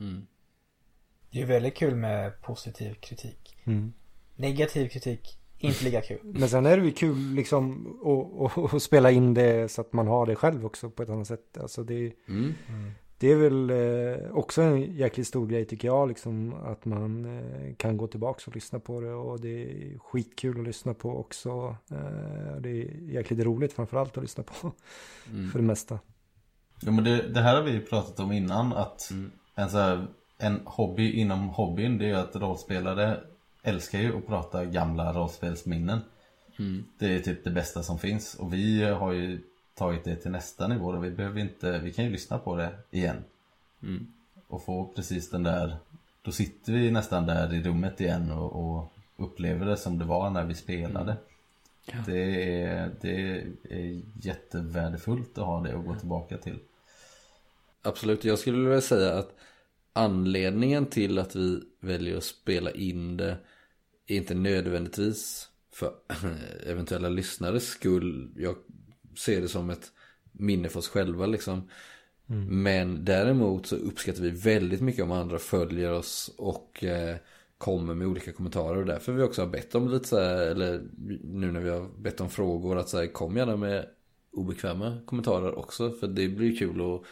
Mm. 0.00 0.26
Det 1.30 1.42
är 1.42 1.46
väldigt 1.46 1.74
kul 1.74 1.94
med 1.94 2.42
positiv 2.42 2.94
kritik. 2.94 3.56
Mm. 3.64 3.92
Negativ 4.36 4.88
kritik, 4.88 5.38
inte 5.58 5.84
lika 5.84 6.00
kul. 6.00 6.20
Men 6.22 6.48
sen 6.48 6.66
är 6.66 6.76
det 6.76 6.84
ju 6.84 6.92
kul 6.92 7.34
liksom 7.34 7.86
att, 8.72 8.82
spela 8.82 9.10
in 9.10 9.34
det 9.34 9.70
så 9.70 9.80
att 9.80 9.92
man 9.92 10.06
har 10.06 10.26
det 10.26 10.36
själv 10.36 10.66
också 10.66 10.90
på 10.90 11.02
ett 11.02 11.08
annat 11.08 11.26
sätt. 11.26 11.58
Alltså 11.58 11.84
det, 11.84 12.12
Mm. 12.28 12.52
det 13.18 13.32
är 13.32 13.36
väl 13.36 13.70
eh, 13.70 14.36
också 14.36 14.62
en 14.62 14.96
jäkligt 14.96 15.26
stor 15.26 15.46
grej 15.46 15.64
tycker 15.64 15.88
jag. 15.88 16.08
Liksom, 16.08 16.54
att 16.54 16.84
man 16.84 17.24
eh, 17.24 17.74
kan 17.74 17.96
gå 17.96 18.06
tillbaka 18.06 18.42
och 18.46 18.54
lyssna 18.54 18.80
på 18.80 19.00
det. 19.00 19.12
Och 19.12 19.40
det 19.40 19.62
är 19.62 19.98
skitkul 19.98 20.60
att 20.60 20.66
lyssna 20.66 20.94
på 20.94 21.18
också. 21.18 21.76
Eh, 21.90 22.56
det 22.60 22.68
är 22.70 23.10
jäkligt 23.10 23.40
roligt 23.40 23.72
framförallt 23.72 24.16
att 24.16 24.22
lyssna 24.22 24.44
på. 24.44 24.72
Mm. 25.30 25.50
För 25.50 25.58
det 25.58 25.64
mesta. 25.64 25.98
Ja, 26.80 26.90
men 26.90 27.04
det, 27.04 27.28
det 27.28 27.40
här 27.40 27.54
har 27.54 27.62
vi 27.62 27.80
pratat 27.80 28.20
om 28.20 28.32
innan 28.32 28.72
att 28.72 29.12
en, 29.54 29.70
så 29.70 29.78
här, 29.78 30.06
en 30.38 30.60
hobby 30.64 31.12
inom 31.12 31.48
hobbyn 31.48 31.98
det 31.98 32.10
är 32.10 32.14
att 32.14 32.36
rollspelare 32.36 33.20
älskar 33.62 33.98
ju 33.98 34.16
att 34.18 34.26
prata 34.26 34.64
gamla 34.64 35.12
rollspelsminnen. 35.12 36.00
Mm. 36.58 36.84
Det 36.98 37.14
är 37.14 37.20
typ 37.20 37.44
det 37.44 37.50
bästa 37.50 37.82
som 37.82 37.98
finns 37.98 38.34
och 38.34 38.54
vi 38.54 38.84
har 38.84 39.12
ju 39.12 39.40
tagit 39.74 40.04
det 40.04 40.16
till 40.16 40.30
nästa 40.30 40.68
nivå 40.68 40.86
och 40.86 41.04
vi 41.04 41.10
behöver 41.10 41.40
inte, 41.40 41.78
vi 41.78 41.92
kan 41.92 42.04
ju 42.04 42.10
lyssna 42.10 42.38
på 42.38 42.56
det 42.56 42.70
igen. 42.90 43.24
Mm. 43.82 44.06
Och 44.48 44.64
få 44.64 44.84
precis 44.96 45.30
den 45.30 45.42
där, 45.42 45.76
då 46.22 46.32
sitter 46.32 46.72
vi 46.72 46.90
nästan 46.90 47.26
där 47.26 47.54
i 47.54 47.62
rummet 47.62 48.00
igen 48.00 48.30
och, 48.30 48.76
och 48.76 48.92
upplever 49.16 49.66
det 49.66 49.76
som 49.76 49.98
det 49.98 50.04
var 50.04 50.30
när 50.30 50.44
vi 50.44 50.54
spelade. 50.54 51.16
Det, 52.06 52.62
är, 52.62 52.90
det 53.00 53.44
är 53.70 54.02
jättevärdefullt 54.22 55.38
att 55.38 55.44
ha 55.44 55.60
det 55.60 55.76
att 55.78 55.86
gå 55.86 55.94
tillbaka 55.94 56.38
till. 56.38 56.58
Absolut, 57.82 58.24
jag 58.24 58.38
skulle 58.38 58.68
vilja 58.68 58.80
säga 58.80 59.18
att 59.18 59.34
anledningen 59.92 60.86
till 60.86 61.18
att 61.18 61.36
vi 61.36 61.60
väljer 61.80 62.16
att 62.16 62.24
spela 62.24 62.70
in 62.70 63.16
det 63.16 63.36
är 64.06 64.16
inte 64.16 64.34
nödvändigtvis 64.34 65.48
för 65.72 65.92
eventuella 66.66 67.08
lyssnares 67.08 67.68
skull. 67.68 68.32
Jag 68.36 68.56
ser 69.16 69.40
det 69.40 69.48
som 69.48 69.70
ett 69.70 69.92
minne 70.32 70.68
för 70.68 70.78
oss 70.78 70.88
själva 70.88 71.26
liksom. 71.26 71.68
Mm. 72.28 72.62
Men 72.62 73.04
däremot 73.04 73.66
så 73.66 73.76
uppskattar 73.76 74.22
vi 74.22 74.30
väldigt 74.30 74.80
mycket 74.80 75.04
om 75.04 75.12
andra 75.12 75.38
följer 75.38 75.92
oss 75.92 76.34
och 76.38 76.84
eh, 76.84 77.16
kommer 77.64 77.94
med 77.94 78.06
olika 78.06 78.32
kommentarer 78.32 78.76
och 78.76 78.86
därför 78.86 79.12
vi 79.12 79.22
också 79.22 79.42
har 79.42 79.48
bett 79.48 79.74
om 79.74 79.88
lite 79.88 80.08
så 80.08 80.18
här, 80.18 80.46
eller 80.46 80.82
nu 81.22 81.52
när 81.52 81.60
vi 81.60 81.70
har 81.70 81.88
bett 81.98 82.20
om 82.20 82.30
frågor 82.30 82.78
att 82.78 82.88
så 82.88 82.98
här, 82.98 83.06
kom 83.06 83.36
gärna 83.36 83.56
med 83.56 83.88
obekväma 84.32 84.98
kommentarer 85.06 85.58
också 85.58 85.90
för 85.90 86.08
det 86.08 86.28
blir 86.28 86.56
kul 86.56 86.80
att 86.80 87.02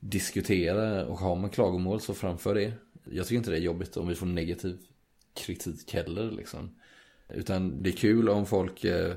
diskutera 0.00 1.06
och 1.06 1.18
har 1.18 1.36
man 1.36 1.50
klagomål 1.50 2.00
så 2.00 2.14
framför 2.14 2.54
det. 2.54 2.72
Jag 3.04 3.26
tycker 3.26 3.36
inte 3.36 3.50
det 3.50 3.56
är 3.56 3.60
jobbigt 3.60 3.96
om 3.96 4.08
vi 4.08 4.14
får 4.14 4.26
negativ 4.26 4.78
kritik 5.34 5.94
heller 5.94 6.30
liksom. 6.30 6.70
Utan 7.28 7.82
det 7.82 7.90
är 7.90 7.96
kul 7.96 8.28
om 8.28 8.46
folk 8.46 8.84
eh, 8.84 9.14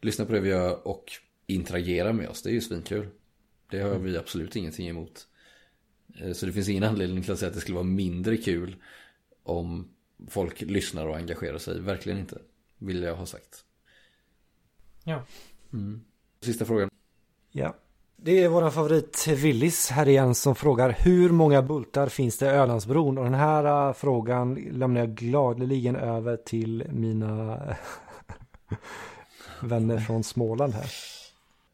lyssnar 0.00 0.26
på 0.26 0.32
det 0.32 0.40
vi 0.40 0.48
gör 0.48 0.88
och 0.88 1.12
interagerar 1.46 2.12
med 2.12 2.28
oss. 2.28 2.42
Det 2.42 2.50
är 2.50 2.54
ju 2.54 2.60
svinkul. 2.60 3.08
Det 3.70 3.80
har 3.80 3.98
vi 3.98 4.16
absolut 4.16 4.56
ingenting 4.56 4.88
emot. 4.88 5.26
Eh, 6.20 6.32
så 6.32 6.46
det 6.46 6.52
finns 6.52 6.68
ingen 6.68 6.84
anledning 6.84 7.22
till 7.22 7.32
att 7.32 7.38
säga 7.38 7.48
att 7.48 7.54
det 7.54 7.60
skulle 7.60 7.74
vara 7.74 7.84
mindre 7.84 8.36
kul 8.36 8.76
om 9.44 9.93
folk 10.28 10.60
lyssnar 10.60 11.06
och 11.06 11.16
engagerar 11.16 11.58
sig. 11.58 11.80
Verkligen 11.80 12.18
inte. 12.18 12.38
Vill 12.78 13.02
jag 13.02 13.16
ha 13.16 13.26
sagt. 13.26 13.64
Ja. 15.04 15.22
Mm. 15.72 16.04
Sista 16.40 16.64
frågan. 16.64 16.90
Ja. 17.50 17.74
Det 18.16 18.42
är 18.42 18.48
våran 18.48 18.72
favorit 18.72 19.26
Willis 19.28 19.90
här 19.90 20.08
igen 20.08 20.34
som 20.34 20.54
frågar 20.54 20.96
hur 20.98 21.30
många 21.30 21.62
bultar 21.62 22.06
finns 22.06 22.38
det 22.38 22.46
i 22.46 22.48
Ölandsbron? 22.48 23.18
Och 23.18 23.24
den 23.24 23.34
här 23.34 23.88
äh, 23.88 23.92
frågan 23.92 24.54
lämnar 24.54 25.00
jag 25.00 25.14
gladeligen 25.14 25.96
över 25.96 26.36
till 26.36 26.86
mina 26.90 27.62
vänner 29.60 29.98
från 29.98 30.24
Småland 30.24 30.74
här. 30.74 30.90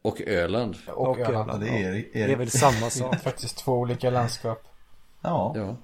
Och 0.01 0.21
Öland. 0.21 0.75
Och 0.87 1.19
Öland. 1.19 1.51
Ja, 1.51 1.57
det 1.57 1.69
är 1.69 1.93
Erik. 1.93 2.13
Det 2.13 2.23
är 2.23 2.35
väl 2.35 2.51
samma 2.51 2.89
sak. 2.89 3.19
Faktiskt 3.19 3.57
två 3.57 3.73
olika 3.73 4.09
landskap. 4.09 4.63
Ja. 5.21 5.53
Ja, 5.55 5.77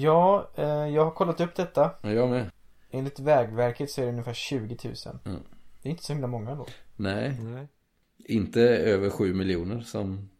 Ja, 0.00 0.50
eh, 0.54 0.64
jag 0.66 1.04
har 1.04 1.10
kollat 1.10 1.40
upp 1.40 1.54
detta. 1.54 1.90
jag 2.02 2.30
med. 2.30 2.50
Enligt 2.90 3.18
Vägverket 3.20 3.90
så 3.90 4.00
är 4.00 4.04
det 4.04 4.10
ungefär 4.12 4.32
20 4.34 4.78
000. 4.84 4.94
Mm. 5.24 5.42
Det 5.82 5.88
är 5.88 5.90
inte 5.90 6.02
så 6.04 6.12
himla 6.12 6.26
många 6.26 6.54
då. 6.54 6.66
Nej, 6.96 7.38
Nej. 7.40 7.68
inte 8.18 8.60
över 8.62 9.10
7 9.10 9.34
miljoner 9.34 9.80
som 9.80 10.30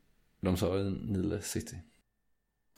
de 0.41 0.57
sa 0.57 0.77
i 0.79 0.91
Nile 0.91 1.41
City. 1.43 1.77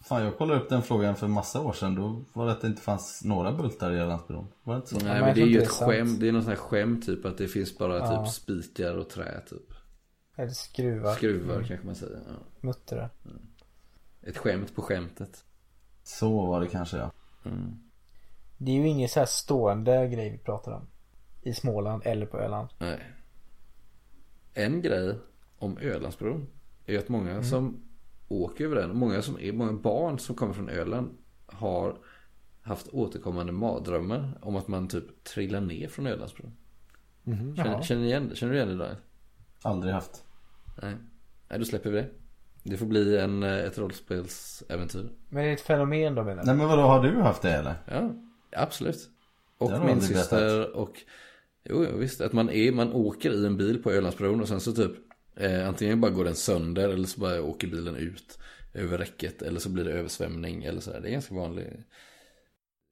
Fan 0.03 0.25
jag 0.25 0.39
kollade 0.39 0.61
upp 0.61 0.69
den 0.69 0.83
frågan 0.83 1.17
för 1.17 1.29
massa 1.29 1.61
år 1.61 1.73
sedan. 1.73 1.95
Då 1.95 2.25
var 2.33 2.47
det 2.47 2.53
att 2.53 2.61
det 2.61 2.67
inte 2.67 2.83
fanns 2.83 3.25
några 3.25 3.53
bultar 3.53 3.93
i 3.93 3.99
Ölandsbron. 3.99 4.47
Var 4.63 4.75
det 4.75 4.77
inte 4.77 4.89
så? 4.89 4.97
Nej 4.97 5.05
men 5.15 5.21
men 5.25 5.35
det 5.35 5.41
är 5.43 5.47
ju 5.47 5.63
ett 5.63 5.69
skämt, 5.69 6.21
det 6.21 6.29
är 6.29 6.33
någon 6.33 6.43
sån 6.43 6.51
här 6.51 6.57
skämt 6.57 7.07
typ 7.07 7.25
att 7.25 7.39
det 7.39 7.49
finns 7.49 7.79
bara 7.79 7.99
Ja. 7.99 8.25
typ 8.25 8.35
spikar 8.35 8.95
och 8.95 9.11
trä 9.11 9.41
typ. 9.41 9.73
Eller 10.37 10.51
skruvar. 10.51 11.15
Skruvar 11.15 11.55
Mm. 11.55 11.69
kanske 11.69 11.87
man 11.87 11.95
säger. 11.95 12.21
Ja. 12.27 12.33
Muttrar. 12.61 13.11
Ett 14.23 14.39
skämt 14.39 14.75
på 14.75 14.83
skämtet. 14.83 15.45
Så 16.09 16.47
var 16.47 16.61
det 16.61 16.67
kanske 16.67 16.97
ja. 16.97 17.11
Mm. 17.45 17.79
Det 18.59 18.71
är 18.71 18.75
ju 18.75 18.89
ingen 18.89 19.09
så 19.09 19.19
här 19.19 19.27
stående 19.27 20.09
grej 20.09 20.31
vi 20.31 20.39
pratar 20.39 20.73
om. 20.73 20.87
I 21.43 21.53
Småland 21.55 22.03
eller 22.07 22.27
på 22.27 22.39
Öland. 22.39 22.69
Nej. 22.79 23.01
En 24.55 24.83
grej 24.83 25.19
om 25.59 25.79
Ölandsbron 25.79 26.47
är 26.87 26.93
ju 26.93 26.99
att 26.99 27.09
många 27.09 27.31
Mm. 27.31 27.45
som 27.45 27.83
åker 28.29 28.65
över 28.65 28.77
den, 28.77 28.97
många 28.99 29.23
som 29.23 29.39
är, 29.41 29.53
många 29.53 29.73
barn 29.73 30.19
som 30.19 30.35
kommer 30.37 30.53
från 30.53 30.69
Öland 30.69 31.17
har 31.47 31.99
haft 32.63 32.89
återkommande 32.89 33.53
mardrömmar 33.53 34.39
om 34.43 34.57
att 34.57 34.69
man 34.69 34.89
typ 34.89 35.25
trillar 35.25 35.61
ner 35.61 35.89
från 35.89 36.07
Ölandsbron. 36.07 36.57
Mhm. 37.23 37.57
Känner, 37.57 37.83
känner, 37.83 38.03
du 38.03 38.07
igen, 38.09 38.31
känner 38.35 38.53
du 38.53 38.59
igen 38.59 38.79
det 38.79 38.85
där? 38.85 38.97
Aldrig 39.63 39.95
haft. 39.95 40.25
Nej. 40.83 40.97
Nej, 41.49 41.59
då 41.59 41.65
släpper 41.65 41.91
vi 41.91 41.97
det. 41.97 42.11
Det 42.71 42.77
får 42.77 42.87
bli 42.87 43.19
en, 43.19 43.43
eh, 43.43 43.57
ett 43.59 43.79
rollspelsäventyr. 43.79 45.09
Men 45.29 45.45
det 45.45 45.51
är 45.51 45.55
ett 45.55 45.61
fenomen 45.61 46.15
då 46.15 46.25
menar 46.25 46.43
du? 46.43 46.47
Nej 46.47 46.57
men 46.57 46.69
vadå, 46.69 46.83
har 46.83 47.03
du 47.03 47.21
haft 47.21 47.43
det 47.43 47.53
eller? 47.53 47.75
Ja, 47.91 48.15
absolut. 48.53 49.09
Och 49.59 49.73
min 49.87 50.01
syster 50.01 50.77
och 50.77 50.97
Jo, 51.65 51.87
visst. 51.97 52.21
Att 52.21 52.33
man, 52.33 52.51
är, 52.51 52.73
man 52.73 52.93
åker 52.93 53.31
i 53.31 53.47
en 53.47 53.57
bil 53.57 53.83
på 53.83 53.93
Ölandsbron 53.93 54.41
och 54.41 54.49
sen 54.49 54.61
så 54.61 54.73
typ 54.73 54.93
eh, 55.37 55.69
Antingen 55.69 56.01
bara 56.01 56.11
går 56.11 56.25
den 56.25 56.35
sönder 56.35 56.89
eller 56.89 57.07
så 57.07 57.21
bara 57.21 57.43
åker 57.43 57.69
bilen 57.69 57.97
ut 57.97 58.39
Över 58.75 58.99
räcket 58.99 59.43
eller 59.43 59.61
så 59.61 59.69
blir 59.69 59.85
det 59.85 59.93
översvämning 59.93 60.65
eller 60.65 60.81
sådär. 60.81 61.01
Det 61.01 61.09
är 61.09 61.13
ganska 61.13 61.35
vanligt. 61.35 61.67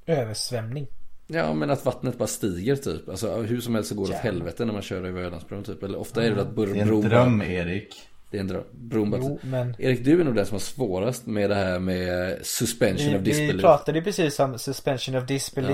Översvämning. 0.06 0.86
Ja, 1.26 1.54
men 1.54 1.70
att 1.70 1.84
vattnet 1.84 2.18
bara 2.18 2.26
stiger 2.26 2.76
typ. 2.76 3.08
Alltså 3.08 3.36
hur 3.36 3.60
som 3.60 3.74
helst 3.74 3.88
så 3.88 3.94
går 3.94 4.06
det 4.06 4.12
åt 4.14 4.18
helvete 4.20 4.64
när 4.64 4.72
man 4.72 4.82
kör 4.82 5.04
över 5.04 5.22
Ölandsbron 5.22 5.64
typ. 5.64 5.82
Eller 5.82 5.98
ofta 5.98 6.24
är 6.24 6.34
det 6.34 6.42
att 6.42 6.54
bor- 6.54 6.66
Det 6.66 6.78
är 6.78 6.82
en 6.82 6.88
bron 6.88 7.00
dröm 7.00 7.42
Erik. 7.42 8.08
Det 8.30 8.36
är 8.36 8.40
en 8.40 8.48
dröm. 8.48 8.64
Bron. 8.72 9.14
Jo, 9.20 9.38
men 9.42 9.74
Erik, 9.78 10.04
du 10.04 10.20
är 10.20 10.24
nog 10.24 10.34
den 10.34 10.46
som 10.46 10.54
har 10.54 10.60
svårast 10.60 11.26
med 11.26 11.50
det 11.50 11.54
här 11.56 11.78
med 11.78 12.38
suspension 12.46 13.06
vi, 13.10 13.14
of 13.16 13.20
vi 13.20 13.24
disbelief. 13.24 13.60
pratade 13.60 13.98
ju 13.98 14.04
precis 14.04 14.40
om 14.40 14.58
suspension 14.58 15.16
of 15.16 15.26
disbelief. 15.26 15.70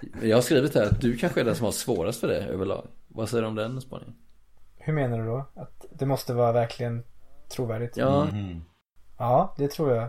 Ja. 0.00 0.08
Jag 0.26 0.36
har 0.36 0.42
skrivit 0.42 0.74
här 0.74 0.82
att 0.86 1.00
du 1.00 1.16
kanske 1.16 1.40
är 1.40 1.44
den 1.44 1.54
som 1.56 1.64
har 1.64 1.72
svårast 1.72 2.20
för 2.20 2.28
det 2.28 2.38
överlag. 2.42 2.86
Vad 3.08 3.28
säger 3.28 3.42
du 3.42 3.48
om 3.48 3.54
den 3.54 3.80
spaningen? 3.80 4.14
Hur 4.76 4.92
menar 4.92 5.18
du 5.18 5.24
då? 5.26 5.50
Att 5.56 5.84
det 5.98 6.06
måste 6.06 6.34
vara 6.34 6.52
verkligen 6.52 7.02
trovärdigt? 7.48 7.96
Ja, 7.96 8.24
Mhm. 8.24 8.62
Ja, 9.18 9.54
det 9.58 9.68
tror 9.70 9.94
jag. 9.94 10.08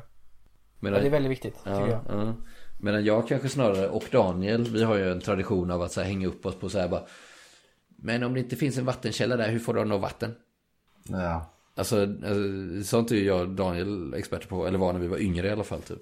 medan, 0.80 0.96
Ja, 0.98 1.02
det 1.02 1.08
är 1.08 1.12
väldigt 1.12 1.32
viktigt, 1.32 1.58
tycker 1.58 1.72
ja, 1.72 1.88
jag. 1.90 2.02
ja. 2.08 2.34
Medan 2.82 3.06
jag 3.06 3.28
kanske 3.28 3.50
snarare, 3.50 3.90
och 3.90 4.04
Daniel, 4.12 4.64
vi 4.64 4.84
har 4.84 4.96
ju 4.96 5.12
en 5.12 5.22
tradition 5.22 5.72
av 5.72 5.82
att 5.82 5.92
så 5.92 6.02
här, 6.02 6.08
hänga 6.08 6.28
upp 6.28 6.46
oss 6.46 6.56
på 6.56 6.70
så 6.70 6.80
här 6.80 6.88
bara 6.88 7.04
Men 7.98 8.24
om 8.24 8.34
det 8.34 8.40
inte 8.40 8.56
finns 8.56 8.78
en 8.78 8.86
vattenkälla 8.86 9.38
där, 9.38 9.50
hur 9.50 9.60
får 9.60 9.74
du 9.74 9.86
nå 9.86 9.98
vatten? 9.98 10.36
Ja. 11.10 11.54
Alltså, 11.80 12.02
alltså 12.02 12.84
sånt 12.84 13.12
är 13.12 13.16
ju 13.16 13.24
jag 13.24 13.42
och 13.42 13.50
Daniel 13.50 14.14
experter 14.14 14.48
på, 14.48 14.68
eller 14.68 14.78
var 14.78 14.94
när 14.94 15.00
vi 15.00 15.08
var 15.08 15.18
yngre 15.18 15.48
i 15.48 15.52
alla 15.52 15.64
fall 15.64 15.82
typ 15.82 16.02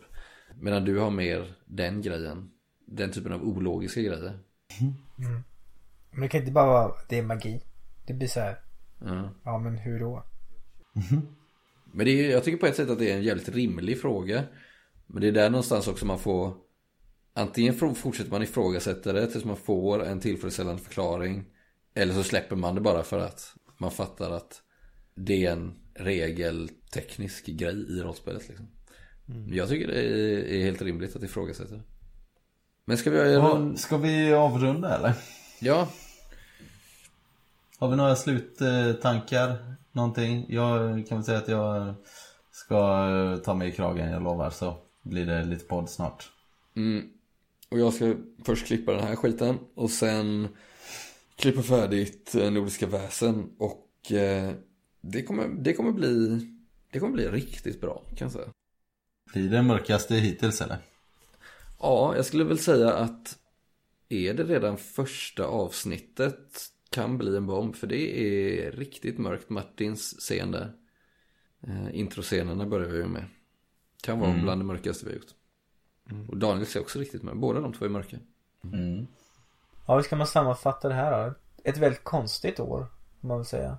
Medan 0.60 0.86
du 0.86 1.00
har 1.00 1.10
mer 1.10 1.54
den 1.66 2.02
grejen 2.02 2.50
Den 2.86 3.12
typen 3.12 3.32
av 3.32 3.44
ologiska 3.44 4.02
grejer 4.02 4.40
Men 6.12 6.22
det 6.22 6.28
kan 6.28 6.40
inte 6.40 6.52
bara 6.52 6.66
vara, 6.66 6.94
det 7.10 7.18
är 7.18 7.24
magi. 7.24 7.62
Det 8.08 8.14
blir 8.14 8.28
så 8.28 8.40
här, 8.40 8.60
ja. 9.00 9.30
ja 9.44 9.58
men 9.58 9.78
hur 9.78 10.00
då? 10.00 10.24
Men 11.94 12.06
det 12.06 12.12
är, 12.12 12.32
jag 12.32 12.44
tycker 12.44 12.58
på 12.58 12.66
ett 12.66 12.76
sätt 12.76 12.90
att 12.90 13.00
det 13.00 13.12
är 13.12 13.16
en 13.16 13.24
jävligt 13.24 13.50
rimlig 13.50 14.02
fråga. 14.02 14.44
Men 15.08 15.22
det 15.22 15.28
är 15.28 15.32
där 15.32 15.50
någonstans 15.50 15.88
också 15.88 16.06
man 16.06 16.20
får 16.20 16.54
Antingen 17.34 17.74
fortsätter 17.96 18.32
man 18.32 18.44
ifrågasätta 18.44 19.14
det 19.14 19.28
tills 19.28 19.46
man 19.46 19.58
får 19.58 20.06
en 20.06 20.20
tillfredsställande 20.20 20.82
förklaring. 20.82 21.46
Eller 21.94 22.14
så 22.14 22.24
släpper 22.24 22.56
man 22.56 22.76
det 22.76 22.82
bara 22.82 23.04
för 23.04 23.20
att 23.20 23.56
man 23.78 23.92
fattar 23.92 24.32
att 24.32 24.62
det 25.18 25.46
är 25.46 25.52
en 25.52 25.74
regelteknisk 25.94 27.46
grej 27.46 27.76
i 27.76 28.02
rollspelet 28.02 28.48
liksom. 28.48 28.68
Jag 29.52 29.70
tycker 29.70 29.88
det 29.88 30.02
är, 30.56 30.64
helt 30.64 30.82
rimligt 30.82 31.16
att 31.16 31.24
ifrågasätta. 31.24 31.80
Men 32.86 32.98
ska 32.98 33.10
vi 33.10 33.78
Ska 33.78 33.98
vi 33.98 34.34
avrunda 34.34 34.98
eller? 34.98 35.14
Ja, 35.60 35.90
Har 37.78 37.90
vi 37.90 37.96
några 37.96 38.16
sluttankar? 38.16 39.76
Någonting? 39.92 40.46
Jag 40.50 41.08
kan 41.08 41.18
väl 41.18 41.26
säga 41.26 41.38
att 41.38 41.48
jag 41.48 41.94
ska 42.52 43.38
ta 43.46 43.54
mig 43.54 43.70
i 43.70 43.72
kragen, 43.72 44.12
jag 44.12 44.24
lovar. 44.24 44.50
Så 44.50 44.78
blir 45.02 45.26
det 45.26 45.44
lite 45.44 45.66
podd 45.66 45.90
snart. 45.90 46.32
Mm. 46.76 47.10
Och 47.70 47.80
jag 47.80 47.94
ska 47.94 48.16
först 48.46 48.68
klippa 48.68 48.92
den 48.92 49.04
här 49.04 49.16
skiten 49.16 49.60
och 49.76 49.90
sen 49.90 50.48
klippa 51.36 51.62
färdigt 51.62 52.36
eh, 52.36 52.52
Nordiska 52.52 52.88
väsen 52.88 53.50
och 53.58 54.12
eh, 54.12 54.52
det, 55.12 55.24
kommer, 55.24 55.48
det 55.48 55.74
kommer 55.74 55.92
bli 55.92 56.40
Det 56.92 57.00
kommer 57.00 57.14
bli 57.14 57.28
riktigt 57.28 57.82
bra 57.82 58.04
kan 58.16 58.26
jag 58.26 58.32
säga. 58.32 58.48
Blir 59.34 59.50
det 59.50 59.62
mörkaste 59.62 60.16
hittills 60.16 60.62
eller? 60.62 60.78
Ja, 61.80 62.16
jag 62.16 62.26
skulle 62.26 62.44
väl 62.44 62.60
säga 62.60 62.94
att 62.94 63.38
är 64.10 64.34
det 64.34 64.44
redan 64.44 64.78
första 64.78 65.46
avsnittet 65.46 66.62
kan 66.90 67.18
bli 67.18 67.38
en 67.38 67.48
bomb. 67.48 67.76
För 67.76 67.88
det 67.88 68.20
är 68.20 68.72
riktigt 68.72 69.18
mörkt. 69.18 69.50
Martins 69.50 70.16
scen 70.20 70.52
där. 70.52 70.74
Eh, 71.68 72.00
introscenerna 72.00 72.66
börjar 72.66 72.90
vi 72.90 72.98
ju 72.98 73.08
med. 73.08 73.26
Kan 74.02 74.20
vara 74.20 74.30
Mm. 74.32 74.44
bland 74.44 74.62
det 74.62 74.66
mörkaste 74.66 75.06
vi 75.06 75.12
har 75.12 75.18
gjort. 75.18 75.34
Och 76.30 76.38
Daniel 76.38 76.66
ser 76.66 76.80
också 76.80 77.00
riktigt 77.00 77.24
mörk. 77.24 77.36
Båda 77.36 77.60
de 77.60 77.74
två 77.74 77.86
är 77.86 77.90
mörka. 77.90 78.18
Mm. 78.64 79.08
Ja, 79.88 79.96
hur 79.96 80.02
ska 80.02 80.16
man 80.16 80.28
sammanfatta 80.28 80.88
det 80.88 80.94
här 80.94 81.26
då? 81.28 81.34
Ett 81.64 81.78
väldigt 81.78 82.04
konstigt 82.04 82.60
år, 82.60 82.88
får 83.22 83.28
man 83.28 83.38
väl 83.38 83.46
säga. 83.46 83.78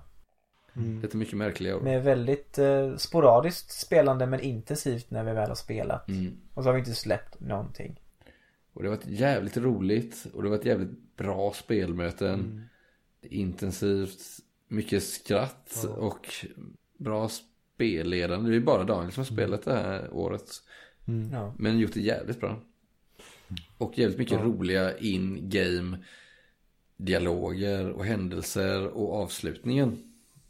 Lite 1.01 1.17
mycket 1.17 1.37
märkliga 1.37 1.77
år. 1.77 1.81
Med 1.81 2.03
väldigt 2.03 2.57
eh, 2.57 2.95
sporadiskt 2.95 3.71
spelande 3.71 4.25
men 4.25 4.39
intensivt 4.39 5.11
när 5.11 5.23
vi 5.23 5.31
väl 5.31 5.47
har 5.47 5.55
spelat. 5.55 6.09
Mm. 6.09 6.37
Och 6.53 6.63
så 6.63 6.69
har 6.69 6.73
vi 6.73 6.79
inte 6.79 6.95
släppt 6.95 7.39
någonting. 7.39 7.99
Och 8.73 8.83
det 8.83 8.89
har 8.89 8.95
varit 8.95 9.07
jävligt 9.07 9.57
roligt. 9.57 10.25
Och 10.33 10.43
det 10.43 10.49
har 10.49 10.57
varit 10.57 10.65
jävligt 10.65 11.15
bra 11.15 11.53
spelmöten. 11.53 12.33
Mm. 12.39 12.61
Intensivt. 13.21 14.21
Mycket 14.67 15.03
skratt. 15.03 15.85
Och 15.97 16.27
bra 16.97 17.29
spelledande. 17.29 18.49
Det 18.49 18.55
är 18.55 18.61
bara 18.61 18.83
Daniel 18.83 19.11
som 19.11 19.21
har 19.21 19.25
spelat 19.25 19.65
det 19.65 19.73
här 19.73 20.13
året. 20.13 20.49
Mm. 21.07 21.33
Ja. 21.33 21.53
Men 21.57 21.79
gjort 21.79 21.93
det 21.93 22.01
jävligt 22.01 22.39
bra. 22.39 22.59
Och 23.77 23.97
jävligt 23.97 24.17
mycket 24.17 24.39
Ja. 24.39 24.43
roliga 24.45 24.97
in-game 24.97 25.97
dialoger 26.97 27.89
och 27.89 28.05
händelser 28.05 28.87
och 28.87 29.15
avslutningen 29.15 30.08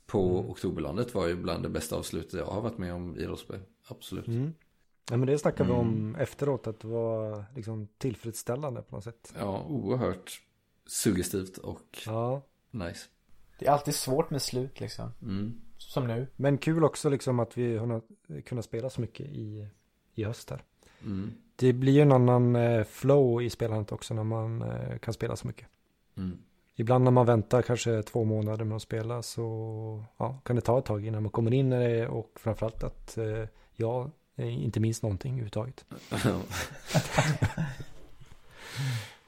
på 0.10 0.40
Oktoberlandet 0.40 1.14
var 1.16 1.28
ju 1.28 1.36
bland 1.36 1.64
det 1.64 1.70
bästa 1.70 1.96
avslutet 1.96 2.34
jag 2.34 2.46
har 2.46 2.62
varit 2.62 2.78
med 2.78 2.94
om 2.94 3.18
i 3.18 3.26
rollspel. 3.26 3.60
Absolut. 3.88 4.28
Mm. 4.28 4.54
Ja, 5.12 5.18
men 5.18 5.28
det 5.28 5.38
snackade 5.40 5.70
vi 5.70 5.76
om 5.76 5.88
Mm. 5.90 6.16
efteråt 6.16 6.68
att 6.68 6.80
det 6.80 6.88
var 6.88 7.46
liksom 7.56 7.88
tillfredsställande 7.98 8.82
på 8.82 8.96
något 8.96 9.04
sätt. 9.04 9.34
Ja, 9.38 9.66
oerhört 9.70 10.42
suggestivt 10.88 11.58
och 11.58 12.00
Ja. 12.06 12.42
nice. 12.72 13.08
Det 13.60 13.68
är 13.68 13.72
alltid 13.72 13.96
svårt 13.96 14.30
med 14.30 14.42
slut 14.42 14.80
liksom. 14.80 15.12
Mm. 15.22 15.62
Som 15.78 16.08
nu. 16.08 16.28
Men 16.36 16.58
kul 16.58 16.84
också 16.84 17.10
liksom 17.10 17.40
att 17.40 17.58
vi 17.58 17.78
har 17.78 18.02
kunnat 18.46 18.66
spela 18.66 18.90
så 18.90 19.02
mycket 19.02 19.26
i, 19.30 19.68
i 20.16 20.24
höst 20.24 20.50
här. 20.50 20.64
Mm. 21.06 21.32
Det 21.56 21.74
blir 21.74 21.94
ju 21.94 22.02
en 22.02 22.12
annan 22.12 22.56
eh, 22.56 22.84
flow 22.84 23.42
i 23.42 23.50
spelandet 23.50 23.92
också 23.92 24.14
när 24.14 24.24
man 24.24 24.62
eh, 24.62 24.98
kan 24.98 25.14
spela 25.14 25.36
så 25.36 25.48
mycket. 25.48 25.68
Mm. 26.18 26.38
Ibland 26.80 27.04
när 27.04 27.12
man 27.12 27.26
väntar 27.26 27.62
kanske 27.62 28.04
två 28.04 28.24
månader 28.24 28.66
med 28.66 28.76
att 28.76 28.82
spela 28.82 29.22
så 29.22 30.04
ja, 30.18 30.40
kan 30.46 30.56
det 30.56 30.62
ta 30.62 30.80
ett 30.80 30.86
tag 30.86 31.06
innan 31.06 31.24
man 31.24 31.32
kommer 31.32 31.54
in 31.54 31.74
i 31.74 31.88
det 31.88 32.08
och 32.08 32.32
framförallt 32.36 32.84
att 32.84 33.18
eh, 33.18 33.44
jag 33.76 34.12
inte 34.36 34.80
minns 34.80 35.02
någonting 35.02 35.32
överhuvudtaget. 35.32 35.86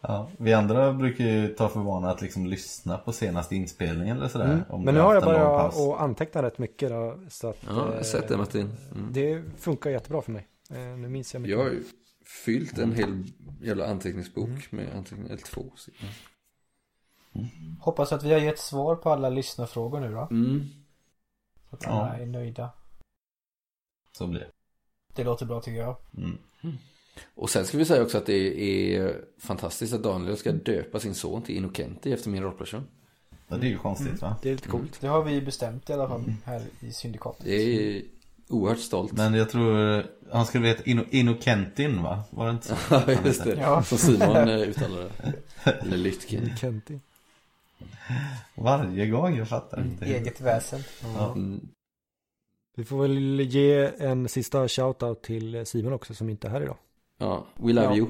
Ja, 0.04 0.30
vi 0.38 0.54
andra 0.54 0.94
brukar 0.94 1.24
ju 1.26 1.48
ta 1.48 1.70
för 1.70 1.80
vana 1.80 2.12
att 2.12 2.22
liksom 2.22 2.46
lyssna 2.46 2.98
på 2.98 3.12
senaste 3.12 3.56
inspelningen 3.56 4.18
eller 4.18 4.28
sådär. 4.28 4.46
Mm. 4.46 4.64
om 4.70 4.84
Men 4.84 4.94
nu 4.94 5.00
har 5.00 5.14
jag 5.16 5.24
paus. 5.24 5.78
att 5.80 6.00
anteckna 6.00 6.44
rätt 6.44 6.58
mycket 6.58 6.90
då, 6.90 7.20
så 7.30 7.50
att 7.50 7.58
Ja, 7.68 7.76
jag 7.76 7.84
har 7.84 7.96
eh, 7.96 8.02
sett 8.02 8.28
det, 8.28 8.38
Martin. 8.38 8.72
Mm. 8.96 9.08
Det 9.14 9.44
funkar 9.58 9.90
jättebra 9.90 10.22
för 10.22 10.32
mig. 10.32 10.48
Eh, 10.70 10.78
nu 10.78 11.10
minns 11.10 11.34
jag 11.34 11.42
mycket. 11.42 11.58
Jag 11.58 11.64
har 11.64 11.72
ju 11.72 11.84
fyllt 12.46 12.78
en 12.78 12.94
hel 12.96 13.24
jävla 13.62 13.88
anteckningsbok 13.88 14.72
med 14.72 14.88
anteckningar, 14.96 15.30
eller 15.30 15.44
två. 15.44 15.66
Så- 15.76 15.92
Hoppas 17.80 18.12
att 18.12 18.24
vi 18.24 18.32
har 18.34 18.40
gett 18.40 18.60
svar 18.60 18.96
på 18.96 19.10
alla 19.10 19.30
lyssnarfrågor 19.30 20.00
nu 20.00 20.12
då. 20.12 20.28
Mm. 20.32 20.70
Så 21.70 21.76
att 21.76 21.88
alla 21.88 22.18
Ja. 22.18 22.24
är 22.24 22.26
nöjda. 22.26 22.70
Så 24.18 24.28
blir 24.28 24.40
det. 24.40 24.52
Det 25.16 25.24
låter 25.24 25.46
bra 25.46 25.62
tycker 25.62 25.80
jag. 25.80 25.96
Mm. 26.18 26.38
Och 27.36 27.50
sen 27.50 27.66
ska 27.66 27.78
vi 27.78 27.86
säga 27.86 28.04
också 28.04 28.18
att 28.18 28.26
det 28.26 28.62
är 28.96 29.22
fantastiskt 29.40 29.94
att 29.94 30.04
Daniel 30.04 30.38
ska 30.38 30.52
döpa 30.52 31.00
sin 31.00 31.16
son 31.16 31.42
till 31.42 31.56
Innocenti 31.56 32.14
efter 32.14 32.30
min 32.30 32.44
rollperson. 32.44 32.88
Ja, 33.48 33.58
det 33.58 33.68
är 33.68 33.70
ju 33.72 33.78
konstigt 33.78 34.22
va? 34.22 34.36
Det 34.42 34.50
är 34.50 34.54
lite 34.54 34.68
coolt. 34.70 34.98
Det 35.02 35.08
har 35.08 35.24
vi 35.24 35.42
bestämt 35.42 35.90
i 35.90 35.94
alla 35.94 36.08
fall 36.08 36.34
här 36.46 36.62
i 36.80 36.92
syndikatet. 36.92 37.46
Det 37.46 37.56
är 37.56 38.02
oerhört 38.50 38.80
stolt. 38.80 39.12
Men 39.12 39.34
jag 39.34 39.50
tror 39.50 40.06
han 40.32 40.46
skulle 40.46 40.68
heta 40.68 40.84
Inno, 40.84 41.06
Innokentin 41.10 42.04
va? 42.04 42.24
Var 42.30 42.46
det 42.46 42.52
inte 42.52 42.68
så? 42.68 42.76
Ja, 43.08 43.12
just 43.26 43.44
det. 43.44 43.56
Ja. 43.56 43.84
Som 43.84 43.98
Simon 43.98 44.36
eh, 44.50 44.58
uttalar 44.58 45.00
det. 45.02 45.72
Eller 45.72 45.98
Lytkin. 45.98 46.52
Kenti. 46.58 47.00
Varje 48.56 49.08
gång, 49.08 49.38
jag 49.38 49.48
fattar 49.50 49.82
inte. 49.82 50.06
Eget 50.06 50.42
väsen. 50.42 50.84
Ja. 51.16 51.32
Mm. 51.32 51.68
Vi 52.78 52.86
får 52.86 53.02
väl 53.02 53.40
ge 53.40 53.92
en 54.00 54.30
sista 54.30 54.68
shoutout 54.68 55.24
till 55.24 55.66
Simon 55.66 55.94
också 55.94 56.14
som 56.14 56.30
inte 56.30 56.48
är 56.48 56.52
här 56.52 56.62
idag. 56.62 56.78
Ja, 57.20 57.46
we 57.56 57.74
love 57.74 57.88
Ja. 57.88 57.96
you. 57.96 58.08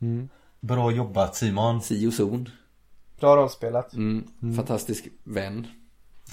Mm. 0.00 0.28
Bra 0.60 0.90
jobbat 0.92 1.36
Simon. 1.36 1.82
Sio 1.82 2.10
zon. 2.10 2.48
Bra 3.20 3.36
rollspelat. 3.36 3.92
Mm. 3.94 4.28
Mm. 4.42 4.56
Fantastisk 4.56 5.08
vän. 5.24 5.66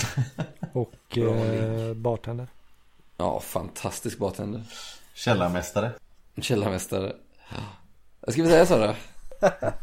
Och 0.74 1.18
eh, 1.18 1.94
bartender. 1.94 2.48
Ja, 3.18 3.40
fantastisk 3.40 4.18
bartender. 4.18 4.64
Källarmästare. 5.14 5.92
Källarmästare. 6.42 7.16
Jag 8.22 8.34
ska 8.34 8.44
vi 8.44 8.50
säga 8.50 8.66
så 8.66 8.78
då? 8.78 8.94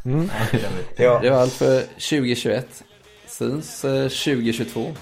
Mm. 0.05 0.29
Ja. 0.97 1.19
Det 1.21 1.29
var 1.29 1.37
allt 1.37 1.53
för 1.53 1.81
2021. 1.81 2.83
Syns 3.31 3.85
eh, 3.85 4.09
2022. 4.09 4.95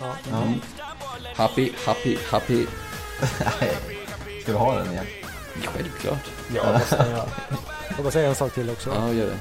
Ja. 0.00 0.16
Mm. 0.32 0.60
Happy, 1.36 1.70
happy, 1.86 2.16
happy. 2.30 2.66
Ska 4.42 4.52
vi 4.52 4.58
ha 4.58 4.74
den 4.74 4.92
igen? 4.92 5.06
Självklart. 5.74 6.30
Ja, 6.54 6.62
det 6.72 6.80
ska 6.80 6.96
jag. 6.96 7.28
Jag 7.88 7.98
bara 8.02 8.10
säga 8.10 8.28
en 8.28 8.34
sak 8.34 8.54
till 8.54 8.70
också. 8.70 8.90
Ja, 8.94 9.12
gör 9.12 9.26
det. 9.26 9.38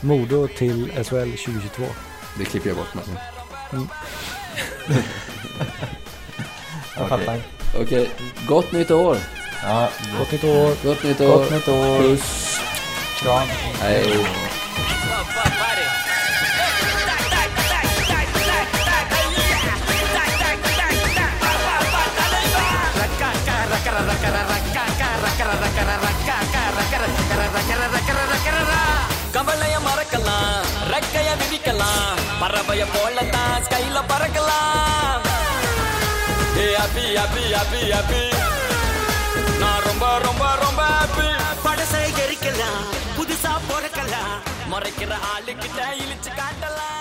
Modo 0.00 0.48
till 0.48 0.92
SHL 0.92 1.30
2022. 1.30 1.82
Det 2.38 2.44
klipper 2.44 2.68
jag 2.68 2.76
bort 2.76 2.94
Martin. 2.94 3.18
Jag 6.96 7.08
fattar. 7.08 7.40
Okej, 7.80 8.10
gott 8.48 8.72
nytt 8.72 8.90
år. 8.90 9.18
Ja, 9.62 9.88
Gott 10.18 10.32
nytt 10.32 10.44
år. 10.44 10.84
Gott 10.84 11.04
nytt 11.04 11.20
år. 11.20 11.26
Gott 11.26 11.50
nytt 11.50 11.68
år. 11.68 11.98
Puss. 11.98 12.60
Kram. 13.22 13.48
Hej. 13.80 14.26
கவலைய 29.34 29.76
மறக்கலாம் 29.86 30.64
ரெக்கைய 30.92 31.30
விதிக்கலாம் 31.40 32.20
பறவைய 32.40 32.82
போலத்தான் 32.94 33.64
ஸ்கைல 33.66 33.98
பறக்கலாம். 34.10 35.24
ஏ 36.62 36.66
அபி 36.84 37.04
அபி 37.24 37.44
அபி 37.62 37.82
அபி 38.00 38.22
நான் 39.62 39.82
ரொம்ப 39.88 40.06
ரொம்ப 40.26 40.44
ரொம்ப 40.64 40.82
ஹாப்பி 40.94 41.28
படசை 41.66 42.02
எரிக்கலாம் 42.24 42.86
புதுசா 43.18 43.54
பிறக்கலாம் 43.70 44.34
மறைக்கிற 44.72 45.12
ஆளுக்கிட்ட 45.34 45.80
இழிச்சு 46.02 46.32
காட்டலாம். 46.40 46.91